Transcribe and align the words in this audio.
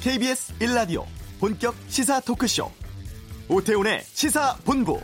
KBS 0.00 0.54
1라디오 0.60 1.04
본격 1.38 1.74
시사 1.88 2.20
토크쇼 2.20 2.70
오태훈의 3.50 4.00
시사본부 4.00 4.98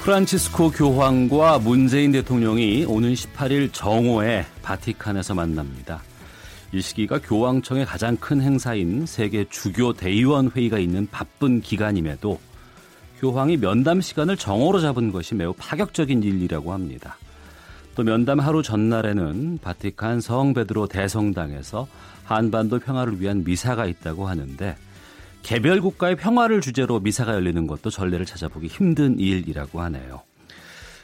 프란치스코 0.00 0.70
교황과 0.70 1.58
문재인 1.58 2.12
대통령이 2.12 2.86
오는 2.86 3.12
18일 3.12 3.70
정오에 3.74 4.46
바티칸에서 4.62 5.34
만납니다. 5.34 6.02
이 6.72 6.80
시기가 6.80 7.18
교황청의 7.18 7.84
가장 7.84 8.16
큰 8.16 8.40
행사인 8.40 9.04
세계 9.04 9.44
주교 9.50 9.92
대의원 9.92 10.50
회의가 10.50 10.78
있는 10.78 11.06
바쁜 11.10 11.60
기간임에도 11.60 12.40
교황이 13.20 13.56
면담 13.56 14.00
시간을 14.00 14.36
정오로 14.36 14.80
잡은 14.80 15.10
것이 15.10 15.34
매우 15.34 15.52
파격적인 15.52 16.22
일이라고 16.22 16.72
합니다. 16.72 17.16
또 17.94 18.04
면담 18.04 18.38
하루 18.38 18.62
전날에는 18.62 19.58
바티칸 19.60 20.20
성 20.20 20.54
베드로 20.54 20.86
대성당에서 20.86 21.88
한반도 22.24 22.78
평화를 22.78 23.20
위한 23.20 23.42
미사가 23.42 23.86
있다고 23.86 24.28
하는데 24.28 24.76
개별 25.42 25.80
국가의 25.80 26.16
평화를 26.16 26.60
주제로 26.60 27.00
미사가 27.00 27.34
열리는 27.34 27.66
것도 27.66 27.90
전례를 27.90 28.24
찾아보기 28.24 28.68
힘든 28.68 29.18
일이라고 29.18 29.80
하네요. 29.80 30.22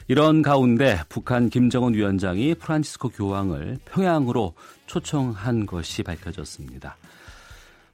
이런 0.06 0.42
가운데 0.42 1.00
북한 1.08 1.48
김정은 1.48 1.94
위원장이 1.94 2.54
프란치스코 2.54 3.08
교황을 3.08 3.78
평양으로 3.86 4.52
초청한 4.86 5.66
것이 5.66 6.02
밝혀졌습니다. 6.02 6.96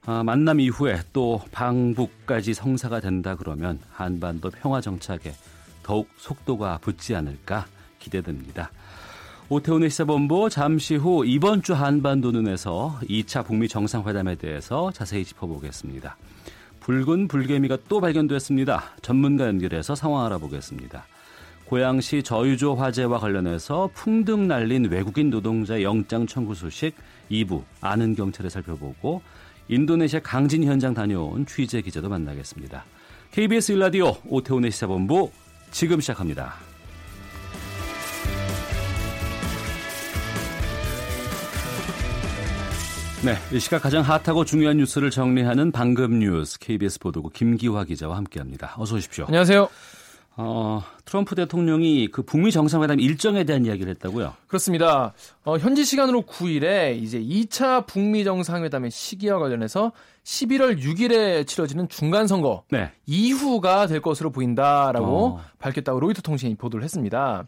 아, 0.07 0.23
만남 0.23 0.59
이후에 0.59 0.99
또 1.13 1.41
방북까지 1.51 2.55
성사가 2.55 3.01
된다 3.01 3.35
그러면 3.35 3.79
한반도 3.91 4.49
평화 4.49 4.81
정착에 4.81 5.31
더욱 5.83 6.09
속도가 6.17 6.79
붙지 6.81 7.15
않을까 7.15 7.67
기대됩니다. 7.99 8.71
오태훈의 9.49 9.91
시사본부 9.91 10.49
잠시 10.49 10.95
후 10.95 11.23
이번 11.25 11.61
주 11.61 11.75
한반도 11.75 12.31
눈에서 12.31 12.97
2차 13.03 13.45
북미 13.45 13.67
정상회담에 13.67 14.35
대해서 14.35 14.91
자세히 14.91 15.23
짚어보겠습니다. 15.23 16.17
붉은 16.79 17.27
불개미가 17.27 17.77
또 17.87 18.01
발견됐습니다. 18.01 18.95
전문가 19.03 19.45
연결해서 19.45 19.93
상황 19.93 20.25
알아보겠습니다. 20.25 21.05
고양시 21.65 22.23
저유조 22.23 22.73
화재와 22.73 23.19
관련해서 23.19 23.91
풍등 23.93 24.47
날린 24.47 24.85
외국인 24.85 25.29
노동자 25.29 25.83
영장 25.83 26.25
청구 26.25 26.55
소식 26.55 26.95
2부 27.29 27.61
아는 27.81 28.15
경찰에 28.15 28.49
살펴보고 28.49 29.21
인도네시아 29.71 30.19
강진 30.19 30.65
현장 30.65 30.93
다녀온 30.93 31.45
취재 31.45 31.81
기자도 31.81 32.09
만나겠습니다. 32.09 32.83
KBS 33.31 33.71
일라디오 33.71 34.13
오태훈의 34.27 34.69
시사본부 34.69 35.31
지금 35.71 36.01
시작합니다. 36.01 36.55
네, 43.23 43.35
이 43.55 43.59
시각 43.59 43.83
가장 43.83 44.03
핫하고 44.03 44.43
중요한 44.43 44.77
뉴스를 44.77 45.09
정리하는 45.09 45.71
방금 45.71 46.19
뉴스 46.19 46.59
KBS 46.59 46.99
보도국 46.99 47.31
김기화 47.31 47.85
기자와 47.85 48.17
함께합니다. 48.17 48.75
어서 48.77 48.95
오십시오. 48.97 49.25
안녕하세요. 49.27 49.69
어, 50.37 50.81
트럼프 51.05 51.35
대통령이 51.35 52.07
그 52.07 52.23
북미 52.23 52.51
정상회담 52.51 52.99
일정에 52.99 53.43
대한 53.43 53.65
이야기를 53.65 53.91
했다고요? 53.91 54.33
그렇습니다. 54.47 55.13
어, 55.43 55.57
현지 55.57 55.83
시간으로 55.83 56.21
9일에 56.21 56.97
이제 56.97 57.19
2차 57.19 57.85
북미 57.85 58.23
정상회담의 58.23 58.91
시기와 58.91 59.39
관련해서 59.39 59.91
11월 60.23 60.79
6일에 60.79 61.45
치러지는 61.45 61.89
중간 61.89 62.27
선거 62.27 62.63
네. 62.69 62.91
이후가 63.05 63.87
될 63.87 64.01
것으로 64.01 64.31
보인다라고 64.31 65.25
어. 65.25 65.41
밝혔다고 65.59 65.99
로이터 65.99 66.21
통신이 66.21 66.55
보도를 66.55 66.83
했습니다. 66.83 67.45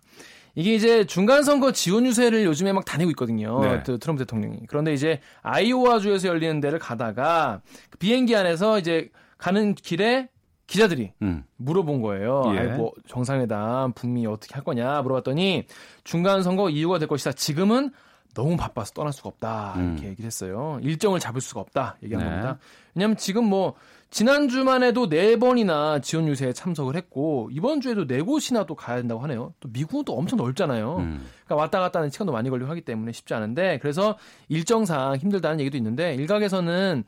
이게 0.56 0.76
이제 0.76 1.06
중간 1.06 1.44
선거 1.44 1.72
지원 1.72 2.06
유세를 2.06 2.44
요즘에 2.46 2.74
막 2.74 2.86
다니고 2.86 3.10
있거든요. 3.12 3.60
네. 3.62 3.84
트럼프 3.84 4.24
대통령이. 4.24 4.68
그런데 4.68 4.94
이제 4.94 5.20
아이오와 5.42 6.00
주에서 6.00 6.28
열리는 6.28 6.60
데를 6.60 6.80
가다가 6.80 7.62
그 7.90 7.98
비행기 7.98 8.36
안에서 8.36 8.78
이제 8.78 9.10
가는 9.38 9.74
길에 9.74 10.30
기자들이 10.68 11.12
음. 11.22 11.44
물어본 11.58 12.02
거예요. 12.02 12.44
예. 12.56 12.60
아이고 12.60 12.94
정상회담 13.08 13.94
북미 13.94 14.26
어떻게 14.26 14.54
할 14.56 14.64
거냐 14.64 15.02
물어봤더니 15.02 15.66
중간 16.04 16.44
선거 16.44 16.70
이유가 16.70 17.00
될 17.00 17.08
것이다. 17.08 17.34
지금은 17.34 17.92
너무 18.34 18.58
바빠서 18.58 18.94
떠날 18.94 19.14
수가 19.14 19.30
없다 19.30 19.76
이렇게 19.78 20.06
음. 20.06 20.10
얘기를 20.10 20.26
했어요. 20.26 20.80
일정을 20.82 21.20
잡을 21.20 21.42
수가 21.42 21.62
없다 21.62 21.98
얘기한 22.04 22.24
네. 22.24 22.30
겁니다. 22.30 22.58
왜냐하면 22.96 23.18
지금 23.18 23.46
뭐 23.46 23.76
지난 24.10 24.48
주만 24.48 24.84
해도 24.84 25.10
네 25.10 25.38
번이나 25.38 26.00
지원 26.00 26.28
유세에 26.28 26.54
참석을 26.54 26.96
했고 26.96 27.50
이번 27.52 27.82
주에도 27.82 28.06
네 28.06 28.22
곳이나 28.22 28.64
또 28.66 28.76
가야 28.76 28.98
된다고 28.98 29.22
하네요. 29.22 29.54
또 29.60 29.70
미국은 29.70 30.06
또 30.06 30.16
엄청 30.16 30.38
넓잖아요. 30.38 30.98
음. 30.98 31.26
그러니까 31.46 31.56
왔다 31.56 31.80
갔다 31.80 32.00
하는 32.00 32.12
시간도 32.12 32.32
많이 32.32 32.50
걸리고 32.50 32.70
하기 32.70 32.82
때문에 32.82 33.12
쉽지 33.12 33.34
않은데 33.34 33.80
그래서 33.82 34.18
일정상 34.50 35.16
힘들다는 35.16 35.60
얘기도 35.60 35.78
있는데 35.78 36.14
일각에서는 36.16 37.04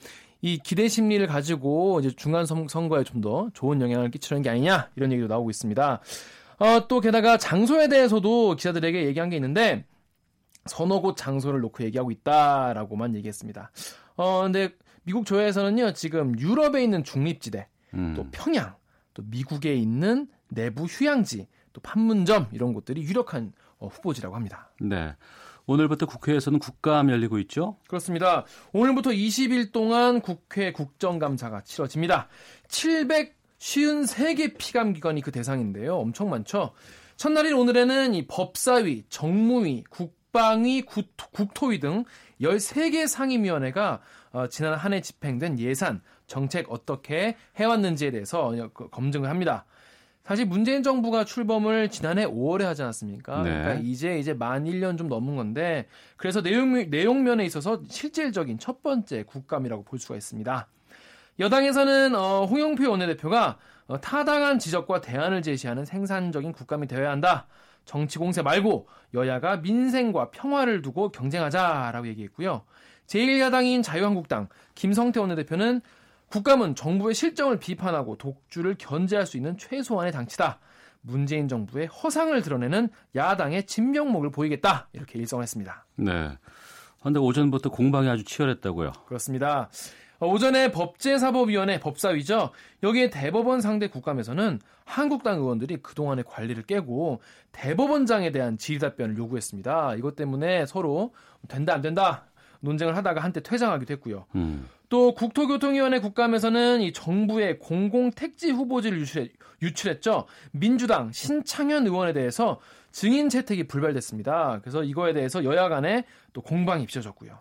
이 0.46 0.60
기대 0.60 0.88
심리를 0.88 1.26
가지고 1.26 2.00
이제 2.02 2.12
중간 2.16 2.46
선거에 2.46 3.04
좀 3.04 3.20
더 3.22 3.50
좋은 3.56 3.82
영향을 3.82 4.12
끼치는 4.12 4.44
게 4.44 4.52
아니냐 4.52 4.92
이런 4.96 5.12
얘기도 5.12 5.28
나오고 5.28 5.50
있습니다. 5.50 6.02
어, 6.60 6.88
또 6.88 7.00
게다가 7.00 7.38
장소에 7.38 7.88
대해서도 7.88 8.56
기자들에게 8.56 9.06
얘기한 9.06 9.32
게 9.32 9.38
있는데 9.38 9.86
서너 10.66 11.02
곳 11.02 11.18
장소를 11.18 11.62
놓고 11.62 11.84
얘기하고 11.86 12.12
있다라고만 12.12 13.16
얘기했습니다. 13.16 13.72
어, 14.18 14.44
근데 14.44 14.70
미국 15.04 15.26
조회에서는요, 15.26 15.94
지금 15.94 16.38
유럽에 16.40 16.84
있는 16.84 17.04
중립지대, 17.04 17.68
음. 17.96 18.14
또 18.16 18.28
평양, 18.32 18.76
또 19.16 19.24
미국에 19.26 19.74
있는 19.74 20.28
내부 20.50 20.84
휴양지, 20.84 21.48
또 21.74 21.82
판문점 21.82 22.50
이런 22.52 22.74
곳들이 22.74 23.02
유력한 23.02 23.52
어, 23.80 23.88
후보지라고 23.88 24.36
합니다. 24.36 24.70
네. 24.80 25.16
오늘부터 25.68 26.06
국회에서는 26.06 26.60
국감 26.60 27.10
열리고 27.10 27.40
있죠? 27.40 27.78
그렇습니다. 27.88 28.46
오늘부터 28.74 29.10
20일 29.12 29.72
동안 29.72 30.22
국회 30.22 30.72
국정감사가 30.72 31.62
치러집니다. 31.62 32.28
753개 33.60 34.58
피감기관이 34.58 35.22
그 35.22 35.32
대상인데요. 35.32 35.96
엄청 35.98 36.30
많죠? 36.30 36.72
첫날인 37.18 37.54
오늘에는 37.54 38.14
이 38.14 38.28
법사위, 38.28 39.06
정무위, 39.10 39.86
국방위, 39.90 40.82
국토 40.84 41.68
위 41.68 41.80
등 41.80 42.04
13개 42.42 43.08
상임위원회가 43.08 44.02
어, 44.34 44.48
지난 44.48 44.74
한 44.76 44.92
해 44.94 45.00
집행된 45.02 45.60
예산, 45.60 46.02
정책 46.28 46.70
어떻게 46.70 47.38
해왔는지에 47.56 48.12
대해서 48.12 48.52
그 48.74 48.90
검증을 48.90 49.30
합니다. 49.30 49.66
사실 50.26 50.48
문재인 50.48 50.82
정부가 50.82 51.24
출범을 51.24 51.90
지난해 51.90 52.26
5월에 52.26 52.64
하지 52.64 52.82
않았습니까? 52.82 53.44
네. 53.44 53.50
그러니까 53.52 53.74
이제 53.76 54.18
이제 54.18 54.34
만 54.34 54.66
1년 54.66 54.98
좀 54.98 55.08
넘은 55.08 55.36
건데 55.36 55.86
그래서 56.18 56.42
내용 56.42 56.74
내용면에 56.90 57.46
있어서 57.46 57.82
실질적인 57.88 58.58
첫 58.58 58.82
번째 58.82 59.24
국감이라고 59.24 59.84
볼 59.84 60.00
수가 60.00 60.16
있습니다. 60.16 60.68
여당에서는 61.38 62.16
어, 62.16 62.46
홍영표 62.46 62.90
원내대표가 62.90 63.58
어, 63.88 64.02
타당한 64.02 64.58
지적과 64.58 65.02
대안을 65.02 65.44
제시하는 65.44 65.86
생산적인 65.86 66.54
국감이 66.54 66.88
되어야 66.88 67.12
한다. 67.12 67.46
정치 67.86 68.18
공세 68.18 68.42
말고 68.42 68.88
여야가 69.14 69.58
민생과 69.58 70.32
평화를 70.32 70.82
두고 70.82 71.10
경쟁하자라고 71.10 72.08
얘기했고요. 72.08 72.64
제1야당인 73.06 73.84
자유한국당 73.84 74.48
김성태 74.74 75.20
원내대표는 75.20 75.82
국감은 76.30 76.76
정부의 76.76 77.14
실정을 77.16 77.60
비판하고 77.60 78.18
독주를 78.18 78.76
견제할 78.78 79.26
수 79.26 79.38
있는 79.38 79.58
최소한의 79.58 80.12
장치다. 80.12 80.60
문재인 81.02 81.48
정부의 81.48 81.88
허상을 81.88 82.42
드러내는 82.42 82.90
야당의 83.16 83.68
진면목을 83.68 84.32
보이겠다. 84.32 84.88
이렇게 84.94 85.20
일성했습니다. 85.20 85.86
네. 85.98 86.32
그런데 87.00 87.20
오전부터 87.20 87.70
공방이 87.70 88.10
아주 88.10 88.24
치열했다고요. 88.24 88.92
그렇습니다. 89.06 89.70
오전에 90.20 90.72
법제사법위원회 90.72 91.80
법사위죠. 91.80 92.52
여기에 92.82 93.10
대법원 93.12 93.62
상대 93.62 93.88
국감에서는 93.88 94.60
한국당 94.86 95.38
의원들이 95.38 95.78
그동안의 95.78 96.24
관리를 96.28 96.64
깨고 96.64 97.22
대법원장에 97.52 98.32
대한 98.32 98.58
질의답변을 98.58 99.18
요구했습니다. 99.18 99.96
이것 99.96 100.16
때문에 100.16 100.66
서로 100.66 101.14
된다 101.48 101.74
안 101.74 101.82
된다 101.82 102.26
논쟁을 102.62 102.96
하다가 102.96 103.22
한때 103.22 103.42
퇴장하기도 103.42 103.94
했고요. 103.94 104.26
음. 104.36 104.68
또 104.90 105.14
국토교통위원회 105.14 106.00
국감에서는 106.00 106.82
이 106.82 106.94
정부의 106.94 107.60
공공택지 107.60 108.52
후보지를 108.52 109.00
유출했, 109.00 109.32
유출했 109.62 110.02
죠. 110.02 110.26
민주당 110.52 111.12
신창현 111.12 111.86
의원에 111.86 112.14
대해서 112.14 112.60
증인 112.92 113.30
채택이 113.30 113.68
불발됐습니다. 113.68 114.60
그래서 114.62 114.84
이거에 114.84 115.14
대해서 115.14 115.44
여야 115.44 115.68
간에 115.68 116.06
또 116.34 116.42
공방이 116.42 116.86
빚어졌고요. 116.86 117.38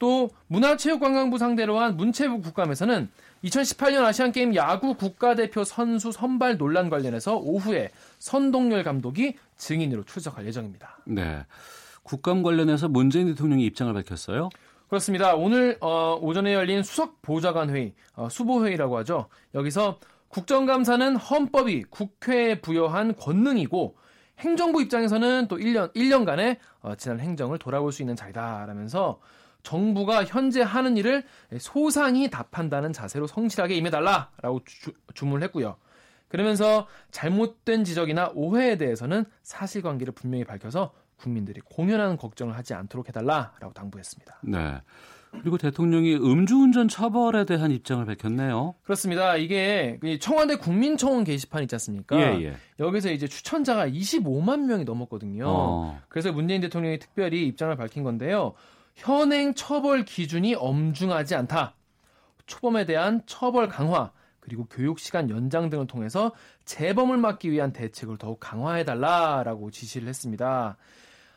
또 0.00 0.30
문화체육관광부 0.48 1.38
상대로 1.38 1.78
한 1.78 1.96
문체부 1.96 2.40
국감에서는 2.40 3.08
2018년 3.44 4.02
아시안게임 4.04 4.54
야구 4.54 4.94
국가대표 4.94 5.62
선수 5.62 6.10
선발 6.10 6.56
논란 6.58 6.90
관련해서 6.90 7.36
오후에 7.36 7.90
선동열 8.18 8.82
감독이 8.82 9.36
증인으로 9.56 10.04
출석할 10.04 10.46
예정입니다. 10.46 10.98
네. 11.04 11.44
국감 12.02 12.42
관련해서 12.42 12.88
문재인 12.88 13.26
대통령이 13.28 13.64
입장을 13.66 13.92
밝혔어요? 13.92 14.48
그렇습니다. 14.90 15.36
오늘 15.36 15.76
어, 15.80 16.18
오전에 16.20 16.52
열린 16.52 16.82
수석 16.82 17.22
보좌관 17.22 17.70
회의, 17.70 17.94
어, 18.14 18.28
수보 18.28 18.66
회의라고 18.66 18.98
하죠. 18.98 19.28
여기서 19.54 20.00
국정감사는 20.26 21.14
헌법이 21.14 21.84
국회에 21.84 22.60
부여한 22.60 23.14
권능이고 23.14 23.96
행정부 24.40 24.82
입장에서는 24.82 25.46
또 25.46 25.58
1년 25.58 25.94
1년간의 25.94 26.56
어, 26.80 26.96
지난 26.96 27.20
행정을 27.20 27.58
돌아볼 27.58 27.92
수 27.92 28.02
있는 28.02 28.16
자리다라면서 28.16 29.20
정부가 29.62 30.24
현재 30.24 30.60
하는 30.60 30.96
일을 30.96 31.22
소상히 31.60 32.28
답한다는 32.28 32.92
자세로 32.92 33.28
성실하게 33.28 33.76
임해달라라고 33.76 34.62
주, 34.64 34.90
주문을 35.14 35.44
했고요. 35.44 35.76
그러면서 36.26 36.88
잘못된 37.12 37.84
지적이나 37.84 38.32
오해에 38.34 38.76
대해서는 38.76 39.24
사실관계를 39.44 40.14
분명히 40.14 40.42
밝혀서 40.42 40.92
국민들이 41.20 41.60
공연하는 41.60 42.16
걱정을 42.16 42.56
하지 42.56 42.74
않도록 42.74 43.08
해달라라고 43.08 43.72
당부했습니다. 43.72 44.40
네. 44.42 44.80
그리고 45.30 45.58
대통령이 45.58 46.16
음주운전 46.16 46.88
처벌에 46.88 47.44
대한 47.44 47.70
입장을 47.70 48.04
밝혔네요. 48.04 48.74
그렇습니다. 48.82 49.36
이게 49.36 49.98
그 50.00 50.18
청와대 50.18 50.56
국민청원 50.56 51.22
게시판 51.22 51.62
있지 51.62 51.74
않습니까? 51.76 52.18
예, 52.18 52.44
예. 52.46 52.56
여기서 52.80 53.12
이제 53.12 53.28
추천자가 53.28 53.88
25만 53.88 54.64
명이 54.64 54.84
넘었거든요. 54.84 55.44
어. 55.46 56.00
그래서 56.08 56.32
문재인 56.32 56.60
대통령이 56.60 56.98
특별히 56.98 57.46
입장을 57.46 57.74
밝힌 57.76 58.02
건데요. 58.02 58.54
현행 58.96 59.54
처벌 59.54 60.04
기준이 60.04 60.56
엄중하지 60.56 61.36
않다. 61.36 61.74
초범에 62.46 62.84
대한 62.84 63.22
처벌 63.26 63.68
강화, 63.68 64.10
그리고 64.40 64.66
교육 64.68 64.98
시간 64.98 65.30
연장 65.30 65.70
등을 65.70 65.86
통해서 65.86 66.32
재범을 66.64 67.16
막기 67.18 67.52
위한 67.52 67.72
대책을 67.72 68.18
더욱 68.18 68.40
강화해달라라고 68.40 69.70
지시를 69.70 70.08
했습니다. 70.08 70.76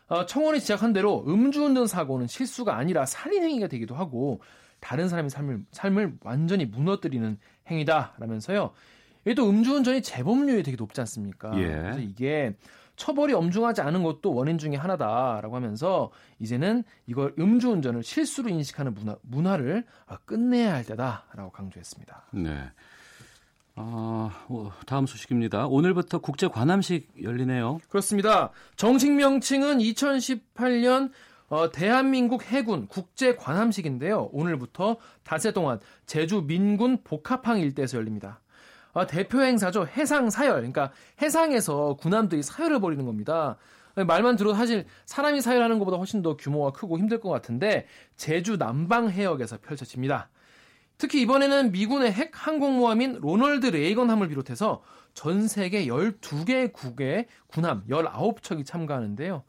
어, 0.08 0.26
청원이 0.26 0.60
지적한 0.60 0.94
대로 0.94 1.24
음주운전 1.28 1.88
사고는 1.88 2.28
실수가 2.28 2.76
아니라 2.76 3.06
살인행위가 3.06 3.68
되기도 3.68 3.96
하고 3.96 4.42
다른 4.80 5.08
사람의 5.08 5.30
삶을, 5.30 5.66
삶을 5.72 6.18
완전히 6.22 6.66
무너뜨리는 6.66 7.38
행위다라면서요. 7.68 8.72
이게 9.26 9.34
또 9.34 9.50
음주운전이 9.50 10.02
재범률이 10.02 10.64
되게 10.64 10.76
높지 10.76 11.00
않습니까? 11.02 11.58
예. 11.58 11.68
그래서 11.68 12.00
이게 12.00 12.54
처벌이 12.96 13.34
엄중하지 13.34 13.82
않은 13.82 14.04
것도 14.04 14.34
원인 14.36 14.58
중에 14.58 14.76
하나다라고 14.76 15.56
하면서 15.56 16.12
이제는 16.40 16.84
이걸 17.08 17.34
음주운전을 17.40 18.04
실수로 18.04 18.50
인식하는 18.50 18.94
문화, 18.94 19.16
문화를 19.22 19.86
끝내야 20.26 20.74
할 20.74 20.84
때다라고 20.86 21.52
강조했습니다. 21.52 22.24
네. 22.34 22.66
아, 23.76 24.30
다음 24.86 25.08
소식입니다. 25.08 25.66
오늘부터 25.66 26.20
국제 26.20 26.48
관함식 26.48 27.10
열리네요. 27.24 27.80
그렇습니다. 27.90 28.52
정식 28.76 29.12
명칭은 29.12 29.80
2018년 29.80 31.12
어, 31.50 31.72
대한민국 31.72 32.44
해군 32.44 32.88
국제 32.88 33.36
관함식인데요. 33.36 34.30
오늘부터 34.32 34.98
닷새 35.24 35.52
동안 35.52 35.80
제주 36.06 36.42
민군 36.42 37.00
복합항 37.04 37.60
일대에서 37.60 37.98
열립니다. 37.98 38.42
아, 38.94 39.08
대표 39.08 39.42
행사죠. 39.42 39.88
해상 39.88 40.30
사열. 40.30 40.56
그러니까 40.58 40.92
해상에서 41.22 41.96
군함들이 42.00 42.44
사열을 42.44 42.80
벌이는 42.80 43.06
겁니다. 43.06 43.58
말만 43.96 44.36
들어도 44.36 44.56
사실 44.56 44.86
사람이 45.06 45.42
사열하는 45.42 45.80
것보다 45.80 45.98
훨씬 45.98 46.22
더 46.22 46.38
규모가 46.38 46.72
크고 46.72 46.98
힘들 46.98 47.20
것 47.20 47.30
같은데 47.30 47.88
제주 48.16 48.58
남방 48.58 49.10
해역에서 49.10 49.58
펼쳐집니다. 49.62 50.30
특히 51.04 51.20
이번에는 51.24 51.74
미군의 51.74 52.14
핵 52.14 52.32
항공모함인 52.34 53.20
로널드 53.20 53.66
레이건함을 53.66 54.30
비롯해서 54.30 54.82
전 55.14 55.50
세계 55.50 55.88
12개 55.88 56.72
국의 56.72 57.28
군함 57.48 57.84
19척이 57.90 58.66
참가하는데요. 58.66 59.44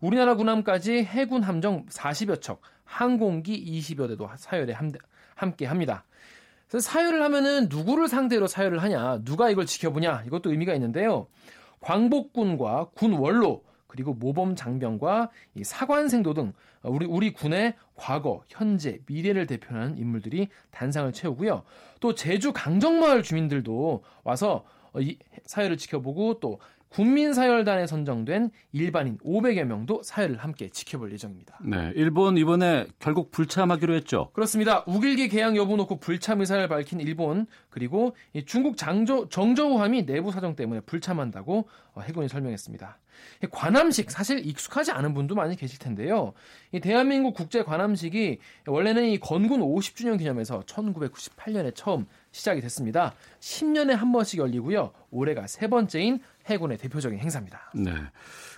우리나라 0.00 0.34
군함까지 0.34 1.04
해군 1.04 1.42
함정 1.44 1.86
40여 1.86 2.42
척, 2.42 2.60
항공기 2.84 3.80
20여 3.80 4.06
대도 4.06 4.28
사열에 4.36 4.74
함께 5.34 5.64
합니다. 5.64 6.04
그래서 6.68 6.86
사열을 6.90 7.22
하면은 7.22 7.68
누구를 7.70 8.08
상대로 8.08 8.46
사열을 8.46 8.82
하냐, 8.82 9.22
누가 9.24 9.48
이걸 9.48 9.64
지켜보냐, 9.64 10.24
이것도 10.26 10.50
의미가 10.50 10.74
있는데요. 10.74 11.28
광복군과 11.80 12.88
군 12.94 13.14
원로, 13.14 13.64
그리고 13.88 14.14
모범 14.14 14.54
장병과 14.54 15.30
이 15.54 15.64
사관생도 15.64 16.34
등 16.34 16.52
우리 16.82 17.06
우리 17.06 17.32
군의 17.32 17.74
과거, 17.96 18.44
현재, 18.48 19.00
미래를 19.06 19.46
대표하는 19.46 19.98
인물들이 19.98 20.48
단상을 20.70 21.12
채우고요. 21.12 21.64
또 21.98 22.14
제주 22.14 22.52
강정마을 22.52 23.24
주민들도 23.24 24.04
와서 24.22 24.64
이 24.98 25.18
사열을 25.44 25.76
지켜보고 25.76 26.38
또 26.40 26.60
국민사열단에 26.90 27.86
선정된 27.86 28.50
일반인 28.72 29.18
500여 29.18 29.64
명도 29.64 30.02
사열을 30.02 30.38
함께 30.38 30.68
지켜볼 30.68 31.12
예정입니다. 31.12 31.58
네, 31.62 31.92
일본 31.94 32.36
이번에 32.38 32.86
결국 32.98 33.30
불참하기로 33.30 33.94
했죠. 33.94 34.30
그렇습니다. 34.32 34.84
우길기 34.86 35.28
개항 35.28 35.56
여부 35.56 35.76
놓고 35.76 35.98
불참 35.98 36.40
의사를 36.40 36.66
밝힌 36.68 37.00
일본 37.00 37.46
그리고 37.70 38.14
중국 38.46 38.76
장조, 38.76 39.28
정저우함이 39.28 40.06
내부 40.06 40.32
사정 40.32 40.56
때문에 40.56 40.80
불참한다고 40.80 41.68
어, 41.94 42.00
해군이 42.00 42.28
설명했습니다. 42.28 42.98
관함식 43.50 44.10
사실 44.10 44.44
익숙하지 44.46 44.92
않은 44.92 45.14
분도 45.14 45.34
많이 45.34 45.56
계실 45.56 45.78
텐데요. 45.78 46.32
이 46.72 46.80
대한민국 46.80 47.34
국제 47.34 47.62
관함식이 47.62 48.38
원래는 48.66 49.06
이 49.06 49.18
건군 49.18 49.60
50주년 49.60 50.18
기념해서 50.18 50.60
1998년에 50.60 51.72
처음 51.74 52.06
시작이 52.30 52.60
됐습니다. 52.60 53.14
10년에 53.40 53.90
한 53.90 54.12
번씩 54.12 54.38
열리고요. 54.38 54.92
올해가 55.10 55.46
세 55.46 55.68
번째인 55.68 56.20
해군의 56.48 56.78
대표적인 56.78 57.18
행사입니다. 57.18 57.72
네. 57.74 57.92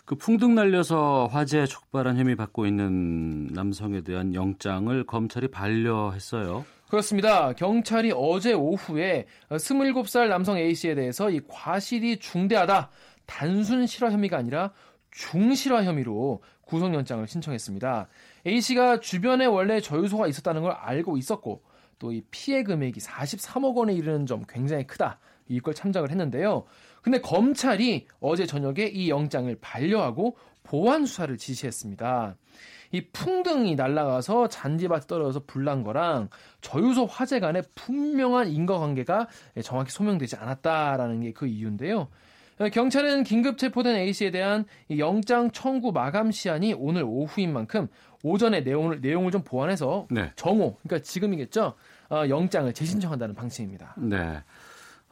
그 0.05 0.15
풍등 0.15 0.55
날려서 0.55 1.29
화재 1.31 1.67
촉발한 1.67 2.17
혐의 2.17 2.37
받고 2.37 2.67
있는 2.67 3.47
남성에 3.49 4.03
대한 4.03 4.35
영장을 4.35 5.05
검찰이 5.05 5.49
반려했어요. 5.49 6.65
그렇습니다. 6.89 7.53
경찰이 7.53 8.13
어제 8.17 8.53
오후에 8.53 9.27
27살 9.51 10.29
남성 10.29 10.57
A씨에 10.59 10.95
대해서 10.95 11.31
이 11.31 11.41
과실이 11.49 12.19
중대하다. 12.19 12.91
단순 13.27 13.87
실화 13.87 14.11
혐의가 14.11 14.39
아니라 14.39 14.73
중실화 15.13 15.85
혐의로 15.85 16.43
구속영장을 16.63 17.27
신청했습니다. 17.27 18.09
A씨가 18.47 19.01
주변에 19.01 19.47
원래 19.47 19.81
저유소가 19.81 20.27
있었다는 20.27 20.63
걸 20.63 20.73
알고 20.73 21.17
있었고 21.17 21.63
또 22.01 22.11
이 22.13 22.23
피해 22.31 22.63
금액이 22.65 22.99
43억 22.99 23.77
원에 23.77 23.93
이르는 23.93 24.27
점 24.27 24.43
굉장히 24.49 24.87
크다. 24.87 25.19
이걸 25.49 25.75
참작을 25.75 26.11
했는데요. 26.11 26.65
근데 27.02 27.20
검찰이 27.20 28.06
어제 28.20 28.47
저녁에 28.47 28.87
이 28.87 29.08
영장을 29.11 29.55
반려하고 29.61 30.37
보완 30.62 31.06
수사를 31.06 31.37
지시했습니다. 31.37 32.37
이 32.93 33.00
풍등이 33.12 33.76
날아가서 33.76 34.49
잔디밭에 34.49 35.06
떨어져서 35.06 35.44
불난 35.47 35.85
거랑 35.85 36.29
저유소 36.61 37.06
화재 37.06 37.38
간의 37.38 37.62
분명한 37.75 38.49
인과관계가 38.49 39.28
정확히 39.62 39.92
소명되지 39.92 40.37
않았다라는 40.37 41.21
게 41.21 41.33
그 41.33 41.47
이유인데요. 41.47 42.09
경찰은 42.73 43.25
긴급 43.25 43.57
체포된 43.57 43.97
A씨에 43.97 44.30
대한 44.30 44.66
영장 44.99 45.50
청구 45.50 45.92
마감 45.92 46.30
시한이 46.30 46.75
오늘 46.75 47.04
오후인 47.04 47.54
만큼 47.54 47.88
오전에 48.23 48.61
내용을 48.61 49.00
내용을 49.00 49.30
좀 49.30 49.42
보완해서 49.42 50.07
네. 50.11 50.30
정오, 50.37 50.76
그러니까 50.83 51.02
지금이겠죠. 51.02 51.75
어, 52.11 52.25
영장을 52.28 52.71
재신청한다는 52.75 53.35
방침입니다. 53.35 53.95
네. 53.97 54.42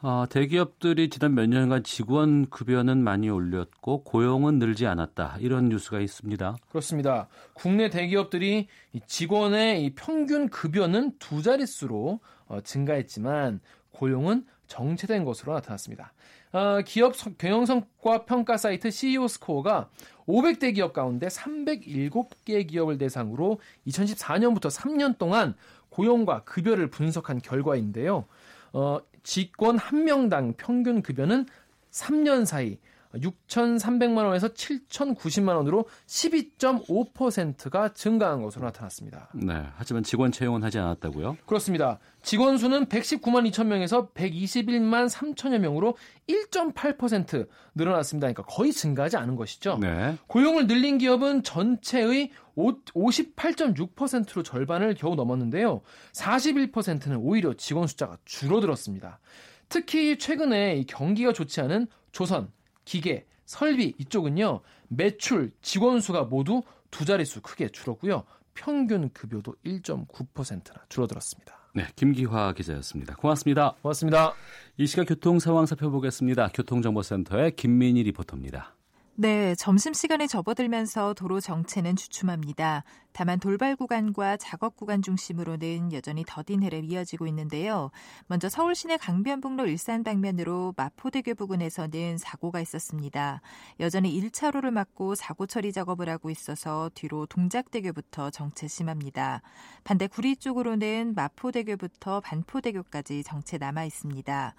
어, 0.01 0.27
대기업들이 0.31 1.11
지난 1.11 1.35
몇 1.35 1.49
년간 1.49 1.83
직원 1.83 2.49
급여는 2.51 3.03
많이 3.03 3.29
올렸고 3.29 4.05
고용은 4.05 4.61
늘지 4.61 4.87
않았다. 4.87 5.39
이런 5.41 5.69
뉴스가 5.69 5.99
있습니다. 5.99 6.57
그렇습니다. 6.69 7.27
국내 7.53 7.91
대기업들이 7.91 8.69
직원의 9.09 9.85
이 9.85 9.95
평균 9.97 10.49
급여는 10.51 11.19
두 11.19 11.43
자릿수로 11.43 12.21
어, 12.47 12.61
증가했지만 12.61 13.59
고용은 13.91 14.47
정체된 14.69 15.25
것으로 15.25 15.55
나타났습니다. 15.55 16.13
어, 16.53 16.81
기업 16.87 17.15
경영성과 17.37 18.25
평가 18.25 18.57
사이트 18.57 18.93
CEO 18.93 19.27
스코어가 19.27 19.91
500대 20.29 20.77
기업 20.77 20.93
가운데 20.93 21.27
307개 21.27 22.69
기업을 22.69 22.99
대상으로 22.99 23.59
2014년부터 23.89 24.71
3년 24.71 25.19
동안 25.19 25.55
고용과 25.91 26.45
급여를 26.45 26.89
분석한 26.89 27.41
결과인데요. 27.41 28.27
어, 28.73 28.99
직권 29.23 29.79
한 29.79 30.05
명당 30.05 30.55
평균 30.57 31.03
급여는 31.03 31.47
3년 31.91 32.45
사이 32.45 32.79
6,300만 33.15 34.25
원에서 34.25 34.49
7,090만 34.49 35.57
원으로 35.57 35.87
12.5%가 36.07 37.93
증가한 37.93 38.43
것으로 38.43 38.67
나타났습니다. 38.67 39.29
네. 39.35 39.65
하지만 39.77 40.03
직원 40.03 40.33
채용은 40.33 40.63
하지 40.63 40.79
않았다고요? 40.79 41.39
그렇습니다. 41.47 41.99
직원 42.23 42.59
수는 42.59 42.87
119만 42.87 43.51
2천 43.51 43.67
명에서 43.67 44.09
121만 44.11 45.09
3천여 45.09 45.59
명으로 45.59 45.97
1.8% 46.29 47.49
늘어났습니다. 47.75 48.27
그러니까 48.27 48.43
거의 48.45 48.73
증가하지 48.73 49.17
않은 49.17 49.37
것이죠. 49.37 49.79
네. 49.81 50.17
고용을 50.27 50.67
늘린 50.67 50.99
기업은 50.99 51.43
전체의 51.43 52.31
58.6%로 52.57 54.43
절반을 54.43 54.95
겨우 54.95 55.15
넘었는데요. 55.15 55.81
41%는 56.13 57.17
오히려 57.19 57.55
직원 57.55 57.87
숫자가 57.87 58.19
줄어들었습니다. 58.25 59.21
특히 59.69 60.19
최근에 60.19 60.85
경기가 60.89 61.33
좋지 61.33 61.61
않은 61.61 61.87
조선, 62.11 62.51
기계, 62.89 63.27
설비 63.45 63.95
이쪽은요. 63.99 64.61
매출, 64.89 65.53
직원 65.61 66.01
수가 66.01 66.25
모두 66.25 66.63
두 66.91 67.05
자릿수 67.05 67.43
크게 67.43 67.69
줄었고요. 67.69 68.25
평균 68.55 69.11
급여도 69.13 69.55
1.9%나 69.67 70.85
줄어들었습니다. 70.89 71.59
네, 71.75 71.87
김기화 71.97 72.55
기자였습니다. 72.55 73.17
고맙습니다. 73.17 73.75
고맙습니다. 73.83 74.33
이 74.79 74.87
시각 74.87 75.07
교통 75.07 75.39
상황 75.39 75.67
살펴보겠습니다. 75.67 76.49
교통정보센터의 76.55 77.57
김민희 77.57 78.05
리포터입니다. 78.05 78.78
네, 79.21 79.57
점심시간에 79.57 80.29
접어들면서 80.29 81.13
도로 81.15 81.41
정체는 81.41 81.97
주춤합니다. 81.97 82.85
다만 83.11 83.41
돌발 83.41 83.75
구간과 83.75 84.37
작업 84.37 84.77
구간 84.77 85.03
중심으로는 85.03 85.93
여전히 85.93 86.23
더딘 86.25 86.63
흐름 86.63 86.85
이어지고 86.85 87.27
있는데요. 87.27 87.91
먼저 88.29 88.49
서울 88.49 88.77
시내 88.77 88.97
강변북로 88.97 89.67
일산 89.67 90.05
방면으로 90.05 90.73
마포대교 90.77 91.35
부근에서는 91.35 92.17
사고가 92.17 92.61
있었습니다. 92.61 93.41
여전히 93.81 94.21
1차로를 94.21 94.71
막고 94.71 95.17
사고 95.17 95.47
처리 95.47 95.73
작업을 95.73 96.09
하고 96.09 96.31
있어서 96.31 96.89
뒤로 96.95 97.27
동작대교부터 97.27 98.31
정체 98.31 98.69
심합니다. 98.69 99.43
반대 99.83 100.07
구리 100.07 100.37
쪽으로는 100.37 101.15
마포대교부터 101.17 102.21
반포대교까지 102.21 103.25
정체 103.25 103.59
남아 103.59 103.85
있습니다. 103.85 104.55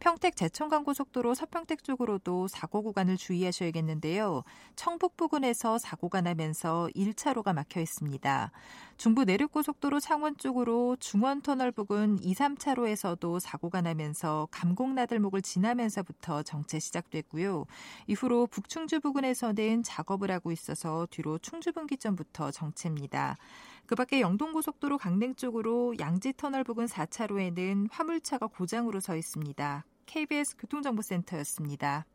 평택 0.00 0.36
제천간고속도로 0.36 1.34
서평택 1.34 1.84
쪽으로도 1.84 2.48
사고 2.48 2.82
구간을 2.82 3.16
주의하셔야겠는데요. 3.16 4.44
청북 4.76 5.16
부근에서 5.16 5.78
사고가 5.78 6.20
나면서 6.20 6.88
1차로가 6.94 7.54
막혀 7.54 7.80
있습니다. 7.80 8.50
중부 8.96 9.24
내륙고속도로 9.24 10.00
창원 10.00 10.36
쪽으로 10.36 10.96
중원터널 11.00 11.72
부근 11.72 12.18
2, 12.22 12.34
3차로에서도 12.34 13.40
사고가 13.40 13.80
나면서 13.80 14.48
감곡나들목을 14.50 15.42
지나면서부터 15.42 16.42
정체 16.42 16.78
시작됐고요. 16.78 17.66
이후로 18.06 18.46
북충주 18.46 19.00
부근에서는 19.00 19.82
작업을 19.82 20.30
하고 20.30 20.52
있어서 20.52 21.06
뒤로 21.10 21.38
충주분기점부터 21.38 22.50
정체입니다. 22.50 23.36
그 23.86 23.94
밖에 23.94 24.20
영동고속도로 24.20 24.98
강릉 24.98 25.34
쪽으로 25.34 25.94
양지터널 25.98 26.64
부근 26.64 26.86
4차로에는 26.86 27.88
화물차가 27.90 28.46
고장으로 28.46 29.00
서 29.00 29.16
있습니다. 29.16 29.84
KBS 30.06 30.56
교통정보센터였습니다. 30.56 32.06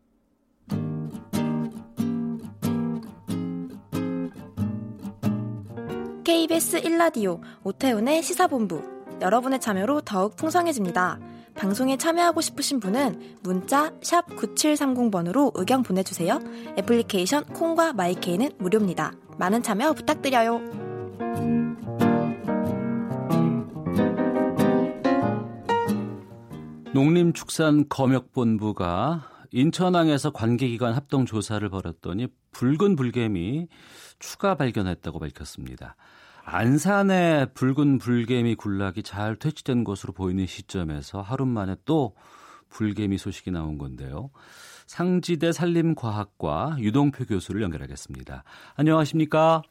KBS 6.23 6.81
1라디오 6.81 7.41
오태훈의 7.63 8.21
시사본부 8.21 8.99
여러분의 9.21 9.59
참여로 9.59 10.01
더욱 10.01 10.35
풍성해집니다. 10.35 11.19
방송에 11.55 11.97
참여하고 11.97 12.41
싶으신 12.41 12.79
분은 12.79 13.39
문자 13.41 13.91
9730번으로 13.99 15.51
의견 15.55 15.83
보내주세요. 15.83 16.39
애플리케이션 16.77 17.45
콩과 17.45 17.93
마이케이는 17.93 18.51
무료입니다. 18.59 19.11
많은 19.37 19.61
참여 19.61 19.93
부탁드려요. 19.93 21.58
농림축산검역본부가 26.93 29.29
인천항에서 29.51 30.31
관계기관 30.31 30.93
합동 30.93 31.25
조사를 31.25 31.67
벌였더니 31.69 32.27
붉은 32.51 32.95
불개미 32.95 33.67
추가 34.17 34.55
발견했다고 34.55 35.19
밝혔습니다. 35.19 35.95
안산의 36.45 37.53
붉은 37.53 37.99
불개미 37.99 38.55
군락이 38.55 39.03
잘 39.03 39.35
퇴치된 39.35 39.83
것으로 39.83 40.13
보이는 40.13 40.47
시점에서 40.47 41.21
하루 41.21 41.45
만에 41.45 41.75
또 41.85 42.15
불개미 42.69 43.19
소식이 43.19 43.51
나온 43.51 43.77
건데요. 43.77 44.31
상지대 44.87 45.51
산림과학과 45.51 46.77
유동표 46.79 47.25
교수를 47.25 47.61
연결하겠습니다. 47.61 48.43
안녕하십니까? 48.75 49.61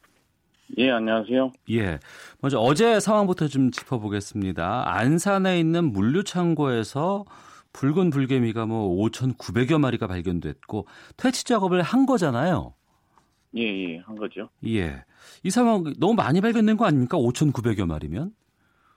예, 0.77 0.91
안녕하세요. 0.91 1.51
예. 1.71 1.99
먼저 2.41 2.59
어제 2.59 2.99
상황부터 2.99 3.47
좀 3.47 3.71
짚어보겠습니다. 3.71 4.83
안산에 4.85 5.59
있는 5.59 5.91
물류창고에서 5.91 7.25
붉은 7.73 8.09
불개미가 8.09 8.65
뭐 8.65 9.05
5,900여 9.07 9.79
마리가 9.79 10.07
발견됐고 10.07 10.87
퇴치 11.17 11.45
작업을 11.45 11.81
한 11.81 12.05
거잖아요. 12.05 12.73
예, 13.57 13.63
예, 13.63 13.97
한 13.97 14.15
거죠. 14.15 14.49
예. 14.65 15.03
이 15.43 15.49
상황 15.49 15.83
너무 15.99 16.13
많이 16.13 16.39
발견된 16.39 16.77
거 16.77 16.85
아닙니까? 16.85 17.17
5,900여 17.17 17.85
마리면? 17.85 18.31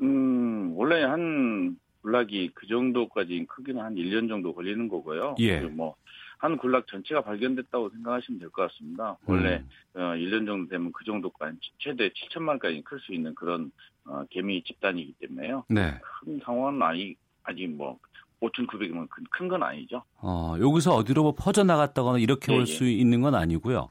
음, 0.02 0.74
원래 0.76 1.02
한 1.02 1.76
군락이 2.02 2.50
그 2.54 2.66
정도까지 2.66 3.46
크기는 3.48 3.82
한 3.82 3.94
1년 3.94 4.28
정도 4.28 4.54
걸리는 4.54 4.88
거고요. 4.88 5.36
예. 5.38 5.60
뭐, 5.60 5.94
한 6.42 6.56
군락 6.56 6.88
전체가 6.88 7.20
발견됐다고 7.22 7.90
생각하시면 7.90 8.40
될 8.40 8.50
것 8.50 8.62
같습니다. 8.68 9.16
원래, 9.26 9.62
음. 9.94 10.00
어, 10.00 10.14
1년 10.16 10.44
정도 10.44 10.68
되면 10.68 10.90
그 10.92 11.04
정도까지, 11.04 11.56
최대 11.78 12.08
7천만까지 12.08 12.82
클 12.82 12.98
수 12.98 13.14
있는 13.14 13.32
그런, 13.36 13.70
어, 14.04 14.24
개미 14.28 14.60
집단이기 14.64 15.14
때문에요. 15.20 15.64
네. 15.68 16.00
큰 16.24 16.40
상황은 16.44 16.82
아니, 16.82 17.14
아직 17.44 17.68
뭐, 17.68 17.96
5,900이면 18.40 19.06
큰 19.30 19.48
건 19.48 19.62
아니죠. 19.62 20.02
어, 20.20 20.56
여기서 20.58 20.96
어디로 20.96 21.22
뭐 21.22 21.32
퍼져 21.38 21.62
나갔다거나 21.62 22.18
이렇게 22.18 22.52
예, 22.52 22.56
올 22.56 22.62
예. 22.62 22.66
수 22.66 22.88
있는 22.88 23.20
건 23.20 23.36
아니고요. 23.36 23.88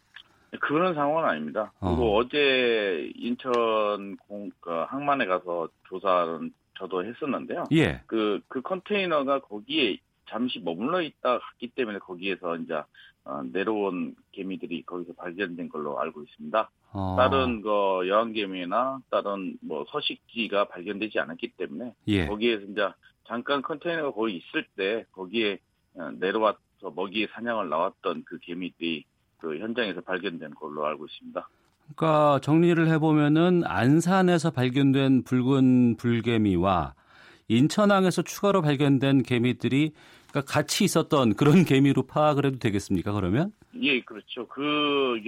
그런 0.59 0.93
상황은 0.93 1.29
아닙니다. 1.29 1.71
그리고 1.79 2.17
어. 2.19 2.27
제 2.27 3.09
인천 3.15 4.17
공, 4.27 4.51
그 4.59 4.69
항만에 4.89 5.25
가서 5.25 5.69
조사는 5.87 6.51
저도 6.77 7.05
했었는데요. 7.05 7.63
예. 7.71 8.01
그, 8.07 8.41
그 8.49 8.61
컨테이너가 8.61 9.39
거기에 9.39 9.99
잠시 10.29 10.59
머물러 10.59 11.01
있다 11.01 11.39
갔기 11.39 11.69
때문에 11.69 11.99
거기에서 11.99 12.55
이제 12.57 12.81
어, 13.23 13.43
내려온 13.51 14.15
개미들이 14.31 14.83
거기서 14.83 15.13
발견된 15.13 15.69
걸로 15.69 15.99
알고 15.99 16.23
있습니다. 16.23 16.69
어. 16.93 17.15
다른 17.17 17.61
그 17.61 18.07
여왕개미나 18.07 19.01
다른 19.09 19.57
뭐 19.61 19.85
서식지가 19.89 20.65
발견되지 20.65 21.19
않았기 21.19 21.53
때문에 21.57 21.93
예. 22.07 22.25
거기에서 22.27 22.63
이제 22.65 22.89
잠깐 23.25 23.61
컨테이너가 23.61 24.11
거기 24.11 24.37
있을 24.37 24.65
때 24.75 25.05
거기에 25.11 25.59
어, 25.95 26.09
내려와서 26.19 26.91
먹이에 26.95 27.27
사냥을 27.33 27.69
나왔던 27.69 28.23
그 28.25 28.39
개미들이 28.39 29.05
그 29.37 29.57
현장에서 29.57 30.01
발견된 30.01 30.55
걸로 30.55 30.85
알고 30.85 31.05
있습니다. 31.05 31.47
그러니까 31.95 32.39
정리를 32.39 32.87
해보면은 32.87 33.63
안산에서 33.65 34.51
발견된 34.51 35.23
붉은 35.23 35.97
불개미와 35.97 36.93
인천항에서 37.47 38.21
추가로 38.21 38.61
발견된 38.61 39.23
개미들이 39.23 39.93
그러니까 40.29 40.51
같이 40.51 40.83
있었던 40.83 41.35
그런 41.35 41.63
개미로 41.65 42.03
파악을 42.03 42.45
해도 42.45 42.59
되겠습니까? 42.59 43.11
그러면? 43.11 43.51
예, 43.81 44.01
그렇죠. 44.01 44.47
그 44.47 45.21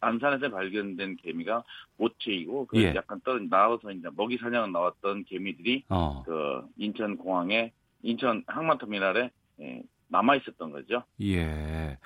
안산에서 0.00 0.50
발견된 0.50 1.16
개미가 1.16 1.64
모체이고 1.96 2.66
그 2.66 2.82
예. 2.82 2.94
약간 2.94 3.20
떨어 3.24 3.38
나와서 3.48 3.90
이제 3.90 4.08
먹이 4.16 4.38
사냥 4.38 4.72
나왔던 4.72 5.24
개미들이 5.24 5.84
어. 5.88 6.22
그 6.24 6.62
인천 6.76 7.16
공항에 7.16 7.72
인천 8.02 8.42
항만터미널에 8.46 9.30
예, 9.60 9.82
남아 10.08 10.36
있었던 10.36 10.70
거죠. 10.70 11.02
예. 11.22 11.98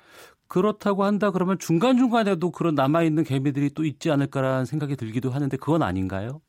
그렇다고 0.47 1.03
한다 1.03 1.31
그러면 1.31 1.57
중간 1.57 1.97
중간에도 1.97 2.51
그런 2.51 2.75
남아 2.75 3.03
있는 3.03 3.23
개미들이 3.23 3.71
또 3.71 3.83
있지 3.83 4.11
않을까라는 4.11 4.65
생각이 4.65 4.95
들기도 4.95 5.31
하는데 5.31 5.57
그건 5.57 5.81
아닌가요? 5.81 6.41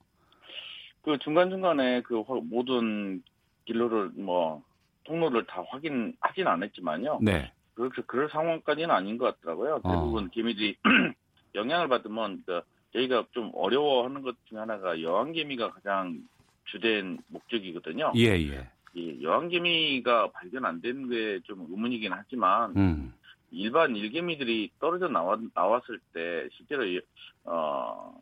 그 1.06 1.16
중간 1.18 1.50
중간에 1.50 2.02
그 2.02 2.20
화- 2.22 2.40
모든 2.42 3.22
길로를 3.64 4.10
뭐 4.16 4.64
통로를 5.04 5.46
다 5.46 5.62
확인하진 5.68 6.48
않았지만요. 6.48 7.20
네. 7.22 7.52
그렇게 7.74 8.02
그럴 8.08 8.28
상황까지는 8.28 8.90
아닌 8.90 9.16
것 9.16 9.36
같더라고요. 9.40 9.80
어. 9.84 9.88
대부분 9.92 10.28
개미들이 10.30 10.76
영향을 11.54 11.86
받으면 11.86 12.42
그 12.44 12.60
저희가 12.92 13.26
좀 13.30 13.52
어려워하는 13.54 14.22
것 14.22 14.34
중에 14.48 14.58
하나가 14.58 15.00
여왕개미가 15.00 15.70
가장 15.74 16.18
주된 16.64 17.18
목적이거든요. 17.28 18.12
예, 18.16 18.30
예. 18.32 18.68
이 18.94 19.22
여왕개미가 19.22 20.32
발견 20.32 20.64
안된게좀 20.64 21.66
의문이긴 21.70 22.12
하지만 22.12 22.76
음. 22.76 23.14
일반 23.52 23.94
일개미들이 23.94 24.72
떨어져 24.80 25.06
나왔, 25.06 25.38
나왔을 25.54 26.00
때 26.12 26.48
실제로 26.56 26.84
이- 26.84 27.00
어 27.44 28.12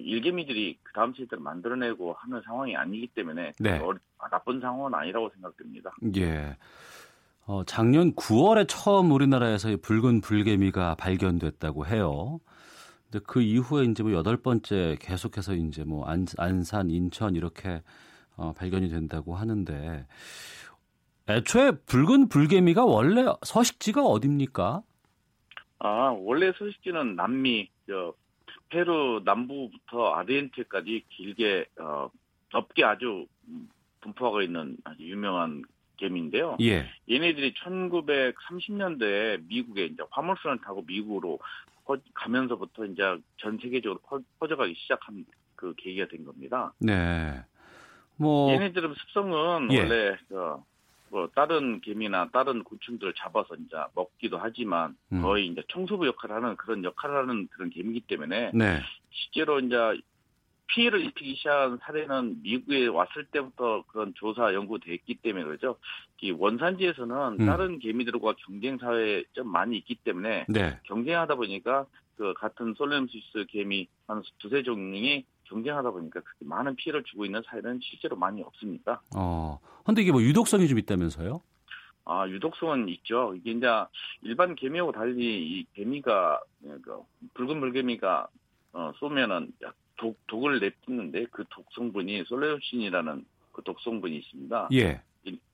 일개미들이 0.00 0.78
그 0.82 0.92
다음 0.92 1.12
세대를 1.14 1.42
만들어내고 1.42 2.14
하는 2.14 2.42
상황이 2.44 2.76
아니기 2.76 3.08
때문에 3.08 3.52
네. 3.58 3.78
어, 3.78 3.94
나쁜 4.30 4.60
상황은 4.60 4.94
아니라고 4.94 5.30
생각됩니다. 5.30 5.94
예. 6.16 6.56
어, 7.46 7.62
작년 7.64 8.12
9월에 8.14 8.66
처음 8.68 9.12
우리나라에서 9.12 9.70
이 9.70 9.76
붉은 9.76 10.20
불개미가 10.20 10.96
발견됐다고 10.96 11.86
해요. 11.86 12.40
근데 13.04 13.24
그 13.26 13.40
이후에 13.40 13.84
이제 13.84 14.02
뭐 14.02 14.12
여덟 14.12 14.36
번째 14.36 14.96
계속해서 15.00 15.54
이제 15.54 15.84
뭐 15.84 16.04
안, 16.06 16.26
안산, 16.38 16.90
인천 16.90 17.36
이렇게 17.36 17.82
어, 18.36 18.52
발견이 18.52 18.88
된다고 18.88 19.36
하는데 19.36 20.06
애초에 21.28 21.72
붉은 21.86 22.28
불개미가 22.28 22.84
원래 22.84 23.24
서식지가 23.44 24.04
어딥니까? 24.04 24.82
아 25.78 25.88
원래 26.18 26.52
서식지는 26.52 27.16
남미 27.16 27.70
저 27.86 28.14
페루 28.68 29.22
남부부터 29.24 30.14
아르헨티나까지 30.14 31.04
길게 31.10 31.66
어, 31.80 32.10
넓게 32.52 32.84
아주 32.84 33.26
음, 33.48 33.68
분포하고 34.00 34.42
있는 34.42 34.76
아주 34.84 35.02
유명한 35.04 35.62
개미인데요. 35.96 36.56
예. 36.60 36.86
얘네들이 37.10 37.54
1930년대에 37.54 39.46
미국에 39.46 39.86
이제 39.86 40.02
화물선을 40.10 40.58
타고 40.62 40.82
미국으로 40.86 41.38
퍼- 41.84 41.96
가면서부터 42.14 42.84
이제 42.86 43.02
전 43.38 43.58
세계적으로 43.58 44.00
퍼, 44.38 44.46
져가기 44.48 44.74
시작한 44.74 45.24
그 45.54 45.74
계기가 45.76 46.06
된 46.08 46.24
겁니다. 46.24 46.72
네. 46.78 47.40
뭐 48.16 48.50
얘네들은 48.52 48.94
습성은 48.94 49.72
예. 49.72 49.78
원래 49.78 50.16
그, 50.28 50.56
뭐 51.10 51.28
다른 51.34 51.80
개미나 51.80 52.28
다른 52.30 52.64
곤충들을 52.64 53.14
잡아서 53.16 53.54
이제 53.54 53.76
먹기도 53.94 54.38
하지만 54.38 54.96
음. 55.12 55.22
거의 55.22 55.46
이제 55.46 55.62
청소부 55.68 56.06
역할을 56.06 56.36
하는 56.36 56.56
그런 56.56 56.84
역할을 56.84 57.16
하는 57.16 57.48
그런 57.48 57.70
개미이기 57.70 58.06
때문에 58.06 58.50
네. 58.54 58.80
실제로 59.10 59.60
이제 59.60 59.76
피해를 60.68 61.04
입히기 61.04 61.36
시작한 61.36 61.78
사례는 61.80 62.42
미국에 62.42 62.88
왔을 62.88 63.24
때부터 63.26 63.84
그런 63.86 64.12
조사 64.16 64.52
연구됐기 64.52 65.16
때문에 65.22 65.44
그러죠. 65.44 65.76
이 66.20 66.32
원산지에서는 66.32 67.40
음. 67.40 67.46
다른 67.46 67.78
개미들과 67.78 68.34
경쟁 68.44 68.78
사회에 68.78 69.24
좀 69.32 69.48
많이 69.48 69.76
있기 69.78 69.94
때문에 69.96 70.46
네. 70.48 70.78
경쟁하다 70.84 71.36
보니까 71.36 71.86
그 72.16 72.34
같은 72.34 72.74
솔렘시스 72.74 73.46
개미 73.48 73.86
한 74.08 74.22
두세 74.38 74.62
종이 74.62 75.24
경쟁하다 75.48 75.90
보니까 75.90 76.20
그렇게 76.20 76.44
많은 76.44 76.76
피해를 76.76 77.02
주고 77.04 77.24
있는 77.24 77.42
사례는 77.46 77.80
실제로 77.82 78.16
많이 78.16 78.42
없습니다. 78.42 79.02
어. 79.14 79.58
근데 79.84 80.02
이게 80.02 80.12
뭐 80.12 80.22
유독성이 80.22 80.68
좀 80.68 80.78
있다면서요? 80.78 81.40
아, 82.04 82.28
유독성은 82.28 82.88
있죠. 82.90 83.34
이게 83.34 83.50
이제 83.50 83.66
일반 84.22 84.54
개미하고 84.54 84.92
달리 84.92 85.58
이 85.58 85.66
개미가 85.74 86.40
그 86.82 87.02
붉은 87.34 87.58
물개미가 87.58 88.28
어, 88.72 88.92
쏘면은 88.98 89.52
독, 89.96 90.18
독을 90.26 90.60
내뿜는데 90.60 91.26
그 91.32 91.44
독성분이 91.50 92.24
솔레오신이라는 92.26 93.24
그 93.52 93.62
독성분이 93.62 94.16
있습니다. 94.18 94.68
예. 94.74 95.00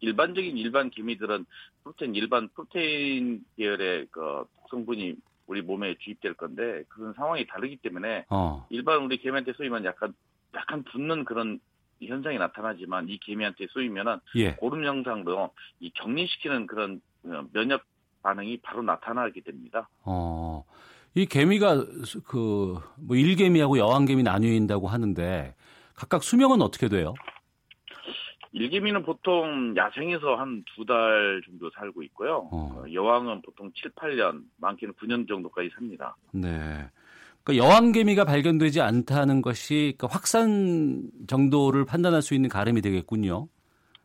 일, 0.01 0.15
반적인 0.15 0.59
일반 0.59 0.91
개미들은 0.91 1.47
프로테인 1.83 2.15
일반 2.15 2.49
프로테인 2.49 3.45
계열의 3.57 4.09
그 4.11 4.45
독성분이 4.63 5.15
우리 5.53 5.61
몸에 5.63 5.95
주입될 5.99 6.35
건데 6.35 6.83
그런 6.89 7.13
상황이 7.13 7.47
다르기 7.47 7.77
때문에 7.77 8.25
어. 8.31 8.67
일반 8.71 9.03
우리 9.03 9.19
개미한테 9.19 9.53
쏘이면 9.53 9.85
약간 9.85 10.15
약간 10.55 10.83
붓는 10.85 11.25
그런 11.25 11.61
현상이 12.03 12.39
나타나지만 12.39 13.09
이 13.09 13.19
개미한테 13.19 13.67
쏘이면은 13.71 14.19
예. 14.37 14.53
고름 14.55 14.85
영상도 14.85 15.51
이 15.81 15.91
격리시키는 15.95 16.67
그런 16.67 17.01
어, 17.25 17.45
면역 17.53 17.83
반응이 18.23 18.59
바로 18.63 18.83
나타나게 18.83 19.43
됩니다. 19.43 19.89
어. 20.05 20.65
이 21.15 21.27
개미가 21.27 21.85
그 22.25 22.79
뭐 22.97 23.17
일개미하고 23.17 23.79
여왕개미 23.79 24.23
나뉘어 24.23 24.53
있다고 24.55 24.89
하는데 24.89 25.55
각각 25.95 26.23
수명은 26.23 26.63
어떻게 26.63 26.89
돼요? 26.89 27.13
일개미는 28.53 29.03
보통 29.03 29.75
야생에서 29.77 30.37
한 30.37 30.63
두 30.77 30.85
달 30.85 31.41
정도 31.47 31.71
살고 31.71 32.03
있고요. 32.05 32.49
어. 32.53 32.83
어. 32.85 32.85
여왕은 32.93 33.43
보통 33.43 33.71
7, 33.75 33.91
8년, 33.93 34.43
많게는 34.59 34.95
9년 34.95 35.27
정도까지 35.29 35.71
삽니다. 35.75 36.17
네. 36.33 36.49
그러니까 37.45 37.67
여왕개미가 37.67 38.25
발견되지 38.25 38.81
않다는 38.81 39.43
것이 39.43 39.95
그러니까 39.97 40.09
확산 40.09 41.11
정도를 41.27 41.85
판단할 41.85 42.23
수 42.23 42.35
있는 42.35 42.49
가름이 42.49 42.83
되겠군요. 42.83 43.49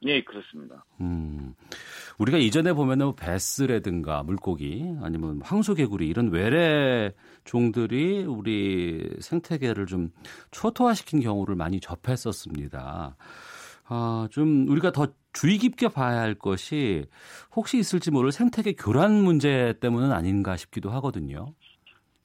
네, 0.02 0.24
그렇습니다. 0.24 0.86
음. 1.02 1.54
우리가 2.20 2.38
이전에 2.38 2.74
보면은 2.74 3.08
뭐 3.08 3.16
베스라든가 3.16 4.24
물고기 4.24 4.84
아니면 5.02 5.40
황소개구리 5.44 6.08
이런 6.08 6.32
외래 6.32 7.12
종들이 7.46 8.24
우리 8.24 9.08
생태계를 9.20 9.86
좀 9.86 10.10
초토화시킨 10.52 11.20
경우를 11.20 11.56
많이 11.56 11.80
접했었습니다. 11.80 13.16
아, 13.90 14.28
좀 14.32 14.68
우리가 14.70 14.92
더 14.92 15.08
주의 15.34 15.58
깊게 15.58 15.90
봐야 15.90 16.20
할 16.20 16.36
것이 16.36 17.06
혹시 17.56 17.78
있을지 17.78 18.12
모를 18.12 18.32
생태계 18.32 18.74
교란 18.74 19.14
문제 19.24 19.74
때문은 19.80 20.12
아닌가 20.12 20.58
싶기도 20.58 20.90
하거든요. 20.92 21.54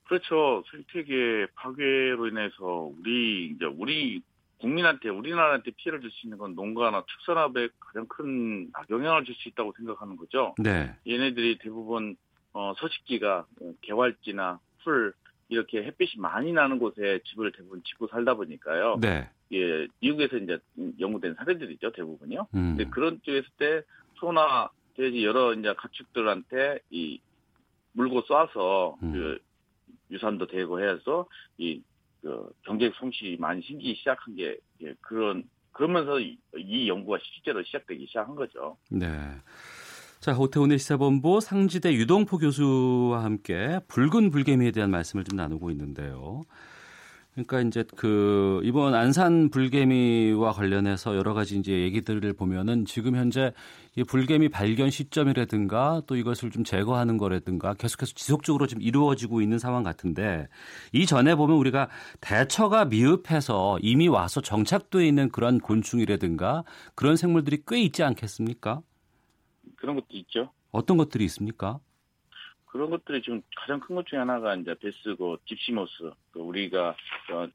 그렇죠. 0.05 0.63
생태계 0.71 1.47
파괴로 1.55 2.27
인해서 2.29 2.91
우리 2.99 3.47
이제 3.55 3.65
우리 3.65 4.21
국민한테 4.59 5.09
우리나라한테 5.09 5.73
피해를 5.77 6.01
줄 6.01 6.11
수 6.11 6.27
있는 6.27 6.39
건 6.39 6.55
농가나 6.55 7.05
축산업에 7.07 7.69
가장 7.81 8.07
큰 8.09 8.69
악영향을 8.75 9.25
줄 9.25 9.35
수 9.37 9.49
있다고 9.49 9.73
생각하는 9.77 10.17
거죠. 10.17 10.55
네. 10.59 10.95
얘네들이 11.07 11.59
대부분 11.59 12.17
어, 12.53 12.73
서식지가 12.77 13.47
개활지나 13.81 14.61
풀 14.85 15.15
이렇게 15.49 15.83
햇빛이 15.83 16.13
많이 16.19 16.53
나는 16.53 16.79
곳에 16.79 17.21
집을 17.27 17.53
대부분 17.53 17.83
짓고 17.85 18.09
살다 18.09 18.35
보니까요. 18.35 18.99
네. 19.01 19.29
예, 19.53 19.87
미국에서 20.01 20.37
이제 20.37 20.59
연구된 20.99 21.35
사례들이죠 21.35 21.93
대부분요. 21.93 22.47
음. 22.55 22.77
근데 22.77 22.85
그런 22.91 23.21
쪽에 23.23 23.39
있을 23.39 23.49
때 23.59 23.83
소나 24.15 24.71
돼지 24.95 25.25
여러 25.25 25.55
이제 25.55 25.75
가축들한테 25.77 26.81
이 26.91 27.21
물고 27.93 28.23
쏴서 28.23 29.03
음. 29.03 29.13
그 29.13 29.39
유산도 30.11 30.47
되고 30.47 30.81
해서 30.81 31.27
이 31.59 31.81
그 32.23 32.53
경제 32.63 32.91
성실이 32.99 33.37
많이 33.39 33.61
생기기 33.63 33.97
시작한 33.97 34.37
게 34.37 34.57
예, 34.83 34.95
그런 35.01 35.43
그러면서 35.73 36.21
이, 36.21 36.39
이 36.57 36.89
연구가 36.89 37.19
실제로 37.21 37.63
시작되기 37.63 38.07
시작한 38.07 38.35
거죠. 38.35 38.77
네. 38.91 39.09
자, 40.21 40.39
오태훈의 40.39 40.79
시사본부 40.79 41.41
상지대 41.41 41.93
유동포 41.95 42.39
교수와 42.39 43.25
함께 43.25 43.81
붉은 43.89 44.31
불개미에 44.31 44.71
대한 44.71 44.91
말씀을 44.91 45.25
좀 45.25 45.37
나누고 45.37 45.71
있는데요. 45.73 46.43
그러니까 47.33 47.63
이제 47.63 47.83
그 47.97 48.61
이번 48.63 48.95
안산 48.95 49.49
불개미와 49.49 50.53
관련해서 50.53 51.17
여러 51.17 51.33
가지 51.33 51.57
이제 51.57 51.73
얘기들을 51.73 52.35
보면은 52.35 52.85
지금 52.85 53.17
현재 53.17 53.55
이 53.97 54.05
불개미 54.05 54.51
발견 54.51 54.91
시점이라든가 54.91 56.03
또 56.07 56.17
이것을 56.17 56.51
좀 56.51 56.63
제거하는 56.63 57.17
거라든가 57.17 57.73
계속해서 57.73 58.13
지속적으로 58.15 58.67
좀 58.67 58.83
이루어지고 58.83 59.41
있는 59.41 59.59
상황 59.59 59.83
같은데 59.83 60.47
이전에 60.93 61.35
보면 61.35 61.57
우리가 61.57 61.89
대처가 62.21 62.85
미흡해서 62.85 63.79
이미 63.81 64.09
와서 64.09 64.43
정착돼 64.43 65.07
있는 65.07 65.31
그런 65.31 65.59
곤충이라든가 65.59 66.65
그런 66.95 67.17
생물들이 67.17 67.63
꽤 67.67 67.81
있지 67.81 68.03
않겠습니까? 68.03 68.83
그런 69.77 69.97
것도 69.97 70.09
있죠. 70.11 70.51
어떤 70.71 70.99
것들이 70.99 71.25
있습니까? 71.25 71.81
그런 72.73 72.89
것들이 72.89 73.21
지금 73.21 73.43
가장 73.55 73.81
큰 73.81 73.95
것 73.95 74.07
중에 74.07 74.19
하나가 74.19 74.55
이제 74.55 74.75
베스고 74.75 75.37
집시모스. 75.45 76.11
그 76.31 76.41
우리가 76.41 76.97
어, 77.31 77.49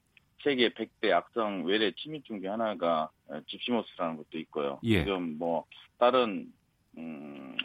세계 0.44 0.70
100대 0.70 1.12
악성 1.12 1.66
외래 1.66 1.92
침입종 1.92 2.40
중에 2.40 2.50
하나가 2.50 3.10
어, 3.28 3.42
집시모스라는 3.48 4.18
것도 4.18 4.38
있고요. 4.38 4.80
예. 4.84 5.04
지금 5.04 5.40
뭐 5.40 5.66
다른 5.98 6.54
음 6.98 7.58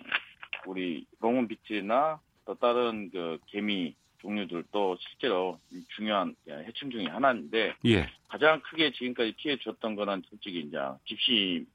우리 0.67 1.05
롱은 1.21 1.47
비트나 1.49 2.21
또 2.47 2.55
다른 2.55 3.11
그 3.11 3.39
개미 3.49 3.95
종류들도 4.21 4.97
실제로 5.01 5.61
중요한 5.95 6.35
해충 6.49 6.91
중에 6.91 7.05
하나인데 7.05 7.75
예. 7.85 8.09
가장 8.29 8.63
크게 8.63 8.93
지금까지 8.93 9.35
피해 9.37 9.59
줬던 9.59 9.95
거는 9.95 10.23
솔직히 10.31 10.61
이제 10.61 10.79
집시 11.05 11.67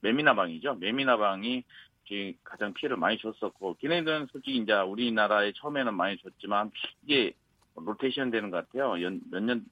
매미나방이죠. 0.00 0.74
매미나방이 0.74 1.62
가장 2.44 2.74
피해를 2.74 2.96
많이 2.96 3.18
줬었고 3.18 3.76
걔네들은 3.80 4.26
솔직히 4.32 4.58
이제 4.58 4.72
우리나라에 4.72 5.52
처음에는 5.56 5.94
많이 5.94 6.16
줬지만 6.18 6.70
이게 7.04 7.32
로테이션 7.76 8.30
되는 8.30 8.50
것 8.50 8.68
같아요. 8.68 8.94
몇 9.30 9.42
년, 9.42 9.64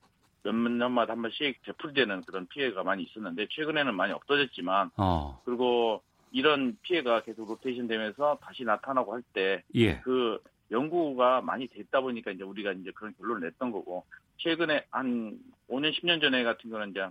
몇 0.42 0.54
년마다 0.54 1.12
한 1.12 1.22
번씩 1.22 1.62
되풀이되는 1.64 2.22
그런 2.22 2.46
피해가 2.46 2.82
많이 2.82 3.02
있었는데 3.04 3.46
최근에는 3.50 3.94
많이 3.94 4.12
없어졌지만 4.12 4.90
어. 4.96 5.40
그리고 5.44 6.02
이런 6.32 6.76
피해가 6.82 7.22
계속 7.22 7.48
로테이션 7.48 7.88
되면서 7.88 8.38
다시 8.42 8.64
나타나고 8.64 9.12
할 9.12 9.22
때그 9.32 9.62
예. 9.74 10.00
그 10.00 10.38
연구가 10.70 11.40
많이 11.40 11.66
됐다 11.66 12.00
보니까 12.00 12.30
이제 12.30 12.44
우리가 12.44 12.72
이제 12.72 12.92
그런 12.94 13.12
결론을 13.18 13.48
냈던 13.48 13.72
거고 13.72 14.04
최근에 14.38 14.86
한 14.90 15.38
5년 15.68 15.92
10년 15.92 16.20
전에 16.20 16.44
같은 16.44 16.70
거는 16.70 16.90
이제 16.90 17.06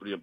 우리 0.00 0.18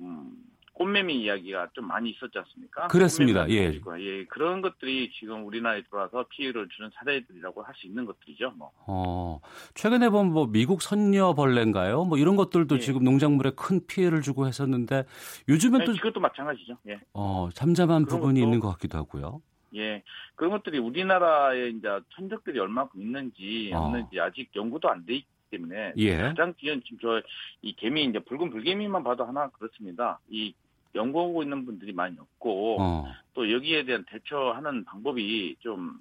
음 0.00 0.53
꽃매미 0.74 1.22
이야기가 1.22 1.68
좀 1.72 1.86
많이 1.86 2.10
있었지 2.10 2.36
않습니까? 2.36 2.88
그렇습니다. 2.88 3.48
예. 3.48 3.72
예. 4.00 4.24
그런 4.24 4.60
것들이 4.60 5.10
지금 5.18 5.46
우리나라에 5.46 5.82
들어와서 5.84 6.26
피해를 6.28 6.68
주는 6.68 6.90
사례들이라고 6.94 7.62
할 7.62 7.74
수 7.76 7.86
있는 7.86 8.04
것들이죠. 8.04 8.52
뭐. 8.56 8.70
어, 8.86 9.40
최근에 9.74 10.08
보면 10.10 10.32
뭐 10.32 10.46
미국 10.46 10.82
선녀벌레인가요? 10.82 12.04
뭐 12.04 12.18
이런 12.18 12.36
것들도 12.36 12.76
예. 12.76 12.80
지금 12.80 13.04
농작물에 13.04 13.52
큰 13.56 13.86
피해를 13.86 14.20
주고 14.22 14.46
했었는데 14.46 15.04
요즘엔 15.48 15.78
네, 15.80 15.84
또 15.86 15.92
이것도 15.92 16.20
마찬가지죠. 16.20 16.76
예. 16.88 17.00
어, 17.14 17.48
잠잠한 17.54 18.06
부분이 18.06 18.40
것도, 18.40 18.44
있는 18.46 18.60
것 18.60 18.70
같기도 18.72 18.98
하고요. 18.98 19.40
예. 19.76 20.02
그런 20.34 20.50
것들이 20.52 20.78
우리나라에 20.78 21.68
이제 21.70 21.88
천적들이 22.16 22.58
얼마큼 22.58 23.00
있는지 23.00 23.70
어. 23.74 23.78
없는지 23.78 24.20
아직 24.20 24.50
연구도 24.54 24.88
안 24.88 25.04
돼 25.06 25.14
있기 25.16 25.26
때문에 25.50 25.92
예. 25.96 26.16
가장 26.18 26.52
지금 26.58 26.80
저 27.00 27.22
이 27.62 27.74
개미 27.76 28.04
이제 28.04 28.18
붉은 28.18 28.50
불개미만 28.50 29.02
봐도 29.04 29.24
하나 29.24 29.48
그렇습니다. 29.50 30.18
이 30.28 30.52
연구하고 30.94 31.42
있는 31.42 31.64
분들이 31.64 31.92
많이 31.92 32.16
없고 32.18 32.80
어. 32.80 33.12
또 33.34 33.50
여기에 33.50 33.84
대한 33.84 34.04
대처하는 34.08 34.84
방법이 34.84 35.56
좀 35.60 35.98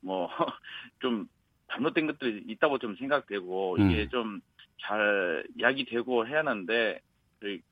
뭐좀 0.00 0.18
뭐, 0.18 0.28
잘못된 1.72 2.06
것들이 2.06 2.44
있다고 2.48 2.78
좀 2.78 2.96
생각되고 2.96 3.76
음. 3.76 3.90
이게 3.90 4.08
좀잘 4.08 5.46
이야기되고 5.56 6.26
해야 6.26 6.40
하는데 6.40 7.00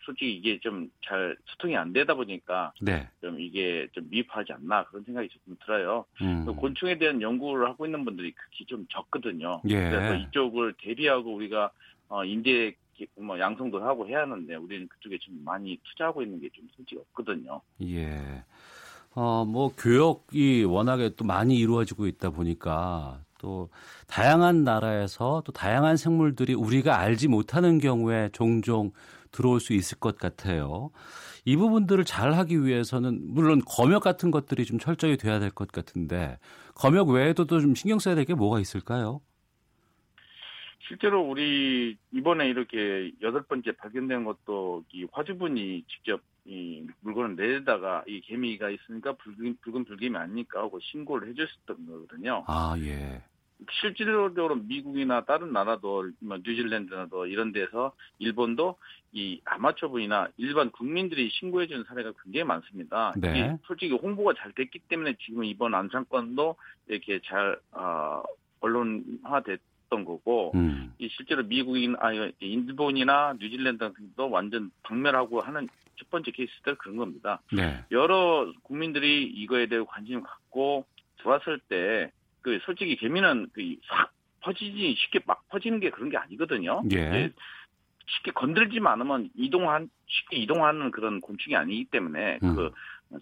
솔직히 0.05 0.37
이게 0.37 0.59
좀 0.61 0.89
잘 1.09 1.37
소통이 1.47 1.77
안 1.77 1.93
되다 1.93 2.15
보니까 2.15 2.73
네. 2.81 3.09
좀 3.21 3.41
이게 3.41 3.89
좀 3.93 4.07
미흡하지 4.11 4.53
않나 4.53 4.85
그런 4.85 5.03
생각이 5.05 5.29
조금 5.31 5.57
들어요. 5.65 6.05
음. 6.21 6.45
곤충에 6.45 6.99
대한 6.99 7.23
연구를 7.23 7.67
하고 7.67 7.87
있는 7.87 8.05
분들이 8.05 8.33
극히 8.33 8.67
좀 8.67 8.87
적거든요. 8.91 9.63
예. 9.69 9.91
그래서 9.91 10.15
이쪽을 10.15 10.75
대비하고 10.79 11.35
우리가 11.35 11.71
어 12.11 12.25
인제 12.25 12.75
뭐 13.21 13.39
양성도 13.39 13.83
하고 13.83 14.07
해야 14.09 14.21
하는데 14.21 14.55
우리는 14.57 14.89
그쪽에 14.89 15.19
좀 15.21 15.43
많이 15.45 15.79
투자하고 15.85 16.23
있는 16.23 16.41
게 16.41 16.49
좀 16.55 16.67
솔직히 16.77 17.01
없거든요. 17.01 17.61
예. 17.83 18.45
어, 19.15 19.45
뭐 19.45 19.73
교역이 19.77 20.65
워낙에 20.65 21.11
또 21.17 21.25
많이 21.25 21.57
이루어지고 21.57 22.07
있다 22.07 22.31
보니까 22.31 23.21
또 23.39 23.69
다양한 24.07 24.65
나라에서 24.65 25.43
또 25.45 25.53
다양한 25.53 25.97
생물들이 25.97 26.55
우리가 26.55 26.99
알지 26.99 27.29
못하는 27.29 27.79
경우에 27.79 28.31
종종 28.33 28.93
들어올 29.33 29.61
수 29.61 29.73
있을 29.75 29.99
것 29.99 30.19
같아요. 30.19 30.91
이 31.45 31.57
부분들을 31.57 32.05
잘 32.05 32.35
하기 32.35 32.65
위해서는 32.65 33.21
물론 33.35 33.61
검역 33.67 34.03
같은 34.03 34.31
것들이 34.31 34.65
좀 34.65 34.79
철저히 34.79 35.17
돼야 35.17 35.39
될 35.39 35.51
것 35.51 35.71
같은데 35.73 36.39
검역 36.75 37.09
외에도 37.09 37.45
또 37.47 37.61
좀 37.61 37.75
신경 37.75 37.99
써야 37.99 38.15
될 38.15 38.25
게 38.25 38.35
뭐가 38.35 38.61
있을까요? 38.61 39.21
실제로 40.81 41.23
우리 41.23 41.97
이번에 42.13 42.49
이렇게 42.49 43.13
여덟 43.21 43.43
번째 43.43 43.73
발견된 43.73 44.25
것도 44.25 44.85
이 44.93 45.07
화주분이 45.13 45.85
직접 45.89 46.21
이 46.45 46.87
물건을 47.01 47.37
내다가 47.37 48.05
이 48.07 48.21
개미가 48.23 48.71
있으니까 48.71 49.13
붉은 49.15 49.59
붉은 49.61 49.85
불개미 49.85 50.17
아닙니까 50.17 50.61
하고 50.61 50.79
신고를 50.81 51.29
해줬었던 51.29 51.87
거거든요. 51.87 52.45
아 52.47 52.75
예. 52.79 53.23
실질적으로 53.81 54.55
미국이나 54.55 55.25
다른 55.25 55.53
나라도 55.53 56.09
뭐 56.21 56.39
뉴질랜드나도 56.39 57.27
이런 57.27 57.53
데서 57.53 57.93
일본도 58.19 58.77
이 59.13 59.41
아마추어분이나 59.45 60.29
일반 60.37 60.71
국민들이 60.71 61.29
신고해 61.31 61.67
주는 61.67 61.85
사례가 61.85 62.13
굉장히 62.23 62.45
많습니다. 62.45 63.15
네. 63.17 63.59
솔직히 63.65 63.95
홍보가 63.95 64.35
잘 64.39 64.53
됐기 64.53 64.79
때문에 64.89 65.17
지금 65.21 65.45
이번 65.45 65.75
안상권도 65.75 66.57
이렇게 66.87 67.21
잘 67.25 67.59
어, 67.73 68.23
언론화됐 68.61 69.61
던 69.89 70.05
거고 70.05 70.53
음. 70.55 70.93
이 70.99 71.09
실제로 71.11 71.43
미국인 71.43 71.97
아 72.01 72.13
일본이나 72.41 73.35
뉴질랜드도 73.41 74.31
완전 74.31 74.71
박멸하고 74.83 75.41
하는 75.41 75.69
첫 75.97 76.11
번째 76.11 76.31
케이스들 76.31 76.77
그런 76.77 76.97
겁니다. 76.97 77.41
네. 77.53 77.85
여러 77.91 78.53
국민들이 78.63 79.25
이거에 79.25 79.67
대해 79.67 79.83
관심을 79.87 80.23
갖고 80.23 80.85
들어왔을 81.19 81.59
때 81.69 82.11
그 82.49 82.59
솔직히 82.65 82.97
개미는 82.97 83.49
그확 83.53 84.13
퍼지지 84.41 84.95
쉽게 84.97 85.21
막 85.27 85.47
퍼지는 85.49 85.81
게 85.81 85.91
그런 85.91 86.09
게 86.09 86.17
아니거든요. 86.17 86.83
예. 86.93 87.31
쉽게 88.07 88.31
건들지만 88.31 88.95
않으면 88.95 89.29
이동한 89.37 89.91
쉽게 90.07 90.39
이동하는 90.39 90.91
그런 90.91 91.21
곤충이 91.21 91.55
아니기 91.55 91.85
때문에 91.87 92.39
음. 92.43 92.55
그 92.55 92.71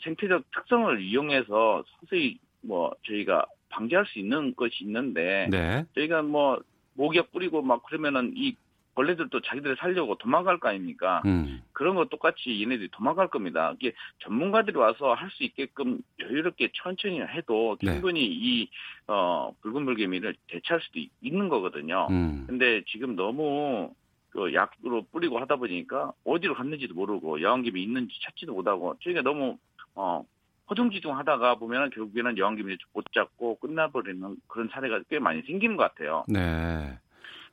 생태적 0.03 0.45
특성을 0.53 1.01
이용해서 1.01 1.83
서서히 1.99 2.39
뭐 2.61 2.95
저희가 3.07 3.47
방지할 3.69 4.07
수 4.07 4.19
있는 4.19 4.55
것이 4.55 4.85
있는데 4.85 5.49
네. 5.51 5.85
저희가 5.95 6.23
뭐 6.23 6.61
목약 6.95 7.33
뿌리고 7.33 7.63
막 7.63 7.83
그러면은 7.85 8.33
이 8.37 8.55
벌레들도 8.95 9.41
자기들 9.43 9.77
살려고 9.77 10.15
도망갈 10.17 10.59
거 10.59 10.71
아닙니까? 10.71 11.21
음. 11.27 11.63
그런 11.73 11.97
것 11.97 12.09
똑같이 12.09 12.63
얘네들이 12.63 12.89
도망갈 12.93 13.29
겁니다. 13.29 13.75
이게 13.79 13.93
전문가들이 14.21 14.75
와서 14.79 15.13
할 15.13 15.29
수 15.31 15.45
있게끔 15.45 16.01
여유롭게 16.19 16.71
천천히 16.75 17.21
해도 17.21 17.77
네. 17.83 17.93
충분히 17.93 18.25
이, 18.25 18.71
어, 19.07 19.53
붉은 19.61 19.83
물개미를 19.85 20.35
대체할 20.49 20.81
수도 20.81 20.99
있- 20.99 21.11
있는 21.21 21.51
거거든요. 21.51 22.07
음. 22.09 22.45
근데 22.47 22.83
지금 22.87 23.17
너무 23.17 23.93
그 24.31 24.55
약으로 24.55 25.03
뿌리고 25.13 25.39
하다 25.41 25.57
보니까 25.57 26.13
어디로 26.25 26.55
갔는지도 26.55 26.95
모르고 26.95 27.43
여왕개미 27.43 27.83
있는지 27.83 28.15
찾지도 28.23 28.55
못하고 28.55 28.97
저희가 29.03 29.21
너무, 29.21 29.59
어, 29.95 30.25
허둥지둥 30.69 31.17
하다가 31.17 31.57
보면은 31.57 31.91
결국에는 31.91 32.39
여왕개미를 32.39 32.79
못 32.93 33.05
잡고 33.13 33.59
끝나버리는 33.59 34.37
그런 34.49 34.69
사례가 34.69 35.01
꽤 35.09 35.19
많이 35.19 35.43
생기는 35.43 35.77
것 35.77 35.85
같아요. 35.85 36.25
네. 36.29 36.99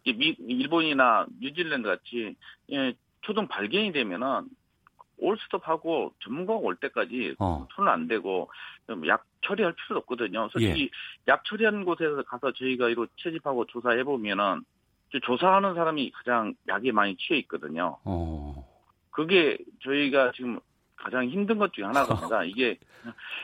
이 0.04 0.14
미, 0.14 0.36
일본이나 0.48 1.28
뉴질랜드 1.40 1.88
같이 1.88 2.36
예, 2.72 2.94
초동 3.22 3.48
발견이 3.48 3.92
되면은 3.92 4.50
올스톱하고 5.18 6.14
전문가가 6.20 6.60
올 6.60 6.76
때까지 6.76 7.36
어. 7.40 7.68
손은 7.76 7.92
안 7.92 8.08
대고 8.08 8.50
좀약 8.88 9.24
처리할 9.42 9.74
필요도 9.74 10.00
없거든요. 10.00 10.50
솔직히 10.52 10.90
약 11.28 11.46
처리하는 11.46 11.86
곳에서 11.86 12.24
가서 12.24 12.52
저희가 12.52 12.90
이거 12.90 13.08
채집하고 13.18 13.66
조사해 13.68 14.04
보면은 14.04 14.64
조사하는 15.22 15.76
사람이 15.76 16.12
가장 16.12 16.56
약에 16.68 16.92
많이 16.92 17.16
취해 17.18 17.40
있거든요. 17.42 17.98
어. 18.04 18.68
그게 19.12 19.58
저희가 19.84 20.32
지금 20.36 20.60
가장 20.96 21.28
힘든 21.28 21.58
것 21.58 21.74
중에 21.74 21.86
하나입니다. 21.86 22.44
이게 22.46 22.78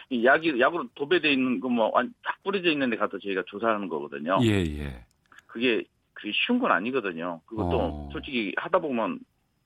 이 0.10 0.26
약이 0.26 0.60
약으로 0.60 0.88
도배돼 0.96 1.32
있는 1.32 1.60
거뭐딱 1.60 2.44
뿌려져 2.44 2.70
있는 2.70 2.90
데 2.90 2.98
가서 2.98 3.18
저희가 3.20 3.44
조사하는 3.48 3.90
거거든요. 3.90 4.40
예, 4.44 4.64
예. 4.64 5.06
그게 5.48 5.84
그게 6.14 6.32
쉬운 6.34 6.60
건 6.60 6.72
아니거든요. 6.72 7.42
그것도 7.46 7.80
어. 7.80 8.10
솔직히 8.12 8.54
하다 8.58 8.80
보면 8.80 9.20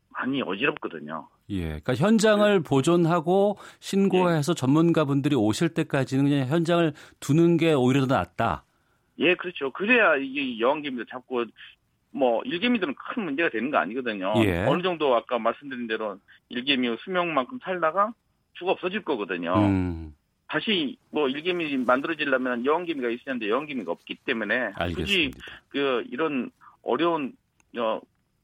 많이 0.09 0.41
어지럽거든요. 0.41 1.27
예. 1.49 1.63
그러니까 1.65 1.95
현장을 1.95 2.59
네. 2.59 2.63
보존하고 2.63 3.57
신고해서 3.79 4.53
전문가분들이 4.53 5.35
오실 5.35 5.69
때까지는 5.69 6.25
그냥 6.25 6.47
현장을 6.47 6.93
두는 7.19 7.57
게 7.57 7.73
오히려 7.73 8.05
더 8.05 8.15
낫다. 8.15 8.63
예, 9.19 9.35
그렇죠. 9.35 9.71
그래야 9.71 10.15
이게 10.15 10.59
여왕개미도 10.59 11.05
잡고 11.05 11.45
뭐 12.13 12.41
일개미들은 12.45 12.95
큰 12.95 13.23
문제가 13.23 13.49
되는 13.49 13.71
거 13.71 13.77
아니거든요. 13.77 14.33
예. 14.37 14.65
어느 14.65 14.83
정도 14.83 15.15
아까 15.15 15.39
말씀드린 15.39 15.87
대로 15.87 16.19
일개미 16.49 16.95
수명만큼 17.03 17.59
살다가 17.63 18.13
죽어 18.53 18.71
없어질 18.71 19.03
거거든요. 19.03 19.53
음. 19.55 20.15
다시 20.47 20.95
뭐 21.09 21.27
일개미 21.27 21.75
만들어지려면 21.77 22.65
여왕개미가 22.65 23.09
있었는데 23.09 23.49
여왕개미가 23.49 23.91
없기 23.91 24.15
때문에 24.25 24.67
굳이 24.67 24.75
알겠습니다. 24.75 25.39
그 25.69 26.03
이런 26.11 26.51
어려운 26.83 27.33
어, 27.77 27.99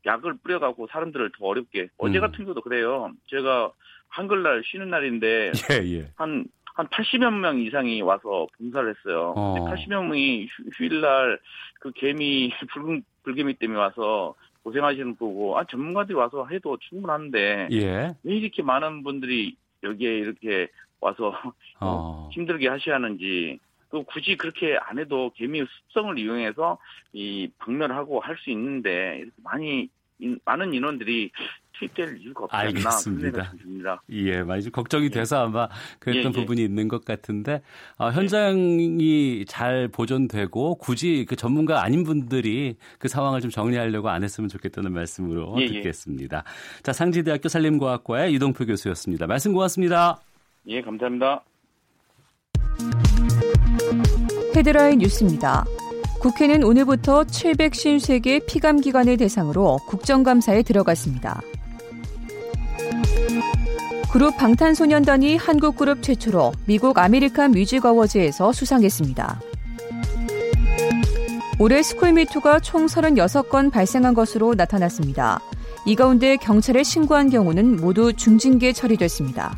약을 0.05 0.34
뿌려갖고 0.41 0.88
사람들을 0.88 1.32
더 1.38 1.45
어렵게 1.45 1.89
어제 1.99 2.17
음. 2.17 2.21
같은 2.21 2.45
경우도 2.45 2.62
그래요. 2.62 3.12
제가 3.27 3.71
한글날 4.08 4.63
쉬는 4.65 4.89
날인데 4.89 5.51
예, 5.71 5.97
예. 5.97 6.12
한 6.15 6.45
한 6.80 6.88
80여 6.88 7.30
명 7.34 7.60
이상이 7.60 8.02
와서 8.02 8.48
봉사를 8.58 8.89
했어요. 8.96 9.34
어. 9.36 9.54
근데 9.54 9.70
80여 9.84 9.89
명이 9.89 10.46
휴- 10.46 10.63
휴일날 10.78 11.38
그 11.82 11.92
개미 11.92 12.50
붉은 12.72 13.04
불개미 13.24 13.56
때문에 13.56 13.78
와서 13.78 14.34
고생하시는 14.63 15.18
거고 15.18 15.58
아 15.60 15.65
전문가들이 15.65 16.15
와서 16.18 16.48
해도 16.50 16.78
충분한데 16.78 17.68
예. 17.72 18.15
왜 18.24 18.36
이렇게 18.36 18.62
많은 18.63 19.04
분들이 19.04 19.58
여기에 19.84 20.10
이렇게 20.20 20.70
와서 21.02 21.34
어. 21.82 22.30
힘들게 22.32 22.70
하셔야 22.70 22.96
하는지 22.96 23.60
또 23.92 24.04
굳이 24.04 24.38
그렇게 24.38 24.78
안 24.82 25.00
해도 25.00 25.32
개미의 25.36 25.65
습성을 25.88 26.18
이용해서 26.18 26.78
이 27.12 27.50
박멸하고 27.58 28.22
할 28.22 28.38
수 28.38 28.52
있는데 28.52 29.18
이렇게 29.18 29.32
많이 29.44 29.89
인- 30.20 30.39
많은 30.46 30.74
인원들이 30.74 31.30
투입될 31.80 32.18
이유가 32.22 32.44
없지 32.46 32.56
알겠습니다. 32.56 33.54
예, 34.10 34.44
많이 34.44 34.63
좀 34.63 34.72
걱정이 34.72 35.10
돼서 35.10 35.46
아마 35.46 35.70
그랬던 36.00 36.34
예, 36.34 36.38
예. 36.38 36.42
부분이 36.42 36.63
있는 36.63 36.88
것 36.88 37.06
같은데 37.06 37.62
어, 37.98 38.10
현장이 38.10 39.46
잘 39.48 39.88
보존되고 39.88 40.76
굳이 40.76 41.26
그 41.28 41.36
전문가 41.36 41.82
아닌 41.82 42.04
분들이 42.04 42.76
그 42.98 43.08
상황을 43.08 43.42
좀 43.42 43.50
정리하려고 43.50 44.10
안 44.10 44.24
했으면 44.24 44.50
좋겠다는 44.50 44.92
말씀으로 44.92 45.56
예, 45.60 45.63
예. 45.63 45.68
듣겠습니다. 45.68 46.44
자, 46.84 46.94
상지대학교 46.94 47.48
산림과학과의 47.48 48.34
이동표 48.34 48.65
교수였습니다. 48.65 49.28
말씀 49.28 49.54
고맙습니다. 49.54 50.20
예, 50.68 50.82
감사합니다. 50.82 51.44
헤드라인 54.56 55.00
뉴스입니다. 55.00 55.63
국회는 56.20 56.63
오늘부터 56.63 57.24
753개 57.24 58.46
피감기관을 58.46 59.15
대상으로 59.15 59.78
국정감사에 59.88 60.63
들어갔습니다. 60.63 61.42
그룹 64.12 64.38
방탄소년단이 64.38 65.38
한국 65.38 65.76
그룹 65.76 66.02
최초로 66.02 66.54
미국 66.65 66.98
아메리칸 66.98 67.52
뮤직 67.52 67.86
어워즈에서 67.86 68.52
수상했습니다. 68.52 69.39
올해 71.60 71.84
스쿨미투가 71.84 72.62
총 72.62 72.88
36건 72.88 73.72
발생한 73.72 74.15
것으로 74.15 74.56
나타났습니다. 74.56 75.39
이 75.86 75.95
가운데 75.95 76.38
경찰에 76.38 76.82
신고한 76.82 77.30
경우는 77.30 77.78
모두 77.78 78.12
중징계 78.13 78.74
처리됐습니다. 78.74 79.56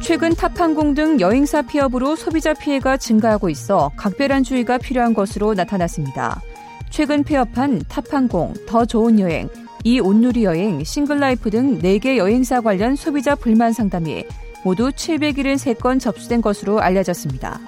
최근 0.00 0.32
탑항공 0.34 0.94
등 0.94 1.20
여행사 1.20 1.62
폐업으로 1.62 2.14
소비자 2.14 2.54
피해가 2.54 2.98
증가하고 2.98 3.50
있어 3.50 3.90
각별한 3.96 4.44
주의가 4.44 4.78
필요한 4.78 5.12
것으로 5.12 5.54
나타났습니다. 5.54 6.40
최근 6.88 7.24
폐업한 7.24 7.82
탑항공, 7.88 8.54
더 8.66 8.84
좋은 8.84 9.18
여행, 9.18 9.48
이 9.84 10.00
온누리 10.00 10.44
여행, 10.44 10.82
싱글라이프 10.82 11.50
등 11.50 11.78
4개 11.80 12.16
여행사 12.16 12.60
관련 12.60 12.96
소비자 12.96 13.34
불만 13.34 13.72
상담이 13.72 14.24
모두 14.64 14.90
773건 14.90 16.00
접수된 16.00 16.42
것으로 16.42 16.80
알려졌습니다. 16.80 17.60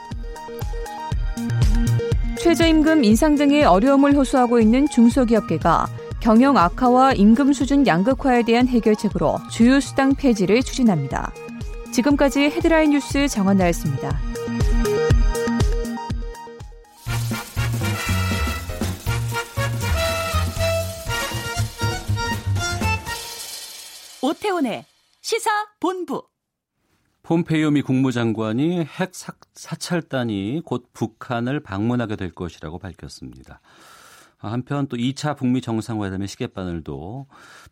최저임금 2.38 3.04
인상 3.04 3.36
등의 3.36 3.64
어려움을 3.64 4.14
호소하고 4.14 4.60
있는 4.60 4.88
중소기업계가 4.88 5.86
경영 6.20 6.56
악화와 6.56 7.14
임금 7.14 7.52
수준 7.52 7.86
양극화에 7.86 8.42
대한 8.42 8.66
해결책으로 8.66 9.38
주휴수당 9.50 10.14
폐지를 10.14 10.62
추진합니다. 10.62 11.32
지금까지 11.92 12.40
헤드라인 12.40 12.90
뉴스 12.90 13.28
정한나였습니다. 13.28 14.29
오태훈의 24.22 24.84
시사 25.22 25.50
본부. 25.80 26.22
폼페이오 27.22 27.70
미 27.70 27.80
국무장관이 27.80 28.84
핵 28.84 29.12
사찰단이 29.54 30.62
곧 30.64 30.90
북한을 30.92 31.60
방문하게 31.60 32.16
될 32.16 32.30
것이라고 32.30 32.78
밝혔습니다. 32.78 33.60
한편 34.36 34.88
또 34.88 34.96
2차 34.96 35.36
북미 35.36 35.60
정상회담의 35.60 36.28
시계바늘도 36.28 37.26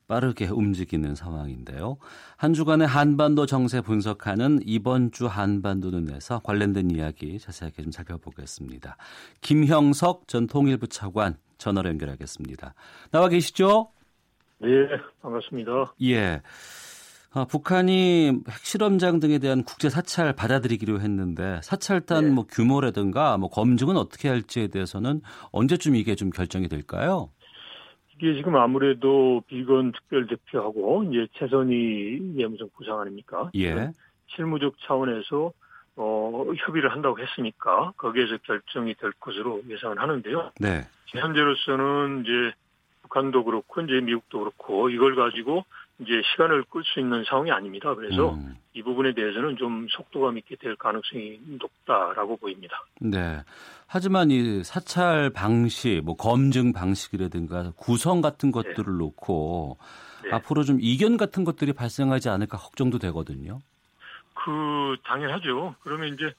빠르게 0.06 0.46
움직이는 0.48 1.14
상황인데요. 1.14 1.96
한 2.36 2.52
주간의 2.54 2.86
한반도 2.86 3.46
정세 3.46 3.80
분석하는 3.80 4.60
이번 4.64 5.10
주 5.10 5.26
한반도 5.26 5.90
눈에서 5.90 6.40
관련된 6.40 6.90
이야기 6.90 7.38
자세하게 7.38 7.82
좀 7.82 7.92
살펴보겠습니다. 7.92 8.96
김형석 9.40 10.28
전 10.28 10.46
통일부 10.46 10.88
차관 10.88 11.38
전화로 11.56 11.88
연결하겠습니다. 11.88 12.74
나와 13.10 13.28
계시죠? 13.28 13.90
네, 14.60 14.68
반갑습니다. 15.22 15.94
예. 16.02 16.42
아, 17.34 17.44
북한이 17.44 18.32
핵실험장 18.48 19.20
등에 19.20 19.38
대한 19.38 19.62
국제 19.62 19.88
사찰 19.88 20.34
받아들이기로 20.34 21.00
했는데 21.00 21.60
사찰단 21.62 22.24
네. 22.24 22.30
뭐 22.30 22.46
규모라든가 22.46 23.36
뭐 23.36 23.50
검증은 23.50 23.96
어떻게 23.96 24.28
할지에 24.28 24.68
대해서는 24.68 25.20
언제쯤 25.52 25.94
이게 25.94 26.14
좀 26.14 26.30
결정이 26.30 26.68
될까요? 26.68 27.30
이게 28.16 28.34
지금 28.34 28.56
아무래도 28.56 29.42
비건 29.46 29.92
특별 29.92 30.26
대표하고 30.26 31.04
이제 31.04 31.28
최선희 31.34 32.34
예무성 32.36 32.68
부상 32.76 33.00
아닙니까? 33.00 33.50
예. 33.54 33.92
실무적 34.34 34.74
차원에서 34.86 35.52
어, 35.96 36.44
협의를 36.56 36.92
한다고 36.92 37.18
했으니까 37.20 37.92
거기에서 37.96 38.38
결정이 38.38 38.94
될 38.94 39.12
것으로 39.20 39.62
예상을 39.68 40.00
하는데요. 40.00 40.52
네. 40.60 40.82
현재로서는 41.06 42.22
이제 42.22 42.54
북한도 43.08 43.44
그렇고 43.44 43.80
이제 43.80 44.00
미국도 44.00 44.38
그렇고 44.38 44.90
이걸 44.90 45.16
가지고 45.16 45.64
이제 46.00 46.22
시간을 46.30 46.64
끌 46.70 46.84
수 46.84 47.00
있는 47.00 47.24
상황이 47.24 47.50
아닙니다. 47.50 47.94
그래서 47.94 48.34
음. 48.34 48.56
이 48.72 48.82
부분에 48.82 49.14
대해서는 49.14 49.56
좀 49.56 49.88
속도감 49.90 50.38
있게 50.38 50.56
될 50.56 50.76
가능성이 50.76 51.40
높다라고 51.58 52.36
보입니다. 52.36 52.84
네. 53.00 53.40
하지만 53.86 54.30
이 54.30 54.62
사찰 54.62 55.30
방식, 55.30 56.02
뭐 56.04 56.14
검증 56.14 56.72
방식이라든가 56.72 57.72
구성 57.76 58.20
같은 58.20 58.52
것들을 58.52 58.84
네. 58.92 58.98
놓고 58.98 59.78
네. 60.24 60.30
앞으로 60.32 60.62
좀 60.62 60.78
이견 60.80 61.16
같은 61.16 61.44
것들이 61.44 61.72
발생하지 61.72 62.28
않을까 62.28 62.58
걱정도 62.58 62.98
되거든요. 62.98 63.60
그 64.34 64.96
당연하죠. 65.04 65.74
그러면 65.80 66.14
이제 66.14 66.32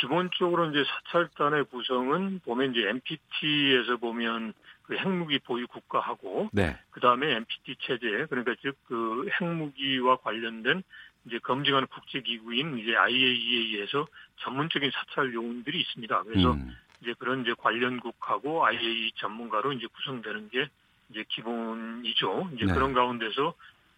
기본적으로 0.00 0.70
이제 0.70 0.82
사찰단의 1.12 1.64
구성은 1.64 2.40
보면 2.44 2.70
이제 2.70 2.88
NPT에서 2.88 3.98
보면 3.98 4.54
그 4.84 4.96
핵무기 4.96 5.38
보유 5.40 5.66
국가하고 5.66 6.50
네. 6.52 6.76
그다음에 6.90 7.36
NPT 7.36 7.76
체제 7.80 8.26
그러니까 8.28 8.54
즉 8.62 8.74
그 8.86 9.28
핵무기와 9.40 10.16
관련된 10.16 10.82
이제 11.26 11.38
검증하는 11.38 11.88
국제 11.88 12.20
기구인 12.20 12.78
이제 12.78 12.94
IAEA에서 12.94 14.06
전문적인 14.40 14.90
사찰 14.92 15.32
요원들이 15.32 15.80
있습니다. 15.80 16.22
그래서 16.24 16.52
음. 16.52 16.76
이제 17.00 17.14
그런 17.18 17.42
이제 17.42 17.54
관련국하고 17.56 18.66
IAEA 18.66 19.12
전문가로 19.16 19.72
이제 19.72 19.86
구성되는 19.86 20.50
게 20.50 20.68
이제 21.10 21.24
기본이죠. 21.28 22.50
이제 22.54 22.66
네. 22.66 22.74
그런 22.74 22.92
가운데서 22.92 23.54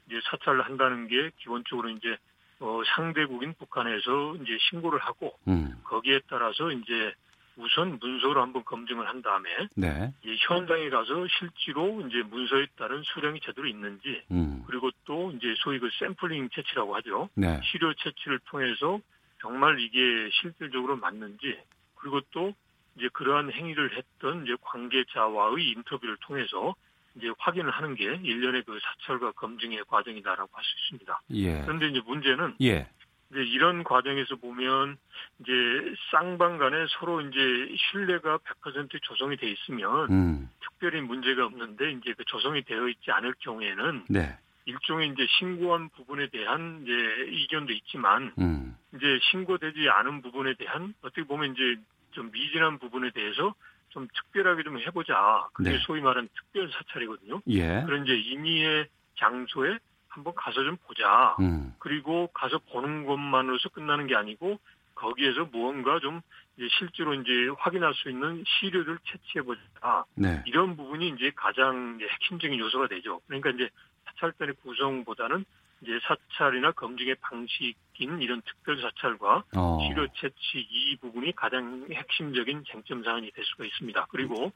이제 0.06 0.20
사찰을 0.30 0.62
한다는 0.62 1.08
게 1.08 1.30
기본적으로 1.38 1.88
이제 1.90 2.16
어 2.60 2.80
상대국인 2.94 3.54
북한에서 3.54 4.36
이제 4.36 4.56
신고를 4.70 5.00
하고 5.00 5.36
음. 5.48 5.74
거기에 5.84 6.20
따라서 6.28 6.70
이제 6.70 7.12
우선 7.56 7.98
문서로 8.00 8.40
한번 8.40 8.64
검증을 8.64 9.08
한 9.08 9.22
다음에 9.22 9.48
네. 9.74 10.12
이 10.24 10.36
현장에 10.46 10.90
가서 10.90 11.26
실제로 11.38 12.00
이제 12.06 12.22
문서에 12.22 12.66
따른 12.76 13.02
수령이 13.02 13.40
제대로 13.40 13.66
있는지 13.66 14.22
음. 14.30 14.62
그리고 14.66 14.90
또 15.04 15.32
이제 15.32 15.54
소위 15.58 15.78
그 15.78 15.88
샘플링 15.98 16.50
채취라고 16.50 16.94
하죠. 16.96 17.28
네. 17.34 17.60
시료 17.64 17.94
채취를 17.94 18.40
통해서 18.50 19.00
정말 19.40 19.80
이게 19.80 19.98
실질적으로 20.32 20.96
맞는지 20.96 21.58
그리고 21.96 22.20
또 22.30 22.52
이제 22.96 23.08
그러한 23.12 23.52
행위를 23.52 23.96
했던 23.96 24.44
이제 24.44 24.54
관계자와의 24.60 25.68
인터뷰를 25.70 26.16
통해서 26.20 26.74
이제 27.16 27.30
확인을 27.38 27.70
하는 27.70 27.94
게 27.94 28.04
일련의 28.04 28.62
그 28.64 28.78
사찰과 28.82 29.32
검증의 29.32 29.84
과정이다라고 29.88 30.50
할 30.52 30.64
수 30.64 30.74
있습니다. 30.94 31.22
예. 31.30 31.62
그런데 31.62 31.88
이제 31.88 32.00
문제는 32.04 32.56
예. 32.60 32.88
이제 33.30 33.42
이런 33.42 33.82
과정에서 33.84 34.36
보면 34.36 34.96
이제 35.40 35.52
쌍방 36.10 36.58
간에 36.58 36.86
서로 36.98 37.20
이제 37.20 37.76
신뢰가 37.90 38.38
100% 38.38 39.02
조성이 39.02 39.36
돼 39.36 39.50
있으면 39.50 40.10
음. 40.10 40.50
특별히 40.60 41.00
문제가 41.00 41.46
없는데 41.46 41.92
이제 41.92 42.14
그 42.16 42.24
조성이 42.24 42.62
되어 42.62 42.88
있지 42.88 43.10
않을 43.10 43.34
경우에는 43.40 44.04
네. 44.08 44.38
일종의 44.66 45.10
이제 45.10 45.26
신고한 45.38 45.90
부분에 45.90 46.28
대한 46.28 46.82
이제 46.82 46.92
이견도 47.30 47.72
있지만 47.72 48.32
음. 48.38 48.76
이제 48.94 49.18
신고되지 49.30 49.88
않은 49.88 50.22
부분에 50.22 50.54
대한 50.54 50.94
어떻게 51.02 51.22
보면 51.24 51.52
이제 51.52 51.80
좀 52.12 52.30
미진한 52.32 52.78
부분에 52.78 53.10
대해서 53.10 53.54
좀 53.90 54.08
특별하게 54.12 54.62
좀 54.62 54.78
해보자. 54.78 55.48
그게 55.52 55.70
네. 55.70 55.78
소위 55.86 56.00
말하는 56.00 56.28
특별 56.34 56.70
사찰이거든요. 56.70 57.40
예. 57.48 57.82
그런 57.86 58.04
이제 58.04 58.14
임의의 58.14 58.88
장소에 59.18 59.78
한번 60.16 60.34
가서 60.34 60.64
좀 60.64 60.76
보자. 60.86 61.36
음. 61.40 61.74
그리고 61.78 62.28
가서 62.28 62.58
보는 62.70 63.04
것만으로서 63.04 63.68
끝나는 63.68 64.06
게 64.06 64.16
아니고 64.16 64.58
거기에서 64.94 65.44
무언가 65.44 66.00
좀 66.00 66.22
이제 66.56 66.68
실제로 66.78 67.12
이제 67.14 67.30
확인할 67.58 67.92
수 67.94 68.08
있는 68.08 68.42
시료를 68.46 68.98
채취해 69.04 69.42
보자. 69.42 70.04
네. 70.14 70.42
이런 70.46 70.74
부분이 70.74 71.08
이제 71.08 71.30
가장 71.36 71.96
이제 71.96 72.08
핵심적인 72.10 72.58
요소가 72.58 72.88
되죠. 72.88 73.20
그러니까 73.26 73.50
이제 73.50 73.68
사찰단의 74.06 74.54
구성보다는 74.62 75.44
이제 75.82 75.98
사찰이나 76.02 76.72
검증의 76.72 77.16
방식인 77.20 78.22
이런 78.22 78.40
특별 78.40 78.80
사찰과 78.80 79.44
어. 79.54 79.78
시료 79.86 80.08
채취 80.14 80.58
이 80.58 80.96
부분이 80.96 81.36
가장 81.36 81.86
핵심적인 81.92 82.64
쟁점 82.66 83.04
사안이 83.04 83.30
될 83.32 83.44
수가 83.44 83.66
있습니다. 83.66 84.06
그리고 84.08 84.50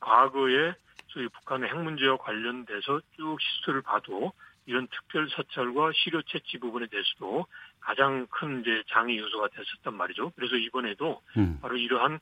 과거에 0.00 0.74
소위 1.08 1.28
북한의 1.28 1.70
핵 1.70 1.82
문제와 1.82 2.18
관련돼서 2.18 3.00
쭉 3.16 3.38
히스토리를 3.40 3.80
봐도 3.80 4.32
이런 4.66 4.86
특별 4.88 5.28
사찰과 5.30 5.92
시료 5.94 6.22
채취 6.22 6.58
부분에 6.58 6.86
대해서도 6.86 7.46
가장 7.80 8.26
큰 8.30 8.60
이제 8.60 8.82
장애 8.88 9.16
요소가 9.16 9.48
됐었단 9.48 9.94
말이죠. 9.94 10.32
그래서 10.34 10.56
이번에도 10.56 11.22
음. 11.36 11.58
바로 11.62 11.76
이러한 11.76 12.18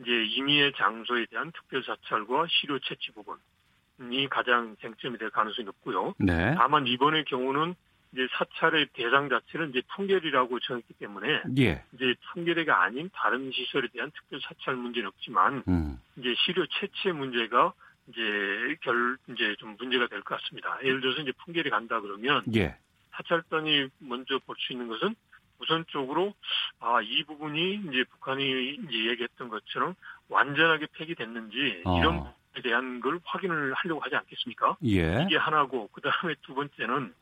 이제 0.00 0.10
임의의 0.10 0.72
장소에 0.76 1.26
대한 1.26 1.50
특별 1.52 1.82
사찰과 1.82 2.46
시료 2.48 2.78
채취 2.78 3.10
부분이 3.12 4.28
가장 4.30 4.76
쟁점이 4.80 5.18
될 5.18 5.30
가능성이 5.30 5.66
높고요. 5.66 6.14
네. 6.18 6.54
다만 6.56 6.86
이번의 6.86 7.24
경우는 7.24 7.74
이제 8.12 8.26
사찰의 8.32 8.88
대상 8.94 9.28
자체는 9.28 9.70
이제 9.70 9.82
풍계리라고 9.94 10.60
정했기 10.60 10.94
때문에 10.94 11.42
예. 11.58 11.82
이제 11.92 12.14
풍계리가 12.32 12.82
아닌 12.82 13.10
다른 13.12 13.50
시설에 13.52 13.88
대한 13.92 14.10
특별 14.12 14.40
사찰 14.40 14.76
문제는 14.76 15.08
없지만 15.08 15.62
음. 15.68 16.00
이제 16.16 16.34
시료 16.38 16.64
채취의 16.66 17.14
문제가 17.14 17.72
이제 18.08 18.76
결 18.82 19.16
이제 19.28 19.54
좀 19.58 19.76
문제가 19.78 20.06
될 20.08 20.22
것 20.22 20.40
같습니다. 20.40 20.78
예를 20.82 21.00
들어서 21.00 21.20
이제 21.22 21.32
풍계리 21.44 21.70
간다 21.70 22.00
그러면 22.00 22.42
예. 22.56 22.76
사찰단이 23.12 23.88
먼저 23.98 24.38
볼 24.46 24.56
수 24.58 24.72
있는 24.72 24.88
것은 24.88 25.14
우선적으로 25.60 26.34
아 26.80 27.00
이 27.02 27.24
부분이 27.24 27.82
이제 27.88 28.04
북한이 28.10 28.74
이제 28.74 29.08
얘기했던 29.10 29.48
것처럼 29.48 29.94
완전하게 30.28 30.86
폐기됐는지 30.92 31.82
어. 31.84 31.98
이런 31.98 32.16
부분에 32.18 32.62
대한 32.62 33.00
걸 33.00 33.20
확인을 33.24 33.74
하려고 33.74 34.00
하지 34.00 34.14
않겠습니까? 34.16 34.76
예. 34.84 35.24
이게 35.28 35.36
하나고 35.36 35.88
그 35.88 36.00
다음에 36.00 36.34
두 36.42 36.54
번째는 36.54 37.12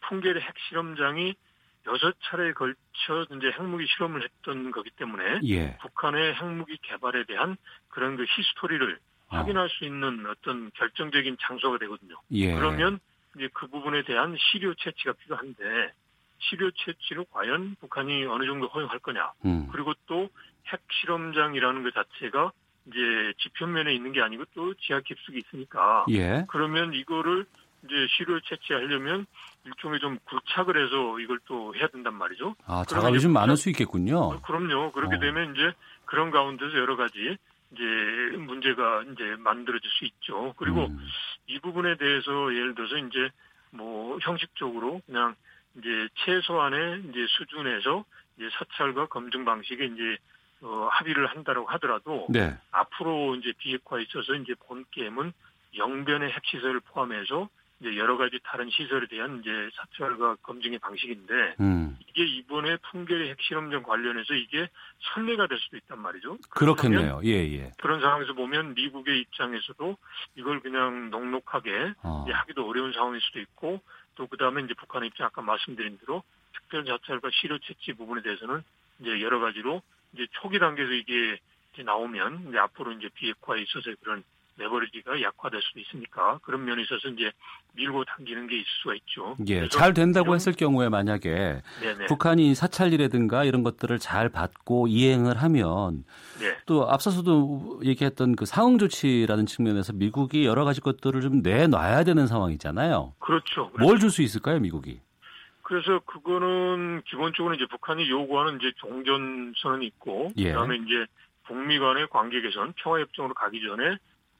풍계리 0.00 0.40
핵실험장이 0.40 1.34
여섯 1.86 2.16
차례에 2.24 2.52
걸쳐 2.52 3.26
이제 3.36 3.52
핵무기 3.52 3.86
실험을 3.86 4.22
했던 4.24 4.72
거기 4.72 4.90
때문에 4.90 5.40
예. 5.44 5.76
북한의 5.78 6.34
핵무기 6.34 6.78
개발에 6.82 7.24
대한 7.24 7.56
그런 7.88 8.16
그 8.16 8.24
히스토리를 8.28 8.98
어. 8.98 9.15
확인할 9.28 9.68
수 9.70 9.84
있는 9.84 10.26
어떤 10.26 10.70
결정적인 10.72 11.36
장소가 11.40 11.78
되거든요. 11.78 12.16
예. 12.32 12.54
그러면 12.54 12.98
이제 13.36 13.48
그 13.52 13.66
부분에 13.66 14.04
대한 14.04 14.36
시료 14.38 14.74
채취가 14.74 15.12
필요한데 15.12 15.92
시료 16.38 16.70
채취로 16.70 17.24
과연 17.30 17.76
북한이 17.80 18.24
어느 18.26 18.46
정도 18.46 18.68
허용할 18.68 18.98
거냐. 19.00 19.32
음. 19.44 19.68
그리고 19.72 19.94
또 20.06 20.28
핵실험장이라는 20.66 21.82
것 21.82 21.94
자체가 21.94 22.52
이제 22.86 23.32
지표면에 23.38 23.94
있는 23.94 24.12
게 24.12 24.20
아니고 24.20 24.44
또 24.54 24.74
지하 24.74 25.00
깊숙이 25.00 25.38
있으니까 25.38 26.04
예. 26.10 26.44
그러면 26.48 26.94
이거를 26.94 27.46
이제 27.84 27.94
시료 28.16 28.40
채취하려면 28.40 29.26
일종의 29.64 30.00
좀 30.00 30.18
구착을 30.24 30.82
해서 30.84 31.18
이걸 31.20 31.38
또 31.46 31.74
해야 31.74 31.88
된단 31.88 32.14
말이죠. 32.14 32.54
아, 32.64 32.84
작업이 32.86 33.20
좀 33.20 33.32
많을 33.32 33.56
수 33.56 33.68
있겠군요. 33.70 34.18
어, 34.18 34.40
그럼요. 34.40 34.92
그렇게 34.92 35.16
어. 35.16 35.18
되면 35.18 35.54
이제 35.54 35.72
그런 36.04 36.30
가운데서 36.30 36.76
여러 36.78 36.96
가지 36.96 37.36
이제 37.72 38.36
문제가 38.36 39.02
이제 39.02 39.36
만들어질 39.38 39.90
수 39.90 40.04
있죠. 40.04 40.54
그리고 40.56 40.86
음. 40.86 40.98
이 41.46 41.58
부분에 41.58 41.96
대해서 41.96 42.54
예를 42.54 42.74
들어서 42.74 42.96
이제 42.98 43.30
뭐 43.70 44.18
형식적으로 44.22 45.02
그냥 45.06 45.34
이제 45.78 46.08
최소한의 46.14 47.04
이제 47.10 47.26
수준에서 47.28 48.04
이제 48.36 48.48
사찰과 48.58 49.06
검증 49.06 49.44
방식에 49.44 49.84
이제 49.84 50.18
어, 50.62 50.88
합의를 50.90 51.26
한다고 51.26 51.66
하더라도 51.66 52.26
네. 52.30 52.56
앞으로 52.70 53.36
이제 53.36 53.52
비핵화에 53.58 54.02
있어서 54.02 54.34
이제 54.34 54.54
본 54.66 54.84
게임은 54.90 55.32
영변의 55.76 56.30
핵시설을 56.32 56.80
포함해서 56.80 57.48
이제 57.80 57.96
여러 57.96 58.16
가지 58.16 58.38
다른 58.42 58.70
시설에 58.70 59.06
대한 59.06 59.40
이제 59.40 59.50
사찰과 59.74 60.36
검증의 60.42 60.78
방식인데 60.78 61.56
음. 61.60 61.98
이게 62.08 62.24
이번에 62.24 62.78
풍계리 62.90 63.28
핵실험전 63.30 63.82
관련해서 63.82 64.34
이게 64.34 64.68
선례가 65.14 65.46
될 65.46 65.58
수도 65.58 65.76
있단 65.76 65.98
말이죠. 66.00 66.38
그렇겠네요. 66.50 67.20
예, 67.24 67.30
예. 67.30 67.72
그런 67.78 68.00
상황에서 68.00 68.32
보면 68.32 68.74
미국의 68.74 69.20
입장에서도 69.20 69.96
이걸 70.36 70.60
그냥 70.60 71.10
넉넉하게 71.10 71.94
어. 72.02 72.24
하기도 72.26 72.66
어려운 72.66 72.92
상황일 72.92 73.20
수도 73.20 73.40
있고 73.40 73.82
또 74.14 74.26
그다음에 74.26 74.62
이제 74.62 74.72
북한의 74.74 75.08
입장 75.08 75.26
아까 75.26 75.42
말씀드린 75.42 75.98
대로 75.98 76.22
특별 76.54 76.86
자찰과 76.86 77.28
시료 77.32 77.58
채취 77.58 77.92
부분에 77.92 78.22
대해서는 78.22 78.62
이제 79.00 79.20
여러 79.20 79.38
가지로 79.38 79.82
이제 80.14 80.26
초기 80.40 80.58
단계에서 80.58 80.92
이게 80.92 81.38
이제 81.74 81.82
나오면 81.82 82.46
이제 82.48 82.58
앞으로 82.58 82.92
이제 82.92 83.10
비핵화에 83.14 83.60
있어서 83.60 83.94
그런 84.00 84.24
레버리지가 84.56 85.20
약화될 85.22 85.60
수도 85.62 85.80
있으니까 85.80 86.38
그런 86.42 86.64
면에 86.64 86.82
있어서 86.82 87.08
이제 87.08 87.30
밀고 87.74 88.04
당기는 88.04 88.46
게 88.48 88.56
있을 88.56 88.66
수가 88.82 88.94
있죠. 88.94 89.36
예, 89.48 89.68
잘 89.68 89.92
된다고 89.92 90.34
했을 90.34 90.52
경우에 90.52 90.88
만약에 90.88 91.62
네네. 91.80 92.06
북한이 92.06 92.54
사찰이라든가 92.54 93.44
이런 93.44 93.62
것들을 93.62 93.98
잘 93.98 94.28
받고 94.28 94.88
이행을 94.88 95.36
하면 95.36 96.04
네. 96.40 96.56
또 96.66 96.88
앞서서도 96.90 97.80
얘기했던 97.84 98.36
그 98.36 98.46
상응 98.46 98.78
조치라는 98.78 99.46
측면에서 99.46 99.92
미국이 99.92 100.46
여러 100.46 100.64
가지 100.64 100.80
것들을 100.80 101.20
좀 101.20 101.42
내놔야 101.42 102.04
되는 102.04 102.26
상황이잖아요. 102.26 103.14
그렇죠. 103.18 103.70
그렇죠. 103.70 103.78
뭘줄 103.78 104.10
수 104.10 104.22
있을까요, 104.22 104.58
미국이? 104.60 105.00
그래서 105.62 105.98
그거는 106.06 107.02
기본적으로 107.06 107.54
이제 107.54 107.66
북한이 107.66 108.08
요구하는 108.08 108.58
이제 108.60 108.70
종전선언이 108.76 109.84
있고 109.86 110.30
예. 110.36 110.52
그다음에 110.52 110.76
이제 110.76 111.06
북미 111.44 111.78
간의 111.78 112.08
관계 112.08 112.40
개선, 112.40 112.72
평화협정으로 112.76 113.34
가기 113.34 113.60
전에 113.62 113.96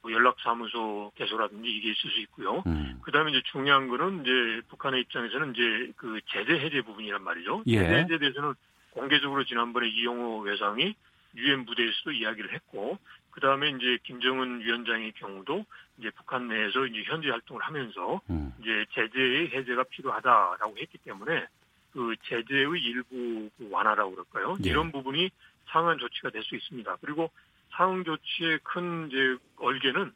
뭐 0.07 0.13
연락사무소 0.13 1.11
개소라든지 1.17 1.69
이게 1.69 1.91
있을 1.91 2.11
수 2.11 2.21
있고요. 2.21 2.63
음. 2.67 3.01
그다음에 3.03 3.33
이제 3.33 3.43
중요한 3.51 3.89
거는 3.89 4.23
이제 4.23 4.63
북한의 4.69 5.01
입장에서는 5.01 5.53
이제 5.53 5.93
그 5.97 6.21
제재 6.27 6.53
해제 6.53 6.81
부분이란 6.83 7.25
말이죠. 7.25 7.65
예. 7.67 7.79
제재 7.79 7.95
해제에 7.95 8.19
대해서는 8.19 8.55
공개적으로 8.91 9.45
지난번에 9.45 9.89
이용호 9.89 10.43
외상이 10.43 10.95
유엔 11.35 11.67
부대에서도 11.67 12.13
이야기를 12.13 12.53
했고, 12.55 12.99
그 13.33 13.41
다음에 13.41 13.69
이제 13.71 13.99
김정은 14.05 14.61
위원장의 14.61 15.13
경우도 15.17 15.67
이제 15.99 16.11
북한 16.17 16.47
내에서 16.49 16.87
이제 16.87 17.03
현지 17.05 17.29
활동을 17.29 17.61
하면서 17.63 18.21
음. 18.31 18.53
이제 18.61 18.87
제재의 18.93 19.51
해제가 19.51 19.83
필요하다라고 19.91 20.77
했기 20.79 20.99
때문에 20.99 21.47
그 21.93 22.15
제재의 22.23 22.81
일부 22.81 23.51
그 23.59 23.69
완화라고 23.71 24.13
그럴까요? 24.13 24.57
예. 24.65 24.71
이런 24.71 24.93
부분이 24.93 25.31
상한 25.67 25.99
조치가 25.99 26.31
될 26.31 26.45
수 26.45 26.55
있습니다. 26.55 26.97
그리고 27.01 27.29
상응 27.71 28.05
조치의 28.05 28.61
큰 28.63 29.09
이제 29.09 29.37
얼개는 29.59 30.13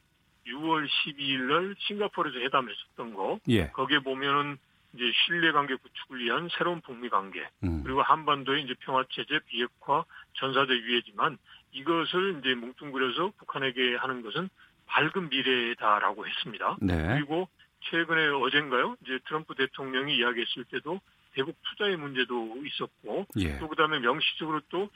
6월 0.47 0.87
12일 0.87 1.39
날 1.41 1.75
싱가포르에서 1.79 2.39
회담했었던 2.39 3.13
거. 3.13 3.39
예. 3.49 3.67
거기에 3.67 3.99
보면은 3.99 4.57
이제 4.93 5.03
신뢰 5.25 5.51
관계 5.51 5.75
구축을 5.75 6.19
위한 6.19 6.49
새로운 6.57 6.81
북미 6.81 7.09
관계 7.09 7.47
음. 7.63 7.81
그리고 7.83 8.01
한반도의 8.01 8.63
이제 8.63 8.75
평화 8.81 9.03
체제 9.09 9.39
비핵화 9.47 10.03
전사적 10.33 10.69
유예지만 10.71 11.37
이것을 11.71 12.39
이제 12.39 12.55
뭉뚱그려서 12.55 13.31
북한에게 13.37 13.95
하는 13.95 14.21
것은 14.21 14.49
밝은 14.87 15.29
미래다라고 15.29 16.27
했습니다. 16.27 16.77
네. 16.81 17.15
그리고 17.15 17.47
최근에 17.89 18.27
어젠가요? 18.27 18.97
이제 19.03 19.19
트럼프 19.27 19.55
대통령이 19.55 20.17
이야기했을 20.17 20.65
때도 20.65 20.99
대북 21.33 21.55
투자의 21.61 21.97
문제도 21.97 22.57
있었고 22.65 23.25
예. 23.37 23.57
또 23.59 23.67
그다음에 23.67 23.99
명시적으로 23.99 24.61
또 24.69 24.89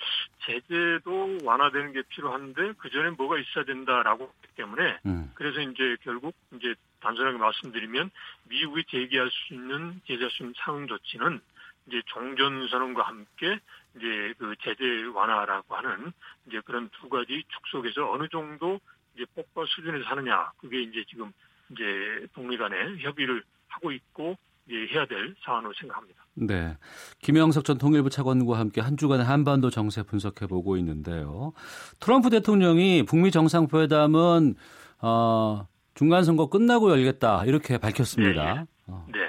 제재도 0.45 1.39
완화되는 1.43 1.93
게 1.93 2.01
필요한데 2.09 2.73
그 2.77 2.89
전에 2.89 3.11
뭐가 3.11 3.37
있어야 3.39 3.63
된다라고 3.63 4.31
했기 4.43 4.55
때문에 4.55 4.99
음. 5.05 5.31
그래서 5.33 5.61
이제 5.61 5.97
결국 6.03 6.35
이제 6.55 6.75
단순하게 6.99 7.37
말씀드리면 7.37 8.11
미국이 8.49 8.83
제기할 8.85 9.29
수 9.29 9.53
있는 9.53 10.01
제재할 10.07 10.29
수 10.31 10.43
있는 10.43 10.53
상응 10.57 10.87
조치는 10.87 11.39
이제 11.87 12.01
종전 12.07 12.67
선언과 12.67 13.03
함께 13.03 13.59
이제 13.95 14.33
그 14.37 14.55
제재 14.61 14.83
완화라고 15.13 15.75
하는 15.75 16.11
이제 16.47 16.59
그런 16.65 16.89
두 16.89 17.09
가지 17.09 17.43
축 17.47 17.67
속에서 17.67 18.11
어느 18.11 18.27
정도 18.29 18.79
이제 19.15 19.25
폭파 19.35 19.65
수준에서 19.65 20.05
하느냐 20.05 20.51
그게 20.57 20.81
이제 20.81 21.03
지금 21.07 21.31
이제 21.71 22.27
북미 22.33 22.57
간에 22.57 22.97
협의를 22.97 23.43
하고 23.67 23.91
있고 23.91 24.31
예, 24.31 24.37
해야 24.69 25.05
될 25.05 25.35
사안으로 25.43 25.73
생각합니다. 25.79 26.25
네. 26.33 26.77
김영석 27.21 27.63
전 27.63 27.77
통일부 27.77 28.09
차관과 28.09 28.57
함께 28.57 28.81
한 28.81 28.97
주간의 28.97 29.25
한반도 29.25 29.69
정세 29.69 30.03
분석해 30.03 30.47
보고 30.47 30.77
있는데요. 30.77 31.53
트럼프 31.99 32.29
대통령이 32.29 33.03
북미 33.03 33.31
정상회담은 33.31 34.55
어, 35.01 35.67
중간 35.93 36.23
선거 36.23 36.49
끝나고 36.49 36.91
열겠다 36.91 37.45
이렇게 37.45 37.77
밝혔습니다. 37.77 38.53
네. 38.53 38.65
어. 38.87 39.05
네. 39.11 39.19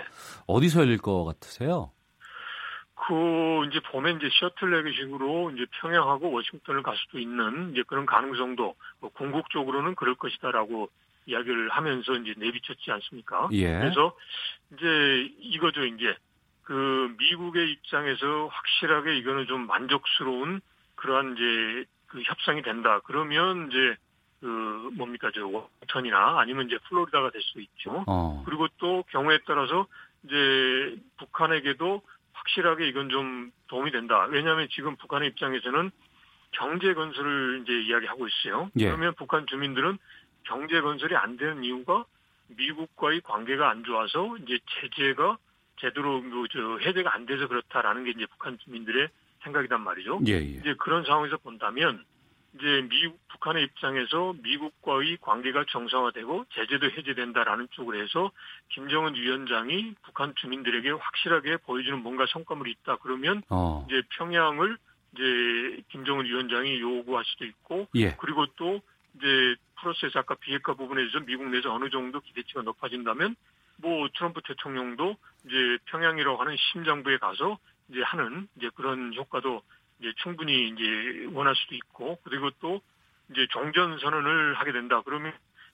어디서 0.47 0.81
열릴 0.81 0.99
것 0.99 1.25
같으세요? 1.25 1.93
그 3.07 3.67
이제 3.71 3.81
보면 3.93 4.17
이제 4.17 4.29
셔틀레그식으로 4.33 5.53
이제 5.53 5.65
평양하고 5.81 6.33
워싱턴을 6.33 6.83
갈 6.83 6.97
수도 6.97 7.21
있는 7.21 7.71
이제 7.73 7.85
그런 7.87 8.05
가능성도 8.05 8.75
뭐 8.99 9.11
궁극적으로는 9.11 9.95
그럴 9.95 10.17
것이다라고 10.17 10.89
이야기를 11.27 11.69
하면서 11.71 12.15
이제 12.17 12.35
내비쳤지 12.37 12.91
않습니까? 12.91 13.49
예. 13.53 13.79
그래서 13.79 14.17
이제 14.73 15.29
이거죠 15.41 15.85
이제 15.85 16.17
그 16.63 17.15
미국의 17.19 17.71
입장에서 17.73 18.49
확실하게 18.49 19.19
이거는 19.19 19.47
좀 19.47 19.67
만족스러운 19.67 20.61
그러한 20.97 21.35
이제 21.35 21.85
그 22.07 22.23
협상이 22.23 22.63
된다. 22.63 23.01
그러면 23.05 23.69
이제 23.71 23.97
그 24.41 24.91
뭡니까 24.95 25.31
저 25.35 25.47
워싱턴이나 25.47 26.39
아니면 26.39 26.67
이제 26.67 26.79
플로리다가 26.89 27.31
될 27.31 27.43
수 27.43 27.61
있죠. 27.61 28.05
어. 28.07 28.43
그리고 28.47 28.67
또 28.79 29.05
경우에 29.11 29.39
따라서 29.47 29.87
이제 30.25 30.97
북한에게도 31.19 32.03
확실하게 32.33 32.89
이건 32.89 33.09
좀 33.09 33.51
도움이 33.69 33.91
된다. 33.93 34.27
왜냐하면 34.31 34.69
지금 34.71 34.97
북한의 34.97 35.31
입장에서는 35.31 35.91
경제 36.53 36.95
건설을 36.95 37.63
이제 37.63 37.73
이야기하고 37.83 38.27
있어요. 38.29 38.71
예. 38.79 38.87
그러면 38.87 39.15
북한 39.17 39.47
주민들은 39.47 39.99
경제 40.47 40.81
건설이 40.81 41.15
안 41.17 41.37
되는 41.37 41.63
이유가 41.63 42.05
미국과의 42.49 43.21
관계가 43.23 43.69
안 43.69 43.85
좋아서 43.85 44.37
이제 44.39 44.59
제재가 44.81 45.39
제대로 45.81 46.21
뭐저 46.23 46.79
해제가 46.79 47.15
안 47.15 47.27
돼서 47.27 47.49
그렇다라는 47.49 48.05
게 48.05 48.11
이제 48.11 48.27
북한 48.27 48.59
주민들의 48.59 49.09
생각이란 49.43 49.83
말이죠. 49.83 50.21
예, 50.27 50.33
예. 50.33 50.41
이제 50.41 50.75
그런 50.79 51.05
상황에서 51.05 51.37
본다면 51.39 52.05
이제 52.55 52.87
미국 52.89 53.19
북한의 53.29 53.65
입장에서 53.65 54.35
미국과의 54.43 55.19
관계가 55.21 55.67
정상화되고 55.69 56.47
제재도 56.55 56.91
해제된다라는 56.91 57.69
쪽으로 57.73 58.01
해서 58.01 58.31
김정은 58.71 59.15
위원장이 59.15 59.95
북한 60.03 60.35
주민들에게 60.37 60.91
확실하게 60.91 61.59
보여주는 61.59 61.99
뭔가 62.03 62.25
성과물이 62.27 62.71
있다 62.71 62.97
그러면 63.03 63.43
어. 63.51 63.87
이제 63.89 64.03
평양을 64.17 64.79
이제 65.15 65.83
김정은 65.91 66.25
위원장이 66.25 66.81
요구할 66.81 67.25
수도 67.27 67.45
있고 67.45 67.89
예. 67.97 68.17
그리고 68.19 68.47
또 68.57 68.81
이제 69.17 69.57
프로세스 69.81 70.17
아까 70.19 70.35
비핵화 70.35 70.75
부분에 70.75 71.03
대해서 71.03 71.21
미국 71.21 71.49
내에서 71.49 71.73
어느 71.75 71.91
정도 71.91 72.21
기대치가 72.21 72.63
높아진다면 72.63 73.37
뭐 73.79 74.09
트럼프 74.15 74.41
대통령도 74.43 75.17
이제 75.47 75.79
평양이라고 75.87 76.41
하는 76.41 76.57
심장부에 76.57 77.19
가서 77.19 77.59
이제 77.89 78.03
하는 78.03 78.49
이제 78.57 78.71
그런 78.75 79.15
효과도 79.15 79.63
이제 80.01 80.13
충분히 80.17 80.69
이제 80.69 81.29
원할 81.33 81.55
수도 81.57 81.75
있고 81.75 82.19
그리고 82.25 82.51
또 82.61 82.81
이제 83.31 83.47
종전 83.51 83.99
선언을 83.99 84.55
하게 84.55 84.73
된다 84.73 85.03
그러면 85.05 85.33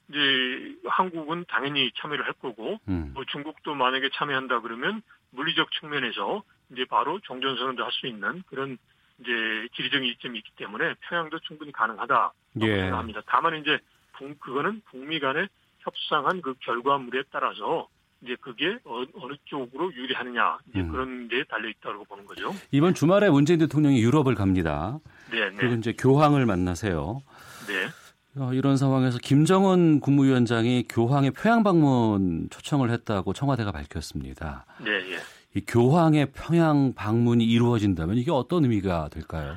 이제 0.09 0.77
한국은 0.87 1.45
당연히 1.49 1.91
참여를 1.97 2.27
할 2.27 2.33
거고 2.35 2.81
음. 2.89 3.13
뭐 3.15 3.25
중국도 3.25 3.75
만약에 3.75 4.11
참여한다 4.15 4.61
그러면 4.61 5.03
물리적 5.31 5.71
측면에서 5.73 6.43
이제 6.71 6.85
바로 6.87 7.21
종전 7.21 7.57
선언도 7.57 7.85
할 7.85 7.93
수 7.93 8.07
있는 8.07 8.43
그런 8.47 8.79
이제 9.20 9.68
지리적인 9.77 10.09
이점이 10.09 10.38
있기 10.38 10.51
때문에 10.57 10.94
평양도 11.09 11.40
충분히 11.40 11.72
가능하다고 11.72 12.33
예. 12.63 12.81
생각합니다. 12.83 13.23
다만 13.27 13.60
이제 13.60 13.79
북, 14.13 14.38
그거는 14.40 14.83
북미 14.90 15.21
간에 15.21 15.48
협상한 15.81 16.40
그 16.42 16.54
결과물에 16.60 17.25
따라서 17.31 17.88
이제 18.23 18.37
그게 18.40 18.79
어, 18.85 19.02
느 19.02 19.37
쪽으로 19.46 19.92
유리하느냐 19.94 20.58
이제 20.71 20.81
음. 20.81 20.88
그런 20.92 21.29
데 21.29 21.42
달려 21.44 21.69
있다고 21.69 22.04
보는 22.04 22.25
거죠. 22.25 22.54
이번 22.71 22.94
주말에 22.94 23.29
문재인 23.29 23.58
대통령이 23.58 24.00
유럽을 24.00 24.35
갑니다. 24.35 25.00
네, 25.31 25.50
네. 25.50 25.56
그리고 25.56 25.75
이제 25.75 25.92
교황을 25.92 26.46
만나세요. 26.46 27.23
네. 27.67 27.88
어, 28.40 28.52
이런 28.54 28.77
상황에서 28.77 29.19
김정은 29.19 30.00
국무위원장이 30.00 30.87
교황의 30.88 31.33
평양 31.33 31.63
방문 31.63 32.48
초청을 32.50 32.90
했다고 32.90 33.35
청와대가 33.35 33.73
밝혔습니다. 33.73 34.65
네, 34.79 34.90
예. 34.90 35.19
이 35.55 35.61
교황의 35.61 36.33
평양 36.33 36.94
방문이 36.94 37.44
이루어진다면 37.44 38.17
이게 38.17 38.31
어떤 38.31 38.65
의미가 38.65 39.11
될까요? 39.11 39.57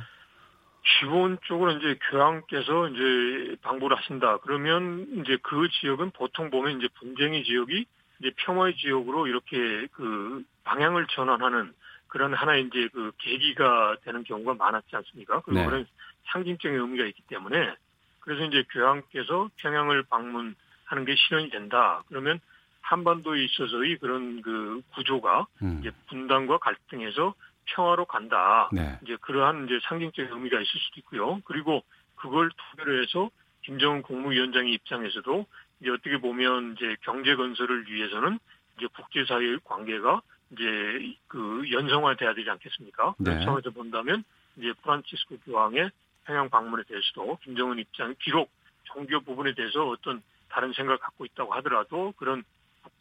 기본적으로 1.00 1.72
이제 1.72 1.98
교황께서 2.12 2.89
이제 2.89 3.56
방문을 3.62 3.98
하신다. 3.98 4.38
그러면 4.39 5.08
이제 5.22 5.38
그 5.41 5.68
지역은 5.70 6.12
보통 6.12 6.50
보면 6.50 6.78
이제 6.78 6.88
분쟁의 7.00 7.43
지역이 7.43 7.86
이제 8.20 8.32
평화의 8.38 8.76
지역으로 8.76 9.28
이렇게 9.28 9.88
그 9.93 10.43
방향을 10.64 11.08
전환하는 11.08 11.74
그런 12.08 12.34
하나의 12.34 12.68
이제 12.68 12.88
그 12.93 13.12
계기가 13.18 13.98
되는 14.04 14.24
경우가 14.24 14.54
많았지 14.54 14.96
않습니까? 14.96 15.41
그리고 15.41 15.62
네. 15.62 15.66
그런 15.66 15.88
상징적인 16.28 16.80
의미가 16.80 17.06
있기 17.06 17.24
때문에 17.28 17.76
그래서 18.20 18.43
이제 18.46 18.64
교황께서 18.72 19.50
평양을 19.58 20.04
방문하는 20.04 21.06
게 21.06 21.16
실현이 21.16 21.50
된다. 21.50 22.04
그러면 22.08 22.39
한반도에 22.86 23.44
있어서의 23.46 23.98
그런 23.98 24.42
그 24.42 24.82
구조가 24.94 25.48
음. 25.64 25.80
이제 25.80 25.92
분단과 26.08 26.60
갈등에서 26.60 27.34
평화로 27.66 28.06
간다. 28.06 28.70
네. 28.72 29.00
이제 29.04 29.18
그러한 29.22 29.66
이제 29.66 29.80
상징적인 29.88 30.32
의미가 30.32 30.60
있을 30.60 30.80
수도 30.80 31.00
있고요. 31.00 31.42
그리고 31.46 31.84
그걸 32.16 32.52
토대로 32.56 33.02
해서 33.02 33.32
김정은 33.64 34.04
국무위원장의 34.04 34.72
입장에서도 34.74 35.46
이제 35.82 35.90
어떻게 35.90 36.20
보면 36.20 36.76
이제 36.78 36.96
경제 37.02 37.36
건설을 37.36 37.90
위해서는 37.90 38.38
이제 38.78 38.88
국제사회의 38.96 39.60
관계가 39.64 40.22
이제 40.52 41.16
그 41.28 41.64
연성화돼야 41.72 42.36
되지 42.36 42.48
않겠습니까? 42.52 43.16
네. 43.18 43.32
그런 43.32 43.46
차원에서 43.46 43.72
본다면 43.72 44.24
이제 44.58 44.74
프란치스코 44.84 45.40
교황의 45.40 45.90
평양 46.26 46.50
방문에 46.52 46.84
대해서도 46.88 47.40
김정은 47.42 47.80
입장이 47.80 48.14
비록 48.20 48.52
종교 48.84 49.20
부분에 49.22 49.56
대해서 49.56 49.88
어떤 49.88 50.22
다른 50.50 50.72
생각을 50.74 51.00
갖고 51.00 51.26
있다고 51.26 51.52
하더라도 51.56 52.14
그런 52.18 52.44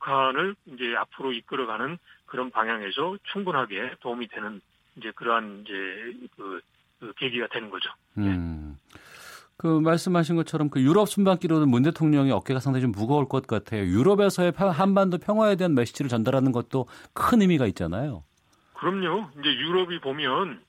북한을 0.04 0.54
이제 0.66 0.94
앞으로 0.96 1.32
이끌어가는 1.32 1.98
그런 2.26 2.50
방향에서 2.50 3.16
충분하게 3.32 3.96
도움이 4.00 4.28
되는 4.28 4.60
이제 4.96 5.10
그러한 5.12 5.64
이제 5.64 6.28
그, 6.36 6.60
그 7.00 7.12
계기가 7.16 7.48
되는 7.48 7.70
거죠. 7.70 7.90
음. 8.18 8.76
그 9.56 9.66
말씀하신 9.66 10.36
것처럼 10.36 10.68
그 10.68 10.80
유럽 10.80 11.08
순방기로는 11.08 11.68
문 11.68 11.82
대통령이 11.82 12.30
어깨가 12.32 12.60
상당히 12.60 12.82
좀 12.82 12.92
무거울 12.92 13.28
것 13.28 13.46
같아요. 13.46 13.84
유럽에서의 13.84 14.52
한반도 14.56 15.18
평화에 15.18 15.56
대한 15.56 15.74
메시지를 15.74 16.08
전달하는 16.08 16.52
것도 16.52 16.86
큰 17.12 17.40
의미가 17.40 17.66
있잖아요. 17.68 18.24
그럼요. 18.74 19.30
이제 19.38 19.48
유럽이 19.48 20.00
보면 20.00 20.60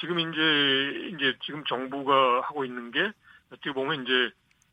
지금 0.00 0.20
이제 0.20 1.16
이제 1.16 1.36
지금 1.44 1.64
정부가 1.64 2.42
하고 2.42 2.64
있는 2.64 2.92
게 2.92 3.12
어떻게 3.52 3.72
보면 3.72 4.04
이제 4.04 4.30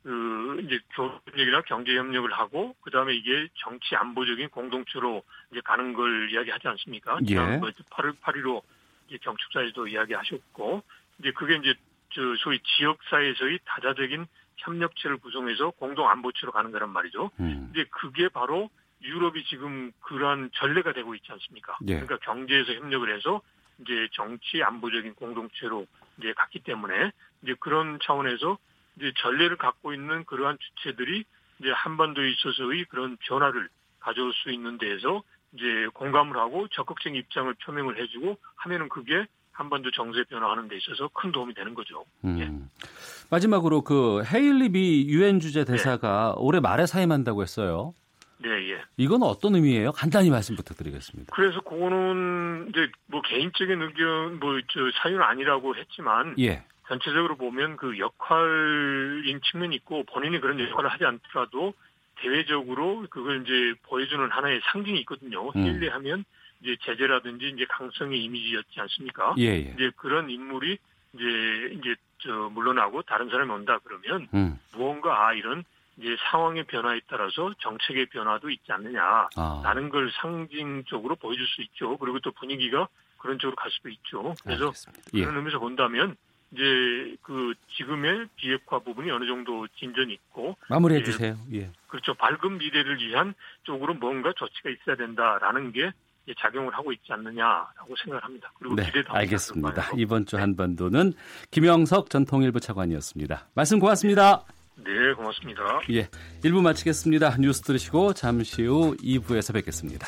그 0.08 0.62
이제 0.64 0.80
교역이나 0.96 1.64
경제 1.64 1.94
협력을 1.98 2.32
하고 2.32 2.74
그 2.80 2.90
다음에 2.92 3.14
이게 3.14 3.50
정치 3.56 3.94
안보적인 3.94 4.48
공동체로 4.52 5.22
이제 5.52 5.60
가는 5.60 5.94
걸 5.94 6.32
이야기하지 6.32 6.66
않습니까? 6.66 7.20
예. 7.28 7.36
8월 7.36 8.18
8일로 8.22 8.62
이제 9.10 9.18
경축사에도 9.22 9.86
이야기하셨고 9.88 10.82
이제 11.20 11.32
그게 11.32 11.58
이제 11.58 11.74
저 12.12 12.22
소위 12.38 12.58
지역 12.78 13.00
사회에서의 13.10 13.60
다자적인 13.66 14.28
협력체를 14.56 15.18
구성해서 15.18 15.72
공동 15.72 16.10
안보체로 16.10 16.54
가는 16.54 16.72
거란 16.72 16.90
말이죠. 16.90 17.30
음. 17.42 17.70
이제 17.74 17.86
그게 17.90 18.30
바로 18.30 18.70
유럽이 19.02 19.44
지금 19.44 19.92
그러한 20.00 20.52
전례가 20.54 20.94
되고 20.94 21.16
있지 21.16 21.30
않습니까? 21.34 21.78
예. 21.90 22.00
그러니까 22.00 22.16
경제에서 22.20 22.72
협력을 22.76 23.14
해서 23.14 23.42
이제 23.82 24.08
정치 24.14 24.64
안보적인 24.64 25.16
공동체로 25.16 25.86
이제 26.18 26.32
갔기 26.32 26.60
때문에 26.60 27.12
이제 27.44 27.56
그런 27.60 28.00
차원에서 28.02 28.58
이제 28.98 29.12
전례를 29.18 29.58
갖고 29.58 29.94
있는 29.94 30.26
그러한 30.26 30.58
주체들이 30.60 31.24
이제 31.60 31.72
한반도에 31.72 32.30
있어서의 32.32 32.86
그런 32.86 33.18
변화를 33.18 33.70
가져올 34.00 34.34
수 34.34 34.52
있는 34.52 34.78
데에서 34.78 35.24
이제 35.54 35.88
공감을 35.94 36.38
하고 36.38 36.68
적극적인 36.70 37.18
입장을 37.18 37.54
표명을 37.66 38.02
해주고 38.02 38.38
하면은 38.58 38.90
그게 38.90 39.26
한반도 39.52 39.90
정세 39.92 40.24
변화하는 40.26 40.68
데 40.68 40.78
있어서 40.78 41.10
큰 41.14 41.32
도움이 41.32 41.56
되는 41.56 41.74
거죠. 41.74 42.06
음. 42.26 42.38
예. 42.40 42.88
마지막으로 43.32 43.82
그 43.82 44.22
헤일리 44.24 44.70
비 44.72 45.08
유엔 45.10 45.40
주재 45.40 45.66
대사가 45.66 46.36
네. 46.38 46.44
올해 46.44 46.60
말에 46.60 46.86
사임한다고 46.86 47.42
했어요. 47.42 47.94
네, 48.40 48.50
예. 48.50 48.82
이건 48.98 49.24
어떤 49.24 49.56
의미예요? 49.56 49.94
간단히 49.94 50.30
말씀 50.30 50.56
부탁드리겠습니다. 50.56 51.36
그래서 51.36 51.60
그거는 51.62 52.68
이제 52.70 52.88
뭐 53.08 53.22
개인적인 53.24 53.82
의견 53.82 54.40
뭐 54.40 54.62
저 54.70 54.80
사유는 55.02 55.24
아니라고 55.24 55.76
했지만 55.76 56.36
예. 56.38 56.64
전체적으로 56.88 57.36
보면 57.36 57.78
그 57.78 58.00
역할인 58.00 59.42
측면이 59.52 59.76
있고 59.78 60.04
본인이 60.06 60.40
그런 60.40 60.60
역할을 60.60 60.90
하지 60.90 61.06
않더라도 61.06 61.74
대외적으로 62.16 63.06
그걸 63.10 63.44
이제 63.44 63.80
보여주는 63.84 64.30
하나의 64.30 64.62
상징이 64.72 65.00
있거든요. 65.02 65.50
음. 65.50 65.64
힐리하면 65.64 66.24
이제 66.62 66.76
제재라든지 66.82 67.50
이제 67.50 67.66
강성의 67.70 68.24
이미지였지 68.24 68.80
않습니까? 68.80 69.36
예, 69.38 69.46
예. 69.46 69.74
이제 69.76 69.92
그런 69.96 70.30
인물이 70.30 70.78
이제 71.14 71.76
이제 71.78 71.96
저 72.20 72.32
물러나고 72.32 73.04
다른 73.04 73.30
사람이 73.30 73.52
온다 73.52 73.80
그러면 73.84 74.28
음. 74.34 74.60
무언가 74.74 75.28
아 75.28 75.34
이런 75.34 75.64
이제 75.98 76.16
상황의 76.32 76.64
변화에 76.66 77.02
따라서 77.08 77.54
정책의 77.60 78.08
변화도 78.08 78.50
있지 78.50 78.72
않느냐라는 78.72 79.30
아. 79.36 79.90
걸 79.92 80.12
상징적으로 80.22 81.16
보여줄 81.16 81.46
수 81.48 81.62
있죠. 81.64 81.98
그리고 81.98 82.20
또 82.20 82.32
분위기가 82.32 82.88
그런 83.18 83.38
쪽으로 83.40 83.56
갈 83.56 83.70
수도 83.72 83.90
있죠. 83.90 84.34
그래서 84.44 84.72
예. 85.14 85.22
그런 85.22 85.38
의미에서 85.38 85.60
본다면 85.60 86.16
이제 86.52 87.16
그 87.22 87.54
지금의 87.76 88.28
비핵화 88.36 88.80
부분이 88.80 89.12
어느 89.12 89.26
정도 89.26 89.68
진전이 89.80 90.14
있고 90.14 90.58
마무리해 90.70 91.04
주세요. 91.04 91.36
예. 91.54 91.70
그렇죠. 91.88 92.14
밝은 92.14 92.58
미래를 92.58 93.00
위한 93.00 93.34
쪽으로 93.64 93.94
뭔가 93.96 94.34
조치가 94.36 94.70
있어야 94.70 94.96
된다라는 94.96 95.72
게 95.74 95.92
작용을 96.40 96.74
하고 96.74 96.92
있지 96.92 97.12
않느냐라고 97.14 97.96
생각을 98.04 98.24
합니다. 98.24 98.52
그리고 98.60 98.76
네, 98.76 98.86
기대도 98.86 99.14
알겠습니다. 99.14 99.92
이번 99.98 100.26
주 100.26 100.38
한반도는 100.38 101.14
김영석 101.52 102.10
전 102.10 102.26
통일부 102.26 102.60
차관이었습니다. 102.60 103.48
말씀 103.54 103.80
고맙습니다. 103.80 104.44
네, 104.76 105.14
고맙습니다. 105.14 105.82
예, 105.90 106.04
1부 106.44 106.62
마치겠습니다. 106.62 107.38
뉴스 107.40 107.62
들으시고 107.62 108.14
잠시 108.14 108.64
후 108.64 108.96
2부에서 108.98 109.54
뵙겠습니다. 109.54 110.08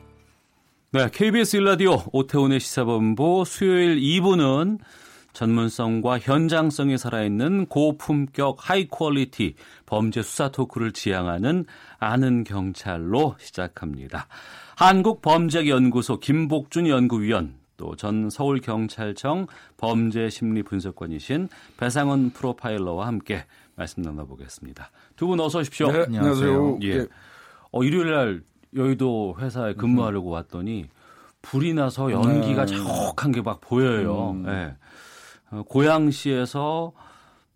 네, 0.93 1.07
KBS 1.09 1.55
일라디오 1.55 2.03
오태훈의 2.11 2.59
시사본부 2.59 3.45
수요일 3.45 3.97
2부는 3.97 4.77
전문성과 5.31 6.19
현장성이 6.19 6.97
살아있는 6.97 7.67
고품격 7.67 8.57
high 8.59 8.89
quality 8.89 9.55
범죄 9.85 10.21
수사 10.21 10.49
토크를 10.49 10.91
지향하는 10.91 11.63
아는 11.99 12.43
경찰로 12.43 13.35
시작합니다. 13.39 14.27
한국범죄연구소 14.75 16.19
김복준 16.19 16.87
연구위원 16.87 17.55
또 17.77 17.95
전 17.95 18.29
서울경찰청 18.29 19.47
범죄심리분석관이신 19.77 21.47
배상훈 21.77 22.31
프로파일러와 22.31 23.07
함께 23.07 23.45
말씀 23.75 24.03
나눠보겠습니다. 24.03 24.91
두 25.15 25.27
분 25.27 25.39
어서 25.39 25.59
오십시오. 25.59 25.89
네, 25.89 26.01
안녕하세요. 26.03 26.79
예. 26.81 26.97
네. 26.97 27.05
어, 27.71 27.83
일요일 27.85 28.11
날 28.11 28.43
여의도 28.75 29.35
회사에 29.39 29.73
근무하려고 29.73 30.29
음. 30.29 30.33
왔더니 30.33 30.85
불이 31.41 31.73
나서 31.73 32.11
연기가 32.11 32.65
네. 32.65 32.77
자욱한 32.77 33.31
게 33.31 33.41
막 33.41 33.59
보여요. 33.61 34.31
음. 34.31 34.43
네. 34.43 34.75
고양시에서 35.67 36.93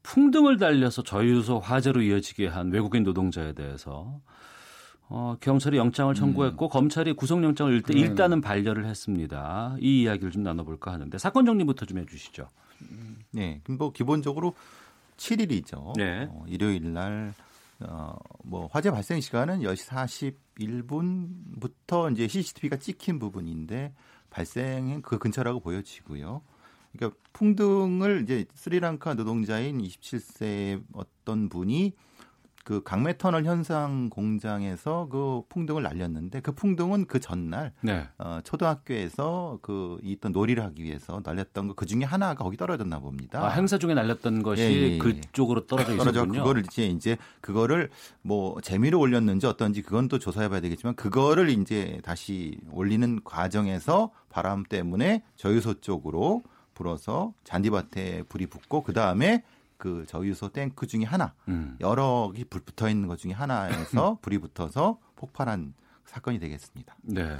풍등을 0.03 0.57
달려서 0.57 1.03
저유소 1.03 1.59
화재로 1.59 2.01
이어지게 2.01 2.47
한 2.47 2.71
외국인 2.71 3.03
노동자에 3.03 3.53
대해서 3.53 4.19
어, 5.07 5.35
경찰이 5.39 5.77
영장을 5.77 6.13
청구했고 6.15 6.65
음. 6.65 6.69
검찰이 6.69 7.13
구속영장을 7.13 7.71
일단, 7.73 7.95
네. 7.95 8.01
일단은 8.01 8.41
반려를 8.41 8.85
했습니다. 8.85 9.75
이 9.79 10.01
이야기를 10.01 10.31
좀 10.31 10.43
나눠볼까 10.43 10.91
하는데 10.91 11.15
사건 11.17 11.45
정리부터 11.45 11.85
좀 11.85 11.99
해주시죠. 11.99 12.47
네, 13.31 13.61
뭐 13.69 13.91
기본적으로 13.91 14.55
7일이죠. 15.17 15.93
네. 15.95 16.27
어, 16.29 16.43
일요일 16.47 16.91
날 16.93 17.33
어, 17.81 18.15
뭐 18.43 18.67
화재 18.71 18.91
발생 18.91 19.19
시간은 19.19 19.59
10시 19.59 20.13
41분부터 20.57 22.11
이제 22.11 22.27
CCTV가 22.27 22.77
찍힌 22.77 23.19
부분인데 23.19 23.93
발생은 24.29 25.01
그 25.01 25.17
근처라고 25.17 25.59
보여지고요. 25.59 26.41
그러니까 26.93 27.19
풍등을 27.33 28.21
이제 28.23 28.45
스리랑카 28.53 29.15
노동자인 29.15 29.79
27세 29.79 30.81
어떤 30.93 31.49
분이 31.49 31.93
그 32.65 32.83
강매터널 32.83 33.45
현상 33.45 34.09
공장에서 34.09 35.07
그 35.09 35.43
풍등을 35.47 35.83
날렸는데 35.83 36.41
그 36.41 36.51
풍등은 36.51 37.05
그 37.05 37.21
전날 37.21 37.71
네. 37.81 38.09
어, 38.17 38.39
초등학교에서 38.43 39.59
그 39.61 39.97
있던 40.03 40.33
놀이를 40.33 40.61
하기 40.65 40.83
위해서 40.83 41.21
날렸던 41.23 41.69
거 41.69 41.75
그 41.75 41.85
중에 41.85 42.03
하나가 42.03 42.33
거기 42.33 42.57
떨어졌나 42.57 42.99
봅니다. 42.99 43.45
아, 43.45 43.49
행사 43.49 43.77
중에 43.77 43.93
날렸던 43.93 44.41
것이 44.43 44.61
예, 44.63 44.71
예, 44.71 44.91
예. 44.93 44.97
그쪽으로 44.97 45.67
떨어져 45.67 45.93
있었군요. 45.93 46.39
그거를 46.39 46.63
이제 46.65 46.87
이제 46.87 47.17
그거를 47.41 47.89
뭐 48.21 48.59
재미로 48.61 48.99
올렸는지 48.99 49.45
어떤지 49.45 49.81
그건 49.81 50.07
또 50.07 50.17
조사해봐야 50.17 50.61
되겠지만 50.61 50.95
그거를 50.95 51.49
이제 51.49 51.99
다시 52.03 52.57
올리는 52.71 53.21
과정에서 53.23 54.11
바람 54.29 54.63
때문에 54.63 55.23
저유소 55.35 55.81
쪽으로 55.81 56.41
불어서 56.73 57.33
잔디밭에 57.43 58.23
불이 58.23 58.47
붙고 58.47 58.83
그 58.83 58.93
다음에 58.93 59.43
그 59.77 60.05
저유소 60.07 60.49
탱크 60.49 60.87
중에 60.87 61.03
하나 61.03 61.33
음. 61.47 61.77
여러 61.81 62.31
개불 62.35 62.61
붙어 62.61 62.89
있는 62.89 63.07
것 63.07 63.17
중에 63.17 63.31
하나에서 63.31 64.19
불이 64.21 64.39
붙어서 64.39 64.99
폭발한 65.15 65.73
사건이 66.05 66.39
되겠습니다. 66.39 66.95
네. 67.03 67.37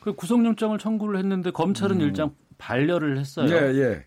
그 0.00 0.14
구속영장을 0.14 0.78
청구를 0.78 1.18
했는데 1.18 1.50
검찰은 1.50 1.96
음. 1.96 2.00
일장 2.00 2.34
반려를 2.58 3.18
했어요. 3.18 3.48
예, 3.50 3.78
예. 3.78 4.06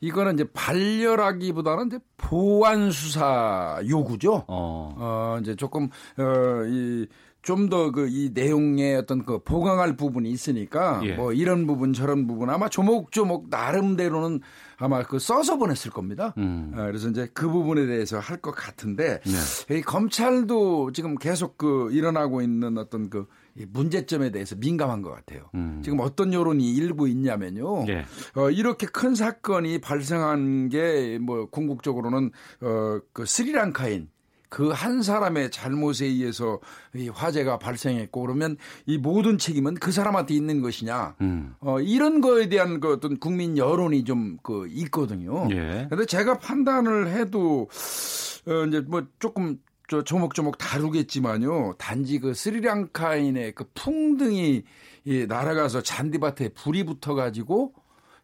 이거는 0.00 0.34
이제 0.34 0.44
반려라기보다는 0.52 1.88
이제 1.88 1.98
보완 2.16 2.90
수사 2.90 3.80
요구죠. 3.88 4.44
어, 4.46 4.94
어 4.96 5.38
이제 5.40 5.56
조금 5.56 5.88
어이 6.18 7.06
좀 7.48 7.68
더 7.70 7.90
그 7.92 8.08
이 8.08 8.30
내용의 8.34 8.96
어떤 8.96 9.24
그 9.24 9.38
보강할 9.42 9.96
부분이 9.96 10.30
있으니까 10.30 11.00
예. 11.04 11.14
뭐 11.14 11.32
이런 11.32 11.66
부분 11.66 11.92
저런 11.94 12.26
부분 12.26 12.50
아마 12.50 12.68
조목조목 12.68 13.48
나름대로는 13.48 14.40
아마 14.76 15.02
그 15.02 15.18
써서 15.18 15.56
보냈을 15.56 15.90
겁니다. 15.90 16.34
음. 16.38 16.72
아, 16.76 16.84
그래서 16.86 17.08
이제 17.08 17.28
그 17.34 17.48
부분에 17.50 17.86
대해서 17.86 18.18
할 18.18 18.38
것 18.40 18.52
같은데 18.52 19.20
네. 19.68 19.78
이 19.78 19.80
검찰도 19.82 20.92
지금 20.92 21.16
계속 21.16 21.58
그 21.58 21.88
일어나고 21.92 22.40
있는 22.42 22.78
어떤 22.78 23.10
그 23.10 23.26
문제점에 23.72 24.30
대해서 24.30 24.54
민감한 24.54 25.02
것 25.02 25.10
같아요. 25.10 25.50
음. 25.54 25.80
지금 25.82 25.98
어떤 26.00 26.32
여론이 26.32 26.72
일부 26.74 27.08
있냐면요. 27.08 27.84
네. 27.86 28.04
어, 28.36 28.50
이렇게 28.50 28.86
큰 28.86 29.14
사건이 29.16 29.80
발생한 29.80 30.68
게 30.68 31.18
뭐 31.20 31.46
궁극적으로는 31.50 32.30
어, 32.60 33.00
그 33.12 33.24
스리랑카인 33.26 34.08
그 34.48 34.72
한 34.72 35.02
사람의 35.02 35.50
잘못에 35.50 36.06
의해서 36.06 36.60
이 36.94 37.08
화재가 37.08 37.58
발생했고 37.58 38.20
그러면 38.20 38.56
이 38.86 38.96
모든 38.98 39.38
책임은 39.38 39.74
그 39.74 39.92
사람한테 39.92 40.34
있는 40.34 40.62
것이냐 40.62 41.16
음. 41.20 41.54
어, 41.60 41.80
이런 41.80 42.20
거에 42.20 42.48
대한 42.48 42.80
그 42.80 42.92
어떤 42.92 43.18
국민 43.18 43.56
여론이 43.58 44.04
좀 44.04 44.38
그 44.42 44.66
있거든요. 44.68 45.48
그런데 45.48 46.02
예. 46.02 46.06
제가 46.06 46.38
판단을 46.38 47.08
해도 47.08 47.68
어, 48.46 48.64
이제 48.66 48.80
뭐 48.80 49.04
조금 49.18 49.58
저 49.88 50.02
조목조목 50.02 50.58
다루겠지만요. 50.58 51.74
단지 51.78 52.18
그 52.18 52.34
스리랑카인의 52.34 53.52
그 53.54 53.64
풍등이 53.74 54.64
이 55.04 55.26
날아가서 55.26 55.82
잔디밭에 55.82 56.50
불이 56.50 56.84
붙어가지고 56.84 57.72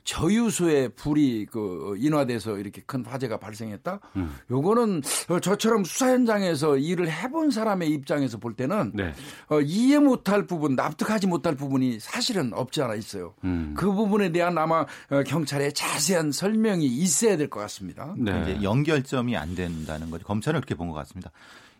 저유소에 0.04 0.88
불이 0.88 1.46
그 1.50 1.96
인화돼서 1.98 2.58
이렇게 2.58 2.82
큰 2.86 3.04
화재가 3.04 3.38
발생했다. 3.38 4.00
음. 4.16 4.34
요거는 4.50 5.02
저처럼 5.42 5.84
수사 5.84 6.10
현장에서 6.10 6.76
일을 6.76 7.10
해본 7.10 7.50
사람의 7.50 7.88
입장에서 7.90 8.38
볼 8.38 8.54
때는 8.54 8.92
네. 8.94 9.12
어, 9.48 9.60
이해 9.62 9.98
못할 9.98 10.46
부분, 10.46 10.76
납득하지 10.76 11.26
못할 11.26 11.54
부분이 11.54 12.00
사실은 12.00 12.52
없지 12.54 12.82
않아 12.82 12.94
있어요. 12.94 13.34
음. 13.44 13.74
그 13.76 13.90
부분에 13.92 14.30
대한 14.30 14.56
아마 14.58 14.80
어, 15.10 15.22
경찰의 15.26 15.72
자세한 15.72 16.32
설명이 16.32 16.84
있어야 16.86 17.36
될 17.36 17.48
것 17.48 17.60
같습니다. 17.60 18.14
네. 18.18 18.42
이제 18.42 18.62
연결점이 18.62 19.36
안 19.36 19.54
된다는 19.54 20.10
거죠. 20.10 20.24
검찰은 20.26 20.60
그렇게 20.60 20.74
본 20.74 20.88
것 20.88 20.94
같습니다. 20.94 21.30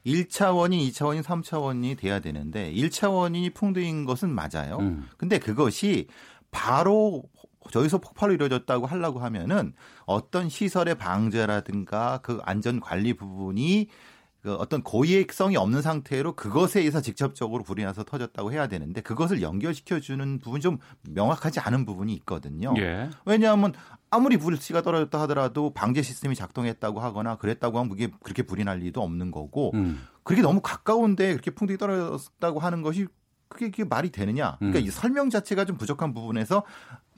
1차 0.06 0.54
원인, 0.54 0.80
2차 0.90 1.06
원인, 1.06 1.22
3차 1.22 1.60
원인이 1.60 1.96
돼야 1.96 2.20
되는데 2.20 2.72
1차 2.72 3.10
원인이 3.12 3.50
풍등인 3.50 4.04
것은 4.04 4.30
맞아요. 4.30 4.78
음. 4.80 5.08
근데 5.16 5.38
그것이 5.38 6.06
바로 6.50 7.22
저기서 7.70 7.98
폭발로 7.98 8.34
이루어졌다고 8.34 8.86
하려고 8.86 9.20
하면은 9.20 9.74
어떤 10.06 10.48
시설의 10.48 10.96
방제라든가 10.96 12.18
그 12.22 12.40
안전 12.44 12.80
관리 12.80 13.14
부분이 13.14 13.88
그 14.44 14.54
어떤 14.56 14.82
고의성이 14.82 15.56
없는 15.56 15.80
상태로 15.80 16.34
그것에 16.34 16.80
의해서 16.80 17.00
직접적으로 17.00 17.62
불이 17.62 17.82
나서 17.82 18.04
터졌다고 18.04 18.52
해야 18.52 18.66
되는데 18.68 19.00
그것을 19.00 19.40
연결시켜 19.40 20.00
주는 20.00 20.38
부분이 20.38 20.60
좀 20.60 20.76
명확하지 21.08 21.60
않은 21.60 21.86
부분이 21.86 22.12
있거든요. 22.16 22.74
예. 22.76 23.08
왜냐하면 23.24 23.72
아무리 24.10 24.36
불씨가 24.36 24.82
떨어졌다 24.82 25.18
하더라도 25.22 25.72
방제 25.72 26.02
시스템이 26.02 26.34
작동했다고 26.34 27.00
하거나 27.00 27.36
그랬다고 27.36 27.78
하면 27.78 27.88
그게 27.88 28.10
그렇게 28.22 28.42
불이 28.42 28.64
날 28.64 28.80
리도 28.80 29.02
없는 29.02 29.30
거고 29.30 29.70
음. 29.72 30.06
그렇게 30.24 30.42
너무 30.42 30.60
가까운데 30.60 31.32
그렇게 31.32 31.50
풍등이 31.50 31.78
떨어졌다고 31.78 32.60
하는 32.60 32.82
것이 32.82 33.06
그게, 33.48 33.70
그게 33.70 33.84
말이 33.84 34.10
되느냐? 34.10 34.56
그러니까 34.58 34.80
음. 34.80 34.84
이 34.84 34.90
설명 34.90 35.30
자체가 35.30 35.64
좀 35.64 35.78
부족한 35.78 36.12
부분에서 36.12 36.64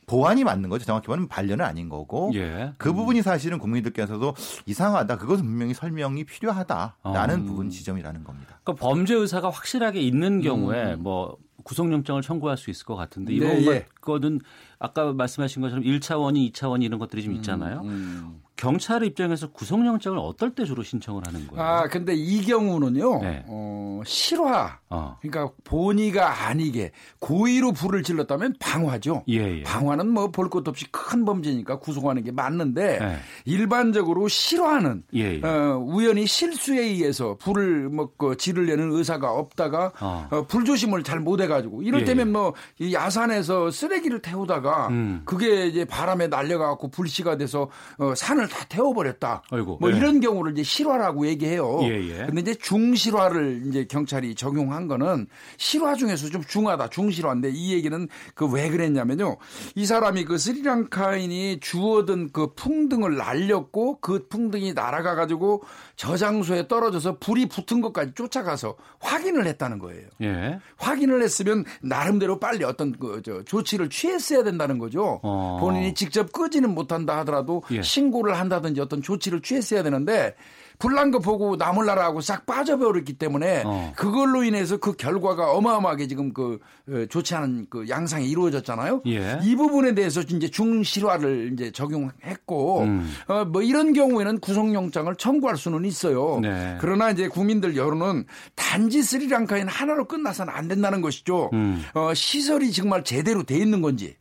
보완이 0.07 0.45
맞는 0.45 0.69
거죠. 0.69 0.85
정확히 0.85 1.09
말하면 1.09 1.29
반려는 1.29 1.65
아닌 1.65 1.89
거고 1.89 2.31
예. 2.35 2.73
그 2.79 2.93
부분이 2.93 3.23
사실은 3.23 3.59
국민들께서도 3.59 4.35
이상하다. 4.65 5.19
그것은 5.19 5.45
분명히 5.45 5.75
설명이 5.75 6.25
필요하다라는 6.25 7.35
음. 7.35 7.47
부분 7.47 7.71
지점이라는 7.71 8.23
겁니다. 8.23 8.61
그러니까 8.63 8.87
범죄 8.87 9.15
의사가 9.15 9.51
확실하게 9.51 10.01
있는 10.01 10.41
경우에 10.41 10.95
음. 10.95 11.03
뭐 11.03 11.37
구속영장을 11.65 12.23
청구할 12.23 12.57
수 12.57 12.71
있을 12.71 12.87
것 12.87 12.95
같은데 12.95 13.33
이번 13.33 13.49
네, 13.49 13.67
예. 13.67 13.87
거는 14.01 14.41
아까 14.79 15.13
말씀하신 15.13 15.63
것처럼 15.63 15.85
1차원이 15.85 16.53
2차원이 16.53 16.85
이런 16.85 17.01
것들이 17.01 17.25
좀 17.25 17.33
음, 17.33 17.37
있잖아요. 17.37 17.81
음, 17.81 17.89
음. 17.89 18.43
경찰 18.55 19.03
입장에서 19.03 19.51
구속영장을 19.51 20.17
어떨 20.19 20.55
때 20.55 20.65
주로 20.65 20.83
신청을 20.83 21.27
하는 21.27 21.47
거예요? 21.49 21.63
아, 21.63 21.89
근데 21.89 22.15
이 22.15 22.41
경우는요, 22.43 23.21
네. 23.21 23.45
어, 23.49 23.66
실화. 24.07 24.79
어. 24.89 25.19
그러니까 25.21 25.53
본의가 25.65 26.47
아니게 26.47 26.93
고의로 27.19 27.73
불을 27.73 28.05
질렀다면 28.05 28.55
방화죠. 28.61 29.25
예, 29.29 29.59
예. 29.59 29.63
방화는 29.65 30.09
뭐 30.09 30.27
볼 30.37 30.51
것도 30.51 30.71
없이 30.71 30.85
큰 30.91 31.25
범죄니까 31.25 31.79
구속하는 31.79 32.23
게 32.23 32.31
맞는데 32.31 32.99
네. 32.99 33.17
일반적으로 33.47 34.29
실화는 34.29 35.03
예, 35.15 35.41
예. 35.43 35.47
어, 35.47 35.79
우연히 35.79 36.27
실수에 36.27 36.81
의해서 36.81 37.37
불을 37.39 37.89
먹고 37.89 38.17
그 38.17 38.37
지르려는 38.37 38.93
의사가 38.93 39.33
없다가 39.33 39.93
어. 40.01 40.29
어 40.31 40.47
불조심을 40.47 41.05
잘 41.05 41.21
못해 41.21 41.47
가지고 41.47 41.83
이를테면 41.83 42.27
예, 42.27 42.29
예. 42.29 42.33
뭐 42.33 42.55
야산에서 42.93 43.71
쓰레기를 43.71 44.21
태우다가 44.21 44.89
음. 44.89 45.23
그게 45.25 45.67
이제 45.67 45.85
바람에 45.85 46.29
날려가고 46.29 46.91
불씨가 46.91 47.37
돼서 47.37 47.71
어, 47.99 48.15
산을 48.15 48.49
다 48.49 48.65
태워 48.69 48.93
버렸다. 48.93 49.43
아이고, 49.51 49.79
뭐 49.81 49.93
예. 49.93 49.97
이런 49.97 50.21
경우를 50.21 50.53
이제 50.53 50.63
실화라고 50.63 51.27
얘기해요. 51.27 51.81
예, 51.83 51.89
예. 52.11 52.27
근데 52.27 52.41
이제 52.41 52.55
중실화를 52.55 53.63
이제 53.67 53.87
경찰이 53.97 54.35
적용한 54.35 54.89
거는 54.89 55.27
실화 55.57 55.95
중에서 55.95 56.29
좀 56.29 56.43
중하다. 56.45 56.89
중실화인데 56.91 57.51
이 57.51 57.73
얘기는 57.73 58.09
그 58.35 58.47
왜 58.47 58.71
그랬냐면요. 58.71 59.37
이 59.75 59.85
사람이 59.87 60.25
그 60.25 60.39
스리랑카인이 60.39 61.59
주워든 61.61 62.31
그 62.33 62.53
풍등을 62.55 63.17
날렸고 63.17 63.99
그 64.01 64.27
풍등이 64.29 64.73
날아가 64.73 65.15
가지고 65.15 65.63
저 65.97 66.17
장소에 66.17 66.69
떨어져서 66.69 67.19
불이 67.19 67.47
붙은 67.47 67.81
것까지 67.81 68.13
쫓아가서 68.15 68.77
확인을 69.01 69.47
했다는 69.47 69.79
거예요. 69.79 70.07
예. 70.23 70.59
확인을 70.77 71.23
했으면 71.23 71.65
나름대로 71.83 72.39
빨리 72.39 72.65
어떤 72.65 72.93
그 72.93 73.17
저 73.25 73.43
조치를 73.45 73.89
취했어야 73.91 74.43
된다는 74.45 74.79
거죠. 74.79 75.21
어. 75.23 75.57
본인이 75.61 75.95
직접 75.95 76.33
끄지는 76.33 76.75
못한다 76.75 77.17
하더라도 77.19 77.63
예. 77.73 77.83
신고를 77.83 78.39
한다든지 78.39 78.81
어떤 78.81 79.01
조치를 79.03 79.41
취했어야 79.43 79.83
되는데 79.83 80.35
불난 80.79 81.11
거 81.11 81.19
보고 81.19 81.57
나몰라라고 81.57 82.21
싹 82.21 82.47
빠져버렸기 82.47 83.15
때문에 83.15 83.63
어. 83.65 83.93
그걸로 83.97 84.43
인해서 84.45 84.77
그 84.77 84.95
결과가 84.95 85.53
어마어마하게 85.53 86.07
지금 86.07 86.33
그 86.33 86.59
어, 86.89 87.07
좋지 87.09 87.35
않은 87.35 87.67
그 87.71 87.89
양상이 87.89 88.29
이루어졌잖아요. 88.29 89.03
예. 89.07 89.39
이 89.43 89.57
부분에 89.57 89.95
대해서 89.95 90.21
이제 90.21 90.49
중실화를 90.49 91.53
이제 91.53 91.71
적용했고 91.71 92.81
음. 92.83 93.11
어, 93.29 93.45
뭐 93.45 93.63
이런 93.63 93.93
경우에는 93.93 94.41
구속영장을 94.41 95.15
청구할 95.17 95.57
수는 95.57 95.85
있어요. 95.85 96.41
네. 96.41 96.77
그러나 96.81 97.11
이제 97.11 97.29
국민들 97.29 97.77
여론은 97.77 98.25
단지 98.55 99.03
스리랑카인 99.03 99.69
하나로 99.69 100.07
끝나서는 100.07 100.53
안 100.53 100.69
된다는 100.69 101.01
것이죠. 101.01 101.51
음. 101.53 101.83
어, 101.95 102.13
시설이 102.15 102.73
정말 102.73 103.05
제대로 103.05 103.43
돼 103.43 103.57
있는 103.57 103.81
건지 103.81 104.17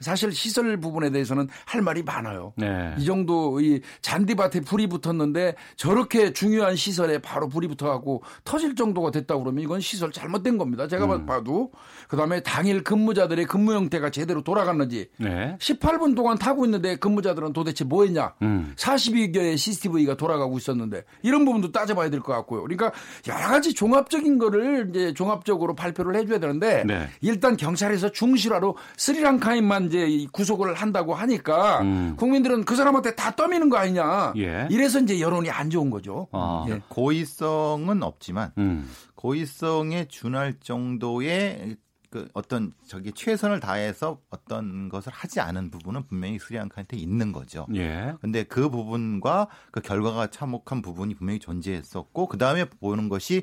사실 0.00 0.32
시설 0.32 0.76
부분에 0.78 1.10
대해서는 1.10 1.48
할 1.64 1.82
말이 1.82 2.02
많아요. 2.02 2.52
네. 2.56 2.94
이 2.98 3.04
정도 3.04 3.60
이 3.60 3.80
잔디밭에 4.02 4.60
불이 4.60 4.88
붙었는데 4.88 5.54
저렇게 5.76 6.32
중요한 6.32 6.76
시설에 6.76 7.18
바로 7.18 7.48
불이 7.48 7.68
붙어갖고 7.68 8.22
터질 8.44 8.74
정도가 8.74 9.10
됐다 9.10 9.38
그러면 9.38 9.62
이건 9.62 9.80
시설 9.80 10.12
잘못된 10.12 10.58
겁니다. 10.58 10.86
제가 10.86 11.06
음. 11.06 11.26
봐도 11.26 11.70
그다음에 12.08 12.42
당일 12.42 12.84
근무자들의 12.84 13.46
근무 13.46 13.74
형태가 13.74 14.10
제대로 14.10 14.42
돌아갔는지 14.42 15.08
네. 15.18 15.56
18분 15.58 16.14
동안 16.14 16.38
타고 16.38 16.64
있는데 16.64 16.96
근무자들은 16.96 17.52
도대체 17.52 17.84
뭐 17.84 18.04
했냐? 18.04 18.34
음. 18.42 18.72
42개의 18.76 19.56
CCTV가 19.56 20.16
돌아가고 20.16 20.56
있었는데 20.58 21.04
이런 21.22 21.44
부분도 21.44 21.72
따져봐야 21.72 22.10
될 22.10 22.20
것 22.20 22.32
같고요. 22.32 22.62
그러니까 22.62 22.92
여러 23.28 23.48
가지 23.48 23.72
종합적인 23.74 24.38
거를 24.38 24.88
이제 24.90 25.12
종합적으로 25.14 25.74
발표를 25.74 26.16
해줘야 26.16 26.38
되는데 26.38 26.82
네. 26.84 27.08
일단 27.20 27.56
경찰에서 27.56 28.10
중실화로 28.10 28.76
스리랑카인만 28.96 29.86
이제 29.86 30.26
구속을 30.32 30.74
한다고 30.74 31.14
하니까 31.14 31.80
음. 31.82 32.14
국민들은 32.16 32.64
그 32.64 32.74
사람한테 32.76 33.14
다 33.14 33.30
떠미는 33.36 33.68
거 33.68 33.76
아니냐. 33.76 34.32
예. 34.38 34.66
이래서 34.70 34.98
이제 35.00 35.20
여론이 35.20 35.50
안 35.50 35.70
좋은 35.70 35.90
거죠. 35.90 36.28
아. 36.32 36.64
예. 36.68 36.80
고의성은 36.88 38.02
없지만 38.02 38.52
음. 38.58 38.88
고의성에 39.14 40.06
준할 40.08 40.54
정도의 40.60 41.76
그 42.10 42.28
어떤 42.34 42.72
저기 42.86 43.12
최선을 43.12 43.60
다해서 43.60 44.20
어떤 44.30 44.88
것을 44.88 45.12
하지 45.12 45.40
않은 45.40 45.70
부분은 45.70 46.06
분명히 46.06 46.38
스리랑카한테 46.38 46.96
있는 46.96 47.32
거죠. 47.32 47.66
예. 47.74 48.14
근데 48.20 48.44
그 48.44 48.70
부분과 48.70 49.48
그 49.70 49.80
결과가 49.80 50.28
참혹한 50.28 50.82
부분이 50.82 51.14
분명히 51.14 51.38
존재했었고 51.38 52.26
그 52.26 52.38
다음에 52.38 52.64
보는 52.64 53.08
것이 53.08 53.42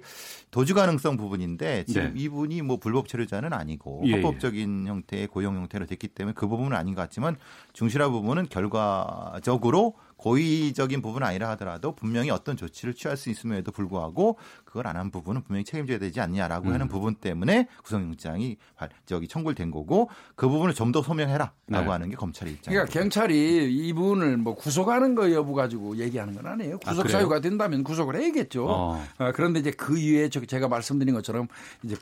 도주 0.51 0.73
가능성 0.73 1.17
부분인데 1.17 1.85
지금 1.85 2.13
네. 2.13 2.21
이분이 2.21 2.61
뭐 2.61 2.77
불법 2.77 3.07
체류자는 3.07 3.53
아니고 3.53 4.03
예, 4.05 4.09
예. 4.09 4.13
합법적인 4.15 4.85
예. 4.85 4.89
형태의 4.89 5.27
고용 5.27 5.55
형태로 5.55 5.85
됐기 5.85 6.09
때문에 6.09 6.33
그 6.35 6.47
부분은 6.47 6.75
아닌 6.75 6.95
것 6.95 7.01
같지만 7.01 7.37
중실화 7.73 8.09
부분은 8.09 8.47
결과적으로 8.49 9.95
고의적인 10.23 11.01
부분은 11.01 11.27
아니라 11.27 11.49
하더라도 11.49 11.93
분명히 11.95 12.29
어떤 12.29 12.55
조치를 12.55 12.93
취할 12.93 13.17
수 13.17 13.29
있음에도 13.29 13.73
불구하고 13.73 14.37
그걸 14.73 14.87
안 14.87 14.93
한 14.93 15.11
부분은 15.11 15.43
분명히 15.43 15.65
책임져야 15.65 15.99
되지 15.99 16.19
않냐라고 16.21 16.69
음. 16.69 16.73
하는 16.73 16.87
부분 16.87 17.15
때문에 17.15 17.67
구속영장이 17.83 18.57
저기 19.05 19.27
청구를 19.27 19.53
된 19.55 19.69
거고 19.69 20.09
그 20.35 20.47
부분을 20.49 20.73
좀 20.73 20.91
더 20.93 21.01
소명해라라고 21.01 21.53
네. 21.67 21.77
하는 21.77 22.09
게 22.09 22.15
검찰의 22.15 22.53
입장. 22.53 22.71
그러니까 22.71 22.93
경찰이 22.93 23.73
이분을 23.87 24.37
뭐 24.37 24.53
구속하는 24.55 25.15
거 25.15 25.31
여부 25.31 25.55
가지고 25.55 25.97
얘기하는 25.97 26.35
건 26.35 26.45
아니에요. 26.45 26.75
아, 26.85 26.91
구속 26.91 27.05
아, 27.07 27.09
사유가 27.09 27.41
된다면 27.41 27.83
구속을 27.83 28.15
해야겠죠. 28.15 28.67
어. 28.67 29.03
어, 29.17 29.31
그런데 29.33 29.59
이제 29.59 29.71
그 29.71 29.97
이후에 29.97 30.29
제가 30.29 30.67
말씀드린 30.67 31.15
것처럼 31.15 31.47
이제 31.83 31.95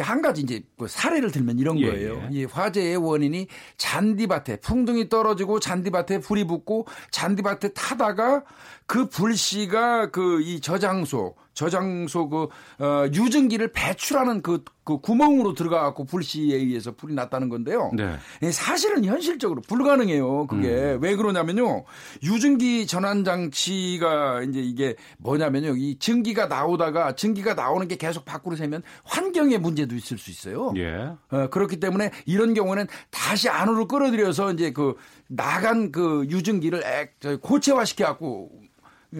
한 0.00 0.22
가지 0.22 0.42
이제 0.42 0.62
뭐 0.76 0.86
사례를 0.86 1.32
들면 1.32 1.58
이런 1.58 1.78
예, 1.80 1.90
거예요. 1.90 2.22
예. 2.22 2.28
이 2.30 2.44
화재의 2.44 2.96
원인이 2.96 3.48
잔디밭에 3.76 4.58
풍등이 4.60 5.08
떨어지고 5.08 5.58
잔디밭에 5.58 6.20
불이 6.20 6.44
붙고 6.44 6.86
잔디밭에 7.10 7.72
타다가 7.72 8.44
그 8.86 9.08
불씨가 9.08 10.10
그 10.10 10.40
이 10.40 10.60
저장소 10.60 11.34
저장소 11.56 12.28
그 12.28 12.48
어, 12.78 13.06
유증기를 13.12 13.72
배출하는 13.72 14.42
그, 14.42 14.62
그 14.84 15.00
구멍으로 15.00 15.54
들어가갖고 15.54 16.04
불씨에 16.04 16.54
의해서 16.54 16.92
불이 16.92 17.14
났다는 17.14 17.48
건데요. 17.48 17.90
네. 17.94 18.16
예, 18.42 18.52
사실은 18.52 19.04
현실적으로 19.04 19.62
불가능해요. 19.62 20.46
그게 20.46 20.68
음. 20.68 20.98
왜 21.00 21.16
그러냐면요. 21.16 21.84
유증기 22.22 22.86
전환 22.86 23.24
장치가 23.24 24.42
이제 24.42 24.60
이게 24.60 24.94
뭐냐면요. 25.18 25.76
이 25.76 25.98
증기가 25.98 26.46
나오다가 26.46 27.16
증기가 27.16 27.54
나오는 27.54 27.88
게 27.88 27.96
계속 27.96 28.26
밖으로 28.26 28.54
새면 28.54 28.82
환경에 29.04 29.56
문제도 29.56 29.94
있을 29.94 30.18
수 30.18 30.30
있어요. 30.30 30.74
예. 30.76 31.10
어, 31.30 31.48
그렇기 31.50 31.80
때문에 31.80 32.10
이런 32.26 32.52
경우는 32.52 32.86
다시 33.10 33.48
안으로 33.48 33.88
끌어들여서 33.88 34.52
이제 34.52 34.72
그 34.72 34.94
나간 35.26 35.90
그 35.90 36.26
유증기를 36.28 36.82
액, 36.84 37.40
고체화시켜 37.40 38.04
갖고 38.04 38.50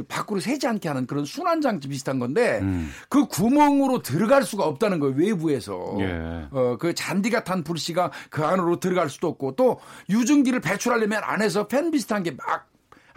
밖으로 0.08 0.40
새지 0.40 0.66
않게 0.66 0.88
하는 0.88 1.06
그런 1.06 1.24
순환 1.24 1.60
장치 1.60 1.88
비슷한 1.88 2.18
건데 2.18 2.58
음. 2.62 2.90
그 3.08 3.26
구멍으로 3.26 4.02
들어갈 4.02 4.42
수가 4.42 4.64
없다는 4.64 4.98
거예요 5.00 5.14
외부에서 5.16 5.96
예. 6.00 6.46
어그 6.50 6.94
잔디가 6.94 7.44
탄 7.44 7.62
불씨가 7.64 8.10
그 8.30 8.44
안으로 8.44 8.80
들어갈 8.80 9.08
수도 9.08 9.28
없고 9.28 9.56
또 9.56 9.80
유증기를 10.08 10.60
배출하려면 10.60 11.20
안에서 11.24 11.66
팬 11.68 11.90
비슷한 11.90 12.22
게 12.22 12.32
막 12.32 12.68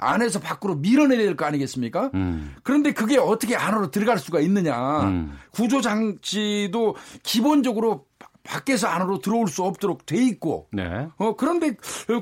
안에서 0.01 0.39
밖으로 0.39 0.75
밀어내야 0.75 1.17
될 1.17 1.35
거 1.35 1.43
아니겠습니까? 1.45 2.11
음. 2.13 2.55
그런데 2.63 2.93
그게 2.93 3.17
어떻게 3.17 3.57
안으로 3.57 3.91
들어갈 3.91 4.17
수가 4.17 4.39
있느냐? 4.39 5.01
음. 5.01 5.37
구조 5.51 5.81
장치도 5.81 6.95
기본적으로 7.23 8.05
밖에서 8.43 8.87
안으로 8.87 9.19
들어올 9.19 9.47
수 9.47 9.63
없도록 9.63 10.05
돼 10.05 10.23
있고. 10.25 10.67
네. 10.71 11.07
어, 11.17 11.35
그런데 11.35 11.75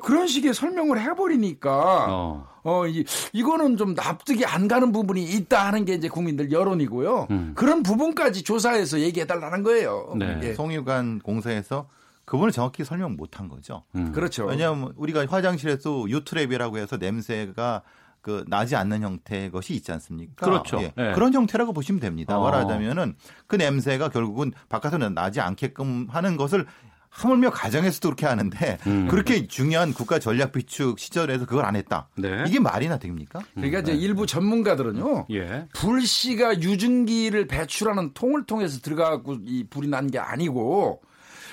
그런 0.04 0.28
식의 0.28 0.54
설명을 0.54 1.00
해버리니까, 1.02 2.08
어, 2.10 2.48
어 2.64 2.88
이, 2.88 3.06
이거는 3.34 3.78
좀 3.78 3.94
납득이 3.94 4.46
안 4.46 4.68
가는 4.68 4.92
부분이 4.92 5.24
있다 5.24 5.68
하는 5.68 5.86
게 5.86 5.94
이제 5.94 6.10
국민들 6.10 6.52
여론이고요. 6.52 7.28
음. 7.32 7.54
그런 7.56 7.84
부분까지 7.84 8.44
조사해서 8.44 9.00
얘기해달라는 9.00 9.64
거예요. 9.64 10.14
네. 10.18 10.40
예. 10.44 10.54
송유관 10.54 11.20
공사에서 11.20 11.88
그분을 12.26 12.52
정확히 12.52 12.84
설명 12.84 13.16
못한 13.16 13.48
거죠. 13.48 13.84
음. 13.96 14.12
그렇죠. 14.12 14.46
왜냐하면 14.46 14.92
우리가 14.98 15.26
화장실에서 15.28 15.92
유트랩이라고 15.92 16.78
해서 16.78 16.98
냄새가 16.98 17.84
그 18.28 18.44
나지 18.50 18.76
않는 18.76 19.04
형태의 19.04 19.52
것이 19.52 19.74
있지 19.74 19.90
않습니까? 19.94 20.46
그렇죠. 20.46 20.82
예. 20.82 20.92
네. 20.98 21.14
그런 21.14 21.34
형태라고 21.34 21.72
보시면 21.72 22.02
됩니다. 22.02 22.38
어. 22.38 22.44
말하자면은 22.44 23.16
그 23.48 23.56
냄새가 23.56 24.10
결국은 24.10 24.52
바깥으로 24.68 25.12
나지 25.12 25.40
않게끔 25.40 26.08
하는 26.10 26.36
것을 26.36 26.66
하물며 27.10 27.52
가정에서도 27.52 28.06
그렇게 28.10 28.26
하는데 28.26 28.78
음. 28.86 29.08
그렇게 29.08 29.48
중요한 29.48 29.94
국가 29.94 30.20
전략 30.20 30.52
비축 30.52 31.00
시절에서 31.00 31.46
그걸 31.46 31.64
안 31.64 31.78
했다. 31.78 32.10
네. 32.18 32.44
이게 32.46 32.60
말이나 32.60 33.00
됩니까? 33.00 33.40
그러니까 33.56 33.80
이제 33.80 33.94
네. 33.94 33.98
일부 33.98 34.26
전문가들은요. 34.28 35.28
예. 35.32 35.68
불씨가 35.74 36.60
유증기를 36.62 37.48
배출하는 37.48 38.14
통을 38.14 38.46
통해서 38.46 38.82
들어가고 38.82 39.38
이 39.46 39.64
불이 39.70 39.88
난 39.88 40.08
게 40.08 40.20
아니고 40.20 41.02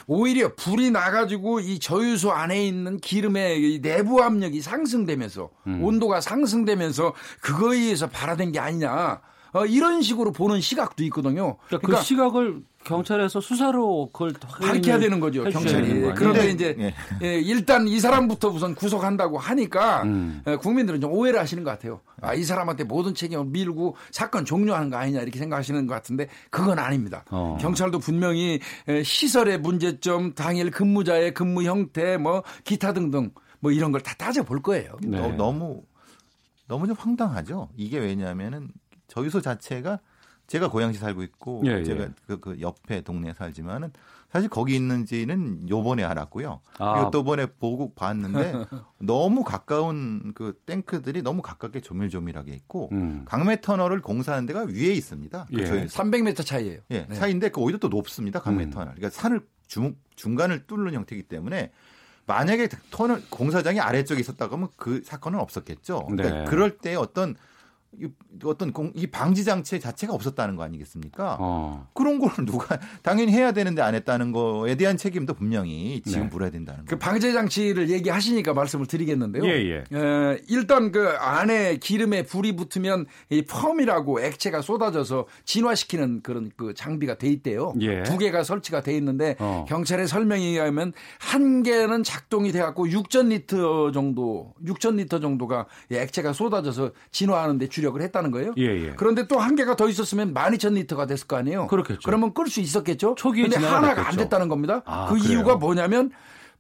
오히려 0.06 0.54
불이 0.54 0.90
나가지고 0.90 1.60
이 1.60 1.78
저유소 1.78 2.32
안에 2.32 2.66
있는 2.66 2.98
기름의 2.98 3.80
내부 3.80 4.22
압력이 4.22 4.60
상승되면서 4.60 5.50
음. 5.66 5.82
온도가 5.82 6.20
상승되면서 6.20 7.14
그거에 7.40 7.78
의해서 7.78 8.08
발화된 8.08 8.52
게 8.52 8.58
아니냐. 8.58 9.20
어, 9.54 9.64
이런 9.66 10.02
식으로 10.02 10.32
보는 10.32 10.60
시각도 10.60 11.02
있거든요. 11.04 11.56
그러니까, 11.68 11.78
그 11.78 11.78
그러니까 11.78 11.98
그 12.00 12.04
시각을 12.04 12.62
경찰에서 12.84 13.40
수사로 13.40 14.10
그걸 14.12 14.34
밝혀야 14.34 14.98
되는 14.98 15.18
거죠 15.20 15.44
경찰이. 15.44 16.12
그런데 16.14 16.50
이제 16.50 16.76
예. 16.78 16.94
예, 17.22 17.40
일단 17.40 17.88
이 17.88 17.98
사람부터 17.98 18.48
우선 18.48 18.74
구속한다고 18.74 19.38
하니까 19.38 20.02
음. 20.02 20.42
예, 20.46 20.56
국민들은 20.56 21.00
좀 21.00 21.12
오해를 21.12 21.40
하시는 21.40 21.64
것 21.64 21.70
같아요. 21.70 22.00
아, 22.20 22.34
이 22.34 22.44
사람한테 22.44 22.84
모든 22.84 23.14
책임을 23.14 23.46
밀고 23.46 23.96
사건 24.10 24.44
종료하는 24.44 24.90
거 24.90 24.96
아니냐 24.98 25.22
이렇게 25.22 25.38
생각하시는 25.38 25.86
것 25.86 25.94
같은데 25.94 26.28
그건 26.50 26.78
아닙니다. 26.78 27.24
어. 27.30 27.56
경찰도 27.60 28.00
분명히 28.00 28.60
예, 28.88 29.02
시설의 29.02 29.60
문제점, 29.60 30.34
당일 30.34 30.70
근무자의 30.70 31.32
근무 31.32 31.62
형태, 31.62 32.16
뭐 32.18 32.42
기타 32.64 32.92
등등 32.92 33.30
뭐 33.60 33.70
이런 33.72 33.92
걸 33.92 34.02
다 34.02 34.14
따져 34.18 34.42
볼 34.42 34.60
거예요. 34.60 34.96
네. 35.00 35.18
너무 35.36 35.80
너무 36.66 36.86
좀 36.86 36.96
황당하죠. 36.98 37.68
이게 37.76 37.98
왜냐하면은 37.98 38.68
저유소 39.14 39.40
자체가 39.40 40.00
제가 40.48 40.68
고양시 40.68 40.98
살고 40.98 41.22
있고 41.22 41.62
예, 41.66 41.78
예. 41.78 41.84
제가 41.84 42.08
그, 42.26 42.40
그 42.40 42.60
옆에 42.60 43.00
동네에 43.00 43.32
살지만은 43.32 43.92
사실 44.30 44.48
거기 44.48 44.74
있는지는 44.74 45.68
요번에 45.70 46.02
알았고요. 46.02 46.60
아. 46.78 46.94
그리고 46.94 47.10
또 47.12 47.22
번에 47.22 47.46
보고 47.46 47.94
봤는데 47.94 48.52
너무 48.98 49.44
가까운 49.44 50.32
그 50.34 50.60
탱크들이 50.66 51.22
너무 51.22 51.40
가깝게 51.40 51.80
조밀조밀하게 51.80 52.52
있고 52.54 52.88
음. 52.90 53.22
강매 53.26 53.60
터널을 53.60 54.02
공사하는 54.02 54.46
데가 54.46 54.64
위에 54.64 54.92
있습니다. 54.92 55.46
그 55.54 55.60
예. 55.60 55.86
300m 55.86 56.44
차이예요. 56.44 56.80
예, 56.90 57.06
네. 57.08 57.14
차이인데 57.14 57.50
그 57.50 57.60
오히려 57.60 57.78
또 57.78 57.88
높습니다. 57.88 58.40
강매 58.40 58.64
음. 58.64 58.70
터널. 58.70 58.96
그러니까 58.96 59.10
산을 59.10 59.46
중, 59.68 59.94
중간을 60.16 60.66
뚫는 60.66 60.92
형태이기 60.94 61.28
때문에 61.28 61.70
만약에 62.26 62.68
터널 62.90 63.22
공사장이 63.30 63.78
아래쪽에 63.78 64.20
있었다고 64.20 64.56
하면 64.56 64.68
그 64.76 65.02
사건은 65.04 65.38
없었겠죠. 65.38 66.06
그러니까 66.08 66.38
네. 66.40 66.44
그럴 66.46 66.78
때 66.78 66.96
어떤 66.96 67.36
어떤 68.44 68.72
공, 68.72 68.90
이 68.94 69.06
방지 69.06 69.44
장치 69.44 69.78
자체가 69.78 70.12
없었다는 70.12 70.56
거 70.56 70.64
아니겠습니까? 70.64 71.36
어. 71.40 71.88
그런 71.94 72.18
걸 72.18 72.30
누가 72.44 72.78
당연히 73.02 73.32
해야 73.32 73.52
되는데 73.52 73.82
안 73.82 73.94
했다는 73.94 74.32
거에 74.32 74.74
대한 74.74 74.96
책임도 74.96 75.34
분명히 75.34 76.02
지금 76.04 76.22
네. 76.22 76.28
물어야 76.28 76.50
된다는 76.50 76.84
그 76.86 76.98
방지 76.98 77.32
장치를 77.32 77.90
얘기하시니까 77.90 78.54
말씀을 78.54 78.86
드리겠는데요. 78.86 79.44
예, 79.46 79.50
예. 79.50 79.84
에, 79.96 80.38
일단 80.48 80.90
그 80.90 81.08
안에 81.10 81.76
기름에 81.76 82.24
불이 82.24 82.56
붙으면 82.56 83.06
이 83.30 83.42
펌이라고 83.42 84.20
액체가 84.20 84.62
쏟아져서 84.62 85.26
진화시키는 85.44 86.22
그런 86.22 86.50
그 86.56 86.74
장비가 86.74 87.16
돼 87.16 87.28
있대요. 87.28 87.74
예. 87.80 88.02
두 88.02 88.18
개가 88.18 88.42
설치가 88.42 88.82
돼 88.82 88.96
있는데 88.96 89.36
어. 89.38 89.64
경찰의 89.68 90.08
설명에 90.08 90.44
의하면 90.44 90.92
한 91.20 91.62
개는 91.62 92.02
작동이 92.02 92.50
돼 92.50 92.58
갖고 92.58 92.86
6천 92.86 93.28
리터 93.28 93.92
정도 93.92 94.54
6천 94.64 94.96
리터 94.96 95.20
정도가 95.20 95.66
액체가 95.92 96.32
쏟아져서 96.32 96.90
진화하는데 97.12 97.68
주 97.68 97.83
주력을 97.84 98.00
했다는 98.00 98.30
거예요. 98.30 98.54
예, 98.56 98.64
예. 98.64 98.92
그런데 98.96 99.26
또 99.28 99.38
한 99.44 99.56
개가 99.56 99.76
더 99.76 99.88
있었으면 99.88 100.32
12,000리터가 100.32 101.06
됐을 101.06 101.26
거 101.26 101.36
아니에요. 101.36 101.66
그렇겠죠. 101.66 102.00
그러면 102.04 102.32
끌 102.32 102.46
수 102.48 102.60
있었겠죠. 102.60 103.14
초기에 103.16 103.48
근데 103.48 103.64
하나가 103.66 104.08
안 104.08 104.16
됐다는 104.16 104.48
겁니다. 104.48 104.82
아, 104.86 105.06
그 105.08 105.18
그래요? 105.18 105.28
이유가 105.38 105.56
뭐냐면 105.56 106.10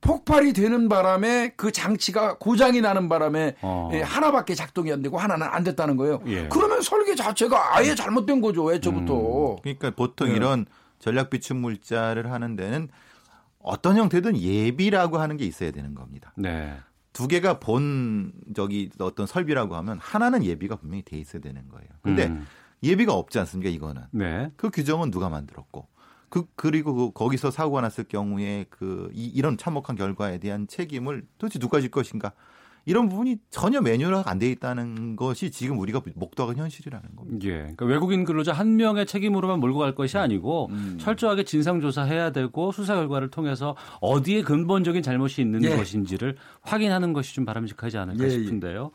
폭발이 0.02 0.52
되는 0.52 0.88
바람에 0.90 1.54
그 1.56 1.72
장치가 1.72 2.36
고장이 2.36 2.82
나는 2.82 3.08
바람에 3.08 3.54
어. 3.62 3.88
예, 3.94 4.02
하나밖에 4.02 4.54
작동이 4.54 4.92
안 4.92 5.00
되고 5.00 5.16
하나는 5.16 5.46
안 5.46 5.64
됐다는 5.64 5.96
거예요. 5.96 6.20
예. 6.26 6.46
그러면 6.48 6.82
설계 6.82 7.14
자체가 7.14 7.76
아예 7.76 7.94
잘못된 7.94 8.42
거죠. 8.42 8.70
애초부터. 8.74 9.52
음. 9.52 9.56
그러니까 9.62 9.90
보통 9.92 10.28
예. 10.28 10.32
이런 10.34 10.66
전략 10.98 11.30
비축 11.30 11.56
물자를 11.56 12.30
하는 12.30 12.54
데는 12.56 12.88
어떤 13.60 13.96
형태든 13.96 14.36
예비라고 14.36 15.18
하는 15.18 15.38
게 15.38 15.46
있어야 15.46 15.70
되는 15.70 15.94
겁니다. 15.94 16.32
네. 16.36 16.74
두 17.14 17.28
개가 17.28 17.60
본 17.60 18.32
저기 18.54 18.90
어떤 18.98 19.26
설비라고 19.26 19.76
하면 19.76 19.98
하나는 20.00 20.44
예비가 20.44 20.76
분명히 20.76 21.02
돼 21.02 21.16
있어야 21.16 21.40
되는 21.40 21.66
거예요. 21.68 21.88
근데 22.02 22.26
음. 22.26 22.44
예비가 22.82 23.14
없지 23.14 23.38
않습니까 23.38 23.70
이거는. 23.70 24.02
네. 24.10 24.50
그 24.56 24.68
규정은 24.68 25.10
누가 25.12 25.30
만들었고 25.30 25.86
그 26.28 26.44
그리고 26.56 26.92
그 26.94 27.12
거기서 27.12 27.52
사고가 27.52 27.82
났을 27.82 28.04
경우에 28.04 28.66
그 28.68 29.10
이, 29.14 29.26
이런 29.26 29.56
참혹한 29.56 29.94
결과에 29.94 30.38
대한 30.38 30.66
책임을 30.66 31.24
도대체 31.38 31.60
누가 31.60 31.80
질 31.80 31.92
것인가? 31.92 32.32
이런 32.86 33.08
부분이 33.08 33.36
전혀 33.50 33.80
매뉴얼화가 33.80 34.30
안 34.30 34.38
돼 34.38 34.50
있다는 34.50 35.16
것이 35.16 35.50
지금 35.50 35.78
우리가 35.78 36.02
목도하는 36.14 36.60
현실이라는 36.60 37.16
겁니다. 37.16 37.46
예. 37.46 37.58
그러니까 37.58 37.86
외국인 37.86 38.24
근로자 38.24 38.52
한 38.52 38.76
명의 38.76 39.06
책임으로만 39.06 39.60
몰고 39.60 39.78
갈 39.78 39.94
것이 39.94 40.18
아니고 40.18 40.68
음. 40.70 40.98
철저하게 41.00 41.44
진상 41.44 41.80
조사해야 41.80 42.30
되고 42.32 42.72
수사 42.72 42.94
결과를 42.94 43.30
통해서 43.30 43.76
어디에 44.00 44.42
근본적인 44.42 45.02
잘못이 45.02 45.40
있는 45.40 45.62
예. 45.64 45.76
것인지를 45.76 46.36
확인하는 46.62 47.12
것이 47.12 47.34
좀 47.34 47.44
바람직하지 47.44 47.96
않을까 47.96 48.24
예, 48.24 48.28
예. 48.28 48.30
싶은데요. 48.30 48.90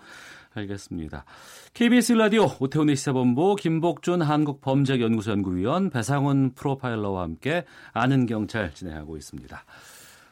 알겠습니다. 0.53 1.25
KBS 1.73 2.13
라디오 2.13 2.47
오태훈의 2.59 2.95
시사본부 2.95 3.55
김복준 3.55 4.21
한국범죄연구소 4.21 5.31
연구위원 5.31 5.89
배상훈 5.89 6.53
프로파일러와 6.55 7.23
함께 7.23 7.65
아는 7.93 8.25
경찰 8.25 8.73
진행하고 8.73 9.15
있습니다. 9.17 9.63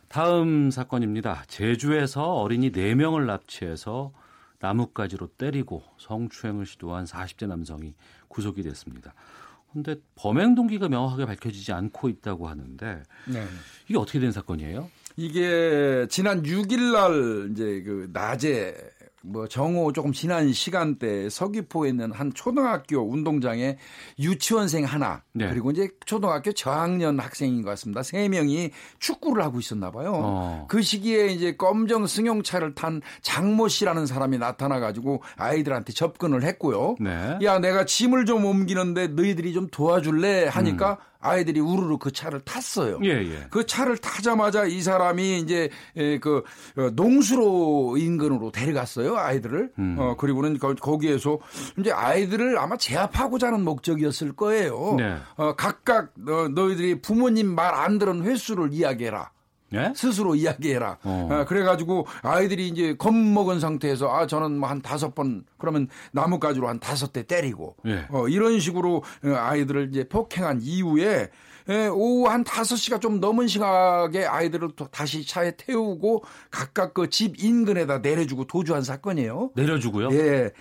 다음 0.07 0.71
사건입니다. 0.71 1.43
제주에서 1.47 2.35
어린이 2.35 2.71
4명을 2.71 3.25
납치해서 3.25 4.13
나뭇가지로 4.59 5.27
때리고 5.37 5.83
성추행을 5.97 6.65
시도한 6.65 7.05
40대 7.05 7.47
남성이 7.47 7.93
구속이 8.27 8.63
됐습니다. 8.63 9.13
그런데 9.69 10.01
범행 10.15 10.55
동기가 10.55 10.87
명확하게 10.87 11.25
밝혀지지 11.25 11.73
않고 11.73 12.09
있다고 12.09 12.47
하는데 12.47 13.03
네. 13.27 13.45
이게 13.87 13.97
어떻게 13.97 14.19
된 14.19 14.31
사건이에요? 14.31 14.89
이게 15.17 16.07
지난 16.09 16.41
6일 16.43 16.93
날 16.93 17.51
이제 17.51 17.83
그 17.83 18.09
낮에 18.13 18.75
뭐 19.23 19.47
정오 19.47 19.93
조금 19.93 20.13
지난 20.13 20.53
시간대 20.53 21.29
서귀포에 21.29 21.89
있는 21.89 22.11
한 22.11 22.31
초등학교 22.33 22.99
운동장에 22.99 23.77
유치원생 24.19 24.85
하나 24.85 25.23
네. 25.33 25.49
그리고 25.49 25.71
이제 25.71 25.89
초등학교 26.05 26.51
저학년 26.51 27.19
학생인 27.19 27.63
것 27.63 27.69
같습니다. 27.71 28.03
세 28.03 28.29
명이 28.29 28.71
축구를 28.99 29.43
하고 29.43 29.59
있었나 29.59 29.91
봐요. 29.91 30.13
어. 30.15 30.65
그 30.69 30.81
시기에 30.81 31.27
이제 31.27 31.55
검정 31.55 32.05
승용차를 32.05 32.75
탄 32.75 33.01
장모 33.21 33.67
씨라는 33.67 34.05
사람이 34.05 34.37
나타나 34.37 34.79
가지고 34.79 35.23
아이들한테 35.35 35.93
접근을 35.93 36.43
했고요. 36.43 36.95
네. 36.99 37.39
야 37.43 37.59
내가 37.59 37.85
짐을 37.85 38.25
좀 38.25 38.45
옮기는데 38.45 39.07
너희들이 39.07 39.53
좀 39.53 39.67
도와줄래 39.67 40.47
하니까 40.47 40.91
음. 40.91 41.16
아이들이 41.19 41.59
우르르 41.59 41.97
그 41.97 42.11
차를 42.11 42.41
탔어요. 42.41 42.99
예, 43.03 43.09
예. 43.09 43.47
그 43.49 43.65
차를 43.65 43.97
타자마자 43.97 44.65
이 44.65 44.81
사람이 44.81 45.39
이제 45.39 45.69
그 46.21 46.43
어, 46.77 46.89
농수로 46.93 47.97
인근으로 47.97 48.51
데려갔어요 48.51 49.17
아이들을. 49.17 49.71
음. 49.79 49.95
어 49.97 50.15
그리고는 50.17 50.57
거기에서 50.59 51.39
이제 51.79 51.91
아이들을 51.91 52.57
아마 52.57 52.77
제압하고자 52.77 53.47
하는 53.47 53.63
목적이었을 53.63 54.33
거예요. 54.33 54.95
네. 54.97 55.17
어 55.35 55.55
각각 55.55 56.11
너, 56.15 56.47
너희들이 56.49 57.01
부모님 57.01 57.47
말 57.55 57.77
안 57.77 57.99
들은 57.99 58.23
횟수를 58.23 58.69
이야기해라. 58.73 59.29
예? 59.73 59.91
스스로 59.95 60.35
이야기해라. 60.35 60.97
어. 61.03 61.27
아, 61.31 61.45
그래가지고 61.45 62.07
아이들이 62.21 62.67
이제 62.69 62.95
겁먹은 62.95 63.59
상태에서 63.59 64.09
아 64.09 64.27
저는 64.27 64.59
뭐 64.59 64.69
한 64.69 64.81
다섯 64.81 65.15
번 65.15 65.43
그러면 65.57 65.87
나뭇가지로 66.11 66.67
한 66.67 66.79
다섯 66.79 67.11
대 67.13 67.23
때리고 67.23 67.75
예. 67.85 68.05
어, 68.09 68.27
이런 68.27 68.59
식으로 68.59 69.03
어, 69.25 69.29
아이들을 69.35 69.89
이제 69.91 70.03
폭행한 70.07 70.59
이후에 70.61 71.29
예, 71.69 71.87
오후 71.87 72.27
한 72.29 72.43
5시가 72.43 73.01
좀 73.01 73.19
넘은 73.19 73.47
시각에 73.47 74.25
아이들을 74.25 74.69
또 74.75 74.87
다시 74.87 75.25
차에 75.25 75.55
태우고 75.57 76.23
각각 76.49 76.93
그 76.93 77.07
집 77.09 77.41
인근에다 77.43 77.99
내려주고 77.99 78.45
도주한 78.45 78.83
사건이에요. 78.83 79.51
내려주고요? 79.55 80.09
예. 80.11 80.51